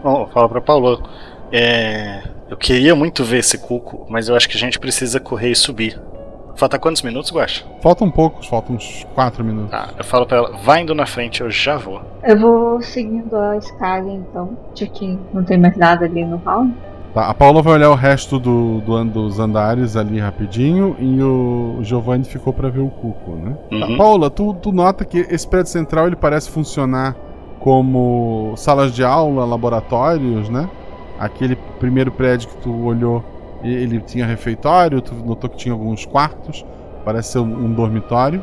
Bom, 0.02 0.28
fala 0.32 0.48
pra 0.48 0.60
Paulo. 0.60 1.02
É, 1.52 2.22
eu 2.50 2.56
queria 2.56 2.94
muito 2.94 3.24
ver 3.24 3.38
esse 3.38 3.58
cuco, 3.58 4.06
mas 4.08 4.28
eu 4.28 4.36
acho 4.36 4.48
que 4.48 4.56
a 4.56 4.60
gente 4.60 4.78
precisa 4.78 5.20
correr 5.20 5.50
e 5.50 5.56
subir. 5.56 6.00
Falta 6.56 6.78
quantos 6.78 7.02
minutos, 7.02 7.30
Guacha? 7.30 7.64
Faltam 7.82 8.10
poucos, 8.10 8.46
faltam 8.46 8.76
uns 8.76 9.06
4 9.14 9.44
minutos. 9.44 9.70
Tá, 9.70 9.90
eu 9.98 10.04
falo 10.04 10.24
pra 10.24 10.38
ela, 10.38 10.56
vai 10.56 10.80
indo 10.80 10.94
na 10.94 11.04
frente, 11.04 11.42
eu 11.42 11.50
já 11.50 11.76
vou. 11.76 12.00
Eu 12.24 12.38
vou 12.40 12.80
seguindo 12.80 13.36
a 13.36 13.58
escada 13.58 14.08
então, 14.08 14.56
já 14.74 14.86
que 14.86 15.18
não 15.34 15.44
tem 15.44 15.58
mais 15.58 15.76
nada 15.76 16.06
ali 16.06 16.24
no 16.24 16.38
hall. 16.38 16.66
Tá, 17.12 17.28
a 17.28 17.34
Paola 17.34 17.60
vai 17.62 17.74
olhar 17.74 17.90
o 17.90 17.94
resto 17.94 18.38
do, 18.38 18.80
do 18.80 19.04
dos 19.04 19.38
andares 19.38 19.96
ali 19.96 20.18
rapidinho 20.18 20.96
e 20.98 21.22
o 21.22 21.78
Giovanni 21.82 22.24
ficou 22.24 22.52
pra 22.54 22.70
ver 22.70 22.80
o 22.80 22.88
cuco, 22.88 23.32
né? 23.32 23.56
Tá, 23.78 23.86
Uhum. 23.86 23.96
Paola, 23.98 24.30
tu, 24.30 24.54
tu 24.54 24.72
nota 24.72 25.04
que 25.04 25.18
esse 25.30 25.46
prédio 25.46 25.70
central 25.70 26.06
ele 26.06 26.16
parece 26.16 26.50
funcionar 26.50 27.14
como 27.60 28.54
salas 28.56 28.94
de 28.94 29.04
aula, 29.04 29.44
laboratórios, 29.44 30.48
né? 30.48 30.68
Aquele 31.18 31.56
primeiro 31.78 32.10
prédio 32.10 32.48
que 32.48 32.56
tu 32.58 32.84
olhou, 32.84 33.24
ele 33.62 34.00
tinha 34.00 34.26
refeitório, 34.26 35.00
tu 35.00 35.14
notou 35.14 35.48
que 35.48 35.56
tinha 35.56 35.72
alguns 35.72 36.04
quartos, 36.04 36.64
parece 37.04 37.32
ser 37.32 37.38
um, 37.38 37.72
dormitório, 37.72 38.42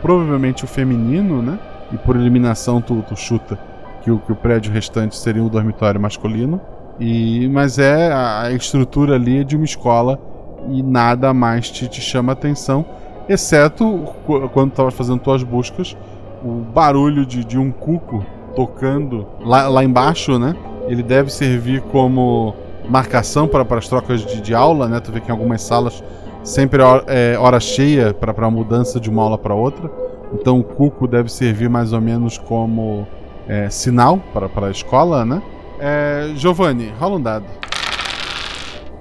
provavelmente 0.00 0.64
o 0.64 0.66
feminino, 0.66 1.40
né? 1.42 1.58
E 1.92 1.98
por 1.98 2.16
eliminação 2.16 2.80
tu, 2.80 3.02
tu 3.08 3.16
chuta 3.16 3.58
que 4.02 4.10
o, 4.10 4.18
que 4.18 4.32
o 4.32 4.36
prédio 4.36 4.72
restante 4.72 5.16
seria 5.16 5.42
um 5.42 5.48
dormitório 5.48 6.00
masculino. 6.00 6.60
E, 6.98 7.48
mas 7.48 7.78
é 7.78 8.12
a, 8.12 8.50
estrutura 8.52 9.14
ali 9.14 9.38
é 9.38 9.44
de 9.44 9.56
uma 9.56 9.64
escola 9.64 10.20
e 10.68 10.82
nada 10.82 11.32
mais 11.32 11.70
te, 11.70 11.88
te 11.88 12.00
chama 12.00 12.32
atenção, 12.32 12.84
exceto 13.28 14.04
qu- 14.26 14.48
quando 14.50 14.70
estava 14.70 14.90
fazendo 14.90 15.20
tuas 15.20 15.42
buscas, 15.42 15.96
o 16.44 16.60
barulho 16.74 17.24
de, 17.24 17.44
de 17.44 17.58
um 17.58 17.70
cuco 17.70 18.24
tocando 18.54 19.26
lá, 19.40 19.68
lá 19.68 19.82
embaixo, 19.84 20.38
né? 20.38 20.54
Ele 20.90 21.02
deve 21.02 21.30
servir 21.32 21.80
como 21.82 22.54
marcação 22.88 23.46
para 23.46 23.64
as 23.78 23.88
trocas 23.88 24.26
de, 24.26 24.40
de 24.40 24.54
aula, 24.54 24.88
né? 24.88 24.98
Tu 24.98 25.12
vê 25.12 25.20
que 25.20 25.28
em 25.28 25.30
algumas 25.30 25.62
salas 25.62 26.02
sempre 26.42 26.82
é 26.82 26.84
hora, 26.84 27.04
é 27.06 27.38
hora 27.38 27.60
cheia 27.60 28.12
para 28.12 28.46
a 28.46 28.50
mudança 28.50 28.98
de 28.98 29.08
uma 29.08 29.22
aula 29.22 29.38
para 29.38 29.54
outra. 29.54 29.88
Então 30.34 30.58
o 30.58 30.64
cuco 30.64 31.06
deve 31.06 31.30
servir 31.30 31.70
mais 31.70 31.92
ou 31.92 32.00
menos 32.00 32.36
como 32.36 33.06
é, 33.46 33.70
sinal 33.70 34.18
para 34.32 34.48
para 34.48 34.66
a 34.66 34.70
escola, 34.70 35.24
né? 35.24 35.40
É, 35.78 36.32
Giovanni, 36.34 36.92
rola 36.98 37.16
um 37.16 37.22
dado. 37.22 37.46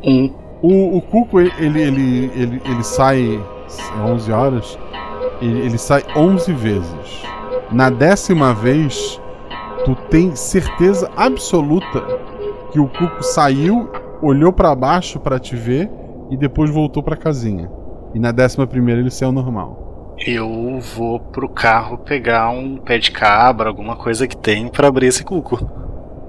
Um. 0.03 0.31
O, 0.61 0.97
o 0.97 1.01
Cuco, 1.01 1.39
ele, 1.39 1.81
ele, 1.81 2.31
ele, 2.35 2.61
ele 2.65 2.83
sai 2.83 3.41
às 3.65 3.91
11 3.97 4.31
horas, 4.31 4.79
ele, 5.41 5.59
ele 5.61 5.77
sai 5.77 6.03
11 6.15 6.51
vezes. 6.51 7.23
Na 7.71 7.89
décima 7.89 8.53
vez, 8.53 9.21
tu 9.85 9.95
tem 10.09 10.35
certeza 10.35 11.09
absoluta 11.15 12.01
que 12.71 12.79
o 12.79 12.87
Cuco 12.87 13.23
saiu, 13.23 13.89
olhou 14.21 14.53
pra 14.53 14.75
baixo 14.75 15.19
pra 15.19 15.39
te 15.39 15.55
ver 15.55 15.89
e 16.29 16.37
depois 16.37 16.69
voltou 16.69 17.01
pra 17.01 17.15
casinha. 17.15 17.69
E 18.13 18.19
na 18.19 18.31
décima 18.31 18.67
primeira 18.67 19.01
ele 19.01 19.11
saiu 19.11 19.31
normal. 19.31 20.15
Eu 20.25 20.79
vou 20.95 21.19
pro 21.19 21.47
carro 21.47 21.97
pegar 21.97 22.49
um 22.49 22.77
pé 22.77 22.97
de 22.97 23.11
cabra, 23.11 23.69
alguma 23.69 23.95
coisa 23.95 24.27
que 24.27 24.35
tem 24.35 24.67
pra 24.67 24.87
abrir 24.87 25.07
esse 25.07 25.23
cuco. 25.23 25.57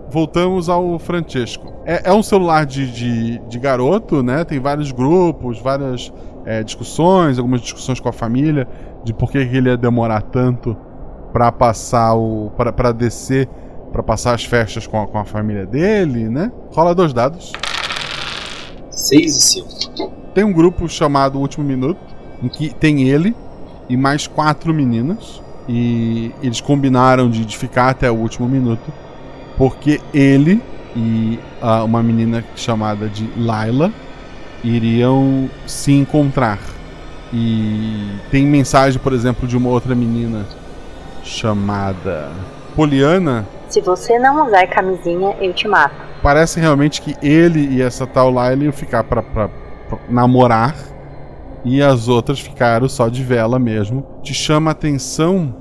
Voltamos 0.08 0.68
ao 0.68 0.98
Francesco. 0.98 1.72
É, 1.84 2.08
é 2.10 2.12
um 2.12 2.22
celular 2.22 2.64
de, 2.66 2.90
de, 2.90 3.38
de 3.38 3.58
garoto, 3.58 4.22
né? 4.22 4.44
Tem 4.44 4.60
vários 4.60 4.92
grupos, 4.92 5.60
várias 5.60 6.12
é, 6.44 6.62
discussões, 6.62 7.38
algumas 7.38 7.60
discussões 7.60 8.00
com 8.00 8.08
a 8.08 8.12
família 8.12 8.66
de 9.04 9.12
por 9.12 9.30
que 9.30 9.38
ele 9.38 9.68
ia 9.68 9.76
demorar 9.76 10.22
tanto 10.22 10.76
pra 11.32 11.50
passar 11.50 12.14
o. 12.14 12.50
para 12.76 12.92
descer, 12.92 13.48
pra 13.92 14.02
passar 14.02 14.34
as 14.34 14.44
festas 14.44 14.86
com 14.86 15.02
a, 15.02 15.06
com 15.06 15.18
a 15.18 15.24
família 15.24 15.66
dele, 15.66 16.28
né? 16.28 16.50
Rola 16.72 16.94
dois 16.94 17.12
dados. 17.12 17.52
6 18.90 19.36
e 19.36 19.40
5. 19.40 20.12
Tem 20.34 20.44
um 20.44 20.52
grupo 20.52 20.88
chamado 20.88 21.38
Último 21.38 21.64
Minuto, 21.64 22.00
em 22.42 22.48
que 22.48 22.72
tem 22.72 23.08
ele 23.08 23.34
e 23.88 23.96
mais 23.96 24.26
quatro 24.26 24.72
meninas. 24.72 25.40
E 25.68 26.32
eles 26.42 26.60
combinaram 26.60 27.30
de, 27.30 27.44
de 27.44 27.56
ficar 27.56 27.90
até 27.90 28.10
o 28.10 28.14
último 28.14 28.48
minuto, 28.48 28.92
porque 29.56 30.00
ele 30.12 30.60
e 30.96 31.38
ah, 31.62 31.84
uma 31.84 32.02
menina 32.02 32.44
chamada 32.56 33.08
de 33.08 33.28
Laila 33.36 33.92
iriam 34.64 35.48
se 35.66 35.92
encontrar. 35.92 36.58
E 37.32 38.08
tem 38.30 38.44
mensagem, 38.44 39.00
por 39.00 39.12
exemplo, 39.12 39.46
de 39.46 39.56
uma 39.56 39.68
outra 39.68 39.94
menina 39.94 40.44
chamada 41.30 42.30
Poliana. 42.74 43.46
Se 43.68 43.80
você 43.80 44.18
não 44.18 44.46
usar 44.46 44.66
camisinha, 44.66 45.36
eu 45.40 45.52
te 45.52 45.68
mato. 45.68 45.94
Parece 46.22 46.60
realmente 46.60 47.00
que 47.00 47.14
ele 47.26 47.66
e 47.76 47.80
essa 47.82 48.06
tal 48.06 48.30
Laila 48.30 48.64
iam 48.64 48.72
ficar 48.72 49.04
pra, 49.04 49.22
pra- 49.22 49.48
pra 49.48 49.98
namorar 50.08 50.74
e 51.64 51.80
as 51.82 52.08
outras 52.08 52.40
ficaram 52.40 52.88
só 52.88 53.08
de 53.08 53.22
vela 53.22 53.58
mesmo. 53.58 54.04
Te 54.22 54.34
chama 54.34 54.70
a 54.70 54.72
atenção 54.72 55.54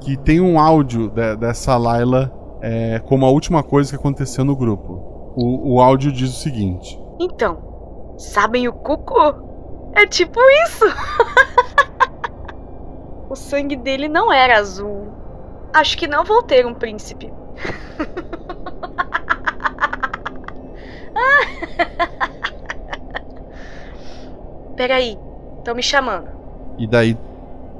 que 0.00 0.16
tem 0.16 0.40
um 0.40 0.58
áudio 0.58 1.08
de- 1.08 1.36
dessa 1.36 1.76
Laila 1.76 2.32
é, 2.60 3.00
como 3.06 3.24
a 3.24 3.30
última 3.30 3.62
coisa 3.62 3.90
que 3.90 3.96
aconteceu 3.96 4.44
no 4.44 4.56
grupo. 4.56 5.32
O, 5.36 5.74
o 5.76 5.80
áudio 5.80 6.10
diz 6.10 6.30
o 6.30 6.40
seguinte: 6.40 6.98
Então, 7.20 8.14
sabem 8.18 8.66
o 8.68 8.72
cuco? 8.72 9.14
É 9.94 10.04
tipo 10.06 10.38
isso. 10.66 10.84
o 13.28 13.36
sangue 13.36 13.76
dele 13.76 14.08
não 14.08 14.32
era 14.32 14.58
azul. 14.58 15.12
Acho 15.72 15.98
que 15.98 16.06
não 16.06 16.24
vou 16.24 16.42
ter 16.42 16.64
um 16.66 16.74
príncipe. 16.74 17.32
Peraí, 24.76 25.18
estão 25.58 25.74
me 25.74 25.82
chamando. 25.82 26.28
E 26.78 26.86
daí 26.86 27.16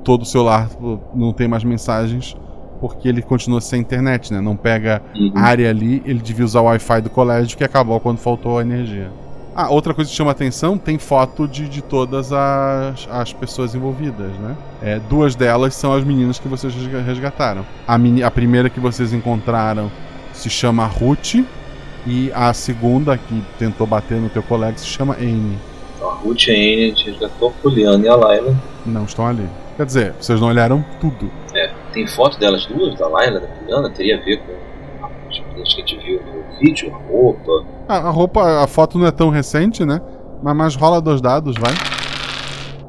todo 0.03 0.23
o 0.23 0.27
celular 0.27 0.69
não 1.15 1.33
tem 1.33 1.47
mais 1.47 1.63
mensagens 1.63 2.37
porque 2.81 3.09
ele 3.09 3.23
continua 3.23 3.61
sem 3.61 3.81
internet, 3.81 4.33
né? 4.33 4.41
Não 4.41 4.57
pega 4.57 5.03
área 5.35 5.71
ali, 5.71 6.03
ele 6.05 6.21
devia 6.21 6.45
usar 6.45 6.61
o 6.61 6.65
Wi-Fi 6.65 7.01
do 7.03 7.11
colégio 7.11 7.57
que 7.57 7.65
acabou 7.65 7.99
quando 8.01 8.19
faltou 8.19 8.59
a 8.59 8.63
energia. 8.63 9.11
Ah, 9.59 9.71
outra 9.71 9.95
coisa 9.95 10.11
que 10.11 10.15
chama 10.17 10.31
atenção, 10.33 10.77
tem 10.77 10.99
foto 10.99 11.49
de, 11.49 11.67
de 11.67 11.81
todas 11.81 12.31
as, 12.31 13.09
as 13.11 13.33
pessoas 13.33 13.75
envolvidas, 13.75 14.31
né? 14.33 14.55
É, 14.83 14.99
duas 14.99 15.35
delas 15.35 15.75
são 15.75 15.95
as 15.95 16.05
meninas 16.05 16.39
que 16.39 16.47
vocês 16.47 16.75
resga- 16.75 17.01
resgataram. 17.01 17.65
A, 17.89 17.97
meni- 17.97 18.23
a 18.23 18.31
primeira 18.31 18.69
que 18.69 18.79
vocês 18.79 19.15
encontraram 19.15 19.91
se 20.35 20.51
chama 20.51 20.85
Ruth 20.85 21.37
e 22.07 22.31
a 22.35 22.53
segunda 22.53 23.17
que 23.17 23.43
tentou 23.59 23.87
bater 23.87 24.19
no 24.21 24.29
teu 24.29 24.43
colega 24.43 24.77
se 24.77 24.87
chama 24.87 25.15
Amy. 25.15 25.59
Então, 25.97 26.11
a 26.11 26.15
Ruth 26.17 26.47
e 26.49 26.51
a 26.51 26.55
Anne, 26.55 26.85
a 26.85 26.89
gente 26.89 27.11
resgatou 27.11 27.49
a 27.49 27.53
Poliana 27.63 28.05
e 28.05 28.09
a 28.09 28.15
Laila. 28.15 28.55
Não 28.85 29.05
estão 29.05 29.27
ali. 29.27 29.49
Quer 29.79 29.87
dizer, 29.87 30.13
vocês 30.21 30.39
não 30.39 30.49
olharam 30.49 30.85
tudo. 31.01 31.31
É, 31.55 31.71
tem 31.95 32.07
foto 32.07 32.39
delas 32.39 32.67
duas, 32.67 32.95
da 32.97 33.09
Laila 33.09 33.41
da 33.41 33.47
Poliana, 33.47 33.89
teria 33.89 34.19
a 34.19 34.21
ver 34.21 34.37
com 34.39 34.53
que 35.57 35.63
a 35.63 35.87
gente 35.87 35.97
viu 35.99 36.21
no 36.23 36.59
vídeo, 36.59 36.95
a 36.95 36.99
roupa. 37.11 37.53
A, 37.89 37.97
a 37.97 38.11
roupa, 38.11 38.63
a 38.63 38.67
foto 38.67 38.99
não 38.99 39.07
é 39.07 39.11
tão 39.11 39.31
recente, 39.31 39.85
né? 39.85 40.01
Mas, 40.43 40.57
mas 40.57 40.77
rola 40.77 41.01
dois 41.01 41.21
dados, 41.21 41.57
vai. 41.59 41.73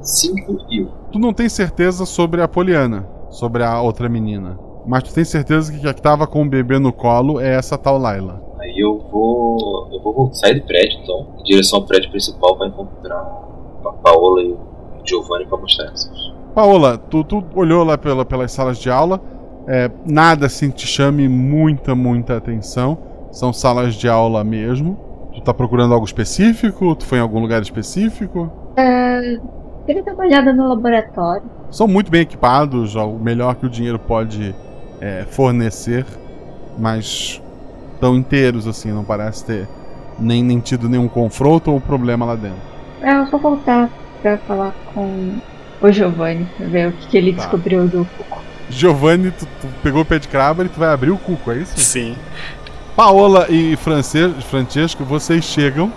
5 0.01 0.57
e 0.69 0.83
1. 0.83 0.85
Um. 0.85 0.91
Tu 1.11 1.19
não 1.19 1.33
tem 1.33 1.49
certeza 1.49 2.05
sobre 2.05 2.41
a 2.41 2.47
Poliana, 2.47 3.07
sobre 3.29 3.63
a 3.63 3.81
outra 3.81 4.07
menina. 4.07 4.57
Mas 4.85 5.03
tu 5.03 5.13
tem 5.13 5.25
certeza 5.25 5.71
que 5.71 5.85
a 5.85 5.93
que 5.93 6.01
tava 6.01 6.25
com 6.25 6.43
o 6.43 6.49
bebê 6.49 6.79
no 6.79 6.93
colo 6.93 7.41
é 7.41 7.55
essa 7.55 7.77
tal 7.77 7.97
Laila. 7.97 8.41
Aí 8.59 8.79
eu 8.79 8.99
vou. 9.11 9.89
Eu 9.91 9.99
vou 10.01 10.33
sair 10.33 10.59
do 10.59 10.65
prédio 10.65 10.99
então, 11.03 11.27
em 11.39 11.43
direção 11.43 11.79
ao 11.79 11.85
prédio 11.85 12.09
principal 12.09 12.55
para 12.57 12.67
encontrar 12.67 13.47
Paola 14.01 14.41
e 14.41 14.51
o 14.51 14.57
Giovanni 15.05 15.45
pra 15.45 15.57
mostrar 15.57 15.91
essas. 15.91 16.33
Paola, 16.55 16.97
tu, 16.97 17.23
tu 17.23 17.43
olhou 17.53 17.83
lá 17.83 17.97
pela, 17.97 18.25
pelas 18.25 18.51
salas 18.51 18.79
de 18.79 18.89
aula, 18.89 19.21
é, 19.67 19.91
nada 20.05 20.45
assim 20.45 20.69
te 20.69 20.87
chame 20.87 21.27
muita, 21.27 21.93
muita 21.93 22.37
atenção. 22.37 22.97
São 23.31 23.51
salas 23.51 23.95
de 23.95 24.07
aula 24.07 24.43
mesmo. 24.43 24.97
Tu 25.33 25.41
tá 25.41 25.53
procurando 25.53 25.93
algo 25.93 26.05
específico? 26.05 26.95
Tu 26.95 27.05
foi 27.05 27.17
em 27.19 27.21
algum 27.21 27.39
lugar 27.39 27.61
específico? 27.61 28.51
É, 28.75 29.37
queria 29.85 30.01
dar 30.03 30.13
uma 30.13 30.23
olhada 30.23 30.53
no 30.53 30.67
laboratório. 30.69 31.43
São 31.69 31.87
muito 31.87 32.09
bem 32.09 32.21
equipados, 32.21 32.95
o 32.95 33.13
melhor 33.19 33.55
que 33.55 33.65
o 33.65 33.69
dinheiro 33.69 33.99
pode 33.99 34.55
é, 35.01 35.25
fornecer, 35.29 36.05
mas 36.79 37.41
tão 37.99 38.15
inteiros 38.15 38.67
assim, 38.67 38.91
não 38.91 39.03
parece 39.03 39.45
ter 39.45 39.67
nem, 40.17 40.41
nem 40.43 40.59
tido 40.59 40.87
nenhum 40.87 41.07
confronto 41.07 41.71
ou 41.71 41.81
problema 41.81 42.25
lá 42.25 42.35
dentro. 42.35 42.61
É, 43.01 43.11
eu 43.19 43.25
vou 43.25 43.39
voltar 43.39 43.89
pra 44.21 44.37
falar 44.39 44.73
com 44.93 45.33
o 45.81 45.91
Giovanni, 45.91 46.47
pra 46.57 46.65
ver 46.67 46.87
o 46.87 46.91
que, 46.93 47.07
que 47.09 47.17
ele 47.17 47.33
Tá. 47.33 47.39
descobriu 47.41 47.87
do 47.87 48.05
Cuco. 48.17 48.41
Giovanni, 48.69 49.31
tu, 49.31 49.45
tu 49.61 49.67
pegou 49.81 50.01
o 50.01 50.05
pé 50.05 50.19
de 50.19 50.27
cravo 50.27 50.63
e 50.63 50.69
tu 50.69 50.79
vai 50.79 50.89
abrir 50.89 51.11
o 51.11 51.17
cuco, 51.17 51.51
é 51.51 51.57
isso? 51.57 51.79
Sim. 51.79 52.15
Paola 52.95 53.45
e 53.49 53.75
France- 53.75 54.33
Francesco, 54.49 55.03
vocês 55.03 55.43
chegam 55.45 55.91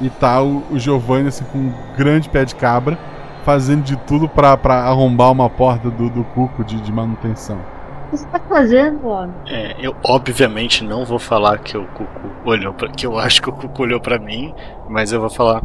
e 0.00 0.08
tá 0.10 0.42
o, 0.42 0.62
o 0.70 0.78
Giovanni 0.78 1.28
assim, 1.28 1.44
com 1.44 1.58
um 1.58 1.74
grande 1.96 2.28
pé 2.28 2.44
de 2.44 2.54
cabra, 2.54 2.98
fazendo 3.44 3.82
de 3.82 3.96
tudo 3.96 4.28
pra, 4.28 4.56
pra 4.56 4.74
arrombar 4.84 5.30
uma 5.30 5.48
porta 5.48 5.90
do, 5.90 6.08
do 6.10 6.24
cuco 6.24 6.64
de, 6.64 6.80
de 6.80 6.92
manutenção. 6.92 7.58
O 8.06 8.10
que 8.10 8.16
você 8.18 8.26
tá 8.26 8.38
fazendo, 8.40 9.06
homem? 9.08 9.34
É, 9.46 9.76
eu 9.80 9.94
obviamente 10.04 10.82
não 10.84 11.04
vou 11.04 11.18
falar 11.18 11.58
que 11.58 11.76
o 11.76 11.84
Cuco 11.88 12.28
olhou 12.44 12.72
pra, 12.72 12.88
que 12.88 13.04
eu 13.04 13.18
acho 13.18 13.42
que 13.42 13.50
o 13.50 13.52
Cuco 13.52 13.82
olhou 13.82 14.00
pra 14.00 14.16
mim, 14.16 14.54
mas 14.88 15.10
eu 15.12 15.20
vou 15.20 15.28
falar. 15.28 15.60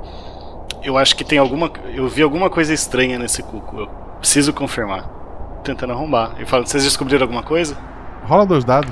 Eu 0.84 0.98
acho 0.98 1.16
que 1.16 1.24
tem 1.24 1.38
alguma. 1.38 1.72
Eu 1.94 2.08
vi 2.10 2.24
alguma 2.24 2.50
coisa 2.50 2.74
estranha 2.74 3.20
nesse 3.20 3.44
Cuco. 3.44 3.82
Eu 3.82 3.88
preciso 4.20 4.52
confirmar. 4.54 5.06
Tentando 5.64 5.94
arrombar. 5.94 6.32
Eu 6.40 6.48
falo, 6.48 6.66
vocês 6.66 6.84
descobriram 6.84 7.24
alguma 7.24 7.44
coisa? 7.44 7.78
Rola 8.26 8.46
dois 8.46 8.64
dados. 8.64 8.90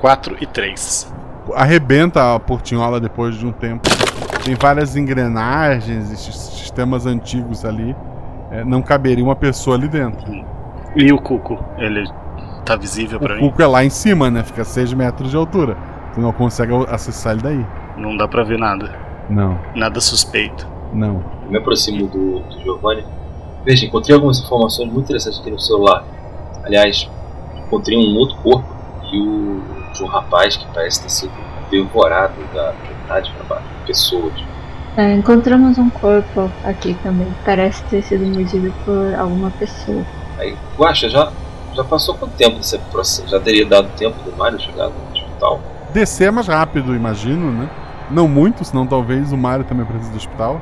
4 0.00 0.36
e 0.40 0.46
3. 0.46 1.12
Arrebenta 1.54 2.34
a 2.34 2.38
portinhola 2.40 3.00
depois 3.00 3.36
de 3.36 3.46
um 3.46 3.52
tempo. 3.52 3.88
Tem 4.44 4.54
várias 4.54 4.96
engrenagens 4.96 6.10
e 6.10 6.16
sis- 6.16 6.34
sistemas 6.36 7.06
antigos 7.06 7.64
ali. 7.64 7.94
É, 8.50 8.64
não 8.64 8.82
caberia 8.82 9.24
uma 9.24 9.36
pessoa 9.36 9.76
ali 9.76 9.88
dentro. 9.88 10.44
E 10.96 11.12
o 11.12 11.18
Cuco? 11.18 11.62
Ele 11.78 12.04
tá 12.64 12.76
visível 12.76 13.18
pra 13.20 13.34
O 13.34 13.36
mim? 13.36 13.48
cuco 13.48 13.62
é 13.62 13.66
lá 13.66 13.84
em 13.84 13.90
cima, 13.90 14.30
né? 14.30 14.42
Fica 14.42 14.62
a 14.62 14.64
6 14.64 14.92
metros 14.92 15.30
de 15.30 15.36
altura. 15.36 15.76
Tu 16.14 16.20
não 16.20 16.32
consegue 16.32 16.72
acessar 16.88 17.32
ele 17.34 17.42
daí. 17.42 17.66
Não 17.96 18.16
dá 18.16 18.26
pra 18.26 18.42
ver 18.42 18.58
nada. 18.58 18.94
Não, 19.28 19.58
Nada 19.76 20.00
suspeito. 20.00 20.66
não. 20.92 21.22
Eu 21.44 21.50
me 21.50 21.58
aproximo 21.58 22.06
do, 22.08 22.40
do 22.40 22.60
Giovanni. 22.60 23.04
Veja, 23.64 23.86
encontrei 23.86 24.14
algumas 24.14 24.40
informações 24.40 24.90
muito 24.90 25.04
interessantes 25.04 25.40
aqui 25.40 25.50
no 25.50 25.60
celular. 25.60 26.04
Aliás, 26.64 27.08
encontrei 27.56 27.96
um 27.96 28.16
outro 28.16 28.36
corpo 28.38 28.68
e 29.12 29.20
o 29.20 29.80
de 29.92 30.04
um 30.04 30.06
rapaz 30.06 30.56
que 30.56 30.66
parece 30.72 31.02
ter 31.02 31.10
sido 31.10 31.32
devorado 31.70 32.34
da 32.54 32.74
metade 32.88 33.32
para 33.32 33.56
baixo. 33.56 33.68
Pessoas. 33.86 34.32
É, 34.96 35.14
encontramos 35.14 35.78
um 35.78 35.88
corpo 35.90 36.50
aqui 36.64 36.94
também. 37.02 37.28
Parece 37.44 37.82
ter 37.84 38.02
sido 38.02 38.26
mordido 38.26 38.72
por 38.84 39.14
alguma 39.14 39.50
pessoa. 39.52 40.04
Aí, 40.38 40.56
Guaxa, 40.76 41.08
já, 41.08 41.32
já 41.74 41.84
passou 41.84 42.14
quanto 42.14 42.32
tempo 42.32 42.56
desse 42.56 42.78
processo? 42.78 43.28
Já 43.28 43.38
teria 43.38 43.66
dado 43.66 43.88
tempo 43.96 44.16
do 44.22 44.36
Mário 44.36 44.60
chegar 44.60 44.88
no 44.88 44.94
hospital? 45.12 45.60
Descer 45.92 46.28
é 46.28 46.30
mais 46.30 46.46
rápido, 46.46 46.94
imagino, 46.94 47.52
né? 47.52 47.68
Não 48.10 48.26
muito, 48.26 48.64
senão 48.64 48.86
talvez 48.86 49.32
o 49.32 49.36
Mario 49.36 49.64
também 49.64 49.86
precise 49.86 50.10
do 50.10 50.16
hospital. 50.16 50.60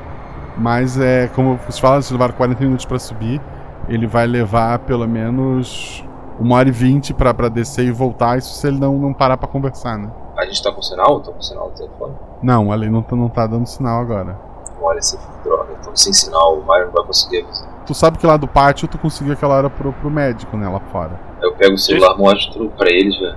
Mas 0.59 0.99
é, 0.99 1.27
como 1.29 1.57
vocês 1.57 1.79
falam, 1.79 2.01
se 2.01 2.11
levar 2.11 2.33
40 2.33 2.61
minutos 2.61 2.85
pra 2.85 2.99
subir, 2.99 3.41
ele 3.87 4.05
vai 4.05 4.27
levar 4.27 4.79
pelo 4.79 5.07
menos 5.07 6.03
uma 6.39 6.57
hora 6.57 6.69
e 6.69 6.71
vinte 6.71 7.13
pra, 7.13 7.33
pra 7.33 7.47
descer 7.49 7.85
e 7.85 7.91
voltar, 7.91 8.37
isso 8.37 8.53
se 8.53 8.67
ele 8.67 8.77
não, 8.77 8.97
não 8.97 9.13
parar 9.13 9.37
pra 9.37 9.47
conversar, 9.47 9.97
né? 9.97 10.11
A 10.37 10.45
gente 10.45 10.61
tá 10.61 10.71
com 10.71 10.81
sinal? 10.81 11.19
Tô 11.21 11.31
com 11.31 11.41
sinal 11.41 11.69
no 11.69 11.75
telefone? 11.75 12.13
Não, 12.41 12.71
ali 12.71 12.89
não 12.89 13.01
tá, 13.01 13.15
não 13.15 13.29
tá 13.29 13.47
dando 13.47 13.67
sinal 13.67 14.01
agora. 14.01 14.37
Olha, 14.81 14.99
essa 14.99 15.19
droga. 15.43 15.75
Então, 15.79 15.95
sem 15.95 16.13
sinal, 16.13 16.57
o 16.57 16.65
Mário 16.65 16.87
não 16.87 16.93
vai 16.93 17.05
conseguir 17.05 17.43
avisar. 17.43 17.67
Tu 17.85 17.93
sabe 17.93 18.17
que 18.17 18.25
lá 18.25 18.37
do 18.37 18.47
pátio 18.47 18.87
tu 18.87 18.97
conseguiu 18.97 19.33
aquela 19.33 19.55
hora 19.55 19.69
pro, 19.69 19.91
pro 19.93 20.09
médico, 20.09 20.55
né, 20.55 20.69
lá 20.69 20.79
fora. 20.91 21.19
Eu 21.41 21.53
pego 21.55 21.73
o 21.73 21.77
celular, 21.77 22.17
mostro 22.17 22.69
pra 22.77 22.89
eles, 22.89 23.17
velho. 23.17 23.35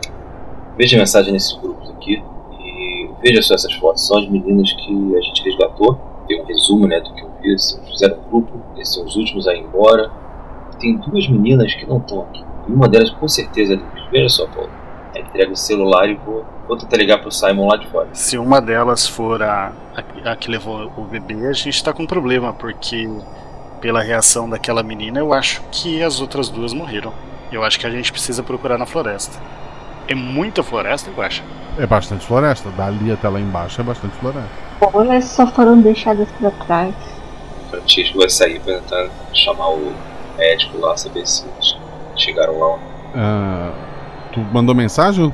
Veja 0.76 0.96
a 0.96 1.00
mensagem 1.00 1.32
nesses 1.32 1.52
grupos 1.54 1.90
aqui. 1.90 2.22
E 2.60 3.10
veja 3.20 3.42
só 3.42 3.54
essas 3.54 3.72
fotos. 3.74 4.06
São 4.06 4.18
as 4.18 4.28
meninas 4.28 4.72
que 4.72 5.16
a 5.16 5.20
gente 5.20 5.42
resgatou. 5.44 5.98
Tem 6.32 6.40
um 6.40 6.46
resumo, 6.46 6.86
né, 6.86 6.98
do 7.00 7.12
que 7.12 7.22
eu 7.22 7.30
vi. 7.40 7.50
Eles 7.50 7.80
fizeram 7.86 8.16
um 8.18 8.30
grupo. 8.30 8.60
Esses 8.78 8.94
são 8.94 9.04
os 9.04 9.14
últimos 9.16 9.46
a 9.46 9.54
ir 9.54 9.60
embora. 9.60 10.10
Tem 10.80 10.96
duas 10.96 11.28
meninas 11.28 11.74
que 11.74 11.86
não 11.86 11.98
estão 11.98 12.22
aqui. 12.22 12.42
E 12.68 12.72
uma 12.72 12.88
delas 12.88 13.10
com 13.10 13.28
certeza 13.28 13.74
Liz. 13.74 13.84
Veja 14.10 14.28
só, 14.28 14.46
Paulo. 14.46 14.70
Aí 15.14 15.20
entrega 15.20 15.52
o 15.52 15.56
celular 15.56 16.08
e 16.08 16.14
vou, 16.14 16.44
vou 16.66 16.76
tentar 16.76 16.96
ligar 16.96 17.20
pro 17.20 17.30
Simon 17.30 17.68
lá 17.68 17.76
de 17.76 17.86
fora. 17.88 18.08
Se 18.14 18.38
uma 18.38 18.60
delas 18.60 19.06
for 19.06 19.42
a, 19.42 19.72
a, 19.94 20.32
a 20.32 20.36
que 20.36 20.50
levou 20.50 20.90
o 20.96 21.02
bebê, 21.02 21.46
a 21.46 21.52
gente 21.52 21.84
tá 21.84 21.92
com 21.92 22.06
problema, 22.06 22.52
porque 22.54 23.08
pela 23.80 24.00
reação 24.00 24.48
daquela 24.48 24.82
menina, 24.82 25.18
eu 25.18 25.34
acho 25.34 25.60
que 25.70 26.02
as 26.02 26.20
outras 26.20 26.48
duas 26.48 26.72
morreram. 26.72 27.12
Eu 27.50 27.62
acho 27.62 27.78
que 27.78 27.86
a 27.86 27.90
gente 27.90 28.10
precisa 28.10 28.42
procurar 28.42 28.78
na 28.78 28.86
floresta. 28.86 29.38
É 30.08 30.14
muita 30.14 30.62
floresta, 30.62 31.10
acho. 31.22 31.42
É 31.78 31.86
bastante 31.86 32.26
floresta, 32.26 32.70
dali 32.70 33.10
até 33.10 33.28
lá 33.28 33.40
embaixo 33.40 33.80
é 33.80 33.84
bastante 33.84 34.14
floresta. 34.16 34.50
Ou 34.80 35.02
elas 35.02 35.24
só 35.24 35.46
foram 35.46 35.80
deixadas 35.80 36.28
pra 36.32 36.50
trás. 36.50 36.94
O 37.66 37.70
Francisco 37.70 38.18
vai 38.18 38.28
sair 38.28 38.60
pra 38.60 38.74
tentar 38.80 39.08
chamar 39.32 39.70
o 39.70 39.92
médico 40.36 40.78
lá, 40.78 40.96
saber 40.96 41.26
se 41.26 41.44
chegaram 42.16 42.58
lá. 42.58 42.66
ou 42.66 42.76
não. 42.78 42.82
Ah, 43.14 43.72
tu 44.32 44.40
mandou 44.52 44.74
mensagem? 44.74 45.32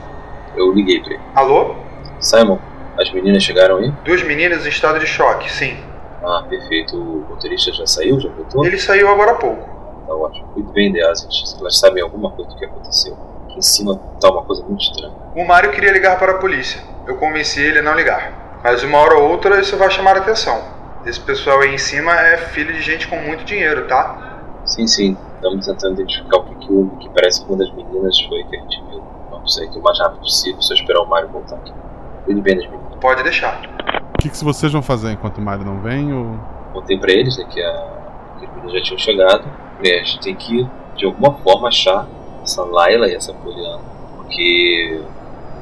Eu 0.57 0.73
liguei 0.73 1.01
pra 1.01 1.15
ele. 1.15 1.23
Alô? 1.35 1.75
Simon, 2.21 2.59
as 3.01 3.11
meninas 3.13 3.43
chegaram 3.43 3.79
aí? 3.79 3.93
Duas 4.05 4.23
meninas 4.23 4.65
em 4.67 4.69
estado 4.69 4.99
de 5.01 5.07
choque, 5.07 5.51
sim. 5.51 5.77
Ah, 6.23 6.45
perfeito. 6.49 6.97
O 6.97 7.27
motorista 7.29 7.73
já 7.73 7.87
saiu? 7.87 8.21
Já 8.21 8.29
voltou? 8.31 8.65
Ele 8.65 8.79
saiu 8.79 9.09
agora 9.09 9.33
há 9.33 9.35
pouco. 9.35 9.69
Tá 10.07 10.15
ótimo. 10.15 10.47
Cuide 10.49 10.73
bem 10.73 10.93
delas. 10.93 11.21
gente. 11.23 11.59
Elas 11.61 11.79
sabem 11.79 12.03
alguma 12.03 12.31
coisa 12.31 12.51
do 12.51 12.57
que 12.57 12.65
aconteceu. 12.65 13.17
Em 13.59 13.63
cima 13.63 14.01
tá 14.21 14.31
uma 14.31 14.45
coisa 14.45 14.63
muito 14.63 14.81
estranha. 14.81 15.13
O 15.35 15.45
Mário 15.45 15.73
queria 15.73 15.91
ligar 15.91 16.17
para 16.17 16.31
a 16.31 16.39
polícia. 16.39 16.81
Eu 17.05 17.17
convenci 17.17 17.61
ele 17.61 17.81
a 17.81 17.83
não 17.83 17.93
ligar. 17.93 18.61
Mas 18.63 18.85
uma 18.85 18.99
hora 18.99 19.19
ou 19.19 19.31
outra 19.31 19.61
isso 19.61 19.77
vai 19.77 19.91
chamar 19.91 20.17
a 20.17 20.21
atenção. 20.21 20.63
Esse 21.05 21.19
pessoal 21.19 21.61
aí 21.61 21.75
em 21.75 21.79
cima 21.79 22.13
é 22.13 22.37
filho 22.37 22.73
de 22.73 22.81
gente 22.81 23.09
com 23.09 23.17
muito 23.17 23.45
dinheiro, 23.45 23.89
tá? 23.89 24.61
Sim, 24.65 24.87
sim. 24.87 25.17
Estamos 25.35 25.67
tentando 25.67 25.95
identificar 25.95 26.37
o 26.37 26.45
que, 26.45 26.55
que 26.55 26.73
houve, 26.73 26.97
que 26.99 27.09
parece 27.09 27.45
que 27.45 27.51
uma 27.51 27.59
das 27.59 27.73
meninas 27.73 28.21
foi 28.21 28.45
que 28.45 28.57
a 28.57 28.61
gente 28.61 28.81
viu. 28.91 29.03
Vamos 29.29 29.53
sair 29.53 29.67
aqui 29.67 29.79
o 29.79 29.83
mais 29.83 29.99
rápido 29.99 30.21
possível, 30.21 30.63
só 30.63 30.75
esperar 30.75 31.01
o 31.01 31.07
Mário 31.09 31.29
voltar 31.29 31.57
aqui. 31.57 31.73
Cuide 32.27 32.41
bem 32.41 32.59
das 32.59 32.67
meninas. 32.67 32.95
Pode 33.01 33.25
deixar. 33.25 33.61
O 34.15 34.19
que, 34.21 34.29
que 34.29 34.45
vocês 34.45 34.71
vão 34.71 34.83
fazer 34.83 35.11
enquanto 35.11 35.39
o 35.39 35.43
Mario 35.43 35.65
não 35.65 35.81
vem? 35.81 36.13
Ou... 36.13 36.39
Contei 36.73 36.97
pra 36.97 37.11
eles 37.11 37.37
né, 37.37 37.45
que, 37.51 37.61
a, 37.61 38.37
que 38.39 38.47
as 38.47 38.55
meninas 38.55 38.73
já 38.75 38.83
tinham 38.83 38.99
chegado. 38.99 39.45
E 39.83 39.91
a 39.91 39.99
gente 39.99 40.21
tem 40.21 40.37
que, 40.37 40.69
de 40.97 41.07
alguma 41.07 41.35
forma, 41.39 41.67
achar 41.67 42.07
essa 42.49 42.65
Layla 42.65 43.09
e 43.09 43.15
essa 43.15 43.33
Poliana. 43.35 43.81
Porque 44.17 45.01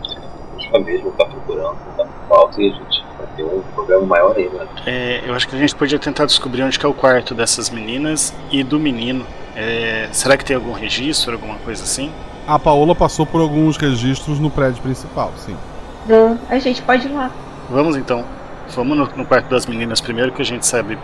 é, 0.09 0.57
os 0.57 0.67
famílias 0.67 1.03
vão 1.03 1.11
estar 1.11 1.25
procurando, 1.27 1.77
estar 1.91 2.05
por 2.05 2.29
falta 2.29 2.63
e 2.63 2.71
a 2.71 2.73
gente 2.73 3.05
vai 3.19 3.27
ter 3.37 3.45
um 3.45 3.61
problema 3.75 4.07
maior 4.07 4.37
ainda. 4.37 4.65
né? 4.65 4.69
É, 4.87 5.23
eu 5.27 5.35
acho 5.35 5.49
que 5.49 5.57
a 5.57 5.59
gente 5.59 5.75
podia 5.75 5.99
tentar 5.99 6.25
descobrir 6.27 6.63
onde 6.63 6.79
que 6.79 6.87
é 6.87 6.89
o 6.89 6.95
quarto 6.95 7.35
dessas 7.35 7.69
meninas 7.69 8.33
e 8.51 8.63
do 8.63 8.79
menino. 8.79 9.27
É, 9.55 10.09
será 10.13 10.37
que 10.37 10.45
tem 10.45 10.55
algum 10.55 10.73
registro, 10.73 11.33
alguma 11.33 11.57
coisa 11.57 11.83
assim? 11.83 12.13
A 12.47 12.59
Paola 12.59 12.95
passou 12.95 13.27
por 13.27 13.41
alguns 13.41 13.77
registros 13.77 14.39
no 14.39 14.51
prédio 14.51 14.81
principal, 14.83 15.33
sim. 15.37 15.57
Então, 16.05 16.39
a 16.49 16.59
gente 16.59 16.81
pode 16.83 17.09
ir 17.09 17.13
lá. 17.13 17.31
Vamos 17.69 17.97
então. 17.97 18.25
Vamos 18.69 18.97
no, 18.97 19.07
no 19.17 19.25
quarto 19.25 19.49
das 19.49 19.67
meninas 19.67 20.01
primeiro 20.01 20.31
que 20.31 20.43
a 20.43 20.45
gente 20.45 20.65
sabe 20.65 20.97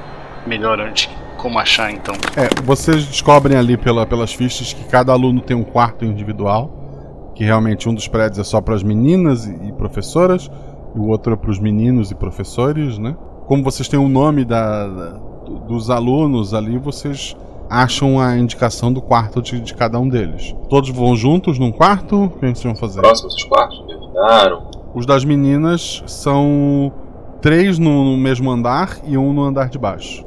melhor 0.46 0.78
onde, 0.80 1.09
como 1.43 1.59
achar 1.59 1.90
então. 1.93 2.14
É, 2.36 2.48
vocês 2.62 3.05
descobrem 3.05 3.59
ali 3.59 3.77
pela, 3.77 4.06
pelas 4.06 4.32
fichas 4.32 4.73
que 4.73 4.85
cada 4.85 5.12
aluno 5.12 5.40
tem 5.40 5.56
um 5.56 5.64
quarto 5.64 6.05
individual, 6.05 7.32
que 7.35 7.44
realmente 7.44 7.89
um 7.89 7.94
dos 7.94 8.06
prédios 8.09 8.39
é 8.39 8.44
só 8.44 8.60
para 8.60 8.74
as 8.74 8.82
meninas 8.82 9.44
e, 9.47 9.51
e 9.69 9.73
professoras, 9.73 10.48
e 10.94 10.98
o 10.98 11.09
outro 11.09 11.32
é 11.32 11.36
para 11.36 11.51
os 11.51 11.59
meninos 11.59 12.10
e 12.10 12.14
professores, 12.14 12.97
né? 12.98 13.16
Como 13.47 13.62
vocês 13.62 13.89
têm 13.89 13.98
o 13.98 14.09
nome 14.09 14.44
da, 14.44 14.86
da- 14.86 15.10
do- 15.44 15.59
dos 15.66 15.90
alunos 15.90 16.55
ali, 16.55 16.78
vocês 16.78 17.36
acham 17.69 18.20
a 18.20 18.36
indicação 18.36 18.93
do 18.93 19.01
quarto 19.01 19.40
de, 19.43 19.59
de 19.60 19.74
cada 19.74 19.98
um 19.98 20.09
deles. 20.09 20.55
Todos 20.69 20.90
vão 20.90 21.16
juntos 21.16 21.59
num 21.59 21.73
quarto? 21.73 22.24
O 22.24 22.28
que 22.31 22.40
vocês 22.47 22.62
vão 22.62 22.77
fazer? 22.77 23.01
Próximos 23.01 23.35
os 23.35 23.44
quartos, 23.44 23.85
me 23.86 23.94
ajudaram. 23.94 24.62
Os 24.94 25.06
das 25.06 25.24
meninas 25.24 26.02
são 26.06 26.93
três 27.40 27.78
no, 27.78 28.05
no 28.12 28.16
mesmo 28.16 28.51
andar 28.51 28.98
e 29.06 29.16
um 29.16 29.32
no 29.32 29.43
andar 29.43 29.69
de 29.70 29.78
baixo. 29.78 30.24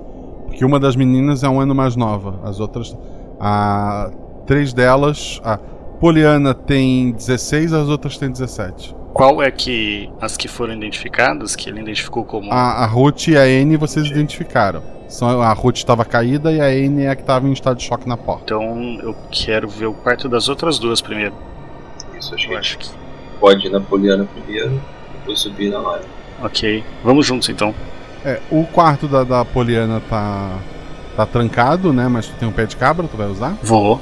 Porque 0.55 0.63
uma 0.63 0.79
das 0.79 0.95
meninas 0.95 1.43
é 1.43 1.49
um 1.49 1.59
ano 1.59 1.75
mais 1.75 1.97
nova. 1.97 2.39
As 2.41 2.61
outras. 2.61 2.97
A, 3.37 4.09
três 4.47 4.71
delas. 4.71 5.41
A 5.43 5.57
Poliana 5.57 6.53
tem 6.53 7.11
16, 7.11 7.73
as 7.73 7.89
outras 7.89 8.17
têm 8.17 8.31
17. 8.31 8.95
Qual 9.13 9.43
é 9.43 9.51
que 9.51 10.09
as 10.21 10.37
que 10.37 10.47
foram 10.47 10.73
identificadas, 10.73 11.57
que 11.57 11.69
ele 11.69 11.81
identificou 11.81 12.23
como. 12.23 12.49
A, 12.53 12.83
a 12.83 12.85
Ruth 12.85 13.27
e 13.27 13.37
a 13.37 13.41
Anne 13.41 13.75
vocês 13.75 14.05
identificaram. 14.07 14.81
São, 15.09 15.41
a 15.41 15.51
Ruth 15.51 15.75
estava 15.75 16.05
caída 16.05 16.53
e 16.53 16.61
a 16.61 16.67
Anne 16.67 17.03
é 17.03 17.09
a 17.09 17.15
que 17.17 17.23
estava 17.23 17.45
em 17.45 17.51
estado 17.51 17.75
de 17.75 17.83
choque 17.83 18.07
na 18.07 18.15
porta. 18.15 18.43
Então 18.45 18.97
eu 19.03 19.13
quero 19.29 19.67
ver 19.67 19.87
o 19.87 19.93
quarto 19.93 20.29
das 20.29 20.47
outras 20.47 20.79
duas 20.79 21.01
primeiro. 21.01 21.35
Isso, 22.17 22.33
acho, 22.33 22.49
Eu 22.49 22.57
acho 22.57 22.77
que. 22.77 22.89
Pode 23.41 23.67
ir 23.67 23.71
na 23.71 23.81
Poliana 23.81 24.25
primeiro, 24.25 24.81
depois 25.11 25.37
subir 25.37 25.69
na 25.69 25.79
Lara. 25.79 26.05
Ok. 26.41 26.81
Vamos 27.03 27.25
juntos 27.25 27.49
então. 27.49 27.75
É, 28.25 28.39
o 28.51 28.63
quarto 28.65 29.07
da, 29.07 29.23
da 29.23 29.45
Poliana 29.45 30.01
tá. 30.09 30.57
tá 31.15 31.25
trancado, 31.25 31.93
né? 31.93 32.07
Mas 32.07 32.25
tu 32.27 32.33
tem 32.39 32.47
um 32.49 32.51
pé 32.51 32.65
de 32.65 32.75
cabra, 32.75 33.07
tu 33.07 33.15
vai 33.15 33.27
usar? 33.27 33.55
Vou. 33.63 33.95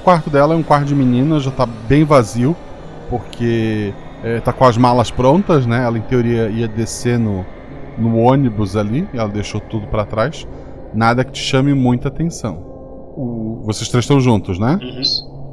O 0.00 0.04
quarto 0.04 0.28
dela 0.30 0.54
é 0.54 0.56
um 0.56 0.62
quarto 0.62 0.86
de 0.86 0.94
menina, 0.94 1.38
já 1.40 1.50
tá 1.50 1.64
bem 1.66 2.04
vazio, 2.04 2.56
porque 3.08 3.92
é, 4.22 4.40
tá 4.40 4.52
com 4.52 4.64
as 4.64 4.76
malas 4.76 5.10
prontas, 5.10 5.64
né? 5.66 5.84
Ela 5.84 5.98
em 5.98 6.02
teoria 6.02 6.48
ia 6.48 6.66
descer 6.68 7.18
no, 7.18 7.44
no 7.98 8.16
ônibus 8.18 8.76
ali, 8.76 9.08
e 9.12 9.18
ela 9.18 9.28
deixou 9.28 9.60
tudo 9.60 9.86
pra 9.86 10.04
trás. 10.04 10.46
Nada 10.94 11.24
que 11.24 11.32
te 11.32 11.40
chame 11.42 11.72
muita 11.74 12.08
atenção. 12.08 12.56
O- 13.16 13.62
vocês 13.64 13.88
três 13.88 14.04
estão 14.04 14.20
juntos, 14.20 14.58
né? 14.58 14.78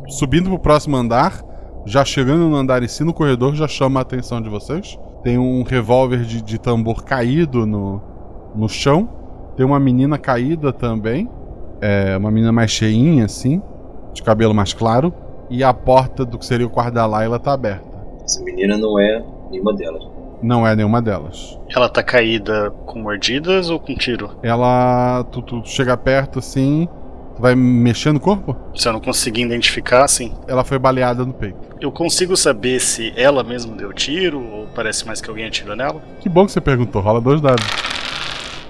Subindo 0.08 0.50
pro 0.50 0.60
próximo 0.60 0.96
andar, 0.98 1.42
já 1.86 2.04
chegando 2.06 2.48
no 2.50 2.56
andar 2.56 2.82
em 2.84 2.88
si, 2.88 3.04
no 3.04 3.14
corredor, 3.14 3.56
já 3.56 3.68
chama 3.68 4.00
a 4.00 4.04
atenção 4.04 4.42
de 4.42 4.50
vocês. 4.50 4.98
Tem 5.24 5.38
um 5.38 5.64
revólver 5.64 6.24
de, 6.24 6.42
de 6.42 6.60
tambor 6.60 7.04
caído 7.04 7.66
no, 7.66 8.02
no 8.54 8.68
chão. 8.68 9.10
Tem 9.56 9.66
uma 9.66 9.80
menina 9.80 10.18
caída 10.18 10.74
também. 10.74 11.30
É, 11.80 12.18
uma 12.18 12.30
menina 12.30 12.52
mais 12.52 12.72
cheinha, 12.72 13.26
assim, 13.26 13.62
de 14.14 14.22
cabelo 14.22 14.54
mais 14.54 14.74
claro. 14.74 15.14
E 15.50 15.64
a 15.64 15.74
porta 15.74 16.26
do 16.26 16.38
que 16.38 16.46
seria 16.46 16.68
o 16.68 16.70
quarto 16.70 16.94
da 16.94 17.06
Layla 17.06 17.40
tá 17.40 17.54
aberta. 17.54 17.88
Essa 18.24 18.44
menina 18.44 18.78
não 18.78 19.00
é 19.00 19.24
nenhuma 19.50 19.74
delas. 19.74 20.04
Não 20.42 20.68
é 20.68 20.76
nenhuma 20.76 21.02
delas. 21.02 21.58
Ela 21.74 21.88
tá 21.88 22.04
caída 22.04 22.72
com 22.86 23.00
mordidas 23.00 23.70
ou 23.70 23.80
com 23.80 23.96
tiro? 23.96 24.32
Ela. 24.44 25.24
Tu, 25.32 25.42
tu 25.42 25.62
chega 25.66 25.96
perto 25.96 26.40
assim. 26.40 26.88
Vai 27.38 27.56
mexer 27.56 28.12
no 28.12 28.20
corpo? 28.20 28.56
Se 28.76 28.88
eu 28.88 28.94
não 28.94 29.00
conseguir 29.00 29.42
identificar, 29.42 30.08
sim. 30.08 30.34
Ela 30.48 30.64
foi 30.64 30.78
baleada 30.80 31.26
no 31.26 31.34
peito. 31.34 31.58
Eu 31.82 31.92
consigo 31.92 32.38
saber 32.38 32.80
se 32.80 33.12
ela 33.16 33.44
mesma 33.44 33.76
deu 33.76 33.92
tiro 33.92 34.40
ou 34.42 34.68
parece 34.68 35.06
mais 35.06 35.20
que 35.20 35.30
alguém 35.30 35.46
atirou 35.48 35.76
nela? 35.76 36.02
Que 36.22 36.30
bom 36.30 36.46
que 36.46 36.52
você 36.52 36.62
perguntou. 36.62 37.02
Rola 37.02 37.20
dois 37.20 37.42
dados. 37.42 37.66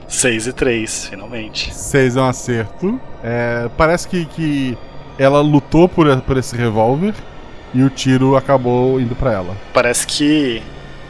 6 0.07 0.47
e 0.47 0.53
3, 0.53 1.07
finalmente. 1.07 1.73
Seis 1.73 2.15
é 2.15 2.21
um 2.21 2.27
acerto. 2.27 2.99
É, 3.23 3.69
parece 3.75 4.07
que, 4.07 4.25
que 4.25 4.77
ela 5.17 5.41
lutou 5.41 5.89
por, 5.89 6.21
por 6.21 6.37
esse 6.37 6.55
revólver 6.55 7.13
e 7.73 7.81
o 7.83 7.89
tiro 7.89 8.35
acabou 8.35 8.99
indo 8.99 9.15
pra 9.15 9.33
ela. 9.33 9.57
Parece 9.73 10.05
que 10.05 10.61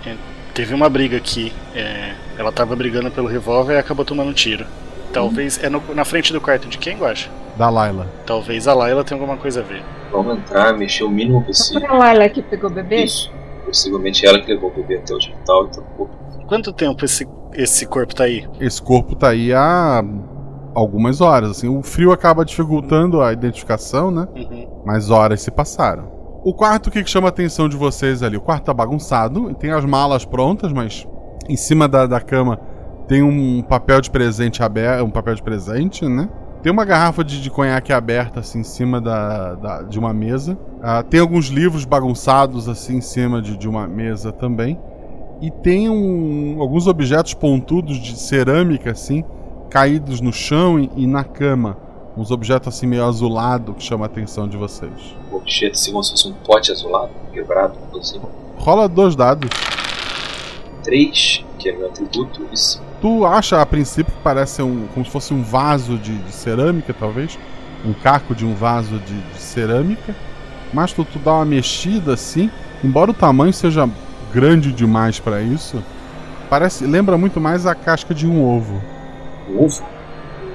é, 0.06 0.16
teve 0.54 0.74
uma 0.74 0.90
briga 0.90 1.18
aqui. 1.18 1.52
é, 1.76 2.14
ela 2.38 2.52
tava 2.52 2.76
brigando 2.76 3.12
pelo 3.12 3.28
revólver 3.28 3.74
e 3.76 3.78
acabou 3.78 4.06
tomando 4.06 4.30
um 4.30 4.34
tiro. 4.34 4.66
Talvez. 5.14 5.64
É 5.64 5.70
no- 5.70 5.82
na 5.94 6.04
frente 6.04 6.34
do 6.34 6.42
quarto 6.42 6.68
de 6.68 6.78
quem, 6.78 6.98
Guacha? 6.98 7.30
Da 7.56 7.70
Layla. 7.70 8.08
Talvez 8.26 8.68
a 8.68 8.74
Layla 8.74 9.04
tenha 9.04 9.20
alguma 9.20 9.38
coisa 9.38 9.60
a 9.62 9.64
ver. 9.64 9.84
Vamos 10.12 10.38
entrar, 10.38 10.76
mexer 10.78 11.04
o 11.04 11.10
mínimo 11.10 11.38
Foi 11.40 11.48
possível. 11.48 11.90
a 11.90 11.94
Layla 11.98 12.30
que 12.30 12.42
pegou 12.42 12.70
o 12.70 12.74
bebê? 12.74 13.04
Isso. 13.04 13.32
Possivelmente 13.66 14.26
ela 14.26 14.40
que 14.42 14.52
levou 14.52 14.70
o 14.70 14.74
bebê 14.74 14.98
até 14.98 15.14
o 15.14 15.18
hospital 15.18 15.66
e 15.66 15.70
trocou. 15.70 16.10
Quanto 16.48 16.74
tempo 16.74 17.06
esse, 17.06 17.28
esse 17.54 17.86
corpo 17.86 18.14
tá 18.16 18.24
aí? 18.26 18.48
Esse 18.60 18.82
corpo 18.82 19.16
tá 19.16 19.30
aí 19.30 19.54
há 19.54 20.04
algumas 20.76 21.22
horas. 21.22 21.52
Assim, 21.52 21.68
o 21.70 21.82
frio 21.82 22.12
acaba 22.12 22.44
dificultando 22.44 23.22
a 23.22 23.32
identificação, 23.32 24.12
né? 24.12 24.28
Mas 24.86 25.10
horas 25.10 25.42
se 25.42 25.50
passaram. 25.52 26.12
O 26.44 26.54
quarto, 26.54 26.88
o 26.88 26.92
que 26.92 27.04
que 27.04 27.10
chama 27.10 27.28
a 27.28 27.30
atenção 27.30 27.70
de 27.70 27.78
vocês 27.78 28.22
ali? 28.22 28.36
O 28.36 28.42
quarto 28.42 28.66
tá 28.66 28.74
bagunçado, 28.74 29.54
tem 29.56 29.72
as 29.72 29.86
malas 29.86 30.26
prontas, 30.26 30.74
mas 30.74 31.08
em 31.48 31.56
cima 31.56 31.88
da, 31.88 32.06
da 32.06 32.20
cama 32.20 32.60
tem 33.08 33.22
um 33.24 33.62
papel 33.62 34.02
de 34.02 34.10
presente 34.10 34.62
aberto, 34.64 35.04
um 35.04 35.10
papel 35.10 35.36
de 35.36 35.44
presente, 35.44 36.06
né? 36.08 36.30
Tem 36.62 36.72
uma 36.72 36.86
garrafa 36.86 37.24
de, 37.26 37.42
de 37.42 37.50
conhaque 37.50 37.92
aberta 37.92 38.40
assim 38.40 38.60
em 38.60 38.64
cima 38.64 39.02
da, 39.02 39.54
da- 39.56 39.82
de 39.82 40.00
uma 40.00 40.14
mesa. 40.14 40.58
Ah, 40.82 41.04
tem 41.04 41.20
alguns 41.20 41.48
livros 41.48 41.84
bagunçados 41.84 42.70
assim 42.70 42.98
em 42.98 43.02
cima 43.02 43.42
de, 43.42 43.58
de 43.58 43.68
uma 43.68 43.86
mesa 43.86 44.32
também. 44.32 44.80
E 45.42 45.52
tem 45.52 45.90
um- 45.90 46.56
alguns 46.62 46.88
objetos 46.88 47.34
pontudos 47.34 47.98
de 47.98 48.18
cerâmica 48.18 48.92
assim 48.92 49.26
caídos 49.70 50.22
no 50.22 50.32
chão 50.32 50.80
e, 50.80 50.90
e 50.96 51.06
na 51.06 51.24
cama. 51.26 51.78
Uns 52.16 52.32
objetos 52.32 52.74
assim 52.74 52.88
meio 52.88 53.04
azulado 53.06 53.74
que 53.74 53.84
chama 53.84 54.06
a 54.06 54.08
atenção 54.08 54.48
de 54.48 54.56
vocês. 54.56 55.18
O 55.32 55.36
objeto 55.38 55.74
assim 55.74 55.92
como 55.92 56.04
se 56.04 56.12
fosse 56.12 56.28
um 56.30 56.34
pote 56.46 56.72
azulado, 56.72 57.10
quebrado, 57.34 57.74
assim. 58.00 58.22
Rola 58.56 58.88
dois 58.88 59.16
dados. 59.18 59.50
3, 60.84 61.46
que 61.58 61.70
é 61.70 61.78
meu 61.78 61.88
atributo, 61.88 62.48
e 62.52 62.58
5. 62.58 62.84
Tu 63.02 63.26
acha 63.26 63.62
a 63.62 63.66
princípio 63.66 64.14
que 64.14 64.22
parece 64.22 64.62
um, 64.62 64.88
como 64.94 65.06
se 65.06 65.12
fosse 65.12 65.34
um 65.34 65.44
vaso 65.44 65.98
de, 65.98 66.18
de 66.18 66.32
cerâmica, 66.32 66.94
talvez? 66.94 67.38
Um 67.86 67.94
caco 67.94 68.34
de 68.34 68.46
um 68.46 68.54
vaso 68.54 68.98
de, 69.00 69.22
de 69.22 69.40
cerâmica. 69.40 70.16
Mas 70.74 70.94
tu, 70.94 71.04
tu 71.04 71.20
dá 71.20 71.34
uma 71.34 71.46
mexida 71.46 72.14
assim, 72.14 72.50
embora 72.84 73.12
o 73.12 73.14
tamanho 73.14 73.54
seja 73.54 73.90
grande 74.34 74.72
demais 74.72 75.20
pra 75.20 75.42
isso, 75.42 75.84
parece 76.50 76.86
lembra 76.86 77.18
muito 77.18 77.40
mais 77.40 77.66
a 77.66 77.76
casca 77.76 78.14
de 78.14 78.26
um 78.26 78.44
ovo. 78.44 78.82
Um 79.50 79.64
ovo? 79.64 79.84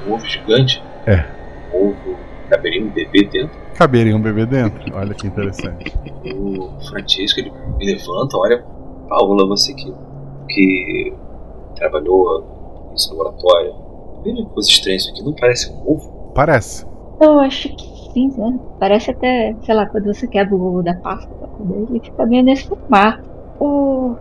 Um 0.07 0.13
ovo 0.15 0.27
gigante? 0.27 0.83
É. 1.07 1.25
Um 1.73 1.89
ovo. 1.91 2.19
Caberia 2.49 2.83
um 2.83 2.89
bebê 2.89 3.25
dentro? 3.25 3.57
Caberia 3.75 4.17
um 4.17 4.21
bebê 4.21 4.47
dentro. 4.47 4.83
Olha 4.95 5.15
que 5.15 5.27
interessante. 5.27 5.93
O 6.35 6.79
Francisco 6.89 7.41
ele 7.41 7.51
me 7.79 7.87
levanta, 7.87 8.37
olha, 8.37 8.63
Paula, 9.09 9.47
você 9.47 9.73
que, 9.73 9.95
que 10.49 11.13
trabalhou 11.77 12.89
nesse 12.91 13.11
laboratório. 13.11 13.75
Veja 14.25 14.45
que 14.45 14.51
coisa 14.53 14.69
estranha 14.69 14.97
isso 14.97 15.11
aqui, 15.11 15.23
não 15.23 15.33
parece 15.33 15.73
um 15.73 15.93
ovo? 15.93 16.33
Parece. 16.35 16.87
Eu 17.21 17.39
acho 17.41 17.69
que 17.77 18.13
sim, 18.13 18.33
né? 18.37 18.59
Parece 18.79 19.11
até, 19.11 19.55
sei 19.63 19.75
lá, 19.75 19.87
quando 19.87 20.07
você 20.13 20.27
quebra 20.27 20.55
o 20.55 20.67
ovo 20.67 20.83
da 20.83 20.95
pasta 20.95 21.33
pra 21.35 21.49
comer, 21.49 21.87
ele 21.89 22.01
fica 22.01 22.27
meio 22.27 22.43
nesse 22.43 22.67
formato. 22.67 23.29
O 23.61 24.17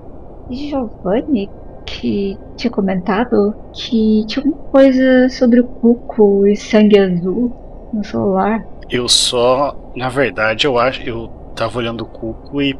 Giovanni, 0.49 1.49
que 1.85 2.37
tinha 2.55 2.71
comentado 2.71 3.55
que 3.73 4.25
tinha 4.25 4.45
alguma 4.45 4.63
coisa 4.69 5.29
sobre 5.29 5.61
o 5.61 5.63
cuco 5.63 6.45
e 6.47 6.55
sangue 6.55 6.99
azul 6.99 7.51
no 7.93 8.03
celular. 8.03 8.65
Eu 8.89 9.07
só, 9.07 9.75
na 9.95 10.09
verdade, 10.09 10.65
eu 10.65 10.77
acho, 10.77 11.01
eu 11.03 11.29
tava 11.55 11.77
olhando 11.79 12.01
o 12.01 12.05
cuco 12.05 12.61
e 12.61 12.77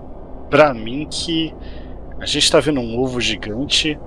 pra 0.50 0.74
mim 0.74 1.08
que 1.10 1.54
a 2.20 2.26
gente 2.26 2.52
tá 2.52 2.60
vendo 2.60 2.80
um 2.80 3.00
ovo 3.00 3.22
gigante. 3.22 3.98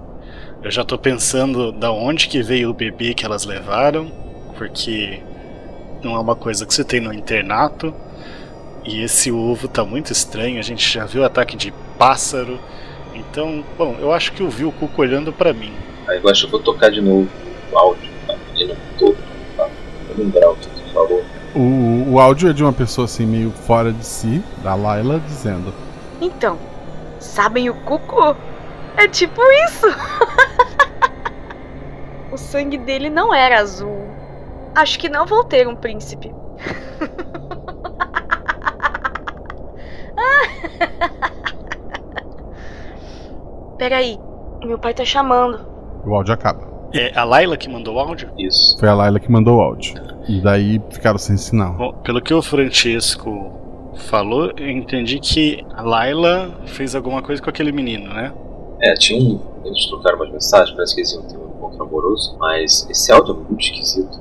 Eu 0.63 0.71
já 0.71 0.85
tô 0.85 0.99
pensando 0.99 1.73
da 1.73 1.91
onde 1.91 2.29
que 2.29 2.43
veio 2.43 2.71
o 2.71 2.75
bebê 2.75 3.15
que 3.15 3.25
elas 3.25 3.45
levaram, 3.45 4.11
porque 4.59 5.21
não 6.03 6.17
é 6.17 6.19
uma 6.19 6.37
coisa 6.37 6.67
que 6.67 6.75
você 6.75 6.85
tem 6.85 7.01
no 7.01 7.13
internato. 7.13 7.95
E 8.85 9.03
esse 9.03 9.31
ovo 9.31 9.69
tá 9.69 9.85
muito 9.85 10.13
estranho, 10.13 10.59
a 10.59 10.63
gente 10.63 10.89
já 10.89 11.05
viu 11.05 11.25
ataque 11.25 11.57
de 11.57 11.73
pássaro. 11.99 12.59
Então, 13.15 13.65
bom, 13.79 13.97
eu 14.01 14.13
acho 14.13 14.33
que 14.33 14.43
eu 14.43 14.51
vi 14.51 14.65
o 14.65 14.73
cuco 14.73 15.03
olhando 15.03 15.33
pra 15.33 15.53
mim. 15.53 15.73
Aí 16.09 16.21
eu 16.23 16.29
acho 16.29 16.43
que 16.43 16.47
eu 16.47 16.51
vou 16.51 16.61
tocar 16.61 16.91
de 16.91 17.01
novo 17.01 17.29
o 17.71 17.79
áudio 17.79 18.11
da 18.27 18.37
menina 18.37 18.77
toda, 18.99 19.17
tá? 19.57 19.69
Lembrar 20.17 20.51
o 20.51 20.57
que 20.57 20.69
tu 20.69 20.93
falou. 20.93 21.25
O, 21.55 22.13
o 22.13 22.21
áudio 22.21 22.51
é 22.51 22.53
de 22.53 22.63
uma 22.63 22.73
pessoa 22.73 23.05
assim 23.05 23.27
meio 23.27 23.51
fora 23.51 23.93
de 23.93 24.05
si, 24.05 24.43
da 24.63 24.75
Layla, 24.75 25.21
dizendo: 25.21 25.73
Então, 26.21 26.59
sabem 27.21 27.71
o 27.71 27.75
cuco? 27.85 28.35
É 28.97 29.07
tipo 29.07 29.41
isso. 29.67 29.87
o 32.33 32.37
sangue 32.37 32.79
dele 32.79 33.09
não 33.09 33.33
era 33.33 33.61
azul. 33.61 34.09
Acho 34.75 34.99
que 34.99 35.09
não 35.09 35.25
vou 35.27 35.45
ter 35.45 35.69
um 35.69 35.77
príncipe. 35.77 36.35
Peraí, 43.79 44.19
meu 44.65 44.79
pai 44.79 44.93
tá 44.93 45.05
chamando. 45.05 45.67
O 46.05 46.15
áudio 46.15 46.35
acaba. 46.35 46.69
É 46.93 47.17
a 47.19 47.25
Laila 47.25 47.57
que 47.57 47.69
mandou 47.69 47.95
o 47.95 48.01
áudio? 48.01 48.31
Isso. 48.37 48.77
Foi 48.79 48.89
a 48.89 48.95
Layla 48.95 49.21
que 49.21 49.31
mandou 49.31 49.59
o 49.59 49.61
áudio. 49.61 49.95
E 50.29 50.41
daí 50.41 50.83
ficaram 50.91 51.19
sem 51.19 51.37
sinal. 51.37 51.75
Bom, 51.75 51.93
pelo 52.03 52.21
que 52.21 52.35
o 52.35 52.43
Francesco 52.43 53.60
falou, 53.95 54.53
eu 54.57 54.71
entendi 54.71 55.19
que 55.19 55.65
a 55.75 55.83
Laila 55.83 56.59
fez 56.67 56.95
alguma 56.95 57.23
coisa 57.23 57.43
com 57.43 57.51
aquele 57.51 57.73
menino, 57.73 58.13
né? 58.13 58.33
É, 58.81 58.95
tinha 58.95 59.21
um. 59.21 59.41
Eles 59.65 59.87
trocaram 59.87 60.17
umas 60.17 60.31
mensagens, 60.31 60.75
parece 60.75 60.95
que 60.95 61.01
eles 61.01 61.13
iam 61.13 61.23
ter 61.23 61.37
um 61.37 61.49
encontro 61.49 61.83
amoroso, 61.83 62.37
mas 62.39 62.87
esse 62.89 63.13
áudio 63.13 63.35
é 63.35 63.37
muito 63.37 63.61
esquisito. 63.61 64.19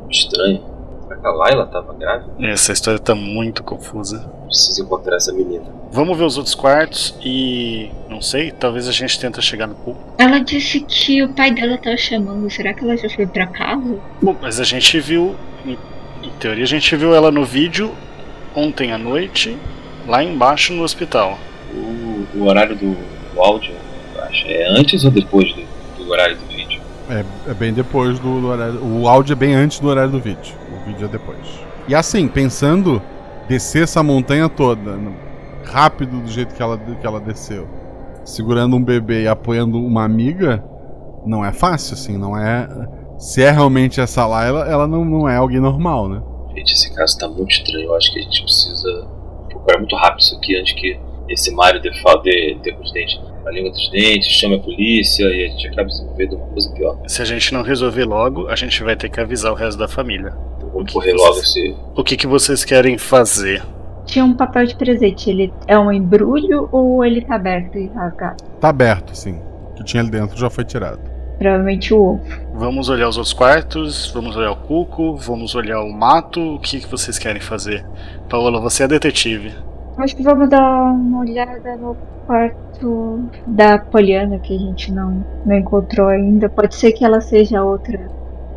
Muito 0.00 0.12
estranho. 0.12 0.62
Será 1.02 1.20
que 1.20 1.26
a 1.26 1.30
Layla 1.30 1.66
tava 1.66 1.94
grávida? 1.94 2.32
Essa 2.46 2.72
história 2.72 2.98
tá 2.98 3.14
muito 3.14 3.62
confusa. 3.62 4.30
Preciso 4.46 4.82
encontrar 4.82 5.16
essa 5.16 5.32
menina. 5.32 5.64
Vamos 5.90 6.16
ver 6.16 6.24
os 6.24 6.36
outros 6.36 6.54
quartos 6.54 7.14
e. 7.22 7.90
não 8.08 8.20
sei, 8.20 8.50
talvez 8.50 8.88
a 8.88 8.92
gente 8.92 9.18
tenta 9.18 9.40
chegar 9.40 9.66
no 9.66 9.74
pool. 9.74 9.96
Ela 10.18 10.38
disse 10.38 10.80
que 10.80 11.22
o 11.22 11.28
pai 11.28 11.50
dela 11.50 11.76
tava 11.78 11.96
chamando. 11.96 12.50
Será 12.50 12.72
que 12.72 12.84
ela 12.84 12.96
já 12.96 13.08
foi 13.10 13.26
pra 13.26 13.46
casa? 13.46 13.98
Bom, 14.22 14.36
mas 14.40 14.58
a 14.58 14.64
gente 14.64 14.98
viu. 15.00 15.34
Em, 15.66 15.78
em 16.22 16.30
teoria, 16.38 16.64
a 16.64 16.66
gente 16.66 16.94
viu 16.96 17.14
ela 17.14 17.30
no 17.30 17.44
vídeo 17.44 17.92
ontem 18.54 18.92
à 18.92 18.98
noite, 18.98 19.56
lá 20.06 20.22
embaixo 20.22 20.72
no 20.72 20.82
hospital. 20.82 21.38
O 21.74 22.08
o 22.34 22.44
horário 22.44 22.76
do, 22.76 22.96
do 23.34 23.40
áudio, 23.40 23.74
acho, 24.22 24.46
é 24.46 24.66
antes 24.68 25.04
ou 25.04 25.10
depois 25.10 25.52
do, 25.52 25.62
do 26.04 26.10
horário 26.10 26.36
do 26.36 26.46
vídeo? 26.46 26.80
É, 27.10 27.24
é 27.50 27.54
bem 27.54 27.72
depois 27.72 28.18
do, 28.18 28.40
do 28.40 28.48
horário. 28.48 28.84
O 28.84 29.08
áudio 29.08 29.32
é 29.32 29.36
bem 29.36 29.54
antes 29.54 29.80
do 29.80 29.88
horário 29.88 30.10
do 30.10 30.20
vídeo. 30.20 30.54
O 30.72 30.86
vídeo 30.86 31.06
é 31.06 31.08
depois. 31.08 31.38
E 31.86 31.94
assim, 31.94 32.28
pensando 32.28 33.00
descer 33.48 33.84
essa 33.84 34.02
montanha 34.02 34.48
toda, 34.48 34.98
rápido 35.64 36.20
do 36.20 36.28
jeito 36.28 36.54
que 36.54 36.62
ela, 36.62 36.76
que 36.78 37.06
ela 37.06 37.20
desceu, 37.20 37.66
segurando 38.24 38.76
um 38.76 38.82
bebê 38.82 39.22
e 39.22 39.28
apoiando 39.28 39.78
uma 39.78 40.04
amiga, 40.04 40.62
não 41.24 41.44
é 41.44 41.52
fácil, 41.52 41.94
assim, 41.94 42.18
não 42.18 42.36
é. 42.36 42.68
Se 43.18 43.42
é 43.42 43.50
realmente 43.50 44.00
essa 44.00 44.26
lá, 44.26 44.44
ela, 44.44 44.68
ela 44.68 44.86
não, 44.86 45.04
não 45.04 45.28
é 45.28 45.36
alguém 45.36 45.60
normal, 45.60 46.08
né? 46.08 46.22
Gente, 46.54 46.72
esse 46.72 46.94
caso 46.94 47.18
tá 47.18 47.28
muito 47.28 47.50
estranho. 47.50 47.86
Eu 47.86 47.94
acho 47.94 48.12
que 48.12 48.18
a 48.18 48.22
gente 48.22 48.42
precisa 48.42 49.08
procurar 49.48 49.78
muito 49.78 49.96
rápido 49.96 50.20
isso 50.20 50.36
aqui 50.36 50.56
antes 50.56 50.72
que 50.74 50.98
esse 51.28 51.50
Mário 51.52 51.80
dê, 51.80 51.90
dê, 52.22 52.58
dê 52.62 52.72
com 52.72 52.82
os 52.82 52.92
dentes. 52.92 53.20
A 53.46 53.50
língua 53.50 53.70
dos 53.70 53.90
dentes, 53.90 54.28
chame 54.28 54.56
a 54.56 54.58
polícia 54.58 55.24
e 55.24 55.44
a 55.44 55.48
gente 55.48 55.68
acabe 55.68 55.94
se 55.94 56.02
envolvendo 56.02 56.36
uma 56.36 56.46
coisa 56.48 56.72
pior. 56.72 56.98
Se 57.06 57.22
a 57.22 57.24
gente 57.24 57.52
não 57.52 57.62
resolver 57.62 58.04
logo, 58.04 58.48
a 58.48 58.56
gente 58.56 58.82
vai 58.82 58.96
ter 58.96 59.08
que 59.08 59.20
avisar 59.20 59.52
o 59.52 59.54
resto 59.54 59.78
da 59.78 59.88
família. 59.88 60.34
Vamos 60.72 60.92
correr 60.92 61.12
logo 61.12 61.38
esse. 61.38 61.74
O 61.96 62.04
que, 62.04 62.16
que 62.16 62.26
vocês 62.26 62.64
querem 62.64 62.98
fazer? 62.98 63.62
Tinha 64.04 64.24
um 64.24 64.34
papel 64.34 64.66
de 64.66 64.74
presente. 64.74 65.30
Ele 65.30 65.52
é 65.66 65.78
um 65.78 65.92
embrulho 65.92 66.68
ou 66.72 67.04
ele 67.04 67.22
tá 67.22 67.36
aberto 67.36 67.76
e 67.78 67.88
rasgado? 67.88 68.42
Tá 68.60 68.68
aberto, 68.68 69.14
sim. 69.14 69.40
O 69.70 69.74
que 69.74 69.84
tinha 69.84 70.02
ali 70.02 70.10
dentro 70.10 70.36
já 70.36 70.50
foi 70.50 70.64
tirado. 70.64 71.00
Provavelmente 71.38 71.94
o 71.94 72.00
ovo. 72.00 72.20
Vamos 72.54 72.88
olhar 72.88 73.08
os 73.08 73.16
outros 73.16 73.32
quartos, 73.32 74.10
vamos 74.12 74.36
olhar 74.36 74.50
o 74.50 74.56
cuco, 74.56 75.16
vamos 75.16 75.54
olhar 75.54 75.80
o 75.82 75.92
mato. 75.92 76.56
O 76.56 76.58
que, 76.58 76.80
que 76.80 76.88
vocês 76.90 77.18
querem 77.18 77.40
fazer? 77.40 77.84
Paola, 78.28 78.60
você 78.60 78.82
é 78.84 78.88
detetive. 78.88 79.52
Acho 79.96 80.16
que 80.16 80.22
vamos 80.22 80.48
dar 80.48 80.60
uma 80.92 81.20
olhada 81.20 81.76
no 81.76 81.96
quarto 82.26 83.24
da 83.46 83.78
Poliana 83.78 84.38
que 84.38 84.54
a 84.54 84.58
gente 84.58 84.92
não, 84.92 85.24
não 85.44 85.56
encontrou 85.56 86.08
ainda. 86.08 86.48
Pode 86.48 86.74
ser 86.74 86.92
que 86.92 87.04
ela 87.04 87.20
seja 87.20 87.60
a 87.60 87.64
outra 87.64 87.98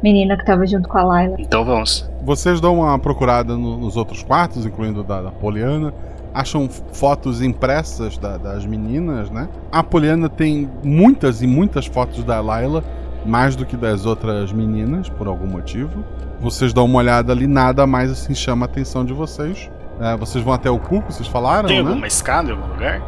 menina 0.04 0.36
que 0.38 0.46
tava 0.46 0.66
junto 0.66 0.88
com 0.90 0.98
a 0.98 1.04
Laila. 1.04 1.36
Então 1.40 1.64
vamos. 1.64 2.10
Vocês 2.24 2.60
dão 2.62 2.80
uma 2.80 2.98
procurada 3.00 3.56
no- 3.56 3.78
nos 3.78 3.96
outros 3.98 4.24
quartos, 4.24 4.66
incluindo 4.66 5.02
o 5.02 5.04
da, 5.04 5.22
da 5.22 5.32
Poliana. 5.32 5.94
Acham 6.34 6.70
fotos 6.70 7.42
impressas 7.42 8.18
da- 8.18 8.38
das 8.38 8.66
meninas, 8.66 9.30
né? 9.30 9.50
A 9.72 9.84
Poliana 9.84 10.30
tem 10.30 10.70
muitas 10.84 11.42
e 11.42 11.48
muitas 11.48 11.86
fotos 11.86 12.24
da 12.24 12.40
Layla, 12.40 12.84
mais 13.26 13.56
do 13.56 13.66
que 13.66 13.76
das 13.76 14.06
outras 14.06 14.52
meninas, 14.52 15.10
por 15.10 15.28
algum 15.28 15.46
motivo. 15.48 16.04
Vocês 16.40 16.74
dão 16.74 16.86
uma 16.86 17.00
olhada 17.00 17.32
ali, 17.34 17.46
nada 17.48 17.86
mais 17.86 18.10
assim 18.12 18.34
chama 18.34 18.66
a 18.66 18.68
atenção 18.70 19.06
de 19.06 19.14
vocês. 19.14 19.70
É, 20.00 20.16
vocês 20.18 20.44
vão 20.44 20.54
até 20.54 20.70
o 20.72 20.80
cuco, 20.80 21.12
vocês 21.12 21.28
falaram, 21.28 21.68
Tem 21.68 21.84
né? 21.84 21.88
alguma 21.90 22.08
escada 22.08 22.50
em 22.50 22.54
algum 22.54 22.68
lugar? 22.68 23.02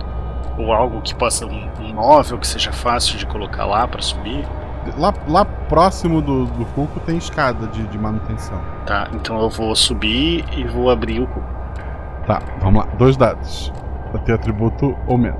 Ou 0.58 0.72
algo 0.72 1.02
que 1.02 1.16
possa. 1.16 1.46
um, 1.48 1.68
um 1.82 1.94
móvel 1.96 2.38
que 2.38 2.46
seja 2.46 2.72
fácil 2.72 3.18
de 3.18 3.26
colocar 3.26 3.66
lá 3.66 3.88
pra 3.88 4.02
subir? 4.02 4.46
Lá, 4.98 5.14
lá 5.28 5.46
próximo 5.46 6.22
do, 6.22 6.46
do 6.46 6.66
cuco 6.76 7.00
tem 7.00 7.18
escada 7.18 7.66
de, 7.68 7.82
de 7.88 7.98
manutenção. 7.98 8.60
Tá, 8.86 9.08
então 9.14 9.42
eu 9.42 9.50
vou 9.50 9.74
subir 9.76 10.44
e 10.56 10.66
vou 10.68 10.92
abrir 10.92 11.22
o 11.22 11.26
cuco. 11.28 11.63
Tá, 12.26 12.42
vamos 12.62 12.86
lá. 12.86 12.92
Dois 12.98 13.18
dados. 13.18 13.72
Pra 14.12 14.20
ter 14.22 14.34
atributo 14.34 14.96
ou 15.08 15.18
menos. 15.18 15.40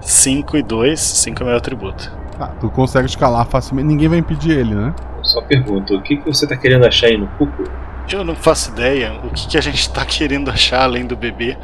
5 0.00 0.56
e 0.56 0.62
2, 0.62 1.00
5 1.00 1.42
é 1.42 1.46
meu 1.46 1.56
atributo. 1.56 2.12
Tá, 2.38 2.48
tu 2.60 2.70
consegue 2.70 3.06
escalar 3.06 3.46
facilmente. 3.46 3.88
Ninguém 3.88 4.08
vai 4.08 4.18
impedir 4.18 4.58
ele, 4.58 4.74
né? 4.74 4.94
Só 5.22 5.40
pergunto, 5.42 5.94
o 5.94 6.02
que, 6.02 6.16
que 6.16 6.26
você 6.26 6.46
tá 6.46 6.56
querendo 6.56 6.84
achar 6.84 7.06
aí 7.06 7.16
no 7.16 7.26
cuco? 7.28 7.64
Eu 8.10 8.22
não 8.22 8.34
faço 8.34 8.70
ideia 8.70 9.18
o 9.24 9.30
que, 9.30 9.48
que 9.48 9.58
a 9.58 9.60
gente 9.60 9.90
tá 9.90 10.04
querendo 10.04 10.50
achar 10.50 10.82
além 10.82 11.06
do 11.06 11.16
bebê. 11.16 11.56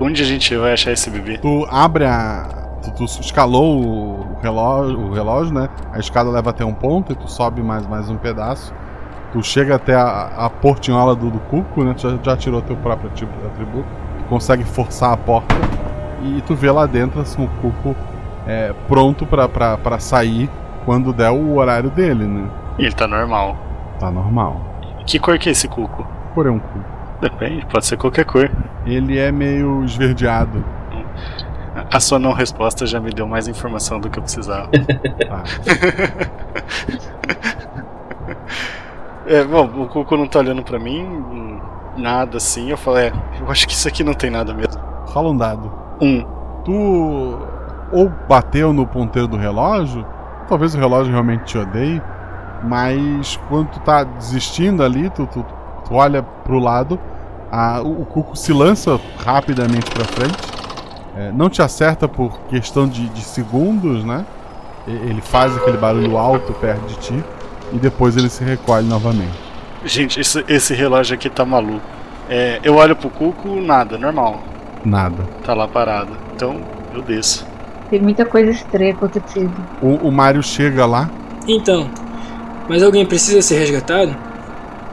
Onde 0.00 0.22
a 0.22 0.24
gente 0.24 0.56
vai 0.56 0.72
achar 0.72 0.92
esse 0.92 1.08
bebê? 1.10 1.38
Tu 1.38 1.66
abre 1.70 2.04
a. 2.04 2.48
Tu, 2.82 2.90
tu 2.92 3.04
escalou 3.04 3.80
o 3.80 4.38
relógio, 4.42 4.98
o 4.98 5.12
relógio, 5.12 5.54
né? 5.54 5.68
A 5.92 5.98
escada 5.98 6.28
leva 6.30 6.50
até 6.50 6.64
um 6.64 6.74
ponto 6.74 7.12
e 7.12 7.14
tu 7.14 7.30
sobe 7.30 7.62
mais, 7.62 7.86
mais 7.86 8.10
um 8.10 8.16
pedaço. 8.16 8.74
Tu 9.32 9.42
chega 9.42 9.76
até 9.76 9.94
a, 9.94 10.30
a 10.36 10.50
portinhola 10.50 11.14
do, 11.16 11.30
do 11.30 11.38
cuco, 11.40 11.82
né? 11.82 11.94
Tu 11.94 12.02
já, 12.02 12.18
já 12.22 12.36
tirou 12.36 12.60
teu 12.60 12.76
próprio 12.76 13.10
atributo. 13.10 13.86
Tu 14.18 14.24
consegue 14.28 14.64
forçar 14.64 15.12
a 15.12 15.16
porta 15.16 15.54
e 16.22 16.40
tu 16.42 16.54
vê 16.54 16.70
lá 16.70 16.86
dentro 16.86 17.20
assim, 17.20 17.44
o 17.44 17.48
cuco 17.60 17.96
é, 18.46 18.72
pronto 18.86 19.26
pra 19.26 19.98
sair 19.98 20.48
quando 20.84 21.12
der 21.12 21.30
o 21.30 21.56
horário 21.56 21.90
dele, 21.90 22.26
né? 22.26 22.48
E 22.78 22.84
ele 22.84 22.94
tá 22.94 23.06
normal. 23.06 23.56
Tá 23.98 24.10
normal. 24.10 24.60
Que 25.06 25.18
cor 25.18 25.38
que 25.38 25.48
é 25.48 25.52
esse 25.52 25.68
cuco? 25.68 26.06
Cor 26.34 26.46
é 26.46 26.50
um 26.50 26.58
cuco. 26.58 26.84
Depende, 27.20 27.66
pode 27.66 27.86
ser 27.86 27.96
qualquer 27.96 28.24
cor. 28.24 28.50
Ele 28.84 29.18
é 29.18 29.30
meio 29.30 29.84
esverdeado. 29.84 30.64
A 31.90 32.00
sua 32.00 32.18
não 32.18 32.32
resposta 32.32 32.84
já 32.86 33.00
me 33.00 33.10
deu 33.10 33.26
mais 33.26 33.48
informação 33.48 34.00
do 34.00 34.10
que 34.10 34.18
eu 34.18 34.22
precisava. 34.22 34.68
Tá. 35.26 35.42
É, 39.26 39.44
bom, 39.44 39.64
o 39.82 39.86
Cuco 39.88 40.16
não 40.16 40.26
tá 40.26 40.40
olhando 40.40 40.62
pra 40.62 40.78
mim, 40.78 41.60
nada 41.96 42.38
assim. 42.38 42.70
Eu 42.70 42.76
falei, 42.76 43.08
é, 43.08 43.12
eu 43.40 43.50
acho 43.50 43.66
que 43.66 43.72
isso 43.72 43.86
aqui 43.86 44.02
não 44.02 44.14
tem 44.14 44.30
nada 44.30 44.52
mesmo. 44.52 44.80
Rola 45.06 45.30
um 45.30 45.36
dado. 45.36 45.72
Um. 46.00 46.24
Tu 46.64 47.38
ou 47.92 48.10
bateu 48.28 48.72
no 48.72 48.86
ponteiro 48.86 49.28
do 49.28 49.36
relógio, 49.36 50.04
talvez 50.48 50.74
o 50.74 50.78
relógio 50.78 51.12
realmente 51.12 51.44
te 51.44 51.58
odeie, 51.58 52.00
mas 52.64 53.38
quando 53.48 53.68
tu 53.68 53.80
tá 53.80 54.02
desistindo 54.04 54.82
ali, 54.82 55.10
tu, 55.10 55.26
tu, 55.26 55.44
tu 55.86 55.94
olha 55.94 56.22
pro 56.22 56.58
lado, 56.58 56.98
a- 57.50 57.82
o, 57.82 58.02
o 58.02 58.06
cuco 58.06 58.34
se 58.34 58.52
lança 58.52 58.98
rapidamente 59.24 59.90
pra 59.90 60.04
frente, 60.04 60.38
é, 61.16 61.30
não 61.32 61.50
te 61.50 61.60
acerta 61.60 62.08
por 62.08 62.38
questão 62.48 62.88
de, 62.88 63.06
de 63.10 63.20
segundos, 63.22 64.02
né? 64.04 64.24
Ele 64.86 65.20
faz 65.20 65.54
aquele 65.56 65.76
barulho 65.76 66.16
alto 66.16 66.52
perto 66.54 66.86
de 66.86 66.96
ti 66.96 67.24
e 67.72 67.78
depois 67.78 68.16
ele 68.16 68.28
se 68.28 68.44
recolhe 68.44 68.86
novamente. 68.86 69.32
Gente, 69.84 70.20
esse, 70.20 70.44
esse 70.48 70.74
relógio 70.74 71.14
aqui 71.14 71.28
tá 71.28 71.44
maluco. 71.44 71.80
É, 72.28 72.60
eu 72.62 72.76
olho 72.76 72.94
pro 72.94 73.10
Cuco, 73.10 73.60
nada, 73.60 73.98
normal. 73.98 74.42
Nada. 74.84 75.24
Tá 75.44 75.54
lá 75.54 75.66
parado. 75.66 76.10
Então, 76.34 76.60
eu 76.94 77.02
desço. 77.02 77.46
Tem 77.90 78.00
muita 78.00 78.24
coisa 78.24 78.50
estranha 78.50 78.92
acontecendo. 78.92 79.52
O, 79.82 80.08
o 80.08 80.12
Mario 80.12 80.42
chega 80.42 80.86
lá, 80.86 81.10
Então, 81.46 81.90
mas 82.68 82.82
alguém 82.82 83.04
precisa 83.04 83.42
ser 83.42 83.58
resgatado? 83.58 84.16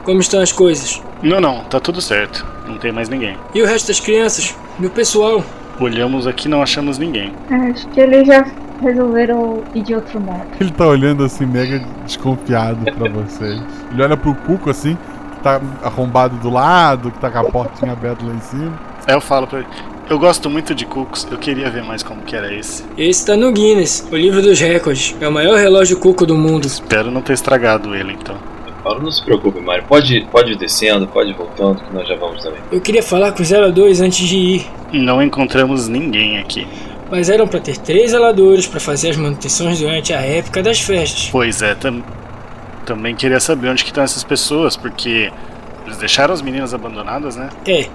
Como 0.04 0.20
estão 0.20 0.42
as 0.42 0.52
coisas? 0.52 1.02
Não, 1.22 1.40
não, 1.40 1.64
tá 1.66 1.80
tudo 1.80 2.02
certo. 2.02 2.46
Não 2.68 2.78
tem 2.78 2.92
mais 2.92 3.08
ninguém. 3.10 3.38
E 3.54 3.62
o 3.62 3.66
resto 3.66 3.88
das 3.88 4.00
crianças? 4.00 4.56
E 4.80 4.86
o 4.86 4.90
pessoal? 4.90 5.44
Olhamos 5.80 6.28
aqui 6.28 6.50
não 6.50 6.62
achamos 6.62 6.98
ninguém. 6.98 7.34
É, 7.50 7.56
Acho 7.72 7.88
que 7.90 8.00
eles 8.02 8.28
já 8.28 8.46
resolveram 8.82 9.64
ir 9.74 9.84
de 9.84 9.96
outro 9.96 10.20
modo. 10.20 10.46
Ele 10.60 10.72
tá 10.72 10.88
olhando 10.88 11.24
assim, 11.24 11.46
mega 11.46 11.82
desconfiado 12.06 12.80
pra 12.92 13.10
vocês. 13.10 13.62
Ele 13.92 14.04
olha 14.04 14.18
pro 14.18 14.34
Cuco 14.36 14.70
assim, 14.70 14.98
que 15.34 15.40
tá 15.42 15.62
arrombado 15.84 16.38
do 16.38 16.50
lado, 16.50 17.12
que 17.12 17.20
tá 17.20 17.30
com 17.30 17.40
a 17.40 17.44
portinha 17.46 17.92
aberta 17.92 18.26
lá 18.26 18.34
em 18.34 18.42
cima. 18.42 18.80
Aí 19.08 19.16
eu 19.16 19.22
falo 19.22 19.48
pra 19.48 19.60
ele, 19.60 19.68
eu 20.10 20.18
gosto 20.18 20.50
muito 20.50 20.74
de 20.74 20.86
Cucos, 20.86 21.28
eu 21.30 21.38
queria 21.38 21.70
ver 21.70 21.84
mais 21.84 22.02
como 22.02 22.22
que 22.24 22.36
era 22.36 22.54
esse. 22.54 22.84
Esse 22.98 23.26
tá 23.26 23.38
no 23.38 23.52
Guinness, 23.52 24.08
o 24.12 24.16
livro 24.16 24.42
dos 24.42 24.60
recordes. 24.60 25.16
É 25.22 25.28
o 25.28 25.32
maior 25.32 25.58
relógio 25.58 26.00
cuco 26.00 26.26
do 26.26 26.36
mundo. 26.36 26.66
Espero 26.66 27.12
não 27.12 27.22
ter 27.22 27.34
estragado 27.34 27.94
ele 27.96 28.14
então. 28.14 28.36
Paulo, 28.84 29.04
não 29.04 29.12
se 29.12 29.24
preocupe, 29.24 29.60
Mário. 29.60 29.84
Pode, 29.88 30.26
pode 30.32 30.54
ir 30.54 30.58
descendo, 30.58 31.08
pode 31.08 31.30
ir 31.32 31.36
voltando, 31.36 31.82
que 31.84 31.94
nós 31.94 32.08
já 32.08 32.16
vamos 32.16 32.42
também. 32.42 32.60
Eu 32.72 32.82
queria 32.82 33.04
falar 33.04 33.32
com 33.34 33.42
os 33.42 33.50
zeladores 33.50 34.02
antes 34.02 34.28
de 34.28 34.38
ir, 34.38 34.68
Não 34.92 35.22
encontramos 35.22 35.88
ninguém 35.88 36.40
aqui. 36.40 36.68
Mas 37.12 37.30
eram 37.30 37.48
pra 37.48 37.60
ter 37.60 37.78
três 37.78 38.12
zeladores 38.12 38.68
pra 38.68 38.80
fazer 38.80 39.10
as 39.12 39.18
manutenções 39.18 39.80
durante 39.80 40.14
a 40.14 40.22
época 40.22 40.62
das 40.64 40.80
festas. 40.80 41.30
Pois 41.32 41.62
é, 41.62 41.76
tam- 41.76 42.04
também 42.86 43.16
queria 43.16 43.40
saber 43.40 43.70
onde 43.70 43.84
que 43.84 43.90
estão 43.92 44.04
essas 44.04 44.24
pessoas, 44.24 44.76
porque 44.76 45.32
eles 45.86 45.98
deixaram 45.98 46.34
as 46.34 46.42
meninas 46.42 46.74
abandonadas, 46.74 47.36
né? 47.36 47.50
É, 47.68 47.86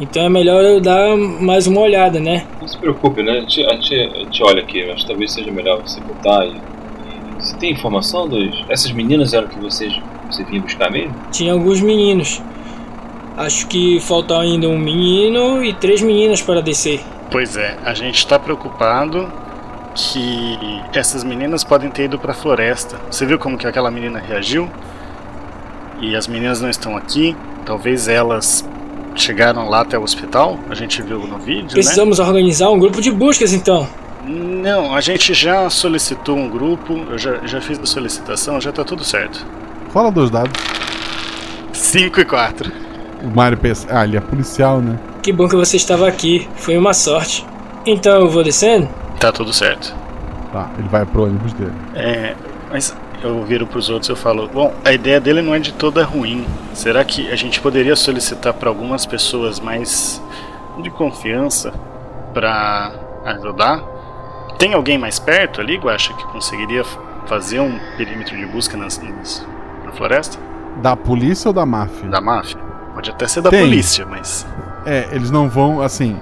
então 0.00 0.24
é 0.24 0.28
melhor 0.28 0.62
eu 0.64 0.80
dar 0.80 1.16
mais 1.16 1.66
uma 1.66 1.80
olhada, 1.80 2.18
né? 2.20 2.44
Não 2.60 2.66
se 2.68 2.76
preocupe, 2.78 3.22
né? 3.22 3.32
A 3.32 3.40
gente, 3.40 3.64
a 3.64 3.74
gente, 3.74 3.94
a 3.94 4.18
gente 4.18 4.42
olha 4.42 4.62
aqui, 4.62 4.84
mas 4.86 5.04
talvez 5.04 5.32
seja 5.32 5.50
melhor 5.50 5.80
você 5.80 6.00
voltar 6.00 6.44
e. 6.46 6.50
e- 6.50 6.60
Você 7.40 7.56
tem 7.56 7.72
informação 7.72 8.28
dos. 8.28 8.64
Essas 8.68 8.90
meninas 8.92 9.32
eram 9.34 9.48
que 9.48 9.58
vocês 9.58 9.92
você 10.30 10.44
vinha 10.44 10.60
buscar 10.62 10.90
mesmo? 10.90 11.14
Tinha 11.30 11.52
alguns 11.52 11.80
meninos. 11.80 12.40
Acho 13.36 13.66
que 13.66 13.98
falta 14.00 14.38
ainda 14.38 14.68
um 14.68 14.78
menino 14.78 15.62
e 15.64 15.72
três 15.72 16.00
meninas 16.02 16.40
para 16.42 16.60
descer. 16.62 17.00
Pois 17.32 17.56
é, 17.56 17.78
a 17.82 17.94
gente 17.94 18.26
tá 18.26 18.38
preocupado 18.38 19.32
que 19.94 20.58
essas 20.92 21.24
meninas 21.24 21.64
podem 21.64 21.90
ter 21.90 22.04
ido 22.04 22.18
pra 22.18 22.34
floresta. 22.34 23.00
Você 23.10 23.24
viu 23.24 23.38
como 23.38 23.56
que 23.56 23.66
aquela 23.66 23.90
menina 23.90 24.18
reagiu? 24.18 24.70
E 26.00 26.14
as 26.14 26.26
meninas 26.26 26.60
não 26.60 26.68
estão 26.68 26.94
aqui. 26.94 27.34
Talvez 27.64 28.06
elas 28.06 28.68
chegaram 29.14 29.68
lá 29.68 29.80
até 29.80 29.98
o 29.98 30.02
hospital. 30.02 30.58
A 30.68 30.74
gente 30.74 31.00
viu 31.00 31.20
no 31.20 31.38
vídeo, 31.38 31.64
né? 31.64 31.72
Precisamos 31.72 32.18
organizar 32.18 32.70
um 32.70 32.78
grupo 32.78 33.00
de 33.00 33.10
buscas 33.10 33.52
então. 33.52 33.88
Não, 34.24 34.94
a 34.94 35.00
gente 35.00 35.32
já 35.32 35.68
solicitou 35.70 36.36
um 36.36 36.50
grupo. 36.50 37.02
Eu 37.10 37.18
já, 37.18 37.38
já 37.46 37.60
fiz 37.60 37.78
a 37.78 37.86
solicitação, 37.86 38.60
já 38.60 38.72
tá 38.72 38.84
tudo 38.84 39.04
certo. 39.04 39.46
Fala 39.90 40.10
dos 40.10 40.30
dados. 40.30 40.52
5 41.72 42.20
e 42.20 42.24
4. 42.24 42.81
O 43.22 43.28
Mario 43.28 43.56
pensa, 43.56 43.86
ah, 43.90 44.04
ele 44.04 44.16
é 44.16 44.20
policial, 44.20 44.80
né? 44.80 44.98
Que 45.22 45.32
bom 45.32 45.48
que 45.48 45.54
você 45.54 45.76
estava 45.76 46.08
aqui, 46.08 46.48
foi 46.56 46.76
uma 46.76 46.92
sorte. 46.92 47.46
Então 47.86 48.20
eu 48.20 48.28
vou 48.28 48.42
descendo? 48.42 48.88
Tá 49.20 49.30
tudo 49.30 49.52
certo. 49.52 49.94
Tá, 50.52 50.70
ele 50.78 50.88
vai 50.88 51.06
pro 51.06 51.24
ônibus 51.24 51.52
dele. 51.52 51.72
É, 51.94 52.34
mas 52.70 52.94
eu 53.22 53.44
viro 53.44 53.66
pros 53.66 53.88
outros 53.88 54.08
e 54.08 54.12
eu 54.12 54.16
falo: 54.16 54.48
Bom, 54.48 54.74
a 54.84 54.92
ideia 54.92 55.20
dele 55.20 55.40
não 55.40 55.54
é 55.54 55.60
de 55.60 55.72
toda 55.72 56.04
ruim. 56.04 56.44
Será 56.74 57.04
que 57.04 57.30
a 57.30 57.36
gente 57.36 57.60
poderia 57.60 57.94
solicitar 57.94 58.52
para 58.52 58.68
algumas 58.68 59.06
pessoas 59.06 59.60
mais 59.60 60.20
de 60.80 60.90
confiança 60.90 61.72
para 62.34 62.92
ajudar? 63.24 63.82
Tem 64.58 64.74
alguém 64.74 64.98
mais 64.98 65.18
perto 65.18 65.60
ali, 65.60 65.76
Guacha, 65.76 66.12
que 66.14 66.24
conseguiria 66.26 66.84
fazer 67.26 67.60
um 67.60 67.78
perímetro 67.96 68.36
de 68.36 68.46
busca 68.46 68.76
nas, 68.76 69.00
nas, 69.00 69.46
na 69.84 69.92
floresta? 69.92 70.38
Da 70.76 70.96
polícia 70.96 71.48
ou 71.48 71.52
da 71.52 71.64
máfia? 71.64 72.08
Da 72.08 72.20
máfia. 72.20 72.71
Pode 73.02 73.10
até 73.10 73.26
ser 73.26 73.40
da 73.40 73.50
Tem. 73.50 73.60
polícia, 73.62 74.06
mas. 74.06 74.46
É, 74.86 75.08
eles 75.10 75.28
não 75.28 75.48
vão, 75.48 75.80
assim, 75.82 76.16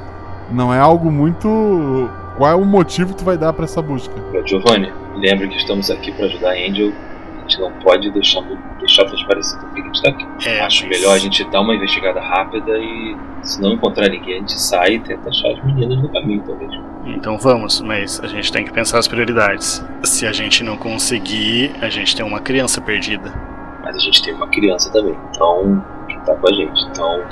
não 0.51 0.73
é 0.73 0.79
algo 0.79 1.11
muito. 1.13 2.09
Qual 2.39 2.51
é 2.51 2.55
o 2.55 2.65
motivo 2.65 3.11
que 3.13 3.19
tu 3.19 3.25
vai 3.25 3.37
dar 3.37 3.53
pra 3.53 3.65
essa 3.65 3.83
busca? 3.83 4.15
Giovanni, 4.47 4.91
lembre 5.15 5.49
que 5.49 5.57
estamos 5.59 5.91
aqui 5.91 6.11
para 6.11 6.25
ajudar 6.25 6.53
a 6.53 6.55
Angel. 6.55 6.91
A 7.37 7.41
gente 7.43 7.61
não 7.61 7.73
pode 7.73 8.11
deixar, 8.13 8.41
deixar 8.79 9.05
transparecido 9.05 9.61
por 9.61 9.75
que 9.75 9.81
a 9.83 9.85
gente 9.85 10.03
tá 10.03 10.09
aqui. 10.09 10.27
É, 10.49 10.61
Acho 10.61 10.87
mas- 10.87 10.99
melhor 10.99 11.15
a 11.15 11.19
gente 11.19 11.45
dar 11.51 11.61
uma 11.61 11.75
investigada 11.75 12.19
rápida 12.21 12.79
e, 12.79 13.17
se 13.43 13.61
não 13.61 13.73
encontrar 13.73 14.09
ninguém, 14.09 14.37
a 14.37 14.39
gente 14.39 14.59
sai 14.59 14.95
e 14.95 15.01
tenta 15.01 15.29
achar 15.29 15.49
as 15.51 15.63
meninas 15.65 16.01
no 16.01 16.09
caminho, 16.09 16.43
talvez. 16.47 16.71
Então 17.05 17.37
vamos, 17.39 17.81
mas 17.83 18.21
a 18.23 18.27
gente 18.27 18.51
tem 18.51 18.65
que 18.65 18.73
pensar 18.73 18.99
as 18.99 19.09
prioridades. 19.09 19.85
Se 20.05 20.27
a 20.27 20.33
gente 20.33 20.65
não 20.65 20.79
conseguir, 20.79 21.73
a 21.83 21.91
gente 21.91 22.17
tem 22.17 22.25
uma 22.25 22.41
criança 22.41 22.81
perdida. 22.81 23.35
Mas 23.83 23.97
a 23.97 23.99
gente 23.99 24.23
tem 24.23 24.33
uma 24.33 24.47
criança 24.49 24.91
também, 24.93 25.17
então, 25.31 25.85
tá 26.25 26.35
com 26.35 26.49
a 26.49 26.53
gente. 26.53 26.85
Então, 26.91 27.23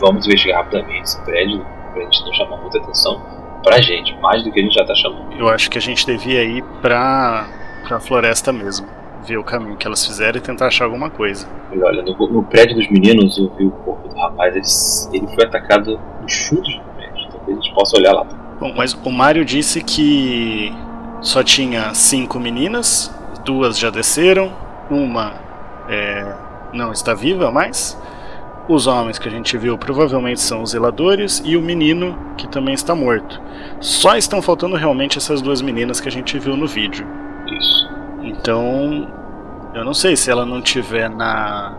vamos 0.00 0.26
investigar 0.26 0.62
rapidamente 0.62 1.02
esse 1.02 1.20
prédio 1.24 1.64
pra 1.92 2.02
gente 2.02 2.24
não 2.24 2.32
chamar 2.32 2.56
muita 2.58 2.78
atenção 2.78 3.20
pra 3.62 3.80
gente, 3.80 4.16
mais 4.20 4.42
do 4.42 4.52
que 4.52 4.60
a 4.60 4.62
gente 4.62 4.74
já 4.74 4.84
tá 4.84 4.94
chamando. 4.94 5.32
Eu 5.36 5.48
acho 5.48 5.70
que 5.70 5.78
a 5.78 5.80
gente 5.80 6.06
devia 6.06 6.42
ir 6.44 6.62
pra, 6.80 7.46
pra 7.86 8.00
floresta 8.00 8.52
mesmo. 8.52 8.86
Ver 9.26 9.36
o 9.36 9.44
caminho 9.44 9.76
que 9.76 9.86
elas 9.86 10.06
fizeram 10.06 10.38
e 10.38 10.40
tentar 10.40 10.68
achar 10.68 10.84
alguma 10.84 11.10
coisa. 11.10 11.46
E 11.72 11.82
olha, 11.82 12.02
no, 12.02 12.14
no 12.28 12.42
prédio 12.44 12.76
dos 12.76 12.88
meninos, 12.88 13.36
eu 13.36 13.52
vi 13.56 13.66
o 13.66 13.70
corpo 13.70 14.08
do 14.08 14.16
rapaz, 14.16 14.54
ele, 14.54 15.18
ele 15.18 15.34
foi 15.34 15.44
atacado 15.44 16.00
nos 16.22 16.34
fundos 16.46 16.76
do 16.76 16.84
prédio. 16.96 17.28
Talvez 17.30 17.58
a 17.58 17.60
gente 17.60 17.74
possa 17.74 17.96
olhar 17.98 18.12
lá. 18.12 18.24
Bom, 18.60 18.72
mas 18.76 18.94
o 18.94 19.10
Mário 19.10 19.44
disse 19.44 19.82
que 19.82 20.72
só 21.20 21.42
tinha 21.42 21.92
cinco 21.94 22.38
meninas, 22.38 23.12
duas 23.44 23.78
já 23.78 23.90
desceram, 23.90 24.52
uma 24.88 25.34
é, 25.88 26.34
não 26.72 26.92
está 26.92 27.12
viva 27.12 27.50
mais. 27.50 28.00
Os 28.68 28.86
homens 28.86 29.18
que 29.18 29.26
a 29.26 29.30
gente 29.30 29.56
viu 29.56 29.78
provavelmente 29.78 30.42
são 30.42 30.62
os 30.62 30.72
zeladores 30.72 31.40
e 31.42 31.56
o 31.56 31.62
menino 31.62 32.18
que 32.36 32.46
também 32.46 32.74
está 32.74 32.94
morto. 32.94 33.40
Só 33.80 34.14
estão 34.14 34.42
faltando 34.42 34.76
realmente 34.76 35.16
essas 35.16 35.40
duas 35.40 35.62
meninas 35.62 36.00
que 36.00 36.08
a 36.08 36.12
gente 36.12 36.38
viu 36.38 36.54
no 36.54 36.66
vídeo. 36.66 37.06
Isso. 37.46 37.90
Então, 38.22 39.08
eu 39.74 39.86
não 39.86 39.94
sei 39.94 40.16
se 40.16 40.30
ela 40.30 40.44
não 40.44 40.60
tiver 40.60 41.08
na. 41.08 41.74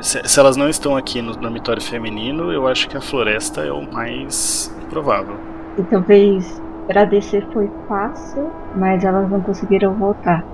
Se, 0.00 0.20
se 0.24 0.40
elas 0.40 0.56
não 0.56 0.68
estão 0.68 0.96
aqui 0.96 1.22
no 1.22 1.36
dormitório 1.36 1.80
feminino, 1.80 2.52
eu 2.52 2.66
acho 2.66 2.88
que 2.88 2.96
a 2.96 3.00
floresta 3.00 3.60
é 3.60 3.70
o 3.70 3.82
mais 3.92 4.74
provável. 4.90 5.36
E 5.78 5.82
talvez 5.84 6.60
pra 6.88 7.04
descer 7.04 7.46
foi 7.52 7.70
fácil, 7.88 8.50
mas 8.74 9.04
elas 9.04 9.30
não 9.30 9.40
conseguiram 9.40 9.94
voltar. 9.94 10.44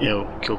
É 0.00 0.14
o 0.14 0.24
que 0.40 0.50
eu 0.50 0.58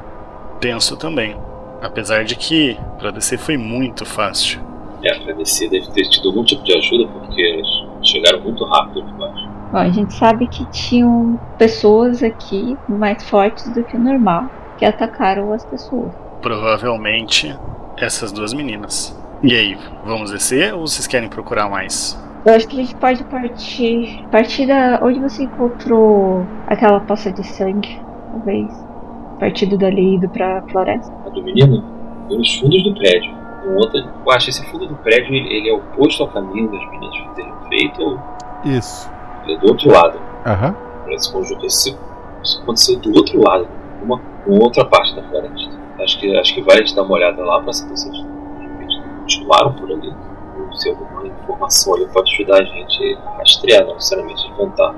penso 0.60 0.96
também. 0.96 1.36
Apesar 1.82 2.24
de 2.24 2.36
que 2.36 2.78
pra 2.98 3.10
descer 3.10 3.38
foi 3.38 3.56
muito 3.56 4.06
fácil. 4.06 4.67
É, 5.02 5.18
pra 5.18 5.32
descer 5.34 5.70
deve 5.70 5.88
ter 5.90 6.08
tido 6.08 6.28
algum 6.28 6.44
tipo 6.44 6.62
de 6.62 6.76
ajuda, 6.76 7.06
porque 7.08 7.40
eles 7.40 7.66
chegaram 8.02 8.40
muito 8.40 8.64
rápido 8.64 9.00
aqui 9.00 9.10
embaixo. 9.10 9.48
Bom, 9.70 9.78
a 9.78 9.90
gente 9.90 10.14
sabe 10.14 10.46
que 10.48 10.64
tinham 10.70 11.38
pessoas 11.58 12.22
aqui 12.22 12.76
mais 12.88 13.22
fortes 13.28 13.68
do 13.74 13.84
que 13.84 13.96
o 13.96 14.00
normal 14.00 14.46
que 14.78 14.84
atacaram 14.84 15.52
as 15.52 15.64
pessoas. 15.64 16.12
Provavelmente 16.40 17.54
essas 17.96 18.32
duas 18.32 18.52
meninas. 18.52 19.16
E 19.42 19.54
aí, 19.54 19.78
vamos 20.04 20.30
descer 20.30 20.74
ou 20.74 20.86
vocês 20.86 21.06
querem 21.06 21.28
procurar 21.28 21.68
mais? 21.68 22.18
Eu 22.44 22.54
acho 22.54 22.66
que 22.66 22.80
a 22.80 22.82
gente 22.82 22.94
pode 22.94 23.22
partir, 23.24 24.24
partir 24.30 24.66
da 24.66 25.00
onde 25.02 25.20
você 25.20 25.42
encontrou 25.42 26.46
aquela 26.66 27.00
poça 27.00 27.30
de 27.30 27.46
sangue, 27.46 28.00
talvez. 28.32 28.68
Partido 29.38 29.76
dali 29.76 30.00
e 30.00 30.14
indo 30.14 30.28
pra 30.28 30.62
floresta. 30.62 31.12
A 31.26 31.28
do 31.28 31.42
menino 31.42 31.84
nos 32.30 32.56
fundos 32.56 32.82
do 32.82 32.94
prédio. 32.94 33.37
Eu 33.64 34.32
acho 34.32 34.46
que 34.46 34.50
esse 34.50 34.66
fundo 34.70 34.86
do 34.86 34.94
prédio 34.96 35.34
ele, 35.34 35.56
ele 35.56 35.70
é 35.70 35.74
oposto 35.74 36.22
ao 36.22 36.28
caminho 36.28 36.70
das 36.70 36.80
meninas 36.90 37.14
terem 37.34 37.54
feito 37.68 38.02
ou 38.02 38.20
Isso. 38.64 39.10
ele 39.44 39.54
é 39.54 39.58
do 39.58 39.68
outro 39.68 39.90
lado. 39.90 40.18
Aham. 40.46 40.74
Esse 41.08 41.32
conjunto 41.32 41.64
esse, 41.66 41.96
isso 42.42 42.62
aconteceu 42.62 42.98
do 42.98 43.16
outro 43.16 43.40
lado, 43.42 43.66
uma, 44.02 44.20
uma 44.46 44.64
outra 44.64 44.84
parte 44.84 45.14
da 45.14 45.22
floresta. 45.22 45.78
Acho 46.00 46.20
que, 46.20 46.36
acho 46.36 46.54
que 46.54 46.62
vale 46.62 46.80
a 46.80 46.84
gente 46.84 46.94
dar 46.94 47.02
uma 47.02 47.14
olhada 47.14 47.42
lá 47.42 47.60
para 47.60 47.72
saber 47.72 47.96
se 47.96 48.08
eles 48.08 48.24
continuaram 49.20 49.72
por 49.72 49.90
ali. 49.90 50.14
Ou 50.58 50.72
se 50.72 50.88
alguma 50.88 51.26
informação 51.26 51.94
ali 51.94 52.06
pode 52.06 52.32
ajudar 52.34 52.60
a 52.60 52.64
gente 52.64 53.18
a 53.26 53.38
rastrear, 53.38 53.84
não 53.86 53.94
necessariamente 53.94 54.52
voltar 54.52 54.94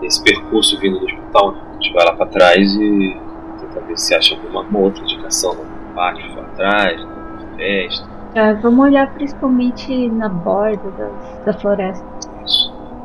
nesse 0.00 0.22
percurso 0.22 0.78
vindo 0.78 0.98
do 0.98 1.04
hospital. 1.04 1.52
Né? 1.52 1.60
A 1.68 1.72
gente 1.74 1.92
vai 1.92 2.04
lá 2.04 2.12
para 2.14 2.26
trás 2.26 2.74
e 2.74 3.16
tentar 3.60 3.80
ver 3.80 3.98
se 3.98 4.14
acha 4.14 4.34
alguma 4.34 4.62
uma 4.62 4.78
outra 4.80 5.02
indicação 5.02 5.54
no 5.54 5.94
pátio 5.94 6.32
para 6.34 6.44
trás, 6.44 7.04
na 7.04 7.19
floresta. 7.60 8.08
Ah, 8.36 8.52
vamos 8.62 8.86
olhar 8.86 9.12
principalmente 9.14 10.08
na 10.10 10.28
borda 10.28 10.90
das- 10.92 11.44
da 11.44 11.52
floresta. 11.54 12.04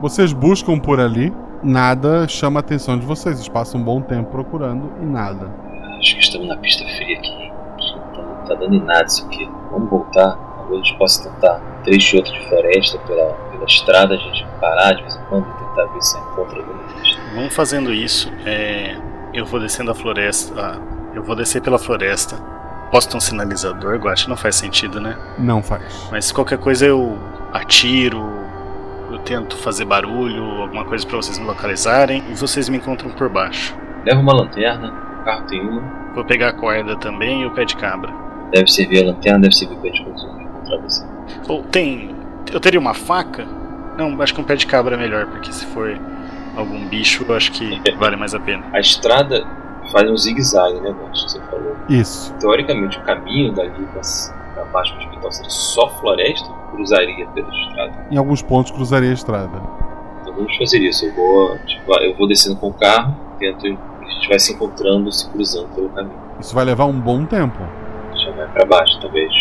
Vocês 0.01 0.33
buscam 0.33 0.77
por 0.79 0.99
ali, 0.99 1.33
nada 1.63 2.27
chama 2.27 2.59
a 2.59 2.61
atenção 2.61 2.97
de 2.99 3.05
vocês. 3.05 3.37
Vocês 3.37 3.49
passam 3.49 3.81
um 3.81 3.83
bom 3.83 4.01
tempo 4.01 4.29
procurando 4.31 4.91
e 5.01 5.05
nada. 5.05 5.49
Acho 5.99 6.15
que 6.15 6.21
estamos 6.21 6.47
na 6.47 6.57
pista 6.57 6.83
fria 6.95 7.17
aqui. 7.17 7.31
hein? 7.31 7.53
Acho 7.77 7.93
que 7.93 7.99
não 7.99 8.07
tá, 8.13 8.21
não 8.21 8.45
tá 8.47 8.55
dando 8.55 8.75
em 8.75 8.83
nada 8.83 9.05
isso 9.05 9.25
aqui. 9.25 9.49
Vamos 9.71 9.89
voltar. 9.89 10.35
Talvez 10.57 10.81
a 10.81 10.83
gente 10.85 10.97
possa 10.97 11.29
tentar 11.29 11.55
um 11.79 11.83
trecho 11.83 12.17
outro 12.17 12.33
de 12.33 12.47
floresta 12.49 12.99
pela, 12.99 13.33
pela 13.51 13.65
estrada, 13.65 14.13
a 14.13 14.17
gente 14.17 14.45
parar 14.59 14.93
de 14.93 15.01
vez 15.03 15.15
em 15.15 15.21
quando 15.29 15.47
e 15.47 15.53
tentar 15.65 15.85
ver 15.93 16.01
se 16.03 16.17
encontra 16.19 16.59
alguma 16.59 16.79
pista. 17.01 17.21
Vamos 17.35 17.55
fazendo 17.55 17.93
isso. 17.93 18.31
É, 18.45 18.95
eu 19.33 19.45
vou 19.45 19.59
descendo 19.59 19.91
a 19.91 19.95
floresta. 19.95 20.53
ah, 20.59 20.77
eu 21.15 21.23
vou 21.23 21.35
descer 21.35 21.61
pela 21.61 21.79
floresta. 21.79 22.35
Posso 22.95 23.09
ter 23.09 23.17
um 23.17 23.19
sinalizador, 23.19 23.99
eu 24.01 24.07
acho 24.07 24.23
que 24.23 24.29
não 24.29 24.37
faz 24.37 24.55
sentido, 24.55 25.01
né? 25.01 25.17
Não 25.37 25.61
faz. 25.61 26.07
Mas 26.09 26.31
qualquer 26.31 26.57
coisa 26.57 26.85
eu 26.85 27.19
atiro, 27.51 28.25
eu 29.11 29.19
tento 29.19 29.57
fazer 29.57 29.83
barulho, 29.83 30.61
alguma 30.61 30.85
coisa 30.85 31.05
pra 31.05 31.17
vocês 31.17 31.37
me 31.37 31.43
localizarem 31.43 32.23
e 32.29 32.33
vocês 32.35 32.69
me 32.69 32.77
encontram 32.77 33.11
por 33.11 33.27
baixo. 33.27 33.75
Leva 34.05 34.21
uma 34.21 34.33
lanterna, 34.33 34.93
o 35.19 35.25
carro 35.25 35.45
tem 35.45 35.59
uma. 35.59 35.81
Vou 36.13 36.23
pegar 36.23 36.47
a 36.47 36.53
corda 36.53 36.95
também 36.95 37.41
e 37.41 37.45
o 37.45 37.51
pé 37.51 37.65
de 37.65 37.75
cabra. 37.75 38.13
Deve 38.53 38.71
servir 38.71 39.03
a 39.03 39.07
lanterna, 39.07 39.39
deve 39.39 39.55
servir 39.55 39.75
pra 39.75 39.89
gente 39.89 40.05
conseguir 40.05 40.43
encontrar 40.43 40.77
você. 40.77 41.05
Ou 41.49 41.63
tem. 41.63 42.15
Eu 42.49 42.61
teria 42.61 42.79
uma 42.79 42.93
faca? 42.93 43.45
Não, 43.97 44.21
acho 44.21 44.33
que 44.33 44.39
um 44.39 44.45
pé 44.45 44.55
de 44.55 44.65
cabra 44.65 44.95
é 44.95 44.97
melhor, 44.97 45.25
porque 45.25 45.51
se 45.51 45.65
for 45.65 45.99
algum 46.55 46.87
bicho, 46.87 47.25
eu 47.27 47.35
acho 47.35 47.51
que 47.51 47.77
vale 47.99 48.15
mais 48.15 48.33
a 48.33 48.39
pena. 48.39 48.63
A 48.71 48.79
estrada 48.79 49.45
faz 49.95 50.11
um 50.11 50.17
zigue-zague, 50.17 50.81
né, 50.81 50.91
Gosto, 50.91 51.25
que 51.25 51.31
você 51.31 51.39
falou. 51.49 51.73
Isso. 51.87 52.33
Teoricamente, 52.33 52.99
o 52.99 53.01
caminho 53.03 53.53
dali 53.53 53.71
pra, 53.71 54.01
pra 54.53 54.65
baixo 54.65 54.93
do 54.93 54.99
hospital 54.99 55.31
seria 55.31 55.49
só 55.49 55.89
floresta, 56.01 56.49
cruzaria 56.71 57.25
pela 57.27 57.49
estrada. 57.49 58.07
Em 58.11 58.17
alguns 58.17 58.41
pontos 58.41 58.73
cruzaria 58.73 59.11
a 59.11 59.13
estrada. 59.13 59.61
Então 60.21 60.33
vamos 60.35 60.57
fazer 60.57 60.79
isso. 60.79 61.05
Eu 61.05 61.15
vou, 61.15 61.57
tipo, 61.59 61.93
eu 62.01 62.13
vou 62.17 62.27
descendo 62.27 62.57
com 62.57 62.67
o 62.67 62.73
carro, 62.73 63.15
tento, 63.39 63.65
a 63.65 64.05
gente 64.05 64.27
vai 64.27 64.37
se 64.37 64.53
encontrando, 64.53 65.09
se 65.13 65.29
cruzando 65.29 65.69
pelo 65.69 65.87
caminho. 65.87 66.19
Isso 66.41 66.53
vai 66.53 66.65
levar 66.65 66.85
um 66.85 66.99
bom 66.99 67.23
tempo. 67.25 67.57
Já 68.15 68.31
vai 68.31 68.47
pra 68.49 68.65
baixo, 68.65 68.99
talvez. 68.99 69.31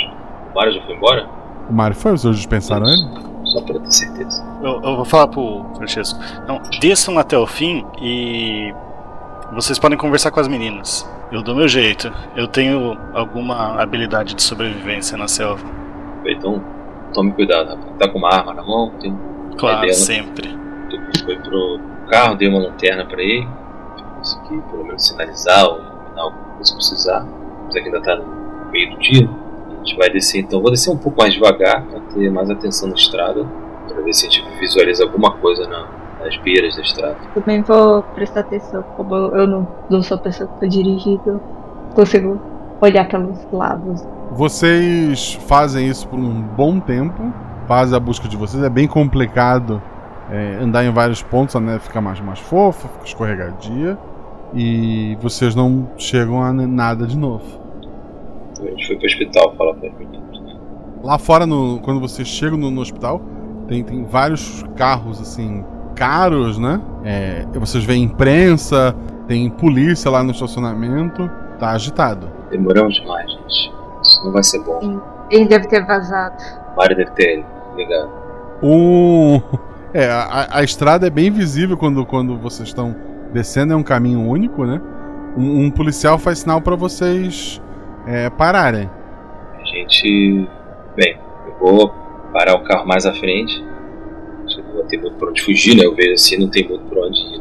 O 0.52 0.55
Mário 0.55 0.72
já 0.72 0.82
foi 0.82 0.94
embora? 0.94 1.28
O 1.68 1.72
Mario 1.72 1.97
foi? 1.97 2.12
Vocês 2.12 2.36
dispensaram 2.36 2.86
ele? 2.86 3.09
Só 3.47 3.60
pra 3.60 3.81
ter 3.81 3.93
certeza. 3.93 4.44
Eu, 4.62 4.81
eu 4.82 4.97
vou 4.97 5.05
falar 5.05 5.26
pro 5.26 5.66
Francesco. 5.76 6.20
Não, 6.47 6.62
desçam 6.81 7.18
até 7.18 7.36
o 7.36 7.44
fim 7.44 7.85
e. 8.01 8.72
Vocês 9.55 9.78
podem 9.78 9.97
conversar 9.97 10.31
com 10.31 10.40
as 10.40 10.48
meninas. 10.48 11.09
Eu 11.31 11.43
dou 11.43 11.55
meu 11.55 11.68
jeito. 11.68 12.12
Eu 12.36 12.47
tenho 12.48 12.98
alguma 13.12 13.81
habilidade 13.81 14.35
de 14.35 14.43
sobrevivência 14.43 15.16
na 15.16 15.28
selva. 15.28 15.64
Então, 16.26 16.62
tome 17.12 17.32
cuidado, 17.32 17.68
rapaz. 17.70 17.97
Tá 17.98 18.09
com 18.09 18.18
uma 18.18 18.32
arma 18.32 18.52
na 18.55 18.62
mão? 18.62 18.90
Tem... 19.01 19.16
Claro, 19.59 19.81
dela- 19.82 19.93
sempre. 19.93 20.48
Foi 21.24 21.36
pro 21.39 21.78
carro, 22.09 22.35
dei 22.36 22.48
uma 22.48 22.59
lanterna 22.59 23.05
pra 23.05 23.20
ele. 23.22 23.47
Consegui 24.16 24.60
pelo 24.70 24.85
menos 24.85 25.06
sinalizar 25.06 25.64
ou 25.66 25.76
iluminar 25.78 26.18
alguma 26.18 26.44
coisa 26.55 26.64
se 26.64 26.74
precisar. 26.76 27.26
Mas 27.66 27.76
aqui 27.76 27.86
ainda 27.86 28.01
tá 28.02 28.16
no 28.16 28.70
meio 28.70 28.90
do 28.90 28.98
dia. 29.01 29.28
A 29.70 29.76
gente 29.85 29.97
vai 29.97 30.10
descer 30.10 30.40
então. 30.40 30.60
Vou 30.60 30.70
descer 30.70 30.90
um 30.90 30.97
pouco 30.97 31.18
mais 31.20 31.32
devagar 31.35 31.82
pra 31.85 32.01
ter 32.01 32.31
mais 32.31 32.51
atenção 32.51 32.89
na 32.89 32.94
estrada. 32.94 33.44
Pra 33.89 34.01
ver 34.02 34.12
se 34.12 34.26
a 34.26 34.31
gente 34.31 34.44
visualiza 34.59 35.05
alguma 35.05 35.32
coisa 35.32 35.66
na- 35.68 35.86
nas 36.24 36.36
beiras 36.38 36.74
da 36.76 36.82
estrada. 36.82 37.16
Também 37.34 37.62
vou 37.62 38.02
prestar 38.14 38.40
atenção, 38.40 38.82
como 38.96 39.14
eu 39.14 39.36
eu 39.36 39.46
não, 39.46 39.68
não 39.90 40.02
sou 40.02 40.16
a 40.16 40.20
pessoa 40.20 40.48
que 40.48 40.60
tô 40.60 40.66
dirigindo, 40.66 41.40
consigo 41.94 42.40
olhar 42.80 43.06
pelos 43.09 43.38
lados. 43.52 44.05
Vocês 44.32 45.34
fazem 45.46 45.88
isso 45.88 46.09
por 46.09 46.18
um 46.18 46.42
bom 46.42 46.80
tempo, 46.80 47.32
fazem 47.68 47.96
a 47.96 48.01
busca 48.01 48.26
de 48.28 48.36
vocês. 48.36 48.62
É 48.62 48.68
bem 48.70 48.86
complicado 48.88 49.80
é, 50.30 50.59
andar 50.60 50.84
em 50.84 50.90
vários 50.90 51.22
pontos, 51.22 51.55
a 51.55 51.60
neve 51.60 51.80
fica 51.80 52.01
mais, 52.01 52.20
mais 52.20 52.38
fofa, 52.40 52.88
fica 52.88 53.05
escorregadia. 53.06 53.98
E 54.55 55.16
vocês 55.20 55.55
não 55.55 55.88
chegam 55.98 56.40
a 56.42 56.52
nada 56.52 57.06
de 57.06 57.16
novo. 57.18 57.44
A 58.60 58.64
gente 58.70 58.86
foi 58.86 58.96
pro 58.96 59.06
hospital 59.06 59.55
falar 59.56 59.74
meninos, 59.74 60.40
né? 60.42 60.55
Lá 61.02 61.18
fora, 61.18 61.44
no- 61.44 61.80
quando 61.80 62.01
vocês 62.01 62.28
chegam 62.28 62.56
no, 62.56 62.70
no 62.70 62.80
hospital, 62.80 63.20
tem, 63.66 63.82
tem 63.82 64.05
vários 64.05 64.62
carros 64.76 65.20
assim 65.20 65.64
caros, 65.94 66.58
né? 66.58 66.80
É, 67.04 67.46
vocês 67.54 67.84
veem 67.84 68.04
imprensa, 68.04 68.94
tem 69.26 69.48
polícia 69.50 70.10
lá 70.10 70.22
no 70.22 70.32
estacionamento. 70.32 71.30
Tá 71.58 71.70
agitado. 71.70 72.30
Demoramos 72.50 72.94
demais, 72.94 73.30
gente. 73.30 73.72
Isso 74.02 74.24
não 74.24 74.32
vai 74.32 74.42
ser 74.42 74.60
bom. 74.60 75.00
Ele 75.30 75.46
deve 75.46 75.66
ter 75.68 75.84
vazado. 75.84 76.36
Mário 76.76 76.96
deve 76.96 77.10
ter 77.12 77.44
ligado. 77.76 78.10
Um. 78.62 79.40
É, 79.96 80.10
a, 80.10 80.58
a 80.58 80.64
estrada 80.64 81.06
é 81.06 81.10
bem 81.10 81.30
visível 81.30 81.76
quando, 81.76 82.04
quando 82.04 82.36
vocês 82.36 82.68
estão 82.68 82.96
descendo, 83.32 83.72
é 83.72 83.76
um 83.76 83.82
caminho 83.82 84.28
único, 84.28 84.64
né? 84.64 84.80
Um, 85.36 85.66
um 85.66 85.70
policial 85.70 86.18
faz 86.18 86.40
sinal 86.40 86.60
pra 86.60 86.74
vocês 86.74 87.62
é, 88.04 88.28
pararem. 88.28 88.90
A 89.60 89.64
gente. 89.64 90.48
Bem, 90.96 91.16
eu 91.46 91.54
vou 91.58 91.94
parar 92.32 92.56
o 92.56 92.64
carro 92.64 92.84
mais 92.84 93.06
à 93.06 93.14
frente. 93.14 93.64
Ter 94.96 95.02
muito 95.02 95.16
pra 95.16 95.28
onde 95.28 95.42
fugir, 95.42 95.76
né? 95.76 95.84
Eu 95.84 95.94
vejo 95.94 96.12
assim, 96.14 96.38
não 96.38 96.48
tem 96.48 96.68
muito 96.68 96.84
pra 96.84 97.00
onde 97.00 97.18
ir. 97.20 97.40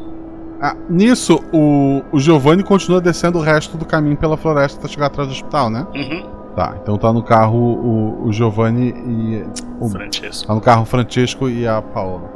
Ah, 0.62 0.76
nisso, 0.90 1.44
o, 1.52 2.02
o 2.12 2.20
Giovanni 2.20 2.64
continua 2.64 3.02
descendo 3.02 3.38
o 3.38 3.42
resto 3.42 3.78
do 3.78 3.86
caminho 3.86 4.16
pela 4.16 4.38
floresta 4.38 4.80
até 4.80 4.88
chegar 4.88 5.08
atrás 5.08 5.28
do 5.28 5.34
hospital, 5.34 5.70
né? 5.70 5.86
Uhum. 5.94 6.24
Tá, 6.56 6.78
então 6.82 6.98
tá 6.98 7.12
no 7.12 7.22
carro 7.24 7.58
o, 7.58 8.28
o 8.28 8.32
Giovanni 8.32 8.90
e. 8.90 9.44
O, 9.80 9.90
Francesco. 9.90 10.48
Tá 10.48 10.54
no 10.54 10.62
carro 10.62 10.84
o 10.84 10.86
Francesco 10.86 11.50
e 11.50 11.68
a 11.68 11.82
Paola. 11.82 12.32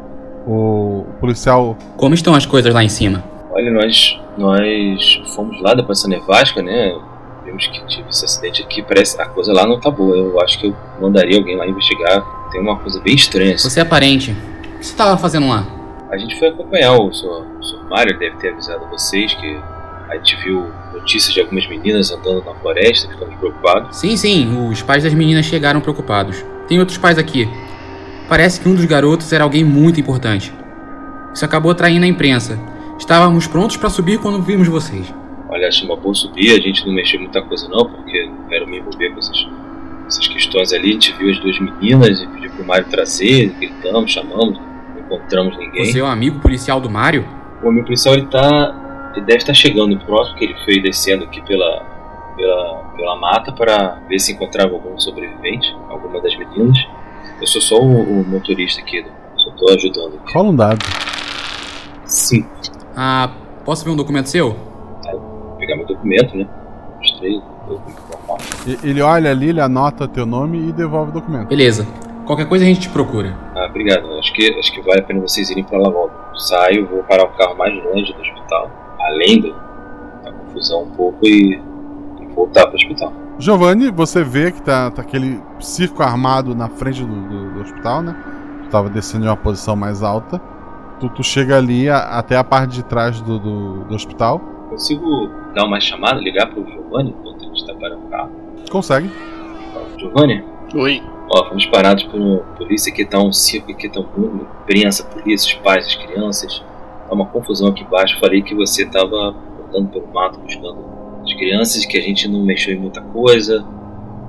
O 0.45 1.05
policial. 1.19 1.77
Como 1.95 2.13
estão 2.13 2.33
as 2.33 2.45
coisas 2.45 2.73
lá 2.73 2.83
em 2.83 2.89
cima? 2.89 3.23
Olha, 3.51 3.71
nós, 3.71 4.19
nós 4.37 5.21
fomos 5.35 5.61
lá 5.61 5.73
depois 5.73 5.99
dessa 5.99 6.09
nevasca, 6.09 6.61
né? 6.61 6.97
Vimos 7.45 7.65
que 7.67 7.85
tive 7.87 8.09
esse 8.09 8.25
acidente 8.25 8.61
aqui. 8.61 8.81
Parece 8.81 9.21
a 9.21 9.25
coisa 9.25 9.53
lá 9.53 9.65
não 9.65 9.79
tá 9.79 9.89
boa. 9.89 10.17
Eu 10.17 10.41
acho 10.41 10.59
que 10.59 10.67
eu 10.67 10.75
mandaria 10.99 11.37
alguém 11.37 11.55
lá 11.55 11.65
investigar. 11.65 12.49
Tem 12.51 12.59
uma 12.59 12.77
coisa 12.77 12.99
bem 12.99 13.15
estranha. 13.15 13.55
assim. 13.55 13.69
Você 13.69 13.79
é 13.79 13.85
parente. 13.85 14.35
O 14.77 14.79
que 14.79 14.85
você 14.85 14.91
estava 14.91 15.17
fazendo 15.17 15.47
lá? 15.47 15.65
A 16.11 16.17
gente 16.17 16.37
foi 16.37 16.49
acompanhar 16.49 16.93
o 16.93 17.11
Sr. 17.11 17.89
Mário, 17.89 18.11
ele 18.11 18.19
deve 18.19 18.37
ter 18.37 18.49
avisado 18.53 18.85
vocês 18.91 19.33
que 19.33 19.59
a 20.07 20.15
gente 20.15 20.35
viu 20.37 20.71
notícias 20.93 21.33
de 21.33 21.41
algumas 21.41 21.67
meninas 21.67 22.11
andando 22.11 22.45
na 22.45 22.53
floresta, 22.53 23.09
ficamos 23.09 23.35
preocupados. 23.37 23.97
Sim, 23.97 24.15
sim, 24.15 24.69
os 24.69 24.83
pais 24.83 25.03
das 25.03 25.15
meninas 25.15 25.47
chegaram 25.47 25.81
preocupados. 25.81 26.45
Tem 26.67 26.79
outros 26.79 26.99
pais 26.99 27.17
aqui. 27.17 27.49
Parece 28.29 28.61
que 28.61 28.69
um 28.69 28.75
dos 28.75 28.85
garotos 28.85 29.33
era 29.33 29.43
alguém 29.43 29.63
muito 29.63 29.99
importante. 29.99 30.53
Isso 31.33 31.43
acabou 31.43 31.71
atraindo 31.71 32.05
a 32.05 32.07
imprensa. 32.07 32.59
Estávamos 32.99 33.47
prontos 33.47 33.77
para 33.77 33.89
subir 33.89 34.19
quando 34.19 34.41
vimos 34.43 34.67
vocês. 34.67 35.11
Olha, 35.49 35.67
acho 35.67 35.85
uma 35.85 35.95
boa 35.95 36.13
subir, 36.13 36.51
a 36.51 36.61
gente 36.61 36.85
não 36.85 36.93
mexeu 36.93 37.19
muita 37.19 37.41
coisa 37.41 37.67
não, 37.67 37.83
porque 37.83 38.27
não 38.27 38.47
quero 38.47 38.67
me 38.67 38.77
envolver 38.77 39.09
com 39.09 39.17
essas, 39.17 39.47
essas 40.07 40.27
questões 40.27 40.71
ali. 40.71 40.91
A 40.91 40.93
gente 40.93 41.13
viu 41.13 41.31
as 41.31 41.39
duas 41.39 41.59
meninas 41.59 42.21
e 42.21 42.27
pediu 42.27 42.51
pro 42.51 42.63
Mário 42.63 42.85
trazer, 42.89 43.49
gritamos, 43.59 44.11
chamamos, 44.11 44.66
encontramos 45.07 45.57
ninguém. 45.57 45.85
Você 45.85 45.99
é 45.99 46.03
um 46.03 46.07
amigo 46.07 46.39
policial 46.39 46.79
do 46.79 46.89
Mário? 46.89 47.25
O 47.63 47.69
amigo 47.69 47.85
policial 47.85 48.13
ele 48.13 48.27
tá. 48.27 49.11
Ele 49.15 49.25
deve 49.25 49.39
estar 49.39 49.53
chegando 49.53 49.97
próximo, 50.05 50.37
que 50.37 50.45
ele 50.45 50.55
foi 50.63 50.79
descendo 50.79 51.23
aqui 51.23 51.41
pela, 51.41 51.83
pela, 52.35 52.83
pela 52.95 53.15
mata 53.15 53.51
para 53.51 53.99
ver 54.07 54.19
se 54.19 54.33
encontrava 54.33 54.73
algum 54.73 54.97
sobrevivente, 54.99 55.75
alguma 55.89 56.21
das 56.21 56.37
meninas. 56.37 56.77
Eu 57.41 57.47
sou 57.47 57.61
só 57.61 57.79
o, 57.81 58.21
o 58.21 58.27
motorista 58.27 58.79
aqui, 58.81 59.03
só 59.37 59.51
tô 59.51 59.73
ajudando 59.73 60.19
aqui. 60.23 60.33
Rola 60.33 60.49
um 60.49 60.55
dado. 60.55 60.85
Sim. 62.05 62.45
Ah, 62.95 63.31
posso 63.65 63.83
ver 63.83 63.89
um 63.89 63.95
documento 63.95 64.27
seu? 64.27 64.51
Vou 64.51 65.55
pegar 65.57 65.75
meu 65.77 65.87
documento, 65.87 66.37
né? 66.37 66.47
Mostrei, 66.99 67.41
documento 67.67 68.01
normal. 68.11 68.37
Ele 68.83 69.01
olha 69.01 69.31
ali, 69.31 69.49
ele 69.49 69.61
anota 69.61 70.07
teu 70.07 70.25
nome 70.27 70.69
e 70.69 70.71
devolve 70.71 71.09
o 71.09 71.13
documento. 71.13 71.47
Beleza. 71.47 71.87
Qualquer 72.27 72.47
coisa 72.47 72.63
a 72.65 72.67
gente 72.67 72.81
te 72.81 72.89
procura. 72.89 73.35
Ah, 73.55 73.65
obrigado. 73.69 74.05
Acho 74.19 74.33
que, 74.33 74.47
acho 74.59 74.71
que 74.71 74.81
vale 74.81 74.99
a 74.99 75.03
pena 75.03 75.21
vocês 75.21 75.49
irem 75.49 75.63
pra 75.63 75.79
lá 75.79 75.87
logo. 75.87 76.11
Saio, 76.35 76.85
vou 76.85 77.01
parar 77.03 77.23
o 77.23 77.29
carro 77.29 77.57
mais 77.57 77.73
longe 77.83 78.13
do 78.13 78.19
hospital, 78.21 78.69
além 78.99 79.41
da, 79.41 79.49
da 80.25 80.31
confusão 80.33 80.83
um 80.83 80.89
pouco 80.91 81.25
e, 81.25 81.59
e 82.21 82.25
voltar 82.35 82.67
pro 82.67 82.75
hospital. 82.75 83.11
Giovanni, 83.39 83.89
você 83.91 84.23
vê 84.23 84.51
que 84.51 84.61
tá, 84.61 84.91
tá 84.91 85.01
aquele 85.01 85.41
circo 85.59 86.03
armado 86.03 86.53
na 86.53 86.67
frente 86.69 87.01
do, 87.03 87.07
do- 87.27 87.53
do 87.53 87.61
hospital, 87.61 88.01
né? 88.01 88.15
Tu 88.63 88.69
tava 88.69 88.89
descendo 88.89 89.25
em 89.25 89.29
uma 89.29 89.37
posição 89.37 89.75
mais 89.75 90.03
alta. 90.03 90.39
Tu, 90.99 91.07
tu 91.09 91.23
chega 91.23 91.57
ali 91.57 91.87
a- 91.89 92.17
até 92.19 92.35
a 92.35 92.43
parte 92.43 92.71
de 92.73 92.83
trás 92.83 93.21
do, 93.21 93.39
do, 93.39 93.83
do 93.85 93.95
hospital. 93.95 94.39
Consigo 94.69 95.29
dar 95.55 95.63
uma 95.65 95.79
chamada, 95.79 96.19
ligar 96.19 96.47
pro 96.47 96.65
Giovanni 96.67 97.11
enquanto 97.17 97.45
a 97.45 97.47
gente 97.47 97.65
tá 97.65 97.73
parando 97.75 98.05
o 98.05 98.09
carro? 98.09 98.31
Consegue. 98.69 99.09
Giovanni? 99.97 100.43
Oi. 100.75 101.01
Ó, 101.29 101.45
fomos 101.45 101.65
parados 101.65 102.03
por 102.05 102.45
polícia, 102.57 102.91
aqui 102.91 103.05
tá 103.05 103.19
um 103.19 103.31
circo, 103.31 103.71
aqui 103.71 103.89
tá 103.89 103.99
um 103.99 104.45
imprensa, 104.61 105.03
polícia, 105.03 105.55
os 105.55 105.61
pais, 105.61 105.85
as 105.85 105.95
crianças. 105.95 106.63
Tá 107.07 107.13
uma 107.13 107.25
confusão 107.25 107.67
aqui 107.67 107.83
embaixo. 107.83 108.19
Falei 108.19 108.41
que 108.41 108.55
você 108.55 108.85
tava 108.85 109.35
andando 109.67 109.89
pelo 109.89 110.07
mato 110.07 110.39
buscando 110.39 110.85
as 111.23 111.33
crianças, 111.33 111.85
que 111.85 111.97
a 111.97 112.01
gente 112.01 112.27
não 112.27 112.43
mexeu 112.43 112.73
em 112.73 112.79
muita 112.79 113.01
coisa. 113.01 113.65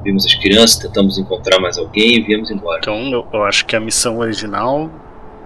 Vimos 0.02 0.26
as 0.26 0.34
crianças, 0.34 0.76
tentamos 0.76 1.18
encontrar 1.18 1.60
mais 1.60 1.78
alguém 1.78 2.16
e 2.16 2.22
viemos 2.22 2.50
embora. 2.50 2.78
Então 2.80 3.00
eu, 3.10 3.26
eu 3.32 3.44
acho 3.44 3.64
que 3.66 3.76
a 3.76 3.80
missão 3.80 4.18
original, 4.18 4.90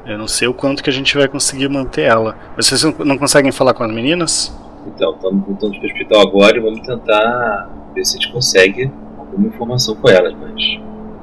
eu 0.06 0.16
não 0.16 0.28
sei 0.28 0.48
o 0.48 0.54
quanto 0.54 0.82
que 0.82 0.90
a 0.90 0.92
gente 0.92 1.16
vai 1.16 1.28
conseguir 1.28 1.68
manter 1.68 2.02
ela. 2.02 2.36
Vocês 2.56 2.82
não, 2.82 2.94
não 3.04 3.18
conseguem 3.18 3.52
falar 3.52 3.74
com 3.74 3.82
as 3.82 3.92
meninas? 3.92 4.54
Então, 4.86 5.14
estamos 5.14 5.46
voltando 5.46 5.78
pro 5.78 5.86
hospital 5.86 6.20
agora 6.22 6.56
e 6.56 6.60
vamos 6.60 6.80
tentar 6.80 7.70
ver 7.94 8.04
se 8.04 8.16
a 8.16 8.20
gente 8.20 8.32
consegue 8.32 8.90
alguma 9.16 9.46
informação 9.46 9.94
com 9.94 10.08
elas, 10.08 10.34
mas 10.34 10.80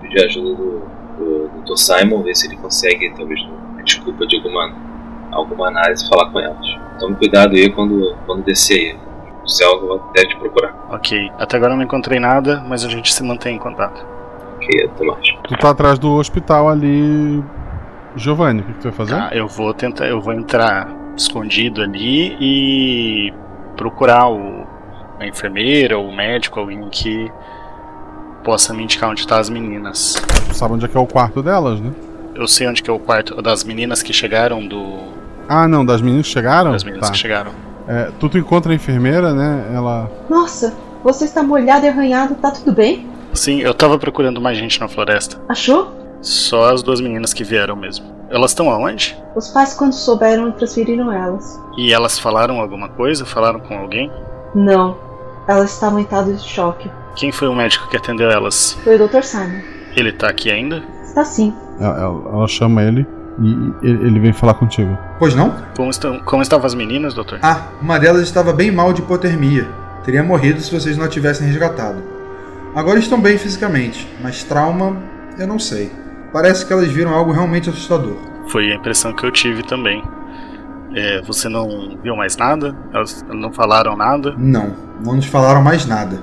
pedir 0.10 0.26
ajuda 0.26 0.56
do, 0.56 0.82
do, 1.18 1.50
Dr. 1.64 1.78
Simon, 1.78 2.24
ver 2.24 2.36
se 2.36 2.48
ele 2.48 2.58
consegue, 2.58 3.14
talvez, 3.16 3.40
a 3.78 3.82
desculpa 3.84 4.26
de 4.26 4.36
alguma, 4.38 4.74
alguma 5.32 5.68
análise, 5.68 6.08
falar 6.10 6.32
com 6.32 6.40
elas. 6.40 6.68
Tome 7.00 7.16
cuidado 7.16 7.56
aí 7.56 7.70
quando, 7.72 8.16
quando 8.26 8.44
descer 8.44 8.76
aí. 8.76 9.10
O 9.44 9.48
céu 9.48 9.88
vai 9.88 9.98
até 9.98 10.26
te 10.26 10.36
procurar. 10.38 10.76
Ok. 10.92 11.32
Até 11.40 11.58
agora 11.58 11.74
eu 11.74 11.78
não 11.78 11.84
encontrei 11.84 12.20
nada, 12.20 12.64
mas 12.68 12.84
a 12.84 12.90
gente 12.90 13.14
se 13.14 13.24
mantém 13.24 13.56
em 13.56 13.60
contato. 13.60 14.06
Ok, 14.58 14.86
até 14.86 15.06
mais. 15.06 15.28
Tu 15.48 15.58
tá 15.58 15.70
atrás 15.70 15.98
do 15.98 16.12
hospital 16.14 16.70
ali. 16.70 17.44
Giovanni, 18.16 18.62
o 18.62 18.64
que, 18.64 18.74
que 18.74 18.80
tu 18.80 18.84
vai 18.84 18.92
fazer? 18.92 19.16
Tá, 19.16 19.30
eu 19.32 19.48
vou 19.48 19.74
tentar, 19.74 20.08
eu 20.08 20.20
vou 20.20 20.34
entrar 20.34 20.92
escondido 21.16 21.82
ali 21.82 22.36
e 22.40 23.34
procurar 23.78 24.30
o, 24.30 24.68
a 25.20 25.26
enfermeira 25.26 25.98
ou 25.98 26.10
o 26.10 26.16
médico, 26.16 26.60
alguém 26.60 26.88
que 26.90 27.32
possa 28.44 28.74
me 28.74 28.84
indicar 28.84 29.10
onde 29.10 29.22
estão 29.22 29.38
as 29.38 29.50
meninas. 29.50 30.16
Tu 30.48 30.56
sabe 30.56 30.74
onde 30.74 30.86
é 30.86 30.88
que 30.88 30.98
é 30.98 31.00
o 31.00 31.08
quarto 31.08 31.42
delas, 31.44 31.80
né? 31.80 31.92
Eu 32.36 32.48
sei 32.48 32.68
onde 32.68 32.82
que 32.82 32.90
é 32.90 32.94
o 32.94 33.00
quarto 33.00 33.42
das 33.42 33.64
meninas 33.64 34.02
que 34.02 34.14
chegaram 34.14 34.66
do. 34.66 35.00
Ah, 35.48 35.68
não, 35.68 35.86
das 35.86 36.02
meninas 36.02 36.28
que 36.28 36.34
chegaram? 36.34 36.72
Das 36.72 36.84
meninas 36.84 37.08
Tá. 37.08 37.12
que 37.14 37.18
chegaram. 37.20 37.52
É, 37.88 38.12
tu, 38.20 38.30
tu 38.30 38.38
encontra 38.38 38.72
a 38.72 38.76
enfermeira, 38.76 39.34
né? 39.34 39.66
Ela. 39.74 40.10
Nossa, 40.30 40.76
você 41.04 41.26
está 41.26 41.42
molhado 41.44 41.86
e 41.86 41.90
arranhado, 41.90 42.36
tá 42.36 42.52
tudo 42.52 42.72
bem? 42.72 43.08
Sim, 43.34 43.60
eu 43.60 43.74
tava 43.74 43.98
procurando 43.98 44.40
mais 44.40 44.58
gente 44.58 44.80
na 44.80 44.88
floresta. 44.88 45.38
Achou? 45.50 45.92
Só 46.22 46.72
as 46.74 46.84
duas 46.84 47.00
meninas 47.02 47.34
que 47.34 47.44
vieram 47.44 47.76
mesmo. 47.76 48.06
Elas 48.30 48.52
estão 48.52 48.70
aonde? 48.70 49.18
Os 49.36 49.50
pais, 49.50 49.74
quando 49.74 49.94
souberam, 49.94 50.52
transferiram 50.52 51.12
elas. 51.12 51.60
E 51.78 51.92
elas 51.94 52.20
falaram 52.20 52.60
alguma 52.60 52.90
coisa? 52.90 53.26
Falaram 53.26 53.60
com 53.60 53.74
alguém? 53.76 54.12
Não, 54.54 54.98
elas 55.48 55.74
estavam 55.74 56.00
em 56.00 56.04
estado 56.04 56.34
de 56.34 56.44
choque. 56.44 56.90
Quem 57.16 57.32
foi 57.32 57.48
o 57.48 57.56
médico 57.56 57.88
que 57.90 57.98
atendeu 57.98 58.30
elas? 58.30 58.78
Foi 58.84 58.96
o 58.96 59.08
Dr. 59.08 59.22
Simon. 59.24 59.60
Ele 59.96 60.12
tá 60.12 60.30
aqui 60.30 60.50
ainda? 60.52 60.84
Está 61.04 61.24
sim. 61.26 61.54
Ela, 61.80 62.00
ela- 62.34 62.48
chama 62.48 62.82
ele 62.84 63.06
e 63.42 63.72
ele 63.88 64.08
ele 64.08 64.20
vem 64.20 64.34
falar 64.34 64.54
contigo. 64.54 64.98
Pois 65.18 65.34
não? 65.36 65.56
Como, 65.76 65.90
estão, 65.90 66.20
como 66.20 66.42
estavam 66.42 66.66
as 66.66 66.74
meninas, 66.74 67.14
doutor? 67.14 67.40
Ah, 67.42 67.68
uma 67.82 68.00
delas 68.00 68.22
estava 68.22 68.54
bem 68.54 68.72
mal 68.72 68.94
de 68.94 69.02
hipotermia. 69.02 69.68
Teria 70.04 70.24
morrido 70.24 70.62
se 70.62 70.72
vocês 70.72 70.98
não 70.98 71.06
a 71.06 71.10
tivessem 71.10 71.48
resgatado. 71.48 72.02
Agora 72.76 73.00
estão 73.00 73.20
bem 73.20 73.38
fisicamente, 73.38 74.08
mas 74.22 74.44
trauma, 74.44 74.98
eu 75.38 75.48
não 75.48 75.58
sei. 75.60 75.92
Parece 76.32 76.66
que 76.66 76.72
elas 76.72 76.88
viram 76.88 77.14
algo 77.14 77.32
realmente 77.32 77.70
assustador. 77.70 78.16
Foi 78.48 78.72
a 78.72 78.76
impressão 78.76 79.14
que 79.14 79.26
eu 79.26 79.32
tive 79.32 79.64
também. 79.64 80.04
É, 80.96 81.22
você 81.22 81.48
não 81.50 81.98
viu 82.02 82.16
mais 82.16 82.36
nada? 82.38 82.76
Elas 82.94 83.24
não 83.32 83.52
falaram 83.52 83.96
nada? 83.96 84.34
Não, 84.38 84.76
não 85.04 85.16
nos 85.16 85.26
falaram 85.26 85.62
mais 85.62 85.86
nada. 85.86 86.20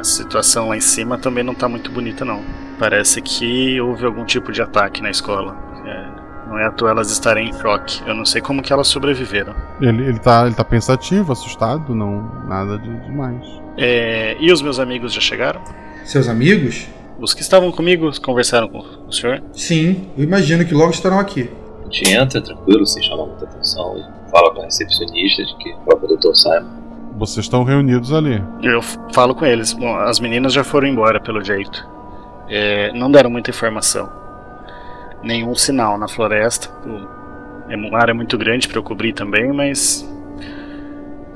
A 0.00 0.04
situação 0.04 0.70
lá 0.70 0.76
em 0.78 0.80
cima 0.80 1.18
também 1.18 1.44
não 1.44 1.54
tá 1.54 1.68
muito 1.68 1.90
bonita, 1.90 2.24
não. 2.24 2.42
Parece 2.78 3.20
que 3.20 3.78
houve 3.82 4.06
algum 4.06 4.24
tipo 4.24 4.50
de 4.50 4.62
ataque 4.62 5.02
na 5.02 5.10
escola. 5.10 5.54
É, 5.84 6.48
não 6.48 6.58
é 6.58 6.64
à 6.64 6.70
toa 6.70 6.88
elas 6.88 7.10
estarem 7.10 7.50
em 7.50 7.52
choque. 7.52 8.00
Eu 8.06 8.14
não 8.14 8.24
sei 8.24 8.40
como 8.40 8.62
que 8.62 8.72
elas 8.72 8.88
sobreviveram. 8.88 9.54
Ele, 9.78 10.06
ele, 10.06 10.18
tá, 10.18 10.46
ele 10.46 10.54
tá 10.54 10.64
pensativo, 10.64 11.32
assustado, 11.32 11.94
não. 11.94 12.22
Nada 12.48 12.78
de 12.78 12.88
demais. 13.00 13.46
É, 13.76 14.38
e 14.40 14.50
os 14.50 14.62
meus 14.62 14.78
amigos 14.78 15.12
já 15.12 15.20
chegaram? 15.20 15.60
Seus 16.02 16.28
amigos? 16.28 16.88
Os 17.18 17.34
que 17.34 17.42
estavam 17.42 17.70
comigo 17.70 18.10
conversaram 18.22 18.68
com 18.68 18.78
o 19.06 19.12
senhor? 19.12 19.42
Sim, 19.52 20.08
eu 20.16 20.24
imagino 20.24 20.64
que 20.64 20.72
logo 20.72 20.92
estarão 20.92 21.18
aqui. 21.18 21.50
A 21.82 21.92
gente 21.92 22.10
entra 22.10 22.40
tranquilo, 22.40 22.86
sem 22.86 23.02
chamar 23.02 23.26
muita 23.26 23.44
atenção, 23.44 23.98
e 23.98 24.30
fala 24.30 24.54
com 24.54 24.62
a 24.62 24.64
recepcionista 24.64 25.44
de 25.44 25.54
que 25.56 25.74
o 25.74 25.78
próprio 25.80 26.16
Dr. 26.16 26.34
Simon. 26.34 26.79
Vocês 27.20 27.44
estão 27.44 27.64
reunidos 27.64 28.14
ali. 28.14 28.42
Eu 28.62 28.80
falo 29.12 29.34
com 29.34 29.44
eles. 29.44 29.74
Bom, 29.74 29.94
as 29.94 30.18
meninas 30.18 30.54
já 30.54 30.64
foram 30.64 30.88
embora, 30.88 31.20
pelo 31.20 31.44
jeito. 31.44 31.86
É, 32.48 32.90
não 32.94 33.10
deram 33.10 33.28
muita 33.28 33.50
informação. 33.50 34.08
Nenhum 35.22 35.54
sinal 35.54 35.98
na 35.98 36.08
floresta. 36.08 36.70
É 37.68 37.76
uma 37.76 37.98
área 37.98 38.14
muito 38.14 38.38
grande 38.38 38.66
para 38.66 38.78
eu 38.78 38.82
cobrir 38.82 39.12
também, 39.12 39.52
mas. 39.52 40.02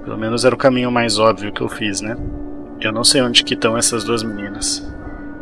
Pelo 0.02 0.16
menos 0.16 0.46
era 0.46 0.54
o 0.54 0.58
caminho 0.58 0.90
mais 0.90 1.18
óbvio 1.18 1.52
que 1.52 1.60
eu 1.60 1.68
fiz, 1.68 2.00
né? 2.00 2.16
Eu 2.80 2.90
não 2.90 3.04
sei 3.04 3.20
onde 3.20 3.44
que 3.44 3.52
estão 3.52 3.76
essas 3.76 4.04
duas 4.04 4.22
meninas. 4.22 4.90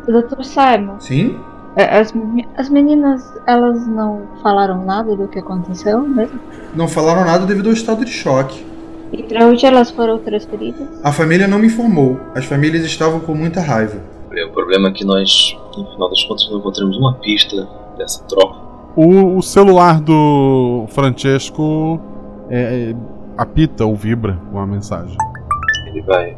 Dr. 0.08 0.42
Simon. 0.42 0.98
Sim? 0.98 1.38
é, 1.76 2.00
As, 2.00 2.12
as 2.56 2.68
meninas, 2.68 3.32
elas 3.46 3.86
não 3.86 4.26
falaram 4.42 4.84
nada 4.84 5.14
do 5.14 5.28
que 5.28 5.38
aconteceu 5.38 6.00
mesmo? 6.00 6.40
Não 6.74 6.88
falaram 6.88 7.24
nada 7.24 7.46
devido 7.46 7.68
ao 7.68 7.72
estado 7.72 8.04
de 8.04 8.10
choque. 8.10 8.71
E 9.12 9.22
pra 9.22 9.46
onde 9.46 9.64
elas 9.66 9.90
foram 9.90 10.18
transferidas? 10.18 10.88
A 11.04 11.12
família 11.12 11.46
não 11.46 11.58
me 11.58 11.66
informou. 11.66 12.18
As 12.34 12.46
famílias 12.46 12.82
estavam 12.84 13.20
com 13.20 13.34
muita 13.34 13.60
raiva. 13.60 14.00
O 14.30 14.52
problema 14.52 14.88
é 14.88 14.92
que 14.92 15.04
nós, 15.04 15.54
no 15.76 15.86
final 15.92 16.08
das 16.08 16.24
contas, 16.24 16.48
não 16.50 16.58
encontramos 16.58 16.96
uma 16.96 17.14
pista 17.14 17.68
dessa 17.98 18.24
troca. 18.24 18.58
O, 18.96 19.36
o 19.36 19.42
celular 19.42 20.00
do 20.00 20.86
Francesco 20.88 22.00
é, 22.48 22.90
é, 22.90 22.96
apita 23.36 23.84
ou 23.84 23.94
vibra 23.94 24.38
com 24.50 24.58
a 24.58 24.66
mensagem. 24.66 25.16
Ele 25.88 26.00
vai 26.02 26.36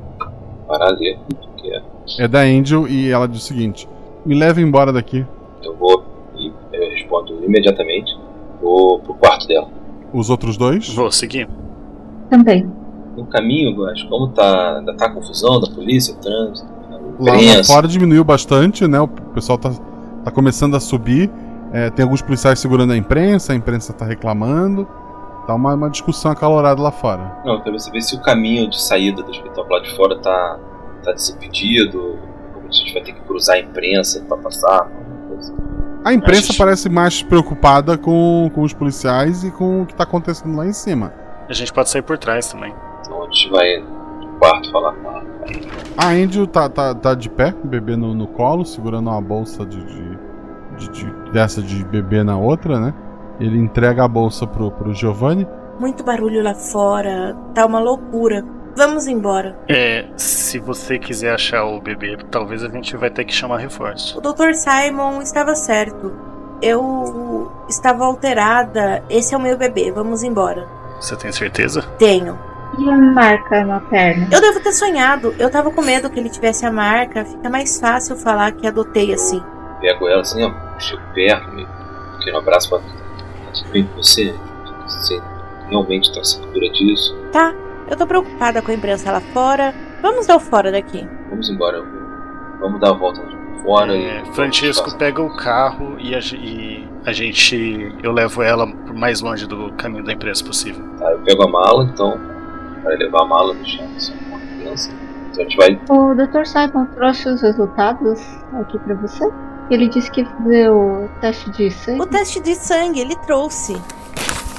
parar 0.66 0.88
ali, 0.88 1.16
porque 1.28 1.68
é. 1.68 1.82
É 2.18 2.28
da 2.28 2.40
Angel 2.40 2.88
e 2.88 3.10
ela 3.10 3.28
diz 3.28 3.42
o 3.42 3.46
seguinte: 3.46 3.88
Me 4.26 4.34
leve 4.34 4.60
embora 4.60 4.92
daqui. 4.92 5.24
Eu 5.62 5.76
vou 5.76 6.05
e 6.36 6.52
eu 6.72 6.90
respondo 6.90 7.44
imediatamente. 7.44 8.16
Vou 8.60 8.98
pro 8.98 9.14
quarto 9.14 9.46
dela. 9.46 9.68
Os 10.12 10.30
outros 10.30 10.56
dois? 10.56 10.92
Vou 10.94 11.10
seguir. 11.10 11.48
Também. 12.30 12.70
No 13.16 13.26
caminho, 13.26 13.74
Guas, 13.76 14.02
como 14.05 14.28
tá. 14.28 14.78
Ainda 14.78 14.94
tá 14.96 15.06
a 15.06 15.10
confusão 15.10 15.60
da 15.60 15.68
polícia, 15.70 16.14
trânsito, 16.16 16.68
a 16.90 16.92
Lá, 17.22 17.32
lá 17.32 17.36
imprensa. 17.36 17.72
fora 17.72 17.86
diminuiu 17.86 18.24
bastante, 18.24 18.86
né? 18.88 19.01
O 19.01 19.06
pessoal 19.09 19.56
tá, 19.56 19.70
tá 20.24 20.30
começando 20.30 20.74
a 20.76 20.80
subir. 20.80 21.30
É, 21.72 21.90
tem 21.90 22.02
alguns 22.02 22.22
policiais 22.22 22.59
segurando 22.59 22.92
a 22.92 22.96
imprensa, 22.96 23.52
a 23.52 23.56
imprensa 23.56 23.92
tá 23.92 24.05
reclamando. 24.05 24.86
Tá 25.46 25.55
uma, 25.55 25.74
uma 25.74 25.90
discussão 25.90 26.30
acalorada 26.32 26.80
lá 26.80 26.90
fora. 26.90 27.38
Não, 27.44 27.55
eu 27.55 27.60
quero 27.62 27.78
saber 27.78 28.01
se 28.01 28.16
o 28.16 28.20
caminho 28.20 28.68
de 28.70 28.80
saída 28.80 29.22
do 29.22 29.30
hospital 29.30 29.66
lado 29.68 29.82
de 29.84 29.94
fora 29.94 30.18
tá, 30.18 30.59
tá 31.05 31.12
desimpedido, 31.12 32.01
ou 32.56 32.72
se 32.72 32.80
a 32.82 32.84
gente 32.84 32.94
vai 32.94 33.02
ter 33.02 33.12
que 33.12 33.20
cruzar 33.20 33.56
a 33.56 33.60
imprensa 33.60 34.24
pra 34.26 34.36
passar. 34.38 34.82
alguma 34.90 35.28
coisa. 35.28 35.55
A 36.05 36.12
imprensa 36.14 36.46
Mas- 36.48 36.56
parece 36.59 36.88
mais 36.88 37.22
preocupada 37.22 37.98
com, 37.98 38.51
com 38.55 38.62
os 38.62 38.72
policiais 38.72 39.44
e 39.44 39.51
com 39.51 39.82
o 39.82 39.86
que 39.86 39.94
tá 39.94 40.05
acontecendo 40.05 40.56
lá 40.56 40.66
em 40.66 40.72
cima. 40.72 41.12
A 41.48 41.52
gente 41.52 41.72
pode 41.72 41.90
sair 41.90 42.02
por 42.02 42.16
trás 42.18 42.48
também. 42.50 42.74
Então 43.00 43.22
a 43.22 43.26
gente 43.26 43.50
vai 43.50 43.78
no 43.78 44.38
quarto 44.38 44.70
falar 44.70 44.92
com 44.94 45.08
a. 45.10 45.22
A 45.96 46.08
Angel 46.08 46.46
tá, 46.46 46.68
tá, 46.68 46.94
tá 46.94 47.14
de 47.14 47.28
pé, 47.28 47.52
com 47.52 47.66
o 47.66 47.70
bebê 47.70 47.96
no, 47.96 48.14
no 48.14 48.26
colo, 48.26 48.64
segurando 48.64 49.10
uma 49.10 49.20
bolsa 49.20 49.64
de, 49.64 49.84
de, 49.84 50.18
de- 50.78 50.88
de- 50.90 51.30
dessa 51.32 51.60
de 51.62 51.84
bebê 51.84 52.22
na 52.24 52.36
outra, 52.36 52.80
né? 52.80 52.94
Ele 53.38 53.58
entrega 53.58 54.04
a 54.04 54.08
bolsa 54.08 54.46
pro, 54.46 54.70
pro 54.70 54.92
Giovanni. 54.94 55.46
Muito 55.78 56.02
barulho 56.04 56.42
lá 56.42 56.54
fora, 56.54 57.36
tá 57.54 57.66
uma 57.66 57.78
loucura. 57.80 58.44
Vamos 58.76 59.06
embora. 59.06 59.56
É, 59.68 60.06
se 60.16 60.58
você 60.58 60.98
quiser 60.98 61.32
achar 61.34 61.64
o 61.64 61.80
bebê, 61.80 62.16
talvez 62.30 62.64
a 62.64 62.68
gente 62.68 62.96
vai 62.96 63.10
ter 63.10 63.24
que 63.24 63.32
chamar 63.34 63.58
reforço. 63.58 64.18
O 64.18 64.20
Dr. 64.20 64.52
Simon 64.54 65.20
estava 65.22 65.54
certo. 65.54 66.12
Eu 66.62 67.52
estava 67.68 68.04
alterada. 68.04 69.02
Esse 69.10 69.34
é 69.34 69.36
o 69.36 69.40
meu 69.40 69.56
bebê. 69.56 69.92
Vamos 69.92 70.22
embora. 70.24 70.66
Você 71.05 71.16
tem 71.16 71.31
certeza? 71.31 71.82
Tenho. 71.98 72.39
E 72.78 72.89
a 72.89 72.97
marca 72.97 73.62
na 73.62 73.78
perna? 73.78 74.26
Eu 74.32 74.40
devo 74.40 74.59
ter 74.60 74.72
sonhado. 74.72 75.35
Eu 75.39 75.51
tava 75.51 75.70
com 75.70 75.82
medo 75.82 76.09
que 76.09 76.18
ele 76.18 76.31
tivesse 76.31 76.64
a 76.64 76.72
marca. 76.72 77.26
Fica 77.26 77.51
mais 77.51 77.78
fácil 77.78 78.16
falar 78.16 78.52
que 78.52 78.66
adotei 78.66 79.12
assim. 79.12 79.43
Pego 79.82 80.09
ela 80.09 80.22
assim, 80.22 80.43
ó, 80.43 80.51
chego 80.78 81.02
perto, 81.14 81.52
me 81.52 81.66
pequeno 82.16 82.39
abraço, 82.39 82.70
falo, 82.70 82.82
tá 82.82 83.52
tudo 83.52 83.70
bem 83.70 83.85
com 83.85 83.97
você? 83.97 84.35
Você 84.86 85.20
realmente 85.68 86.10
tá 86.14 86.24
segura 86.24 86.70
disso? 86.70 87.14
Tá, 87.31 87.52
eu 87.86 87.97
tô 87.98 88.06
preocupada 88.06 88.62
com 88.62 88.70
a 88.70 88.74
imprensa 88.74 89.12
lá 89.12 89.20
fora. 89.20 89.74
Vamos 90.01 90.26
dar 90.26 90.36
o 90.36 90.40
fora 90.40 90.72
daqui. 90.72 91.06
Vamos 91.28 91.51
embora, 91.51 91.85
vamos 92.60 92.81
dar 92.81 92.90
a 92.90 92.94
volta 92.94 93.20
fora 93.62 93.94
e. 93.94 94.05
É, 94.05 94.24
Francisco 94.32 94.97
pega 94.97 95.20
o 95.20 95.36
carro 95.36 95.97
e 95.98 96.14
a, 96.14 96.18
e 96.18 96.89
a 97.05 97.12
gente. 97.12 97.94
Eu 98.02 98.12
levo 98.12 98.43
ela 98.43 98.66
mais 98.94 99.20
longe 99.20 99.46
do 99.46 99.72
caminho 99.72 100.04
da 100.04 100.12
imprensa 100.12 100.44
possível. 100.44 100.84
Tá, 100.98 101.10
eu 101.10 101.18
pego 101.20 101.42
a 101.42 101.48
mala, 101.48 101.84
então, 101.84 102.18
para 102.82 102.94
levar 102.96 103.22
a 103.22 103.26
mala 103.26 103.54
no 103.54 103.64
chão, 103.66 103.86
assim, 103.96 104.14
com 104.30 104.36
a 104.36 104.40
criança. 104.40 104.90
Então 105.30 105.44
a 105.44 105.48
gente 105.48 105.56
vai. 105.56 105.80
O 105.88 106.14
Dr. 106.14 106.44
Simon 106.44 106.86
trouxe 106.94 107.28
os 107.28 107.42
resultados 107.42 108.20
aqui 108.60 108.78
pra 108.78 108.94
você? 108.94 109.28
Ele 109.70 109.88
disse 109.88 110.10
que 110.10 110.24
fazer 110.24 110.70
o 110.70 111.08
teste 111.20 111.50
de 111.52 111.70
sangue. 111.70 112.00
O 112.02 112.06
teste 112.06 112.40
de 112.40 112.54
sangue 112.54 113.00
ele 113.00 113.16
trouxe. 113.26 113.76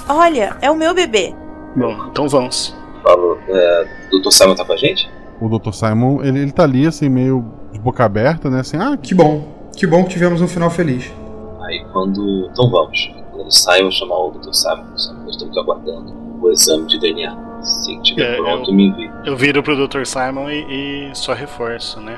Olha, 0.10 0.58
é 0.62 0.70
o 0.70 0.76
meu 0.76 0.94
bebê. 0.94 1.34
Bom, 1.76 2.08
então 2.10 2.28
vamos. 2.28 2.76
Falo, 3.04 3.38
é, 3.48 3.88
o 4.12 4.20
Dr. 4.20 4.32
Simon 4.32 4.56
tá 4.56 4.66
com 4.66 4.74
a 4.74 4.78
gente? 4.78 5.10
O 5.40 5.48
Dr. 5.48 5.72
Simon, 5.74 6.24
ele, 6.24 6.40
ele 6.40 6.52
tá 6.52 6.64
ali, 6.64 6.88
assim, 6.88 7.08
meio 7.08 7.46
de 7.72 7.80
boca 7.80 8.04
aberta, 8.04 8.50
né? 8.50 8.62
Assim, 8.62 8.78
ah, 8.78 8.98
Que 8.98 9.14
bom. 9.14 9.70
Que 9.76 9.86
bom 9.86 10.04
que 10.04 10.12
tivemos 10.12 10.42
um 10.42 10.48
final 10.48 10.70
feliz. 10.70 11.14
Aí 11.62 11.86
quando. 11.92 12.50
Então 12.52 12.70
vamos. 12.70 13.12
Quando 13.36 13.42
ele 13.42 13.52
sai, 13.52 13.80
eu 13.80 13.84
vou 13.84 13.92
chamar 13.92 14.18
o 14.18 14.32
Dr. 14.32 14.54
Simon. 14.54 14.86
Nós 14.92 15.12
estamos 15.36 15.58
aguardando 15.58 16.14
o 16.42 16.50
exame 16.52 16.88
de 16.88 16.98
DNA. 16.98 17.36
Se 17.62 17.94
estiver 17.96 18.34
É, 18.34 18.38
pronto, 18.38 18.70
eu- 18.72 18.76
me 18.76 18.88
envie. 18.88 19.12
Eu 19.26 19.36
viro 19.36 19.62
pro 19.62 19.76
Dr. 19.88 20.06
Simon 20.06 20.50
e, 20.50 21.10
e 21.10 21.16
só 21.16 21.34
reforço, 21.34 22.00
né? 22.00 22.18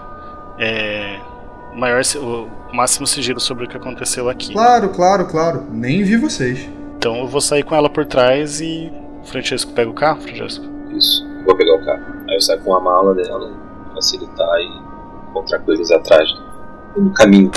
É. 0.60 1.20
O 1.74 1.80
maior, 1.80 2.02
o 2.72 2.76
máximo 2.76 3.08
sigilo 3.08 3.40
sobre 3.40 3.66
o 3.66 3.68
que 3.68 3.78
aconteceu 3.78 4.30
aqui. 4.30 4.54
Claro, 4.54 4.90
claro, 4.90 5.26
claro. 5.28 5.64
Nem 5.72 6.04
vi 6.04 6.18
vocês. 6.18 6.70
Então 6.98 7.18
eu 7.18 7.28
vou 7.28 7.42
sair 7.42 7.64
com 7.64 7.74
ela 7.76 7.90
por 7.90 8.06
trás 8.06 8.62
e. 8.62 8.92
o 9.24 9.26
Francesco 9.26 9.72
pega 9.74 9.90
o 9.90 9.94
carro, 9.94 10.22
Francesco? 10.22 10.66
Isso, 10.92 11.26
vou 11.46 11.56
pegar 11.56 11.76
o 11.76 11.86
carro. 11.86 12.04
Aí 12.30 12.36
eu 12.36 12.42
saio 12.42 12.60
com 12.62 12.76
a 12.76 12.80
mala 12.80 13.14
dela, 13.16 13.52
facilitar 13.94 14.60
e 14.60 15.30
encontrar 15.30 15.60
com 15.60 15.72
eles 15.72 15.90
atrás. 15.92 16.30
No 16.96 17.12
caminho. 17.14 17.52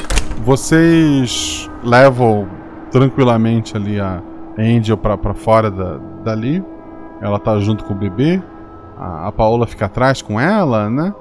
Vocês 0.44 1.68
levam 1.82 2.46
tranquilamente 2.90 3.76
ali 3.76 4.00
a 4.00 4.22
Angel 4.58 4.96
pra, 4.96 5.16
fora 5.34 5.70
da, 5.70 5.96
dali. 6.24 6.62
Ela 7.20 7.38
tá 7.38 7.58
junto 7.58 7.84
com 7.84 7.94
o 7.94 7.96
bebê. 7.96 8.42
A, 8.98 9.28
a 9.28 9.32
Paola 9.32 9.66
fica 9.66 9.86
atrás 9.86 10.20
com 10.22 10.38
ela, 10.40 10.88
né? 10.90 11.14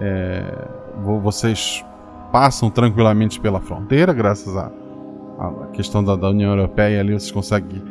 É, 0.00 0.68
vo- 1.02 1.20
vocês 1.20 1.84
passam 2.32 2.70
tranquilamente 2.70 3.40
pela 3.40 3.60
fronteira, 3.60 4.12
graças 4.12 4.54
à 4.56 4.70
questão 5.72 6.02
da, 6.04 6.14
da 6.14 6.28
União 6.30 6.50
Europeia 6.50 7.00
ali, 7.00 7.12
vocês 7.12 7.30
conseguem 7.32 7.82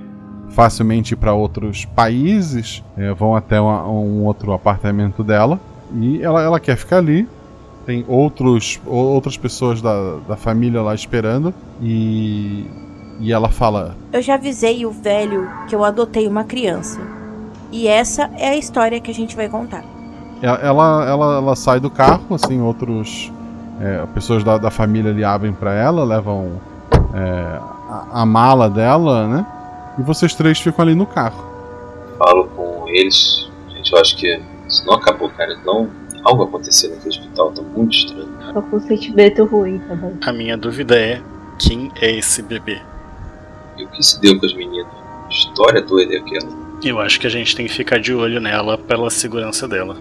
facilmente 0.49 1.14
ir 1.14 1.18
para 1.18 1.34
outros 1.34 1.86
países, 1.86 2.84
é, 2.98 3.14
vão 3.14 3.36
até 3.36 3.60
uma- 3.60 3.88
um 3.88 4.24
outro 4.26 4.54
apartamento 4.54 5.24
dela 5.24 5.60
e 5.95 6.22
ela, 6.22 6.41
ela 6.41 6.60
quer 6.60 6.78
ficar 6.78 6.98
ali. 6.98 7.28
Tem 7.86 8.04
outros, 8.08 8.80
outras 8.86 9.38
pessoas 9.38 9.82
da, 9.82 10.18
da 10.28 10.36
família 10.36 10.82
lá 10.82 10.94
esperando 10.94 11.54
e, 11.82 12.66
e 13.19 13.31
ela 13.34 13.49
fala: 13.49 13.95
Eu 14.11 14.22
já 14.22 14.35
avisei 14.35 14.85
o 14.85 14.91
velho 14.91 15.49
que 15.68 15.76
eu 15.76 15.84
adotei 15.84 16.27
uma 16.27 16.44
criança. 16.44 16.99
E 17.72 17.88
essa 17.88 18.30
é 18.38 18.49
a 18.49 18.56
história 18.56 18.99
que 18.99 19.11
a 19.11 19.14
gente 19.14 19.35
vai 19.35 19.49
contar. 19.49 19.84
Ela, 20.41 20.57
ela, 20.60 21.06
ela, 21.10 21.35
ela 21.38 21.56
sai 21.56 21.80
do 21.80 21.89
carro, 21.89 22.35
assim, 22.35 22.61
outros. 22.61 23.31
é, 23.81 24.06
pessoas 24.14 24.44
da, 24.44 24.57
da 24.57 24.72
família 24.72 25.11
ali 25.11 25.23
abrem 25.23 25.52
pra 25.53 25.73
ela, 25.73 26.03
levam 26.03 26.61
é, 27.14 27.60
a, 27.89 28.22
a 28.22 28.26
mala 28.26 28.69
dela, 28.69 29.27
né? 29.27 29.45
E 29.99 30.02
vocês 30.03 30.34
três 30.35 30.60
ficam 30.60 30.84
ali 30.84 30.95
no 30.95 31.06
carro. 31.06 31.44
Falo 32.18 32.48
com 32.56 32.88
eles. 32.88 33.49
Gente, 33.69 33.91
eu 33.91 33.99
acho 33.99 34.15
que 34.18 34.39
isso 34.68 34.85
não 34.85 34.94
acabou, 34.94 35.30
cara. 35.30 35.57
Não, 35.65 35.89
algo 36.23 36.44
aconteceu 36.44 36.89
naquele 36.91 37.10
hospital, 37.10 37.52
tá 37.52 37.61
muito 37.76 37.95
estranho. 37.95 38.27
Tô 38.53 38.61
com 38.61 38.77
um 38.77 38.80
sentimento 38.80 39.45
ruim 39.45 39.80
também. 39.88 40.18
A 40.26 40.31
minha 40.31 40.57
dúvida 40.57 40.95
é: 40.98 41.22
quem 41.60 41.91
é 41.99 42.11
esse 42.11 42.41
bebê? 42.41 42.80
E 43.78 43.84
o 43.84 43.88
que 43.90 44.04
se 44.04 44.20
deu 44.20 44.40
com 44.40 44.45
as 44.45 44.54
meninas? 44.54 44.88
História 45.30 45.82
doida 45.82 46.16
é 46.16 46.18
aquela. 46.18 46.49
Eu 46.84 46.99
acho 46.99 47.20
que 47.20 47.28
a 47.28 47.30
gente 47.30 47.56
tem 47.56 47.66
que 47.66 47.74
ficar 47.74 47.99
de 47.99 48.14
olho 48.14 48.40
nela 48.40 48.78
pela 48.78 49.10
segurança 49.10 49.68
dela. 49.68 49.95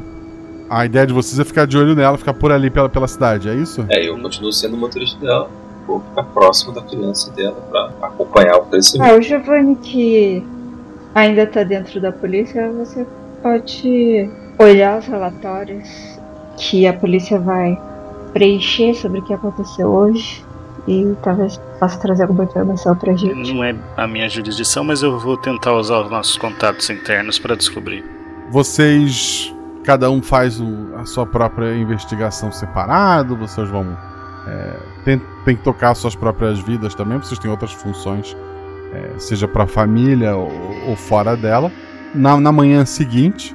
A 0.69 0.85
ideia 0.85 1.07
de 1.07 1.13
vocês 1.13 1.39
é 1.39 1.45
ficar 1.45 1.67
de 1.67 1.77
olho 1.77 1.95
nela, 1.95 2.19
ficar 2.19 2.35
por 2.35 2.51
ali 2.51 2.71
pela, 2.71 2.89
pela 2.89 3.07
cidade, 3.07 3.49
é 3.49 3.55
isso? 3.55 3.85
É, 3.89 4.09
eu 4.09 4.19
continuo 4.21 4.53
sendo 4.53 4.75
o 4.75 4.79
motorista 4.79 5.19
dela. 5.21 5.51
Vou 5.87 6.01
ficar 6.01 6.25
próximo 6.25 6.73
da 6.73 6.83
criança 6.83 7.31
dela 7.33 7.57
pra 7.71 8.09
acompanhar 8.09 8.57
o 8.57 8.67
crescimento. 8.67 9.09
Ah, 9.09 9.17
o 9.17 9.23
Giovanni 9.23 9.77
que 9.77 10.43
ainda 11.15 11.47
tá 11.47 11.63
dentro 11.63 12.01
da 12.01 12.11
polícia, 12.11 12.71
você 12.73 13.07
pode 13.43 14.31
olhar 14.59 14.99
os 14.99 15.07
relatórios 15.07 15.89
que 16.57 16.87
a 16.87 16.93
polícia 16.93 17.39
vai 17.39 17.79
preencher 18.33 18.95
sobre 18.95 19.21
o 19.21 19.23
que 19.23 19.33
aconteceu 19.33 19.89
hoje 19.89 20.46
e 20.87 21.15
talvez 21.23 21.61
possa 21.81 21.99
trazer 21.99 22.23
alguma 22.25 22.45
informação 22.45 22.95
pra 22.97 23.13
gente. 23.15 23.53
Não 23.53 23.63
é 23.65 23.75
a 23.97 24.07
minha 24.07 24.29
jurisdição, 24.29 24.85
mas 24.85 25.03
eu 25.03 25.19
vou 25.19 25.37
tentar 25.37 25.73
usar 25.75 26.01
os 26.01 26.11
nossos 26.11 26.37
contatos 26.37 26.89
internos 26.91 27.39
para 27.39 27.57
descobrir. 27.57 28.05
Vocês. 28.51 29.53
Cada 29.85 30.11
um 30.11 30.21
faz 30.21 30.61
o- 30.61 30.95
a 30.97 31.05
sua 31.07 31.25
própria 31.25 31.77
investigação 31.77 32.51
separado, 32.51 33.37
vocês 33.37 33.69
vão. 33.69 33.87
É, 34.49 34.77
tem, 35.05 35.23
tem 35.45 35.57
que 35.57 35.63
tocar 35.63 35.95
suas 35.95 36.15
próprias 36.17 36.59
vidas 36.61 36.95
também, 36.95 37.19
vocês 37.19 37.39
têm 37.39 37.51
outras 37.51 37.73
funções, 37.73 38.37
é, 38.93 39.19
seja 39.19 39.47
pra 39.49 39.67
família 39.67 40.35
ou, 40.37 40.51
ou 40.89 40.97
fora 40.97 41.37
dela. 41.37 41.71
Na, 42.15 42.39
na 42.41 42.51
manhã 42.51 42.85
seguinte, 42.85 43.55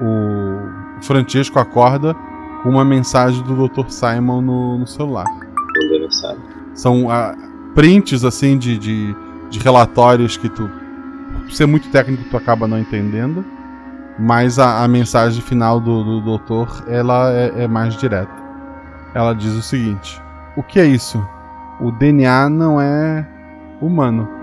o 0.00 1.02
Francesco 1.02 1.58
acorda 1.58 2.14
com 2.62 2.68
uma 2.70 2.84
mensagem 2.84 3.42
do 3.42 3.68
Dr. 3.68 3.88
Simon 3.88 4.40
no, 4.40 4.78
no 4.78 4.86
celular. 4.86 5.26
Mandei 5.26 6.00
mensagem. 6.00 6.42
São 6.76 7.10
ah, 7.10 7.34
prints 7.74 8.24
assim 8.24 8.56
de, 8.56 8.78
de, 8.78 9.16
de 9.50 9.58
relatórios 9.58 10.36
que 10.36 10.48
tu. 10.48 10.70
Por 11.42 11.50
ser 11.50 11.66
muito 11.66 11.90
técnico, 11.90 12.24
tu 12.30 12.36
acaba 12.36 12.68
não 12.68 12.78
entendendo. 12.78 13.44
Mas 14.18 14.58
a, 14.58 14.84
a 14.84 14.88
mensagem 14.88 15.42
final 15.42 15.80
do, 15.80 16.04
do 16.04 16.20
doutor 16.20 16.84
ela 16.86 17.32
é, 17.32 17.64
é 17.64 17.68
mais 17.68 17.96
direta. 17.96 18.32
Ela 19.14 19.34
diz 19.34 19.52
o 19.52 19.62
seguinte: 19.62 20.20
O 20.56 20.62
que 20.62 20.78
é 20.78 20.86
isso? 20.86 21.26
O 21.80 21.90
DNA 21.90 22.48
não 22.48 22.80
é 22.80 23.26
humano. 23.80 24.35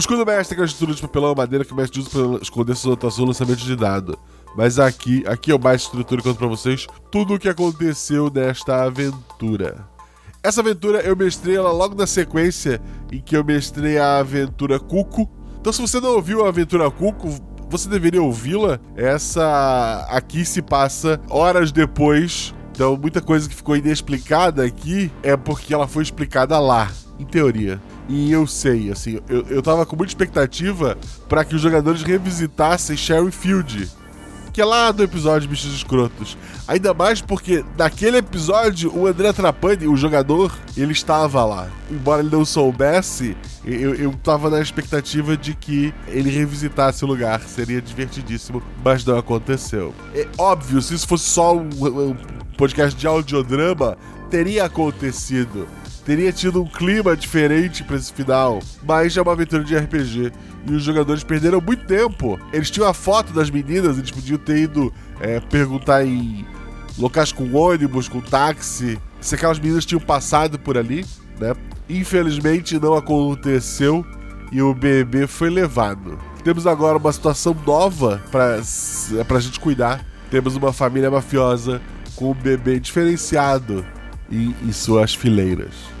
O 0.00 0.02
escudo 0.02 0.24
mestre 0.24 0.56
é 0.56 0.60
uma 0.62 0.64
estrutura 0.64 0.96
de 0.96 1.02
papelão 1.02 1.32
e 1.32 1.36
madeira 1.36 1.62
que 1.62 1.74
o 1.74 1.76
mestre 1.76 2.00
usa 2.00 2.08
para 2.08 2.42
esconder 2.42 2.74
suas 2.74 2.86
anotações 2.86 3.18
no 3.18 3.26
lançamento 3.26 3.58
de 3.58 3.76
dado. 3.76 4.18
Mas 4.56 4.78
aqui, 4.78 5.22
aqui 5.26 5.52
eu 5.52 5.58
mais 5.58 5.82
estrutura 5.82 6.22
e 6.22 6.24
conto 6.24 6.38
pra 6.38 6.46
vocês 6.46 6.86
tudo 7.12 7.34
o 7.34 7.38
que 7.38 7.50
aconteceu 7.50 8.30
nesta 8.30 8.84
aventura. 8.84 9.86
Essa 10.42 10.62
aventura 10.62 11.02
eu 11.02 11.14
mestrei 11.14 11.56
ela 11.56 11.70
logo 11.70 11.94
na 11.94 12.06
sequência 12.06 12.80
em 13.12 13.20
que 13.20 13.36
eu 13.36 13.44
mestrei 13.44 13.98
a 13.98 14.20
aventura 14.20 14.80
Cuco. 14.80 15.28
Então 15.60 15.70
se 15.70 15.82
você 15.82 16.00
não 16.00 16.14
ouviu 16.14 16.46
a 16.46 16.48
aventura 16.48 16.90
Cuco, 16.90 17.28
você 17.68 17.86
deveria 17.86 18.22
ouvi-la. 18.22 18.80
Essa 18.96 20.06
aqui 20.08 20.46
se 20.46 20.62
passa 20.62 21.20
horas 21.28 21.70
depois. 21.72 22.54
Então 22.72 22.96
muita 22.96 23.20
coisa 23.20 23.46
que 23.46 23.54
ficou 23.54 23.76
inexplicada 23.76 24.64
aqui 24.64 25.12
é 25.22 25.36
porque 25.36 25.74
ela 25.74 25.86
foi 25.86 26.02
explicada 26.02 26.58
lá, 26.58 26.90
em 27.18 27.26
teoria. 27.26 27.78
E 28.12 28.32
eu 28.32 28.44
sei, 28.44 28.90
assim, 28.90 29.20
eu, 29.28 29.46
eu 29.48 29.62
tava 29.62 29.86
com 29.86 29.94
muita 29.94 30.10
expectativa 30.10 30.98
para 31.28 31.44
que 31.44 31.54
os 31.54 31.62
jogadores 31.62 32.02
revisitassem 32.02 32.96
Sherry 32.96 33.30
Field, 33.30 33.88
que 34.52 34.60
é 34.60 34.64
lá 34.64 34.90
do 34.90 35.04
episódio 35.04 35.48
Bichos 35.48 35.72
Escrotos. 35.72 36.36
Ainda 36.66 36.92
mais 36.92 37.20
porque 37.20 37.64
naquele 37.78 38.16
episódio 38.16 38.92
o 38.92 39.06
André 39.06 39.32
Trapani, 39.32 39.86
o 39.86 39.96
jogador, 39.96 40.52
ele 40.76 40.90
estava 40.90 41.44
lá. 41.44 41.68
Embora 41.88 42.20
ele 42.20 42.34
não 42.34 42.44
soubesse, 42.44 43.36
eu, 43.64 43.94
eu 43.94 44.12
tava 44.24 44.50
na 44.50 44.60
expectativa 44.60 45.36
de 45.36 45.54
que 45.54 45.94
ele 46.08 46.30
revisitasse 46.30 47.04
o 47.04 47.06
lugar. 47.06 47.40
Seria 47.42 47.80
divertidíssimo, 47.80 48.60
mas 48.84 49.04
não 49.04 49.18
aconteceu. 49.18 49.94
É 50.16 50.26
óbvio, 50.36 50.82
se 50.82 50.94
isso 50.94 51.06
fosse 51.06 51.28
só 51.28 51.56
um, 51.56 51.68
um 51.70 52.16
podcast 52.58 52.98
de 52.98 53.06
audiodrama, 53.06 53.96
teria 54.28 54.64
acontecido 54.64 55.68
teria 56.10 56.32
tido 56.32 56.60
um 56.60 56.66
clima 56.66 57.16
diferente 57.16 57.84
pra 57.84 57.94
esse 57.94 58.12
final, 58.12 58.58
mas 58.82 59.16
é 59.16 59.22
uma 59.22 59.30
aventura 59.30 59.62
de 59.62 59.76
RPG 59.76 60.32
e 60.66 60.72
os 60.72 60.82
jogadores 60.82 61.22
perderam 61.22 61.60
muito 61.60 61.86
tempo. 61.86 62.36
Eles 62.52 62.68
tinham 62.68 62.88
a 62.88 62.92
foto 62.92 63.32
das 63.32 63.48
meninas, 63.48 63.96
eles 63.96 64.10
podiam 64.10 64.36
ter 64.36 64.58
ido 64.58 64.92
é, 65.20 65.38
perguntar 65.38 66.04
em 66.04 66.44
locais 66.98 67.30
com 67.30 67.54
ônibus, 67.54 68.08
com 68.08 68.20
táxi, 68.20 68.98
se 69.20 69.36
aquelas 69.36 69.60
meninas 69.60 69.86
tinham 69.86 70.00
passado 70.00 70.58
por 70.58 70.76
ali, 70.76 71.06
né? 71.38 71.54
Infelizmente 71.88 72.76
não 72.80 72.96
aconteceu 72.96 74.04
e 74.50 74.60
o 74.60 74.74
bebê 74.74 75.28
foi 75.28 75.48
levado. 75.48 76.18
Temos 76.42 76.66
agora 76.66 76.98
uma 76.98 77.12
situação 77.12 77.56
nova 77.64 78.20
pra, 78.32 78.60
pra 79.28 79.38
gente 79.38 79.60
cuidar. 79.60 80.04
Temos 80.28 80.56
uma 80.56 80.72
família 80.72 81.08
mafiosa 81.08 81.80
com 82.16 82.32
um 82.32 82.34
bebê 82.34 82.80
diferenciado 82.80 83.86
em 84.28 84.72
suas 84.72 85.14
fileiras. 85.14 85.99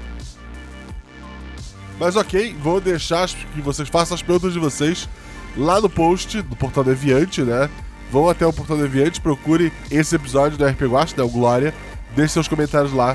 Mas 2.00 2.16
ok, 2.16 2.56
vou 2.62 2.80
deixar 2.80 3.28
que 3.28 3.60
vocês 3.60 3.86
façam 3.86 4.14
as 4.14 4.22
perguntas 4.22 4.54
de 4.54 4.58
vocês 4.58 5.06
lá 5.54 5.78
no 5.82 5.90
post 5.90 6.40
do 6.40 6.56
Portal 6.56 6.82
Deviante, 6.82 7.42
né? 7.42 7.68
Vão 8.10 8.26
até 8.26 8.46
o 8.46 8.52
Portal 8.54 8.78
Deviante, 8.78 9.20
procure 9.20 9.70
esse 9.90 10.16
episódio 10.16 10.56
do 10.56 10.64
RP 10.64 10.84
Guacha, 10.84 11.14
né? 11.14 11.22
O 11.22 11.28
Glória. 11.28 11.74
Deixe 12.16 12.32
seus 12.32 12.48
comentários 12.48 12.94
lá. 12.94 13.14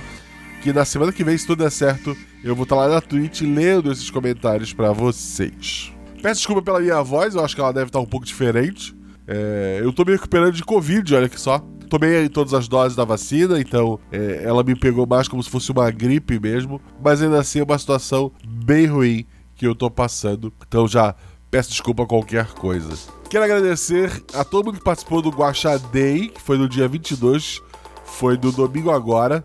Que 0.61 0.71
na 0.71 0.85
semana 0.85 1.11
que 1.11 1.23
vem, 1.23 1.35
se 1.35 1.47
tudo 1.47 1.63
der 1.63 1.71
certo, 1.71 2.15
eu 2.43 2.55
vou 2.55 2.61
estar 2.61 2.75
lá 2.75 2.87
na 2.87 3.01
Twitch 3.01 3.41
lendo 3.41 3.91
esses 3.91 4.11
comentários 4.11 4.71
para 4.71 4.91
vocês. 4.91 5.91
Peço 6.21 6.41
desculpa 6.41 6.61
pela 6.61 6.79
minha 6.79 7.01
voz, 7.01 7.33
eu 7.33 7.43
acho 7.43 7.55
que 7.55 7.61
ela 7.61 7.73
deve 7.73 7.87
estar 7.87 7.99
um 7.99 8.05
pouco 8.05 8.25
diferente. 8.25 8.95
É, 9.27 9.79
eu 9.81 9.91
tô 9.91 10.05
me 10.05 10.11
recuperando 10.11 10.53
de 10.53 10.63
Covid, 10.63 11.15
olha 11.15 11.27
que 11.27 11.41
só. 11.41 11.59
Tomei 11.85 12.27
todas 12.29 12.53
as 12.53 12.67
doses 12.67 12.95
da 12.95 13.05
vacina, 13.05 13.59
então 13.59 13.99
é, 14.11 14.41
ela 14.43 14.63
me 14.63 14.75
pegou 14.75 15.05
mais 15.05 15.27
como 15.27 15.41
se 15.43 15.49
fosse 15.49 15.71
uma 15.71 15.89
gripe 15.91 16.39
mesmo. 16.39 16.81
Mas 17.03 17.21
ainda 17.21 17.39
assim 17.39 17.59
é 17.59 17.63
uma 17.63 17.77
situação 17.77 18.31
bem 18.45 18.85
ruim 18.85 19.25
que 19.55 19.65
eu 19.65 19.75
tô 19.75 19.89
passando. 19.89 20.51
Então 20.67 20.87
já 20.87 21.15
peço 21.49 21.69
desculpa 21.69 22.03
a 22.03 22.07
qualquer 22.07 22.47
coisa. 22.47 22.89
Quero 23.29 23.43
agradecer 23.43 24.23
a 24.33 24.43
todo 24.43 24.65
mundo 24.65 24.77
que 24.77 24.83
participou 24.83 25.21
do 25.21 25.29
Guaxa 25.29 25.79
Day, 25.79 26.29
que 26.29 26.41
foi 26.41 26.57
no 26.57 26.67
dia 26.69 26.87
22, 26.87 27.61
foi 28.03 28.37
no 28.37 28.51
domingo 28.51 28.91
agora. 28.91 29.43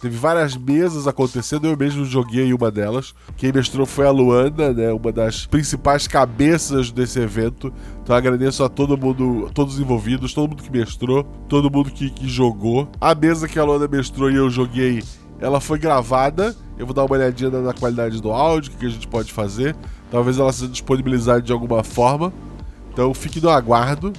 Teve 0.00 0.16
várias 0.16 0.56
mesas 0.56 1.06
acontecendo, 1.06 1.66
eu 1.66 1.76
mesmo 1.76 2.04
joguei 2.04 2.52
uma 2.52 2.70
delas. 2.70 3.14
Quem 3.36 3.52
mestrou 3.52 3.86
foi 3.86 4.06
a 4.06 4.10
Luana, 4.10 4.72
né, 4.72 4.92
uma 4.92 5.10
das 5.10 5.46
principais 5.46 6.06
cabeças 6.06 6.90
desse 6.90 7.18
evento. 7.18 7.72
Então 8.02 8.14
agradeço 8.14 8.62
a 8.62 8.68
todo 8.68 8.96
mundo, 8.96 9.50
todos 9.52 9.74
os 9.74 9.80
envolvidos, 9.80 10.32
todo 10.32 10.48
mundo 10.48 10.62
que 10.62 10.70
mestrou, 10.70 11.24
todo 11.48 11.70
mundo 11.70 11.90
que, 11.90 12.10
que 12.10 12.28
jogou. 12.28 12.88
A 13.00 13.14
mesa 13.14 13.48
que 13.48 13.58
a 13.58 13.64
Luana 13.64 13.88
mestrou 13.88 14.30
e 14.30 14.36
eu 14.36 14.48
joguei, 14.48 15.02
ela 15.40 15.60
foi 15.60 15.78
gravada. 15.78 16.54
Eu 16.78 16.86
vou 16.86 16.94
dar 16.94 17.04
uma 17.04 17.14
olhadinha 17.14 17.50
na 17.50 17.72
qualidade 17.72 18.22
do 18.22 18.30
áudio, 18.30 18.72
o 18.72 18.76
que 18.76 18.86
a 18.86 18.90
gente 18.90 19.08
pode 19.08 19.32
fazer. 19.32 19.74
Talvez 20.10 20.38
ela 20.38 20.52
seja 20.52 20.70
disponibilizada 20.70 21.42
de 21.42 21.52
alguma 21.52 21.82
forma. 21.82 22.32
Então 22.92 23.12
fique 23.12 23.40
no 23.40 23.50
aguardo. 23.50 24.12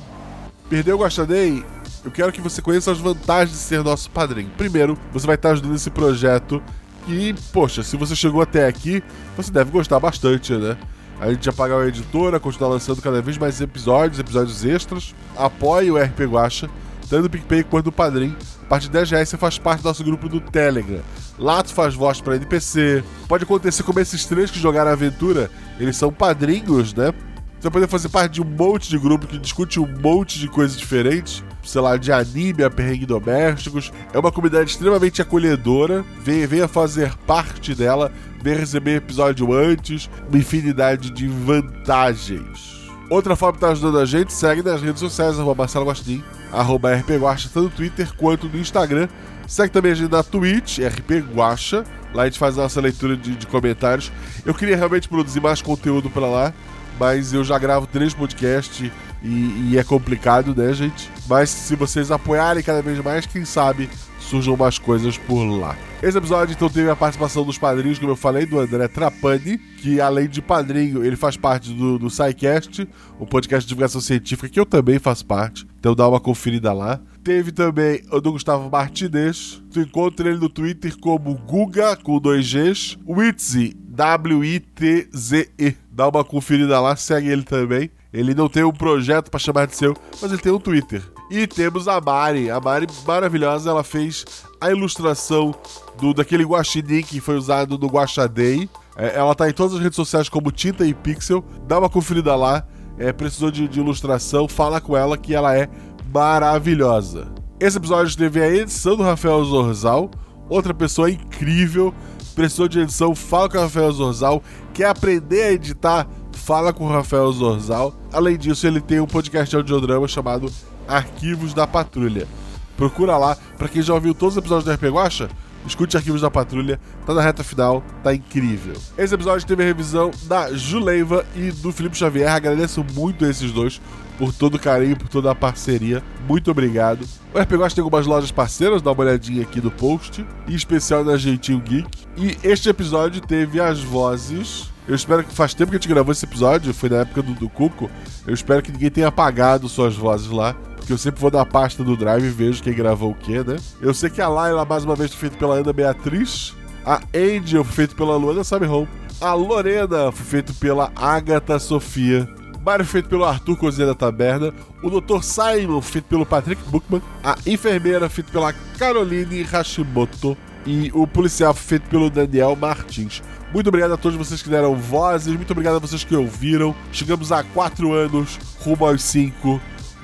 Perdeu 0.70 0.98
o 0.98 1.00
Guaxadei? 1.00 1.64
Eu 2.10 2.12
quero 2.12 2.32
que 2.32 2.42
você 2.42 2.60
conheça 2.60 2.92
as 2.92 2.98
vantagens 2.98 3.52
de 3.52 3.64
ser 3.64 3.84
nosso 3.84 4.10
padrinho. 4.10 4.50
Primeiro, 4.58 4.98
você 5.14 5.28
vai 5.28 5.36
estar 5.36 5.52
ajudando 5.52 5.76
esse 5.76 5.92
projeto. 5.92 6.60
E, 7.08 7.36
poxa, 7.54 7.84
se 7.84 7.96
você 7.96 8.16
chegou 8.16 8.42
até 8.42 8.66
aqui, 8.66 9.04
você 9.38 9.52
deve 9.52 9.70
gostar 9.70 10.00
bastante, 10.00 10.54
né? 10.54 10.76
A 11.20 11.30
gente 11.30 11.46
já 11.46 11.54
pagar 11.54 11.80
a 11.80 11.88
editora, 11.88 12.40
continuar 12.40 12.72
lançando 12.72 13.00
cada 13.00 13.22
vez 13.22 13.38
mais 13.38 13.62
episódios, 13.62 14.20
episódios 14.20 14.66
extras. 14.66 15.14
Apoie 15.38 15.92
o 15.92 16.04
RP 16.04 16.22
Guacha, 16.22 16.68
tanto 17.08 17.24
do 17.24 17.30
PicPay 17.30 17.64
quanto 17.64 17.86
do 17.86 17.92
Padrim. 17.92 18.36
A 18.64 18.66
partir 18.66 18.88
de 18.88 18.94
10 18.94 19.12
reais 19.12 19.30
você 19.30 19.38
faz 19.38 19.60
parte 19.60 19.84
do 19.84 19.86
nosso 19.86 20.04
grupo 20.04 20.28
do 20.28 20.40
Telegram. 20.40 21.02
Lá 21.38 21.62
tu 21.62 21.72
faz 21.76 21.94
voz 21.94 22.20
pra 22.22 22.36
NPC. 22.38 23.04
Pode 23.28 23.44
acontecer 23.44 23.84
como 23.84 24.00
esses 24.00 24.26
três 24.26 24.50
que 24.50 24.60
jogaram 24.60 24.90
a 24.90 24.94
aventura, 24.94 25.52
eles 25.80 25.96
são 25.96 26.12
padrinhos, 26.12 26.92
né? 26.92 27.14
Você 27.60 27.64
vai 27.64 27.72
poder 27.72 27.88
fazer 27.88 28.10
parte 28.10 28.34
de 28.34 28.42
um 28.42 28.46
monte 28.46 28.90
de 28.90 28.98
grupo 28.98 29.28
que 29.28 29.38
discute 29.38 29.80
um 29.80 30.02
monte 30.02 30.40
de 30.40 30.48
coisas 30.48 30.76
diferentes. 30.76 31.44
Sei 31.64 31.82
lá, 31.82 31.98
de 31.98 32.12
anime 32.12 32.64
a 32.64 32.70
perrengue 32.70 33.06
domésticos. 33.06 33.92
É 34.14 34.20
uma 34.20 34.32
comunidade 34.32 34.72
extremamente 34.72 35.22
acolhedora. 35.22 36.04
Venha, 36.22 36.48
venha 36.48 36.68
fazer 36.68 37.14
parte 37.28 37.76
dela. 37.76 38.12
Venha 38.42 38.58
receber 38.58 38.98
episódio 38.98 39.54
antes. 39.54 40.10
Uma 40.30 40.38
infinidade 40.38 41.12
de 41.12 41.28
vantagens. 41.28 42.80
Outra 43.10 43.36
forma 43.36 43.54
de 43.54 43.58
estar 43.58 43.72
ajudando 43.72 44.00
a 44.00 44.06
gente, 44.06 44.32
segue 44.32 44.62
nas 44.62 44.84
redes 44.84 45.00
sociais, 45.00 45.40
arroba 45.40 45.64
Marcelo 45.64 45.86
Guaxinim, 45.86 46.24
arroba 46.52 46.94
RP 46.94 47.18
Guaxa, 47.18 47.50
tanto 47.52 47.64
no 47.64 47.70
Twitter 47.72 48.16
quanto 48.16 48.48
no 48.48 48.60
Instagram. 48.60 49.08
Segue 49.48 49.74
também 49.74 49.92
a 49.92 49.96
gente 49.96 50.12
na 50.12 50.22
Twitch, 50.22 50.78
RP 50.78 51.24
Guacha. 51.34 51.84
Lá 52.14 52.24
a 52.24 52.26
gente 52.26 52.38
faz 52.38 52.58
a 52.58 52.64
nossa 52.64 52.80
leitura 52.80 53.18
de, 53.18 53.36
de 53.36 53.48
comentários. 53.48 54.12
Eu 54.46 54.54
queria 54.54 54.78
realmente 54.78 55.10
produzir 55.10 55.40
mais 55.40 55.60
conteúdo 55.60 56.08
para 56.08 56.28
lá, 56.28 56.54
mas 57.00 57.34
eu 57.34 57.44
já 57.44 57.58
gravo 57.58 57.88
três 57.88 58.14
podcasts 58.14 58.92
e, 59.24 59.72
e, 59.72 59.78
é 59.78 59.84
complicado, 59.84 60.54
né, 60.56 60.72
gente? 60.72 61.10
Mas 61.30 61.52
se 61.52 61.76
vocês 61.76 62.10
apoiarem 62.10 62.64
cada 62.64 62.82
vez 62.82 62.98
mais, 63.04 63.28
quem 63.28 63.46
sabe 63.46 63.88
surjam 64.20 64.58
mais 64.58 64.80
coisas 64.80 65.18
por 65.18 65.44
lá. 65.44 65.78
Esse 66.02 66.18
episódio 66.18 66.54
então 66.54 66.70
teve 66.70 66.90
a 66.90 66.96
participação 66.96 67.44
dos 67.44 67.58
padrinhos, 67.58 68.00
como 68.00 68.12
eu 68.12 68.16
falei, 68.16 68.46
do 68.46 68.60
André 68.60 68.88
Trapani, 68.88 69.58
que 69.58 70.02
além 70.02 70.28
de 70.28 70.42
padrinho, 70.42 71.04
ele 71.04 71.16
faz 71.16 71.38
parte 71.38 71.72
do, 71.72 72.00
do 72.00 72.10
SciCast, 72.10 72.88
o 73.20 73.28
podcast 73.28 73.66
de 73.66 73.70
divulgação 73.70 74.02
científica, 74.02 74.50
que 74.50 74.60
eu 74.60 74.66
também 74.66 74.98
faço 74.98 75.26
parte. 75.26 75.68
Então 75.80 75.94
dá 75.94 76.08
uma 76.08 76.20
conferida 76.20 76.74
lá. 76.74 77.00
Teve 77.24 77.52
também 77.52 78.02
o 78.12 78.20
do 78.20 78.32
Gustavo 78.32 78.70
Martinez. 78.70 79.62
Tu 79.72 79.82
encontra 79.82 80.30
ele 80.30 80.40
no 80.40 80.50
Twitter 80.50 80.98
como 81.00 81.36
Guga, 81.36 81.96
com 81.96 82.20
dois 82.20 82.52
Gs. 82.52 82.98
Witzy, 83.08 83.76
W-I-T-Z-E. 83.90 85.76
Dá 85.92 86.08
uma 86.08 86.24
conferida 86.24 86.80
lá, 86.80 86.96
segue 86.96 87.30
ele 87.30 87.44
também. 87.44 87.92
Ele 88.12 88.34
não 88.34 88.50
tem 88.50 88.64
um 88.64 88.72
projeto 88.72 89.30
para 89.30 89.40
chamar 89.40 89.68
de 89.68 89.76
seu, 89.76 89.96
mas 90.22 90.32
ele 90.32 90.42
tem 90.42 90.52
um 90.52 90.60
Twitter. 90.60 91.04
E 91.30 91.46
temos 91.46 91.88
a 91.88 92.02
Mari. 92.02 92.50
A 92.50 92.60
Mari, 92.60 92.88
maravilhosa, 93.06 93.70
ela 93.70 93.84
fez 93.84 94.26
a 94.60 94.72
ilustração 94.72 95.54
do 96.00 96.14
daquele 96.14 96.44
guaxinim 96.44 97.04
que 97.04 97.22
foi 97.22 97.38
usado 97.38 97.78
no 97.78 97.88
Guaxadei. 97.88 98.68
É, 98.98 99.18
ela 99.18 99.36
tá 99.36 99.50
em 99.50 99.54
todas 99.54 99.76
as 99.76 99.80
redes 99.80 99.96
sociais 99.96 100.28
como 100.28 100.52
Tinta 100.52 100.86
e 100.86 100.94
Pixel. 100.94 101.44
Dá 101.68 101.78
uma 101.78 101.90
conferida 101.90 102.36
lá. 102.36 102.66
É, 102.98 103.14
precisou 103.14 103.50
de, 103.50 103.68
de 103.68 103.80
ilustração, 103.80 104.48
fala 104.48 104.82
com 104.82 104.98
ela 104.98 105.18
que 105.18 105.34
ela 105.34 105.56
é 105.56 105.70
maravilhosa. 106.14 107.32
Esse 107.60 107.78
episódio 107.78 108.18
teve 108.18 108.42
a 108.42 108.50
edição 108.50 108.98
do 108.98 109.04
Rafael 109.04 109.44
Zorzal, 109.46 110.10
outra 110.50 110.74
pessoa 110.74 111.10
incrível. 111.10 111.94
Precisou 112.36 112.68
de 112.68 112.80
edição, 112.80 113.14
fala 113.14 113.50
com 113.50 113.58
o 113.58 113.62
Rafael 113.62 113.92
Zorzal. 113.92 114.44
Quer 114.74 114.88
aprender 114.90 115.44
a 115.44 115.52
editar? 115.52 116.08
Fala 116.34 116.74
com 116.74 116.86
o 116.86 116.90
Rafael 116.90 117.32
Zorzal. 117.32 117.94
Além 118.12 118.38
disso, 118.38 118.66
ele 118.66 118.82
tem 118.82 119.00
um 119.00 119.06
podcast 119.06 119.50
de 119.50 119.56
audiodrama 119.56 120.08
chamado 120.08 120.52
Arquivos 120.90 121.54
da 121.54 121.68
Patrulha. 121.68 122.28
Procura 122.76 123.18
lá. 123.18 123.38
Para 123.58 123.68
quem 123.68 123.82
já 123.82 123.94
ouviu 123.94 124.14
todos 124.14 124.36
os 124.36 124.40
episódios 124.40 124.66
do 124.66 124.72
RP 124.74 124.94
Guacha, 124.94 125.30
escute 125.66 125.98
Arquivos 125.98 126.22
da 126.22 126.32
Patrulha. 126.32 126.80
Tá 127.06 127.14
na 127.14 127.22
reta 127.22 127.44
final, 127.44 127.84
tá 128.04 128.14
incrível. 128.14 128.76
Esse 128.98 129.14
episódio 129.14 129.46
teve 129.46 129.64
a 129.64 129.66
revisão 129.66 130.12
da 130.24 130.54
Juleiva 130.54 131.26
e 131.36 131.52
do 131.52 131.72
Felipe 131.72 131.98
Xavier. 131.98 132.32
Agradeço 132.32 132.84
muito 132.94 133.26
a 133.26 133.30
esses 133.30 133.52
dois 133.52 133.82
por 134.18 134.34
todo 134.34 134.56
o 134.56 134.60
carinho, 134.60 134.98
por 134.98 135.08
toda 135.08 135.32
a 135.32 135.36
parceria. 135.36 136.04
Muito 136.28 136.52
obrigado. 136.52 137.06
O 137.34 137.40
RP 137.40 137.54
Guacha 137.54 137.76
tem 137.76 137.84
algumas 137.84 138.06
lojas 138.06 138.32
parceiras, 138.32 138.82
dá 138.82 138.92
uma 138.92 139.04
olhadinha 139.04 139.44
aqui 139.44 139.62
no 139.62 139.72
post. 139.72 140.26
Em 140.48 140.56
especial 140.56 141.04
na 141.04 141.18
Jeitinho 141.18 141.60
Geek. 141.60 141.90
E 142.18 142.38
este 142.44 142.70
episódio 142.70 143.22
teve 143.22 143.62
as 143.62 143.80
vozes 143.80 144.70
eu 144.90 144.96
espero 144.96 145.24
que 145.24 145.32
faz 145.32 145.54
tempo 145.54 145.70
que 145.70 145.78
a 145.78 145.80
gente 145.80 145.88
gravou 145.88 146.12
esse 146.12 146.26
episódio, 146.26 146.74
foi 146.74 146.90
na 146.90 147.02
época 147.02 147.22
do, 147.22 147.36
do 147.36 147.48
Cuco. 147.48 147.92
Eu 148.26 148.34
espero 148.34 148.64
que 148.64 148.72
ninguém 148.72 148.90
tenha 148.90 149.08
apagado 149.10 149.70
suas 149.70 149.96
vozes 149.96 150.32
lá. 150.32 150.56
Porque 150.90 150.94
eu 150.96 150.98
sempre 150.98 151.22
vou 151.22 151.30
na 151.30 151.46
pasta 151.46 151.84
do 151.84 151.96
Drive 151.96 152.26
e 152.26 152.30
vejo 152.30 152.64
quem 152.64 152.74
gravou 152.74 153.12
o 153.12 153.14
que, 153.14 153.44
né? 153.44 153.58
Eu 153.80 153.94
sei 153.94 154.10
que 154.10 154.20
a 154.20 154.28
Laila, 154.28 154.66
mais 154.66 154.84
uma 154.84 154.96
vez, 154.96 155.12
foi 155.12 155.30
feita 155.30 155.38
pela 155.38 155.54
Ana 155.54 155.72
Beatriz. 155.72 156.56
A 156.84 157.00
Angel 157.16 157.64
foi 157.64 157.76
feita 157.76 157.94
pela 157.94 158.18
Luana 158.18 158.44
Sabe 158.44 158.66
Home. 158.66 158.88
A 159.22 159.36
Lorena 159.36 160.12
foi 160.12 160.26
feita 160.26 160.52
pela 160.52 160.92
Agatha 160.96 161.60
Sofia. 161.60 162.28
Mário 162.66 162.84
feito 162.84 163.08
pelo 163.08 163.24
Arthur 163.24 163.56
Cozinha 163.56 163.86
da 163.86 163.94
Taberna. 163.94 164.52
O 164.82 164.90
Dr. 164.90 165.22
Simon 165.22 165.80
feito 165.80 166.06
pelo 166.06 166.26
Patrick 166.26 166.60
Bookman. 166.72 167.04
A 167.24 167.38
enfermeira 167.46 168.10
feita 168.10 168.32
pela 168.32 168.52
Caroline 168.52 169.44
Hashimoto. 169.44 170.36
E 170.66 170.90
o 170.96 171.06
policial 171.06 171.54
feito 171.54 171.88
pelo 171.88 172.10
Daniel 172.10 172.56
Martins. 172.56 173.22
Muito 173.54 173.68
obrigado 173.68 173.94
a 173.94 173.98
todos 173.98 174.18
vocês 174.18 174.42
que 174.42 174.50
deram 174.50 174.76
vozes, 174.76 175.36
muito 175.36 175.52
obrigado 175.52 175.76
a 175.76 175.80
vocês 175.80 176.04
que 176.04 176.16
ouviram. 176.16 176.76
Chegamos 176.92 177.32
a 177.32 177.44
4 177.44 177.94
anos, 177.94 178.40
rumo 178.60 178.88
aos 178.88 179.04
5. 179.04 179.62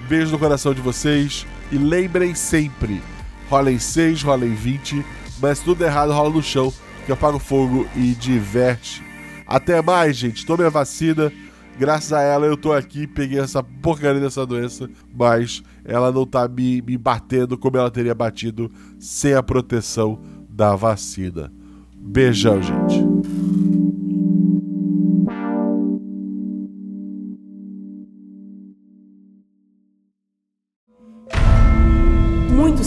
Beijo 0.08 0.32
no 0.32 0.40
coração 0.40 0.74
de 0.74 0.82
vocês. 0.82 1.46
E 1.72 1.78
lembrem 1.78 2.36
sempre: 2.36 3.02
rolem 3.50 3.80
6, 3.80 4.24
rolem 4.24 4.54
20, 4.54 5.04
mas 5.42 5.60
tudo 5.60 5.84
errado 5.84 6.12
rola 6.12 6.30
no 6.30 6.44
chão, 6.44 6.74
que 7.06 7.12
apaga 7.12 7.38
o 7.38 7.40
fogo 7.40 7.88
e 7.96 8.14
diverte. 8.14 9.04
Até 9.48 9.82
mais, 9.82 10.16
gente. 10.16 10.46
Tome 10.46 10.64
a 10.64 10.70
vacina. 10.70 11.32
Graças 11.78 12.14
a 12.14 12.22
ela 12.22 12.46
eu 12.46 12.56
tô 12.56 12.72
aqui, 12.72 13.06
peguei 13.06 13.38
essa 13.38 13.62
porcaria 13.62 14.22
dessa 14.22 14.46
doença, 14.46 14.90
mas 15.14 15.62
ela 15.84 16.10
não 16.10 16.26
tá 16.26 16.48
me, 16.48 16.82
me 16.82 16.98
batendo 16.98 17.58
como 17.58 17.76
ela 17.76 17.92
teria 17.92 18.16
batido 18.16 18.72
sem 18.98 19.34
a 19.34 19.44
proteção 19.44 20.18
da 20.50 20.74
vacina. 20.74 21.52
Beijão, 21.98 22.62
gente. 22.64 23.45